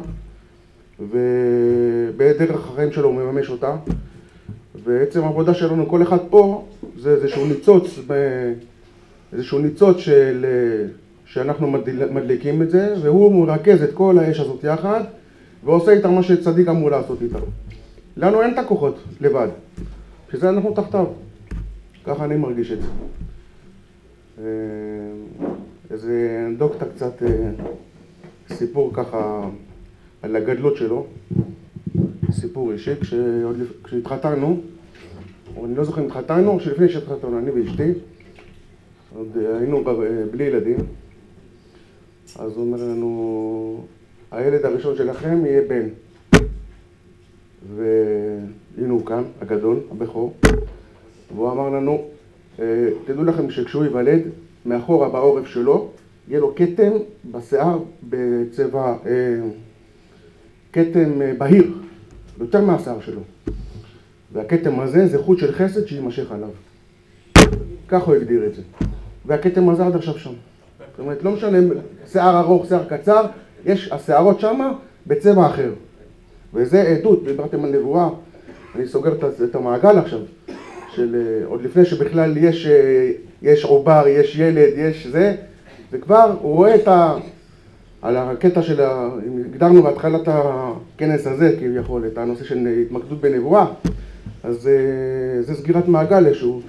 [1.01, 3.77] ובדרך החיים שלו הוא מממש אותה.
[4.85, 6.65] ועצם העבודה שלנו, כל אחד פה,
[6.99, 7.99] זה איזשהו ניצוץ,
[9.33, 10.47] איזשהו ניצוץ של,
[11.29, 11.71] שאנחנו
[12.11, 15.05] מדליקים את זה, והוא מרכז את כל האש הזאת יחד,
[15.65, 17.39] ועושה איתה מה שצדיק אמור לעשות איתה.
[18.17, 19.49] לנו אין את הכוחות לבד,
[20.29, 21.07] בשביל אנחנו תחתיו.
[22.05, 22.89] ככה אני מרגיש את זה.
[25.91, 27.23] איזה אנדוקטה קצת,
[28.49, 29.49] סיפור ככה
[30.23, 31.07] על הגדלות שלו,
[32.31, 32.93] סיפור אישי,
[33.85, 34.61] כשהתחתנו,
[35.57, 37.93] או אני לא זוכר אם התחתנו, או שלפני שהתחתנו, אני ואשתי,
[39.17, 39.85] עוד היינו
[40.31, 40.77] בלי ילדים,
[42.37, 43.85] אז הוא אומר לנו,
[44.31, 45.89] הילד הראשון שלכם יהיה בן.
[47.77, 50.35] והנה הוא כאן, הגדול, הבכור,
[51.35, 52.05] והוא אמר לנו,
[53.05, 54.21] תדעו לכם שכשהוא ייוולד,
[54.67, 55.91] מאחורה בעורף שלו,
[56.29, 56.93] יהיה לו כתם
[57.31, 58.97] בשיער בצבע,
[60.73, 61.75] כתם בהיר,
[62.41, 63.21] יותר מהשיער שלו.
[64.33, 66.51] והכתם הזה זה חוט של חסד שיימשך עליו.
[67.89, 68.63] כך הוא הגדיר את זה.
[69.27, 70.33] והכתם הזה עד עכשיו שם.
[70.99, 71.59] זאת אומרת, לא משנה
[72.13, 73.27] שיער ארוך, שיער קצר,
[73.67, 74.73] יש השערות שמה
[75.07, 75.71] בצבע אחר.
[76.55, 78.09] וזה עדות, דיברתם על נבואה,
[78.75, 79.13] אני סוגר
[79.45, 80.19] את המעגל עכשיו,
[80.95, 82.69] של עוד לפני שבכלל יש,
[83.43, 85.35] יש עובר, יש ילד, יש זה,
[85.91, 87.17] וכבר הוא רואה את ה...
[88.03, 89.09] על הקטע של ה...
[89.47, 93.67] הגדרנו בהתחלת הכנס הזה כביכול, את הנושא של התמקדות בנבואה,
[94.43, 94.69] אז
[95.41, 96.61] זה סגירת מעגל איזשהו.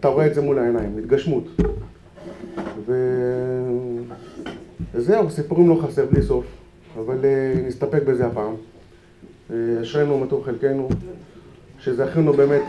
[0.00, 1.44] אתה רואה את זה מול העיניים, התגשמות.
[4.94, 6.44] וזהו, סיפורים לא חסר בלי סוף,
[6.98, 7.18] אבל
[7.66, 8.54] נסתפק בזה הפעם.
[9.82, 10.88] אשרינו ומה טוב חלקנו,
[11.78, 12.62] שזכינו באמת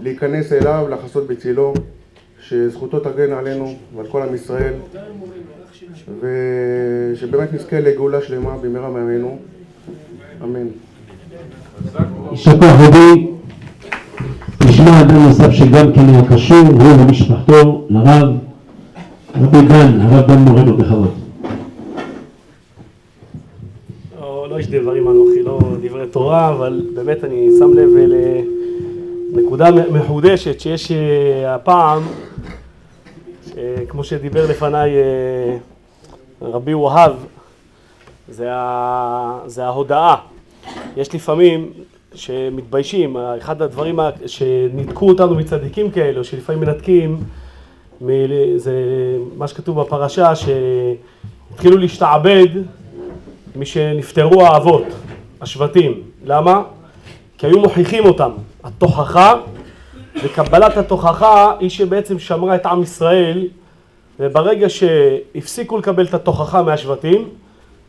[0.00, 1.74] להיכנס אליו, לחסות בצילו,
[2.40, 4.74] שזכותו תגן עלינו ועל כל עם ישראל,
[6.20, 9.38] ושבאמת נזכה לגאולה שלמה במהרה מימינו,
[10.42, 10.66] אמן.
[12.30, 13.30] יישר כוח רבי,
[15.12, 18.28] אדם נוסף שגם כן היה קשור, הוא ומשפחתו, לרב,
[19.36, 21.10] רבי דן, הרב דן מורנו בכבוד.
[24.20, 27.88] לא, לא איש דברים אנוכי, לא דברי תורה, אבל באמת אני שם לב
[29.32, 32.02] לנקודה מחודשת שיש אה, הפעם,
[33.56, 35.56] אה, כמו שדיבר לפניי אה,
[36.42, 37.12] רבי והב,
[38.28, 40.16] זה, ה, זה ההודעה.
[40.96, 41.70] יש לפעמים
[42.14, 47.20] שמתביישים, אחד הדברים שניתקו אותנו מצדיקים כאלו, שלפעמים מנתקים,
[48.56, 48.72] זה
[49.36, 52.48] מה שכתוב בפרשה, שהתחילו להשתעבד
[53.56, 54.84] משנפטרו האבות,
[55.40, 56.02] השבטים.
[56.24, 56.62] למה?
[57.38, 58.30] כי היו מוכיחים אותם.
[58.64, 59.34] התוכחה
[60.24, 63.46] וקבלת התוכחה היא שבעצם שמרה את עם ישראל,
[64.20, 67.28] וברגע שהפסיקו לקבל את התוכחה מהשבטים,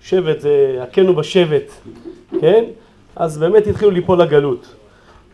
[0.02, 1.72] שבט זה הכנו בשבט,
[2.42, 2.64] כן?
[3.16, 4.76] אז באמת התחילו ליפול לגלות.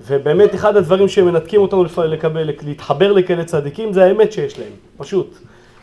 [0.08, 5.38] ובאמת אחד הדברים שמנתקים אותנו לקבל, להתחבר לכאלה צדיקים זה האמת שיש להם, פשוט.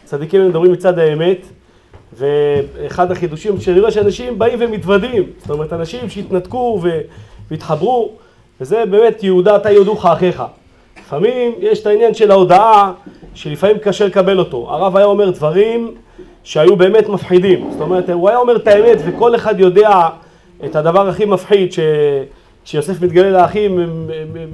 [0.04, 1.46] צדיקים הם מדברים מצד האמת,
[2.18, 6.82] ואחד החידושים שאני רואה שאנשים באים ומתוודים, זאת אומרת אנשים שהתנתקו
[7.50, 8.12] והתחברו,
[8.60, 10.42] וזה באמת יהודה אתה יודוך אחיך.
[10.98, 12.92] לפעמים יש את העניין של ההודעה
[13.34, 14.66] שלפעמים קשה לקבל אותו.
[14.70, 15.94] הרב היה אומר דברים
[16.44, 20.08] שהיו באמת מפחידים, זאת אומרת הוא היה אומר את האמת וכל אחד יודע
[20.64, 21.78] את הדבר הכי מפחיד, ש...
[22.64, 24.48] כשיוסף מתגלה לאחים, הם, הם, הם,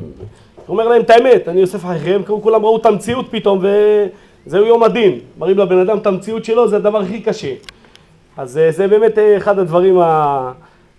[0.66, 3.64] הוא אומר להם את האמת, אני יוסף אחיכם, כולם ראו את המציאות פתאום,
[4.47, 5.18] וזהו יום הדין.
[5.39, 7.55] מראים לבן אדם את המציאות שלו, זה הדבר הכי קשה.
[8.36, 10.52] אז אה, זה באמת אה, אחד הדברים, ה...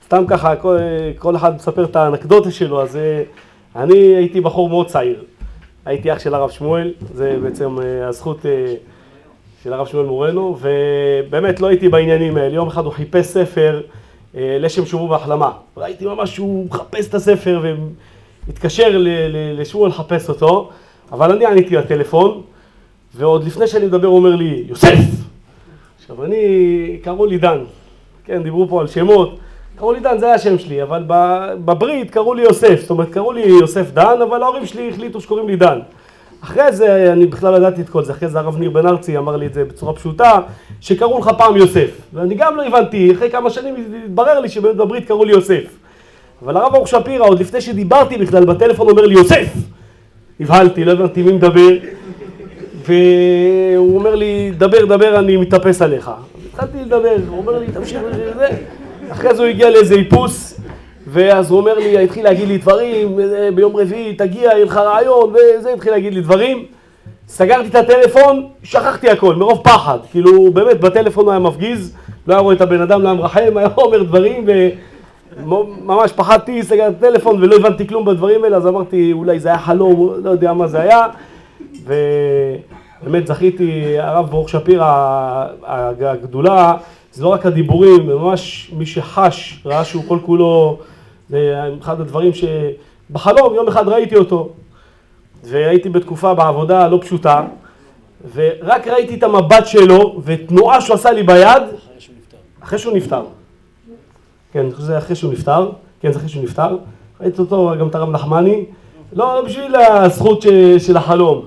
[0.05, 0.77] סתם ככה, כל,
[1.17, 3.23] כל אחד מספר את האנקדוטה שלו, אז אה,
[3.75, 5.23] אני הייתי בחור מאוד צעיר.
[5.85, 8.45] הייתי אח של הרב שמואל, זה בעצם הזכות
[9.63, 12.55] של הרב שמואל מורנו, ובאמת לא הייתי בעניינים האלה.
[12.55, 13.81] יום אחד הוא חיפש ספר
[14.35, 15.51] לשם שובו והחלמה.
[15.77, 17.63] ראיתי ממש שהוא מחפש את הספר
[18.47, 19.01] והתקשר
[19.57, 20.69] לשמואל לחפש אותו,
[21.11, 22.41] אבל אני עניתי לטלפון,
[23.15, 24.97] ועוד לפני שאני מדבר הוא אומר לי, יוסף!
[25.99, 26.37] עכשיו אני,
[27.03, 27.57] קראו לי דן,
[28.25, 29.39] כן, דיברו פה על שמות,
[29.75, 31.03] קראו לי דן, זה היה השם שלי, אבל
[31.65, 35.47] בברית קראו לי יוסף, זאת אומרת קראו לי יוסף דן, אבל ההורים שלי החליטו שקוראים
[35.47, 35.79] לי דן.
[36.43, 39.35] אחרי זה, אני בכלל ידעתי את כל זה, אחרי זה הרב ניר בן ארצי אמר
[39.35, 40.39] לי את זה בצורה פשוטה,
[40.81, 41.89] שקראו לך פעם יוסף.
[42.13, 45.63] ואני גם לא הבנתי, אחרי כמה שנים התברר לי שבאמת בברית קראו לי יוסף.
[46.43, 49.53] אבל הרב ברוך שפירא, עוד לפני שדיברתי בכלל בטלפון, אומר לי יוסף!
[50.39, 51.69] נבהלתי, לא הבנתי מי מדבר.
[52.87, 56.11] והוא אומר לי, דבר, דבר, אני מתאפס עליך.
[56.49, 57.99] התחלתי לדבר, הוא אומר לי, תמשיך.
[59.09, 60.52] אחרי זה הוא הגיע לאיזה איפוס,
[61.13, 63.19] ואז הוא אומר לי, התחיל להגיד לי דברים,
[63.55, 66.65] ביום רביעי תגיע, יהיה לך רעיון, וזה, התחיל להגיד לי דברים.
[67.27, 69.97] סגרתי את הטלפון, שכחתי הכל, מרוב פחד.
[70.11, 71.95] כאילו, באמת, בטלפון הוא היה מפגיז,
[72.27, 74.45] לא היה רואה את הבן אדם, לא היה מרחם, היה אומר דברים,
[75.37, 79.59] וממש פחדתי, סגרתי את הטלפון ולא הבנתי כלום בדברים האלה, אז אמרתי, אולי זה היה
[79.59, 81.07] חלום, לא יודע מה זה היה.
[83.03, 85.45] ובאמת זכיתי, הרב ברוך שפירא,
[86.01, 86.73] הגדולה,
[87.11, 90.79] זה לא רק הדיבורים, ממש מי שחש, ראה שהוא כל כולו,
[91.33, 94.49] זה אחד הדברים שבחלום, יום אחד ראיתי אותו,
[95.43, 97.43] והייתי בתקופה בעבודה לא פשוטה,
[98.33, 101.63] ורק ראיתי את המבט שלו ותנועה שהוא עשה לי ביד,
[102.63, 103.23] אחרי שהוא נפטר.
[104.51, 105.69] כן, אני חושב שזה אחרי שהוא נפטר,
[106.01, 106.77] כן, זה אחרי שהוא נפטר.
[107.21, 108.65] ראיתי אותו, גם את הרב נחמני,
[109.13, 110.45] לא, לא בשביל הזכות
[110.79, 111.45] של החלום,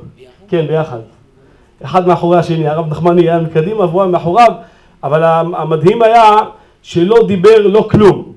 [0.49, 1.01] כן, ביחד.
[1.83, 4.53] אחד מאחורי השני, הרב נחמני היה מקדימה והוא היה מאחוריו,
[5.03, 5.23] אבל
[5.57, 6.31] המדהים היה
[6.83, 8.36] שלא דיבר לא כלום.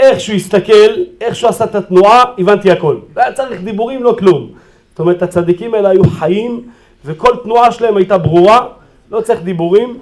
[0.00, 2.96] איך שהוא הסתכל, איך שהוא עשה את התנועה, הבנתי הכל.
[3.16, 4.50] לא היה צריך דיבורים, לא כלום.
[4.90, 6.62] זאת אומרת, הצדיקים האלה היו חיים,
[7.04, 8.66] וכל תנועה שלהם הייתה ברורה,
[9.10, 9.98] לא צריך דיבורים.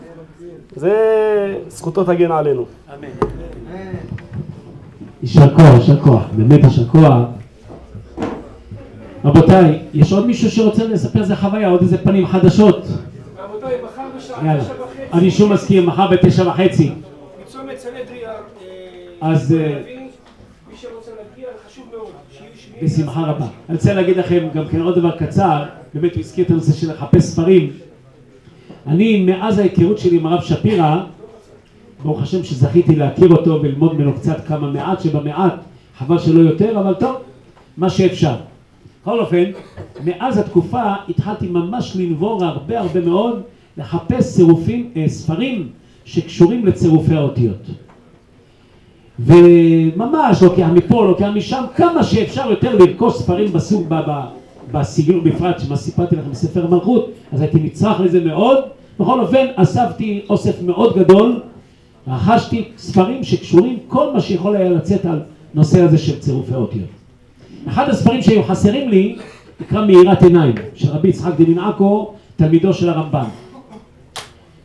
[0.76, 0.94] זה
[1.68, 2.64] זכותו תגן עלינו.
[2.94, 3.08] אמן.
[5.22, 7.12] יישר כוח, יישר כוח, באמת יישר כוח.
[9.24, 12.86] רבותיי, יש עוד מישהו שרוצה לספר איזה חוויה, עוד איזה פנים חדשות?
[13.38, 15.18] רבותיי, מחר בשעה תשע וחצי.
[15.18, 16.92] אני שוב מזכיר, מחר בתשע וחצי.
[17.42, 18.17] מצומת סנהדריה.
[19.20, 19.56] אז...
[21.92, 22.10] מאוד.
[22.82, 23.46] בשמחה רבה.
[23.68, 25.64] אני רוצה להגיד לכם גם כן עוד דבר קצר,
[25.94, 27.70] באמת הוא הזכיר את הנושא של לחפש ספרים.
[28.86, 31.04] אני, מאז ההיכרות שלי עם הרב שפירא,
[32.02, 35.54] ברוך השם שזכיתי להכיר אותו וללמוד ממנו קצת כמה מעט שבמעט,
[35.98, 37.16] חבל שלא יותר, אבל טוב,
[37.76, 38.34] מה שאפשר.
[39.02, 39.44] בכל אופן,
[40.04, 43.42] מאז התקופה התחלתי ממש לנבור הרבה הרבה מאוד,
[43.76, 45.68] לחפש צירופים, אה, ספרים
[46.04, 47.62] שקשורים לצירופי האותיות.
[49.18, 53.88] וממש לוקח מפה, לוקח משם, כמה שאפשר יותר לרכוש ספרים בסוג,
[54.72, 58.58] בסגנון בפרט, שמה סיפרתי לכם בספר המלכות, אז הייתי נצרך לזה מאוד.
[59.00, 61.40] בכל אופן, אספתי אוסף מאוד גדול,
[62.08, 65.20] רכשתי ספרים שקשורים כל מה שיכול היה לצאת על
[65.54, 66.88] נושא הזה של צירופי אותיות.
[67.68, 69.16] אחד הספרים שהיו חסרים לי
[69.60, 73.24] נקרא מאירת עיניים, של רבי יצחק דנין עכו, תלמידו של הרמב"ם.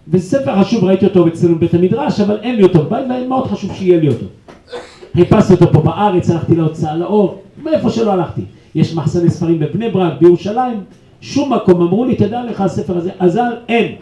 [0.08, 3.48] וזה ספר חשוב, ראיתי אותו אצלנו בבית המדרש, אבל אין לי אותו בבית, והיה מאוד
[3.48, 4.26] חשוב שיהיה לי אותו.
[5.14, 8.42] חיפשתי אותו פה בארץ, הלכתי להוצאה לאור, מאיפה שלא הלכתי.
[8.76, 10.80] יש מחסני ספרים בבני ברק, בירושלים,
[11.22, 13.96] שום מקום, אמרו לי, תדע לך הספר הזה, אזל, אין.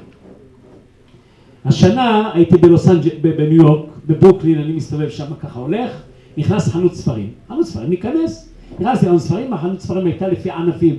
[1.65, 3.09] השנה הייתי בלוס אנג'...
[3.21, 5.91] בניו יורק, בברוקלין, אני מסתובב שם ככה הולך,
[6.37, 8.49] נכנס חנות ספרים, חנות ספרים, ניכנס,
[8.79, 10.95] נכנסתי לחנות ספרים, החנות ספרים הייתה לפי ענפים,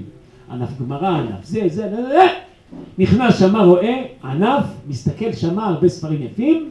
[0.50, 2.26] ענף גמרא, ענף זה, זה, זה, זה,
[2.98, 6.70] נכנס שמה, רואה, ענף, מסתכל שמה, הרבה ספרים יפים,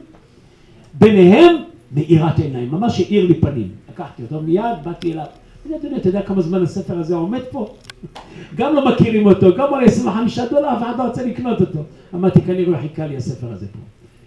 [0.93, 1.55] ביניהם
[1.95, 5.25] מאירת עיניים, ממש האיר לי פנים, לקחתי אותו מיד, באתי אליו,
[5.65, 7.67] אתה יודע, אתה יודע כמה זמן הספר הזה עומד פה?
[8.57, 11.79] גם לא מכירים אותו, גם עולה 25 דולר, אף אחד לא רוצה לקנות אותו.
[12.15, 13.79] אמרתי, כנראה חיכה לי הספר הזה פה.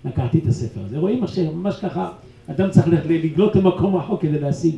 [0.08, 0.98] לקחתי את הספר הזה.
[0.98, 2.08] רואים עכשיו, ממש ככה,
[2.50, 4.74] אדם צריך לגלות למקום רחוק כדי להשיג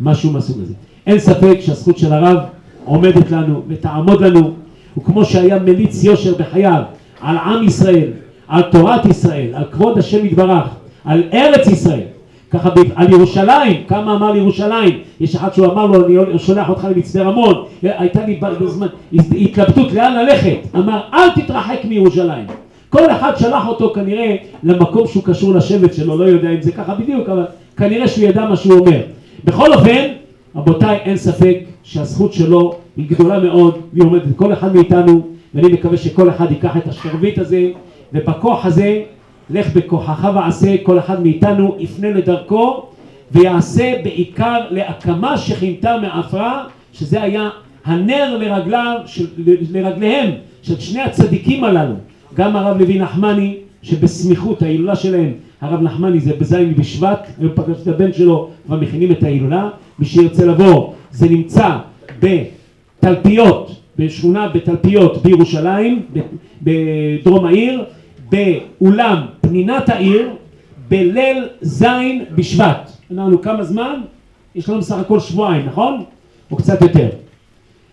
[0.00, 0.74] משהו מהסוג הזה.
[1.06, 2.38] אין ספק שהזכות של הרב
[2.84, 4.54] עומדת לנו ותעמוד לנו,
[4.98, 6.82] וכמו שהיה מליץ יושר בחייו
[7.20, 8.08] על עם ישראל,
[8.48, 10.64] על תורת ישראל, על כבוד השם יתברך,
[11.04, 12.00] על ארץ ישראל,
[12.50, 17.20] ככה על ירושלים, כמה אמר לירושלים, יש אחד שהוא אמר לו, אני שולח אותך למצפה
[17.20, 22.44] רמון, הייתה לי בזמן התלבטות לאן ללכת, אמר אל תתרחק מירושלים.
[22.90, 26.94] כל אחד שלח אותו כנראה למקום שהוא קשור לשבט שלו, לא יודע אם זה ככה
[26.94, 27.44] בדיוק, אבל
[27.76, 29.00] כנראה שהוא ידע מה שהוא אומר.
[29.44, 30.04] בכל אופן,
[30.56, 35.96] רבותיי, אין ספק שהזכות שלו היא גדולה מאוד, והיא עומדת לכל אחד מאיתנו, ואני מקווה
[35.96, 37.70] שכל אחד ייקח את השרביט הזה,
[38.12, 39.02] ובכוח הזה,
[39.50, 42.86] לך בכוחך ועשה, כל אחד מאיתנו יפנה לדרכו,
[43.32, 47.50] ויעשה בעיקר להקמה שכינתה מעפרה, שזה היה
[47.84, 49.26] הנר לרגליו, של,
[49.72, 50.30] לרגליהם
[50.62, 51.94] של שני הצדיקים הללו,
[52.34, 57.94] גם הרב לוי נחמני, שבסמיכות ההילולה שלהם, הרב נחמני זה בזין בשבט, היום פגשתי את
[57.94, 59.68] הבן שלו, כבר מכינים את ההילולה,
[59.98, 61.76] מי שירצה לבוא, זה נמצא
[63.02, 66.02] בתלפיות, בשכונה בתלפיות בירושלים,
[66.62, 67.84] בדרום העיר,
[68.30, 70.30] באולם פנינת העיר,
[70.88, 72.90] בליל זין בשבט.
[73.12, 74.00] אמרנו כמה זמן?
[74.54, 76.04] יש לנו בסך הכל שבועיים, נכון?
[76.50, 77.08] או קצת יותר.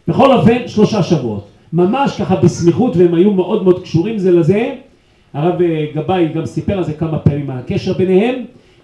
[0.08, 1.48] בכל אופן, שלושה שבועות.
[1.74, 4.75] ממש ככה בסמיכות, והם היו מאוד מאוד קשורים זה לזה.
[5.34, 8.35] הרב אה, גבאי גם סיפר על זה כמה פעמים, הקשר ביניהם,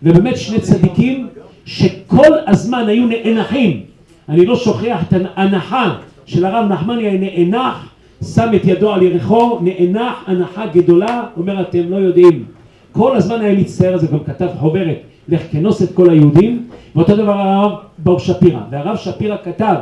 [0.03, 1.27] ובאמת שני צדיקים
[1.65, 3.81] שכל הזמן היו נאנחים.
[4.29, 5.95] אני לא שוכח את ההנחה
[6.31, 7.89] של הרב נחמני הנאנח,
[8.33, 12.43] שם את ידו על ירחו, נאנח הנחה גדולה, אומר אתם לא יודעים.
[12.91, 14.97] כל הזמן היה מצטער על זה, גם כתב חוברת,
[15.29, 19.75] לך כנוס את כל היהודים, ואותו דבר הרב בר שפירא, והרב שפירא כתב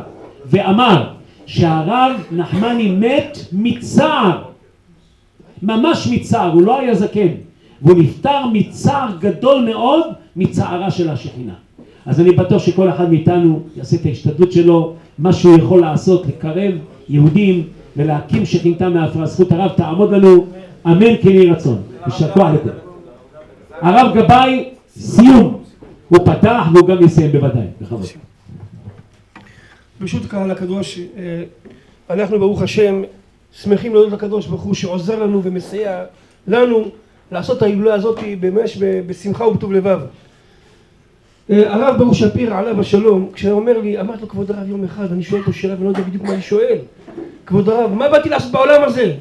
[0.46, 1.04] ואמר
[1.46, 4.42] שהרב נחמני מת מצער,
[5.64, 7.28] ממש מצער, הוא לא היה זקן,
[7.82, 10.02] והוא נפטר מצער גדול מאוד
[10.36, 11.54] מצערה של השכינה.
[12.06, 16.74] אז אני בטוח שכל אחד מאיתנו יעשה את ההשתדלות שלו, מה שהוא יכול לעשות, לקרב
[17.10, 17.68] יהודים
[17.98, 19.26] ולהקים שכינתה מהפרעה.
[19.26, 20.46] זכות הרב תעמוד לנו,
[20.86, 21.82] אמן כן יהי רצון.
[22.06, 22.70] יישר כוח לכם.
[23.82, 25.64] הרב גבאי, סיום.
[26.10, 28.06] הוא פתח והוא גם יסיים בוודאי, בכבוד.
[30.00, 31.44] ברשות קהל הקדוש, אה,
[32.10, 33.02] אנחנו ברוך השם
[33.52, 36.04] שמחים להודות לקדוש ברוך הוא שעוזר לנו ומסייע
[36.48, 36.86] לנו
[37.32, 38.20] לעשות את ההילולה הזאת
[39.08, 40.00] בשמחה ובטוב לבב.
[41.50, 45.12] אה, הרב ברוך שפירא עליו השלום, כשהוא אומר לי, אמרתי לו כבוד הרב יום אחד,
[45.12, 46.78] אני שואל אותו שאלה ואני לא יודע בדיוק מה אני שואל.
[47.46, 49.14] כבוד הרב, מה באתי לעשות בעולם הזה?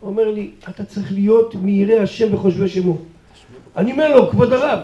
[0.00, 2.96] הוא אומר לי, אתה צריך להיות מיראי השם וחושבי שמו.
[3.76, 4.78] אני אומר לו, כבוד הרב,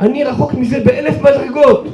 [0.00, 1.84] אני רחוק מזה באלף מדרגות.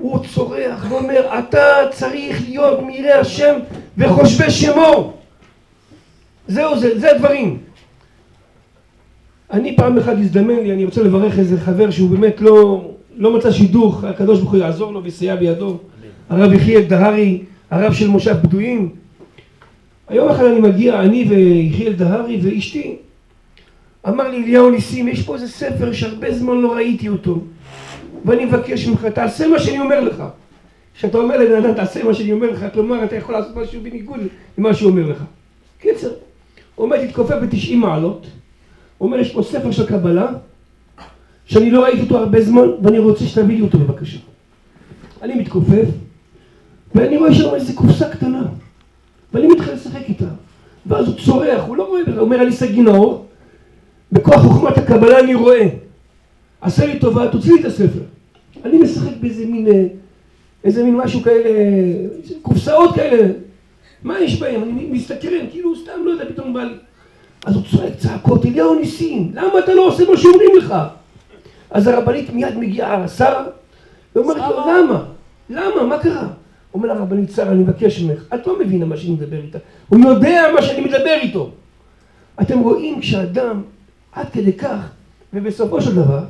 [0.00, 3.54] הוא צורח ואומר, אתה צריך להיות מיראי השם
[3.98, 5.12] וחושבי שמו.
[6.48, 7.58] זהו זה, זה הדברים.
[9.50, 12.84] אני פעם אחת הזדמן לי, אני רוצה לברך איזה חבר שהוא באמת לא,
[13.16, 15.78] לא מצא שידוך, הקדוש ברוך הוא יעזור לו ויסייע בידו,
[16.28, 18.90] הרב יחיאל דהרי, הרב של מושב בדויים.
[20.08, 22.96] היום אחד אני מגיע, אני ויחיאל דהרי ואשתי,
[24.08, 27.40] אמר לי אליהו ניסים, יש פה איזה ספר שהרבה זמן לא ראיתי אותו,
[28.24, 30.22] ואני מבקש ממך, תעשה מה שאני אומר לך.
[30.94, 34.20] כשאתה אומר לבן אדם, תעשה מה שאני אומר לך, כלומר, אתה יכול לעשות משהו בניגוד
[34.58, 35.24] למה שהוא אומר לך.
[35.80, 36.10] קיצר,
[36.74, 38.26] הוא אומר, תתכופף ב-90 מעלות,
[39.00, 40.28] אומר, יש פה ספר של קבלה,
[41.46, 44.18] שאני לא ראיתי אותו הרבה זמן, ואני רוצה שתביא לי אותו בבקשה.
[45.22, 45.88] אני מתכופף,
[46.94, 48.42] ואני רואה שם איזה קופסה קטנה,
[49.32, 50.24] ואני מתחיל לשחק איתה.
[50.86, 53.26] ואז הוא צורח, הוא לא רואה הוא אומר, אני סגי נאור,
[54.12, 55.68] בכוח חוכמת הקבלה אני רואה.
[56.60, 58.00] עשה לי טובה, תוציא לי את הספר.
[58.64, 59.86] אני משחק באיזה מין, אה,
[60.64, 61.50] איזה מין משהו כאלה,
[62.42, 63.32] קופסאות כאלה.
[64.02, 64.62] מה יש בהם?
[64.62, 66.74] אני מסתקרן, כאילו סתם לא יודע, פתאום בא לי.
[67.46, 70.74] אז הוא צועק צעקות, אליהו ניסים, למה אתה לא עושה מה שאומרים לך?
[71.70, 73.44] אז הרבנית מיד מגיעה, שרה,
[74.16, 75.04] ואומרת לו, למה?
[75.50, 75.82] למה?
[75.82, 76.28] מה קרה?
[76.74, 79.58] אומר לרבנית שרה, אני מבקש ממך, את לא מבינה מה שאני מדבר איתה.
[79.88, 81.50] הוא יודע מה שאני מדבר איתו.
[82.40, 83.62] אתם רואים כשאדם
[84.12, 84.90] עד כדי כך,
[85.32, 86.24] ובסופו של דבר,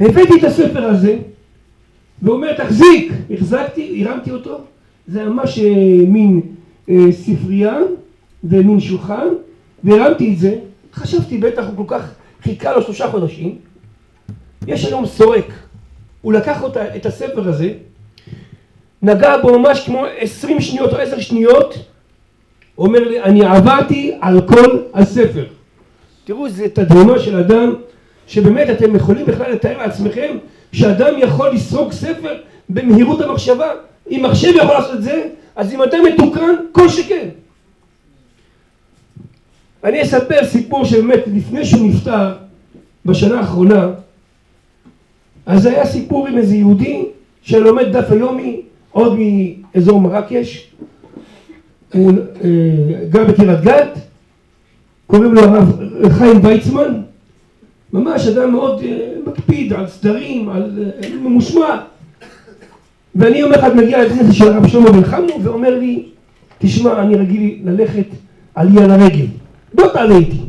[0.00, 1.18] הבאתי את הספר הזה,
[2.22, 4.58] ואומר, תחזיק, החזקתי, הרמתי אותו,
[5.06, 6.40] זה ממש אה, מין
[6.88, 7.78] אה, ספרייה
[8.44, 9.26] ומין שולחן,
[9.84, 10.58] והרמתי את זה,
[10.94, 12.10] חשבתי בטח הוא כל כך
[12.42, 13.58] חיכה לו שלושה חודשים,
[14.66, 15.46] יש היום סורק,
[16.22, 17.72] הוא לקח אותה, את הספר הזה,
[19.02, 21.78] נגע בו ממש כמו עשרים שניות או עשר שניות,
[22.78, 25.44] אומר לי, אני עברתי על כל הספר.
[26.24, 27.74] תראו איזה תדהמה של אדם,
[28.26, 30.36] שבאמת אתם יכולים בכלל לתאר לעצמכם
[30.72, 32.34] שאדם יכול לסרוק ספר
[32.68, 33.70] במהירות המחשבה.
[34.10, 35.22] אם מחשב יכול לעשות את זה,
[35.56, 37.28] אז אם אדם מתוקן, כל שכן.
[39.84, 42.34] אני אספר סיפור שבאמת לפני שהוא נפטר,
[43.04, 43.88] בשנה האחרונה,
[45.46, 47.04] אז היה סיפור עם איזה יהודי
[47.42, 50.72] שלומד דף היומי עוד מאזור מרקש,
[51.94, 52.00] אה,
[53.10, 53.98] גר בקריית גת,
[55.06, 55.80] קוראים לו הרב
[56.18, 57.00] חיים ויצמן,
[57.92, 61.80] ממש אדם מאוד אה, מקפיד על סדרים, על אה, ממושמע.
[63.14, 66.04] ואני יום אחד מגיע לכנסת של הרב שלמה בן חמו ואומר לי,
[66.58, 68.06] תשמע, אני רגיל ללכת
[68.54, 69.26] עלייה לרגל,
[69.74, 70.40] בוא תעלה איתי.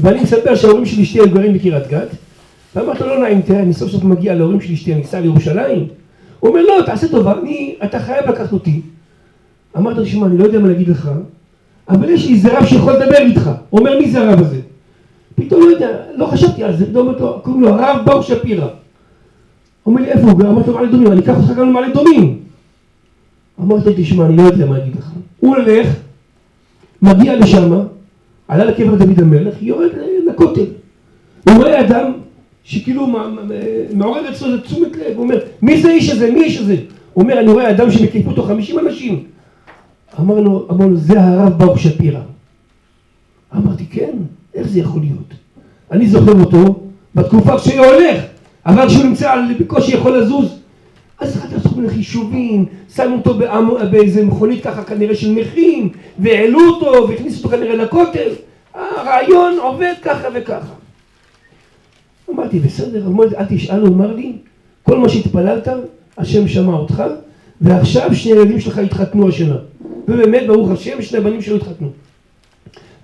[0.00, 2.08] ואני מספר שההורים שלי שתי גרים בקריית גת,
[2.76, 5.86] ואמרתי לו, לא נעים, תראה, אני סוף סוף מגיע להורים של אשתי, אני אסע לירושלים.
[6.40, 8.80] הוא אומר, לא, תעשה טובה, אני, אתה חייב לקחת אותי.
[9.76, 11.10] אמרתי לו, שמע, אני לא יודע מה להגיד לך,
[11.88, 13.50] אבל יש לי איזה רב שיכול לדבר איתך.
[13.70, 14.60] הוא אומר, מי זה הרב הזה?
[15.34, 18.66] פתאום לא יודע, לא חשבתי על זה, פתאום לו, קוראים לו הרב באו שפירא.
[19.86, 20.40] אומר לי, איפה הוא?
[20.40, 22.38] אמרתי לו, מעלה אדומים, אני אקח אותך גם למעלה אדומים.
[23.60, 25.10] אמרתי לו, תשמע, אני לא יודע מה להגיד לך.
[25.40, 25.88] הוא הולך,
[27.02, 27.80] מגיע לשם,
[28.48, 29.90] עלה לקבר דוד המלך, יורד
[30.26, 30.64] לכותל.
[31.48, 32.12] הוא רואה אדם
[32.64, 33.06] שכאילו
[33.94, 36.30] מעורר אצלו איזה תשומת לב, הוא אומר, מי זה האיש הזה?
[36.30, 36.76] מי האיש הזה?
[37.14, 39.24] הוא אומר, אני רואה אדם שמקיפו אותו חמישים אנשים.
[40.20, 42.20] אמר לו, אמר לו, זה הרב ברוך שפירא.
[43.56, 44.12] אמרתי, כן,
[44.54, 45.34] איך זה יכול להיות?
[45.92, 46.80] אני זוכר אותו
[47.14, 48.24] בתקופה כשהוא הולך,
[48.66, 50.57] אבל כשהוא נמצא בקושי יכול לזוז,
[51.20, 52.64] אז אחד עשו מיני חישובים,
[52.94, 53.38] שמו אותו
[53.90, 58.30] באיזה מכונית ככה כנראה של נכים, והעלו אותו והכניסו אותו כנראה לכותל,
[58.74, 60.74] הרעיון עובד ככה וככה.
[62.30, 63.06] אמרתי, בסדר,
[63.38, 64.32] אל תשאל, הוא אמר לי,
[64.82, 65.68] כל מה שהתפללת,
[66.18, 67.02] השם שמע אותך,
[67.60, 69.56] ועכשיו שני ילדים שלך התחתנו השנה.
[70.08, 71.88] ובאמת, ברוך השם, שני בנים שלו התחתנו.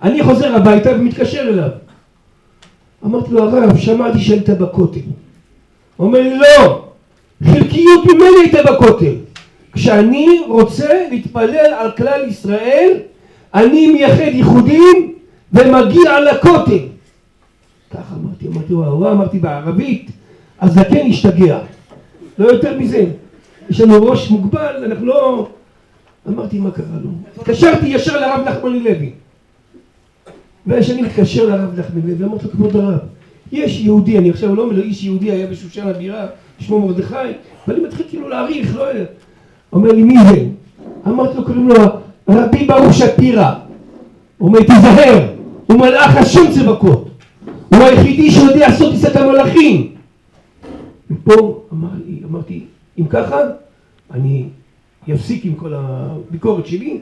[0.01, 1.69] אני חוזר הביתה ומתקשר אליו.
[3.05, 4.99] אמרתי לו, הרב, שמעתי שהיית בכותל.
[5.97, 6.84] הוא אומר לי, לא,
[7.75, 9.15] חלקיות ממני הייתה בכותל.
[9.73, 12.97] כשאני רוצה להתפלל על כלל ישראל,
[13.53, 15.13] אני מייחד ייחודים
[15.53, 16.79] ומגיע לכותל.
[17.91, 20.11] ככה אמרתי, אמרתי, וואו, אמרתי בערבית,
[20.61, 21.59] הזקן השתגע.
[22.37, 23.05] לא יותר מזה.
[23.69, 25.47] יש לנו ראש מוגבל, אנחנו לא...
[26.27, 27.09] אמרתי, מה קרה לו?
[27.37, 29.11] התקשרתי ישר לרב נחמני לוי.
[30.67, 32.99] וכשאני מתקשר לרב נחמן לוי, אמרתי לו, כבוד הרב,
[33.51, 36.27] יש יהודי, אני עכשיו לא אומר איש יהודי היה בשושן הבירה,
[36.59, 37.15] שמו מרדכי,
[37.67, 39.05] ואני מתחיל כאילו להעריך, לא יודע.
[39.73, 40.45] אומר לי, מי זה?
[41.07, 41.75] אמרתי לו, קוראים לו
[42.29, 43.53] רבי ברוך שפירא.
[44.37, 45.27] הוא אומר, תיזהר,
[45.65, 47.09] הוא מלאך השם צבקות.
[47.69, 49.91] הוא היחידי שיודע לעשות טיסת המלאכים.
[51.11, 52.63] ופה אמר לי, אמרתי,
[52.99, 53.37] אם ככה,
[54.13, 54.43] אני
[55.13, 56.99] אפסיק עם כל הביקורת שלי,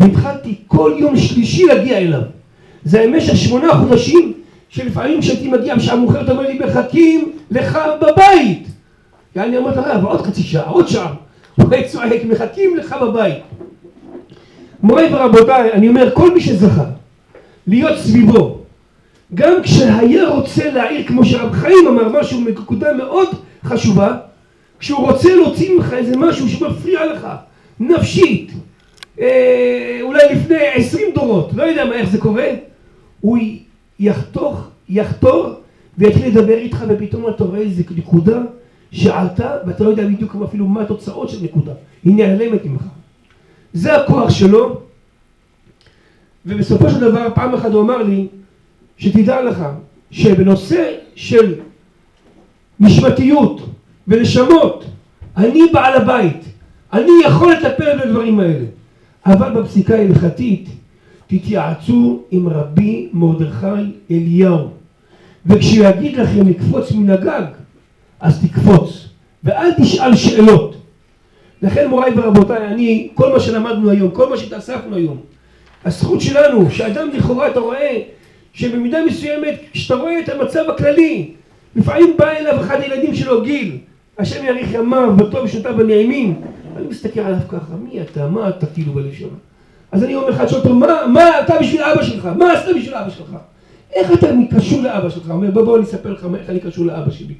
[0.00, 2.20] והתחלתי כל יום שלישי להגיע אליו.
[2.84, 4.32] זה במשך שמונה חודשים
[4.68, 8.71] שלפעמים כשהייתי מגיע בשעה מאוחרת אומר לי מחכים לך בבית.
[9.36, 11.14] ואני אמרתי הרב עוד חצי שעה, עוד שעה.
[11.56, 13.42] הוא צועק מחכים לך בבית.
[14.82, 16.84] מוריי ורבותיי, אני אומר כל מי שזכה
[17.66, 18.62] להיות סביבו
[19.34, 23.28] גם כשהיה רוצה להעיר כמו שרב חיים אמר משהו נקודה מאוד
[23.64, 24.16] חשובה
[24.78, 27.28] כשהוא רוצה להוציא ממך איזה משהו שמפריע לך
[27.80, 28.52] נפשית
[29.20, 32.48] אה, אולי לפני עשרים דורות לא יודע מה איך זה קורה
[33.20, 33.38] הוא
[34.00, 35.50] יחתוך, יחתור
[35.98, 38.40] ויתחיל לדבר איתך ופתאום אתה רואה איזה נקודה
[38.92, 41.72] שעלתה ואתה לא יודע בדיוק אפילו מה התוצאות של נקודה,
[42.04, 42.82] היא נעלמת ממך.
[43.72, 44.80] זה הכוח שלו.
[46.46, 48.26] ובסופו של דבר פעם אחת הוא אמר לי
[48.98, 49.64] שתדע לך
[50.10, 51.54] שבנושא של
[52.80, 53.60] נשמתיות
[54.08, 54.84] ונשמות
[55.36, 56.44] אני בעל הבית,
[56.92, 58.64] אני יכול לטפל בדברים האלה.
[59.26, 60.68] אבל בפסיקה ההלכתית
[61.26, 63.66] תתייעצו עם רבי מרדכי
[64.10, 64.68] אליהו.
[65.46, 67.42] וכשהוא יגיד לכם לקפוץ מן הגג
[68.22, 69.08] אז תקפוץ
[69.44, 70.76] ואל תשאל שאלות
[71.62, 75.16] לכן מוריי ורבותיי אני כל מה שלמדנו היום כל מה שהתאספנו היום
[75.84, 78.00] הזכות שלנו שאדם לכאורה אתה רואה
[78.52, 81.30] שבמידה מסוימת כשאתה רואה את המצב הכללי
[81.76, 83.78] לפעמים בא אליו אחד הילדים שלו גיל
[84.18, 86.40] השם יאריך ימיו וטוב שנותיו הנעימים
[86.76, 89.38] אני מסתכל עליו ככה מי אתה מה אתה כאילו בלשון
[89.92, 92.28] אז אני אומר לך, שואל אותו, מה, מה אתה בשביל אבא שלך?
[92.38, 93.36] מה עשית בשביל אבא שלך?
[93.92, 94.26] איך אתה
[94.56, 95.26] קשור לאבא שלך?
[95.26, 97.34] הוא אומר, בוא בוא אני אספר לך איך אני קשור לאבא שלי.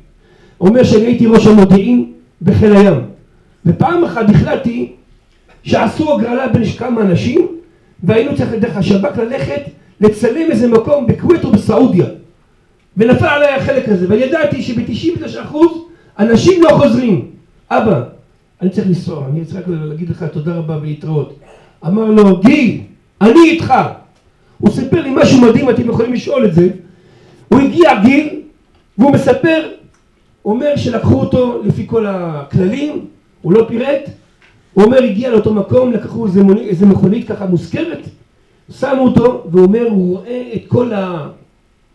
[0.61, 3.01] אומר שאני הייתי ראש המודיעין בחיל הים,
[3.67, 4.93] ופעם אחת החלטתי
[5.63, 7.49] שעשו הגרלה בין כמה אנשים,
[8.03, 9.63] והיינו צריכים דרך השב"כ ללכת
[10.01, 12.07] לצלם איזה מקום בכווית או בסעודיה.
[12.97, 15.57] ונפל עליי החלק הזה, ואני ידעתי שב-99%
[16.19, 17.27] אנשים לא חוזרים.
[17.71, 18.03] אבא,
[18.63, 21.39] אני צריך לנסוע, אני צריך להגיד לך תודה רבה ולהתראות.
[21.87, 22.81] אמר לו, גיל,
[23.21, 23.75] אני איתך.
[24.59, 26.69] הוא סיפר לי משהו מדהים, אתם יכולים לשאול את זה.
[27.49, 28.29] הוא הגיע גיל,
[28.99, 29.69] והוא מספר,
[30.45, 33.07] אומר שלקחו אותו לפי כל הכללים,
[33.43, 34.11] הוא לא פירט,
[34.75, 38.09] הוא אומר, הגיע לאותו מקום, לקחו איזה, מוני, איזה מכונית ככה מוזכרת,
[38.79, 40.93] שמו אותו, והוא אומר, הוא רואה את כל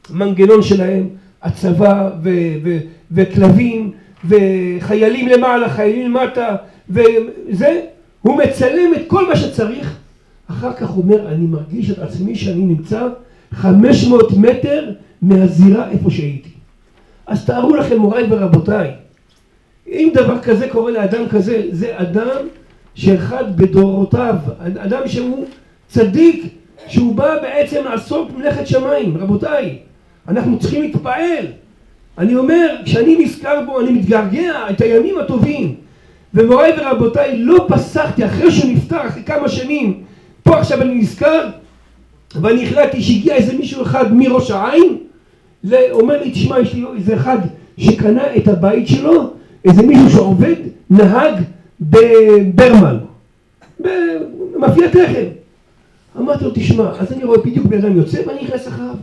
[0.10, 1.10] המנגנון שלהם,
[1.42, 2.30] הצבא ו-
[2.64, 2.80] ו-
[3.12, 3.92] וכלבים
[4.26, 6.56] וחיילים למעלה, חיילים למטה,
[6.90, 7.82] וזה,
[8.22, 9.98] הוא מצלם את כל מה שצריך,
[10.48, 13.08] אחר כך הוא אומר, אני מרגיש את עצמי שאני נמצא
[13.54, 16.50] 500 מטר מהזירה איפה שהייתי.
[17.28, 18.92] אז תארו לכם מוריי ורבותיי,
[19.88, 22.48] אם דבר כזה קורה לאדם כזה, זה אדם
[22.96, 25.46] שאחד בדורותיו, אדם שהוא
[25.88, 26.46] צדיק,
[26.88, 29.78] שהוא בא בעצם לעשות מלאכת שמיים, רבותיי,
[30.28, 31.46] אנחנו צריכים להתפעל
[32.18, 35.76] אני אומר, כשאני נזכר בו, אני מתגעגע את הימים הטובים.
[36.34, 40.04] ומוריי ורבותיי, לא פסחתי אחרי שהוא נפטר, אחרי כמה שנים.
[40.44, 41.50] פה עכשיו אני נזכר,
[42.36, 44.98] ואני החלטתי שהגיע איזה מישהו אחד מראש העין,
[45.92, 47.38] אומר לי, תשמע, יש לי איזה אחד
[47.78, 49.34] שקנה את הבית שלו,
[49.66, 50.56] איזה מישהו שעובד,
[50.90, 51.44] נהג
[51.82, 52.98] בברמן,
[53.80, 55.26] במאפיית לחם.
[56.18, 58.96] אמרתי לו, תשמע, אז אני רואה בדיוק בן אדם יוצא ואני נכנס אחריו.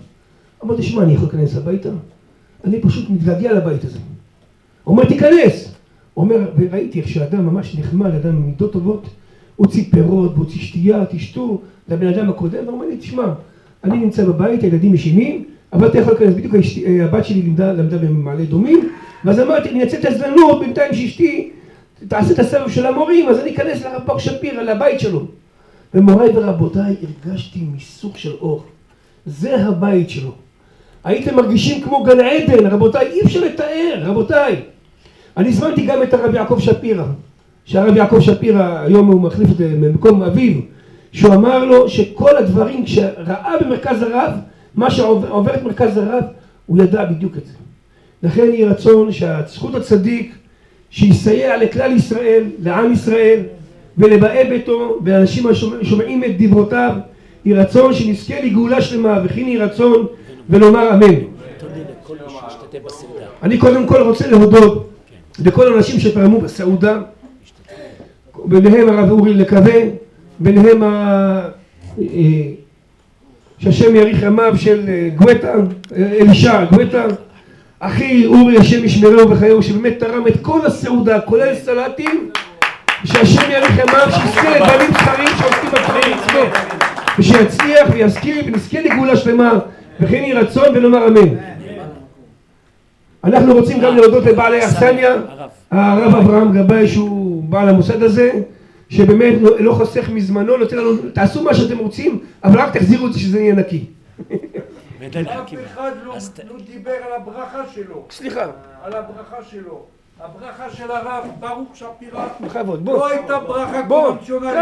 [0.65, 1.89] אמרתי, שמע, אני יכול להיכנס הביתה?
[2.65, 3.99] אני פשוט מתגעגע לבית הזה.
[4.87, 5.75] אומר, תיכנס.
[6.17, 9.07] אומר, וראיתי איך שאדם ממש נחמד, אדם עם מידות טובות,
[9.57, 13.35] הוציא פירות והוציא שתייה, תשתו, לבן אדם הקודם, והוא אומר לי, תשמע,
[13.85, 16.55] אני נמצא בבית, הילדים ישנים, אבל אתה יכול להיכנס, בדיוק
[17.03, 18.89] הבת שלי למדה, למדה במעלה אדומים,
[19.25, 21.51] ואז אמרתי, אני אנצל את ההזדמנות בינתיים שאשתי
[22.09, 25.27] תעשה את הסבב של המורים, אז אני אכנס לרב בר שפירא, לבית שלו.
[25.95, 26.97] ומוריי ורבותיי,
[27.27, 28.65] הרגשתי מיסוך של אור.
[29.27, 30.31] זה הבית שלו.
[31.05, 34.57] הייתם מרגישים כמו גן עדן, רבותיי, אי אפשר לתאר, רבותיי.
[35.37, 37.05] אני הזמנתי גם את הרב יעקב שפירא,
[37.65, 40.61] שהרב יעקב שפירא, היום הוא מחליף את זה ממקום אביו,
[41.13, 44.33] שהוא אמר לו שכל הדברים, כשראה במרכז הרב,
[44.77, 46.25] מה שעובר את מרכז הרב,
[46.67, 47.53] הוא ידע בדיוק את זה.
[48.23, 50.35] לכן יהי רצון שהזכות הצדיק
[50.91, 53.41] שיסייע לכלל ישראל, לעם ישראל
[53.99, 55.47] ולבאי ביתו ולאנשים
[55.81, 56.97] השומעים את דברותיו,
[57.45, 60.07] יהי רצון שנזכה לגאולה שלמה וכן יהי רצון
[60.51, 61.15] ולומר אמן.
[63.43, 64.91] אני קודם כל רוצה להודות
[65.45, 67.01] לכל האנשים שתרמו בסעודה,
[68.45, 69.81] ביניהם הרב אורי לקווה,
[70.39, 71.49] ביניהם ה...
[71.99, 72.64] אה,
[73.65, 75.53] שהשם יאריך ימיו של אה, גואטה,
[75.97, 77.05] אה, אלישע גואטה,
[77.81, 82.31] אחי אורי השם ישמרהו וחייהו שבאמת תרם את כל הסעודה כולל סלטים
[83.05, 86.49] שהשם יאריך ימיו שיזכה לבנים זכרים שעוסקים בתחום מצוות
[87.19, 89.53] ושיצליח ויזכיר ונזכה לגאולה שלמה
[90.01, 91.29] וכן יהי רצון ונאמר אמן.
[93.25, 95.15] אנחנו רוצים גם להודות לבעלי אכסניה
[95.71, 98.31] הרב אברהם גבאי שהוא בעל המוסד הזה
[98.89, 103.13] שבאמת לא, לא חוסך מזמנו נותן לנו תעשו מה שאתם רוצים אבל רק תחזירו את
[103.13, 103.87] זה שזה יהיה נקי
[105.27, 106.15] אף אחד לא,
[106.51, 108.05] לא דיבר על הברכה שלו.
[108.11, 108.47] סליחה.
[108.83, 109.83] על הברכה שלו.
[110.21, 112.97] הברכה של הרב ברוך שפירא בכבוד, בוא.
[112.99, 114.53] לא הייתה ברכה בוא, קונבנציונלית.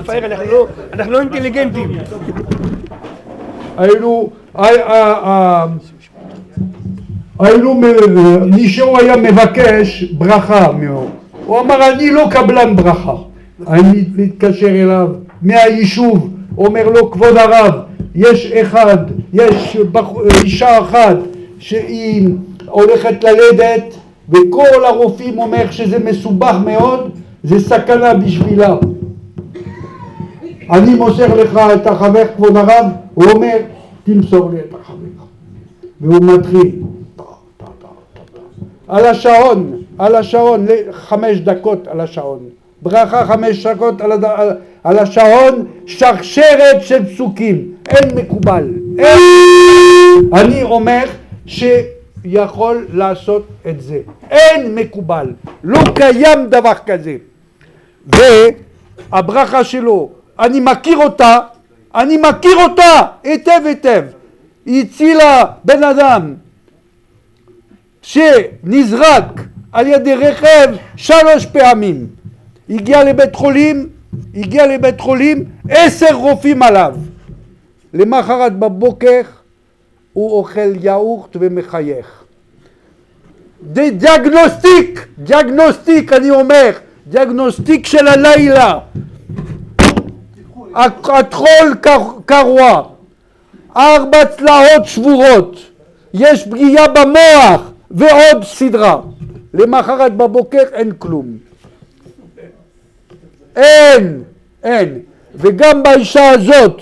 [0.00, 1.90] לפאר, אנחנו לא- אנחנו לא אינטליגנטים.
[3.76, 4.30] היינו,
[7.40, 7.80] היינו,
[8.46, 11.06] מישהו היה מבקש ברכה ממנו.
[11.46, 13.14] הוא אמר אני לא קבלן ברכה.
[13.68, 15.08] אני מתקשר אליו
[15.42, 17.74] מהיישוב אומר לו כבוד הרב
[18.14, 18.96] יש אחד,
[19.32, 20.04] יש בח...
[20.44, 21.16] אישה אחת
[21.58, 22.28] שהיא
[22.66, 23.94] הולכת ללדת
[24.28, 27.10] וכל הרופאים אומר שזה מסובך מאוד
[27.42, 28.76] זה סכנה בשבילה
[30.70, 33.56] אני מוסר לך את החבר כבוד הרב הוא אומר
[34.04, 35.24] תמסור לי את החבר
[36.00, 36.70] והוא מתחיל
[38.90, 42.38] על השעון, על השעון, חמש דקות על השעון.
[42.82, 44.24] ברכה חמש דקות על, הד...
[44.84, 49.18] על השעון, שרשרת של פסוקים, אין מקובל, אין...
[50.32, 51.04] אני אומר
[51.46, 53.98] שיכול לעשות את זה,
[54.30, 55.26] אין מקובל,
[55.64, 57.16] לא קיים דבר כזה.
[58.06, 61.38] והברכה שלו, אני מכיר אותה,
[61.94, 64.02] אני מכיר אותה היטב היטב,
[64.66, 66.34] היא הצילה בן אדם
[68.02, 69.40] שנזרק
[69.72, 72.06] על ידי רכב שלוש פעמים
[72.70, 73.88] הגיע לבית חולים,
[74.34, 76.94] הגיע לבית חולים, עשר רופאים עליו.
[77.94, 79.20] למחרת בבוקר
[80.12, 82.24] הוא אוכל יאורט ומחייך.
[83.72, 86.70] diagnostic, diagnostic אני אומר,
[87.06, 88.78] diagnostic של הלילה.
[91.04, 91.74] הטחול
[92.26, 92.82] קרוע,
[93.76, 95.56] ארבע צלעות שבורות,
[96.14, 99.00] יש פגיעה במוח ועוד סדרה.
[99.54, 101.26] למחרת בבוקר אין כלום.
[103.56, 104.22] אין,
[104.62, 104.98] אין.
[105.34, 106.80] וגם באישה הזאת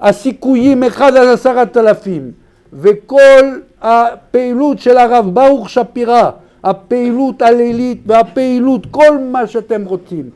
[0.00, 2.30] הסיכויים אחד על עשרת אלפים
[2.72, 6.30] וכל הפעילות של הרב ברוך שפירא,
[6.64, 10.30] הפעילות הלילית והפעילות, כל מה שאתם רוצים.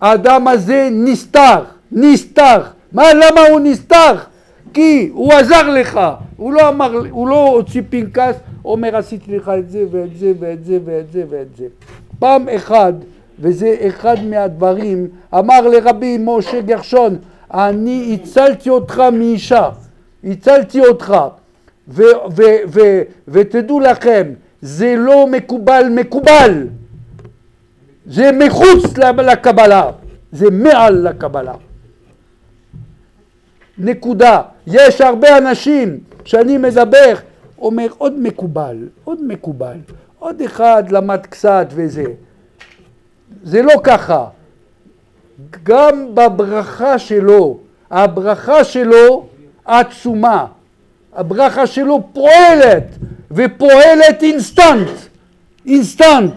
[0.00, 2.62] האדם הזה נסתר, נסתר.
[2.92, 4.14] מה, למה הוא נסתר?
[4.78, 6.00] כי הוא עזר לך,
[6.36, 8.34] הוא לא אמר, הוא לא הוציא פנקס,
[8.64, 11.66] אומר עשיתי לך את זה ואת זה ואת זה ואת זה ואת זה.
[12.18, 12.92] פעם אחד
[13.40, 17.18] וזה אחד מהדברים, אמר לרבי משה גרשון,
[17.54, 19.68] אני הצלתי אותך מאישה,
[20.24, 21.16] הצלתי אותך,
[21.88, 22.02] ו,
[22.36, 22.80] ו, ו,
[23.28, 24.26] ותדעו לכם,
[24.60, 26.66] זה לא מקובל מקובל,
[28.06, 29.90] זה מחוץ לקבלה,
[30.32, 31.54] זה מעל לקבלה.
[33.78, 34.42] נקודה.
[34.70, 37.14] יש הרבה אנשים שאני מדבר,
[37.58, 39.76] אומר עוד מקובל, עוד מקובל,
[40.18, 42.04] עוד אחד למד קצת וזה.
[43.42, 44.26] זה לא ככה.
[45.62, 47.58] גם בברכה שלו,
[47.90, 49.26] הברכה שלו
[49.64, 50.46] עצומה.
[51.12, 52.84] הברכה שלו פועלת,
[53.30, 54.88] ופועלת אינסטנט,
[55.66, 56.32] אינסטנט.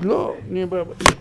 [0.00, 0.64] לא, אני-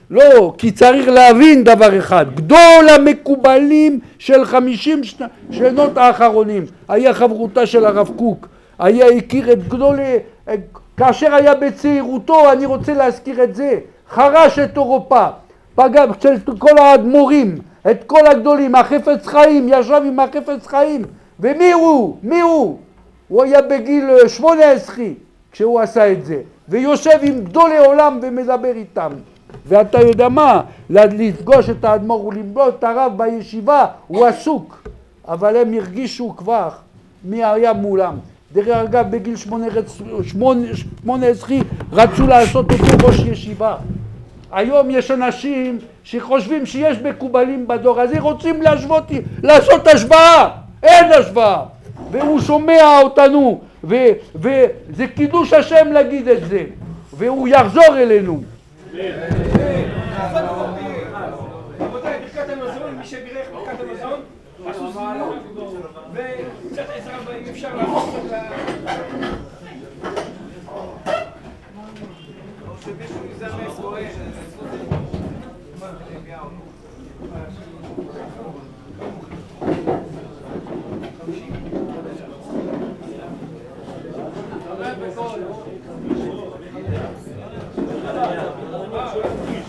[0.09, 5.01] לא, כי צריך להבין דבר אחד, גדול המקובלים של חמישים
[5.51, 8.47] שנות האחרונים, היה חברותה של הרב קוק,
[8.79, 10.17] היה הכיר את גדולי,
[10.97, 13.79] כאשר היה בצעירותו, אני רוצה להזכיר את זה,
[14.09, 15.27] חרש את אירופה,
[15.75, 17.57] פגע של כל האדמו"רים,
[17.91, 21.01] את כל הגדולים, החפץ חיים, ישב עם החפץ חיים,
[21.39, 22.17] ומי הוא?
[22.23, 22.77] מי הוא?
[23.27, 25.05] הוא היה בגיל אה, שמונה עשרה
[25.51, 29.11] כשהוא עשה את זה, ויושב עם גדולי עולם ומדבר איתם.
[29.65, 30.61] ואתה יודע מה?
[30.89, 34.87] לפגוש את האדמו"ר ולמדוד את הרב בישיבה, הוא עסוק.
[35.27, 36.69] אבל הם הרגישו כבר
[37.23, 38.15] מי היה מולם.
[38.53, 40.67] דרך אגב, בגיל שמונה, רצ- שמונה,
[41.01, 41.55] שמונה עשרה
[41.93, 43.75] רצו לעשות אותו ראש ישיבה.
[44.51, 49.03] היום יש אנשים שחושבים שיש מקובלים בדור הזה, רוצים להשוות,
[49.43, 50.49] לעשות השוואה,
[50.83, 51.63] אין השוואה.
[52.11, 53.61] והוא שומע אותנו,
[54.35, 56.63] וזה קידוש השם להגיד את זה,
[57.17, 58.41] והוא יחזור אלינו.
[61.79, 64.21] רבותיי, ברכת המזון, מי שבירך ברכת המזון,
[64.65, 65.39] עשו זימון,
[66.13, 69.25] וקצת עזרה, אם אפשר לעשות קצת ל...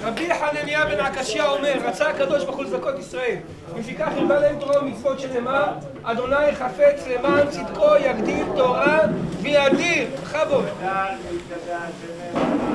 [0.02, 3.36] רבי חנניה בן עקשיא אומר, רצה הקדוש ברוך הוא לזכות ישראל.
[3.76, 9.00] לפיכך הרבה להם תורה ומצוות שנאמר, אדוני חפץ למען צדקו יגדיל תורה
[9.42, 10.06] וידיר.
[10.22, 10.64] בכבוד.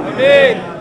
[0.07, 0.75] אמן.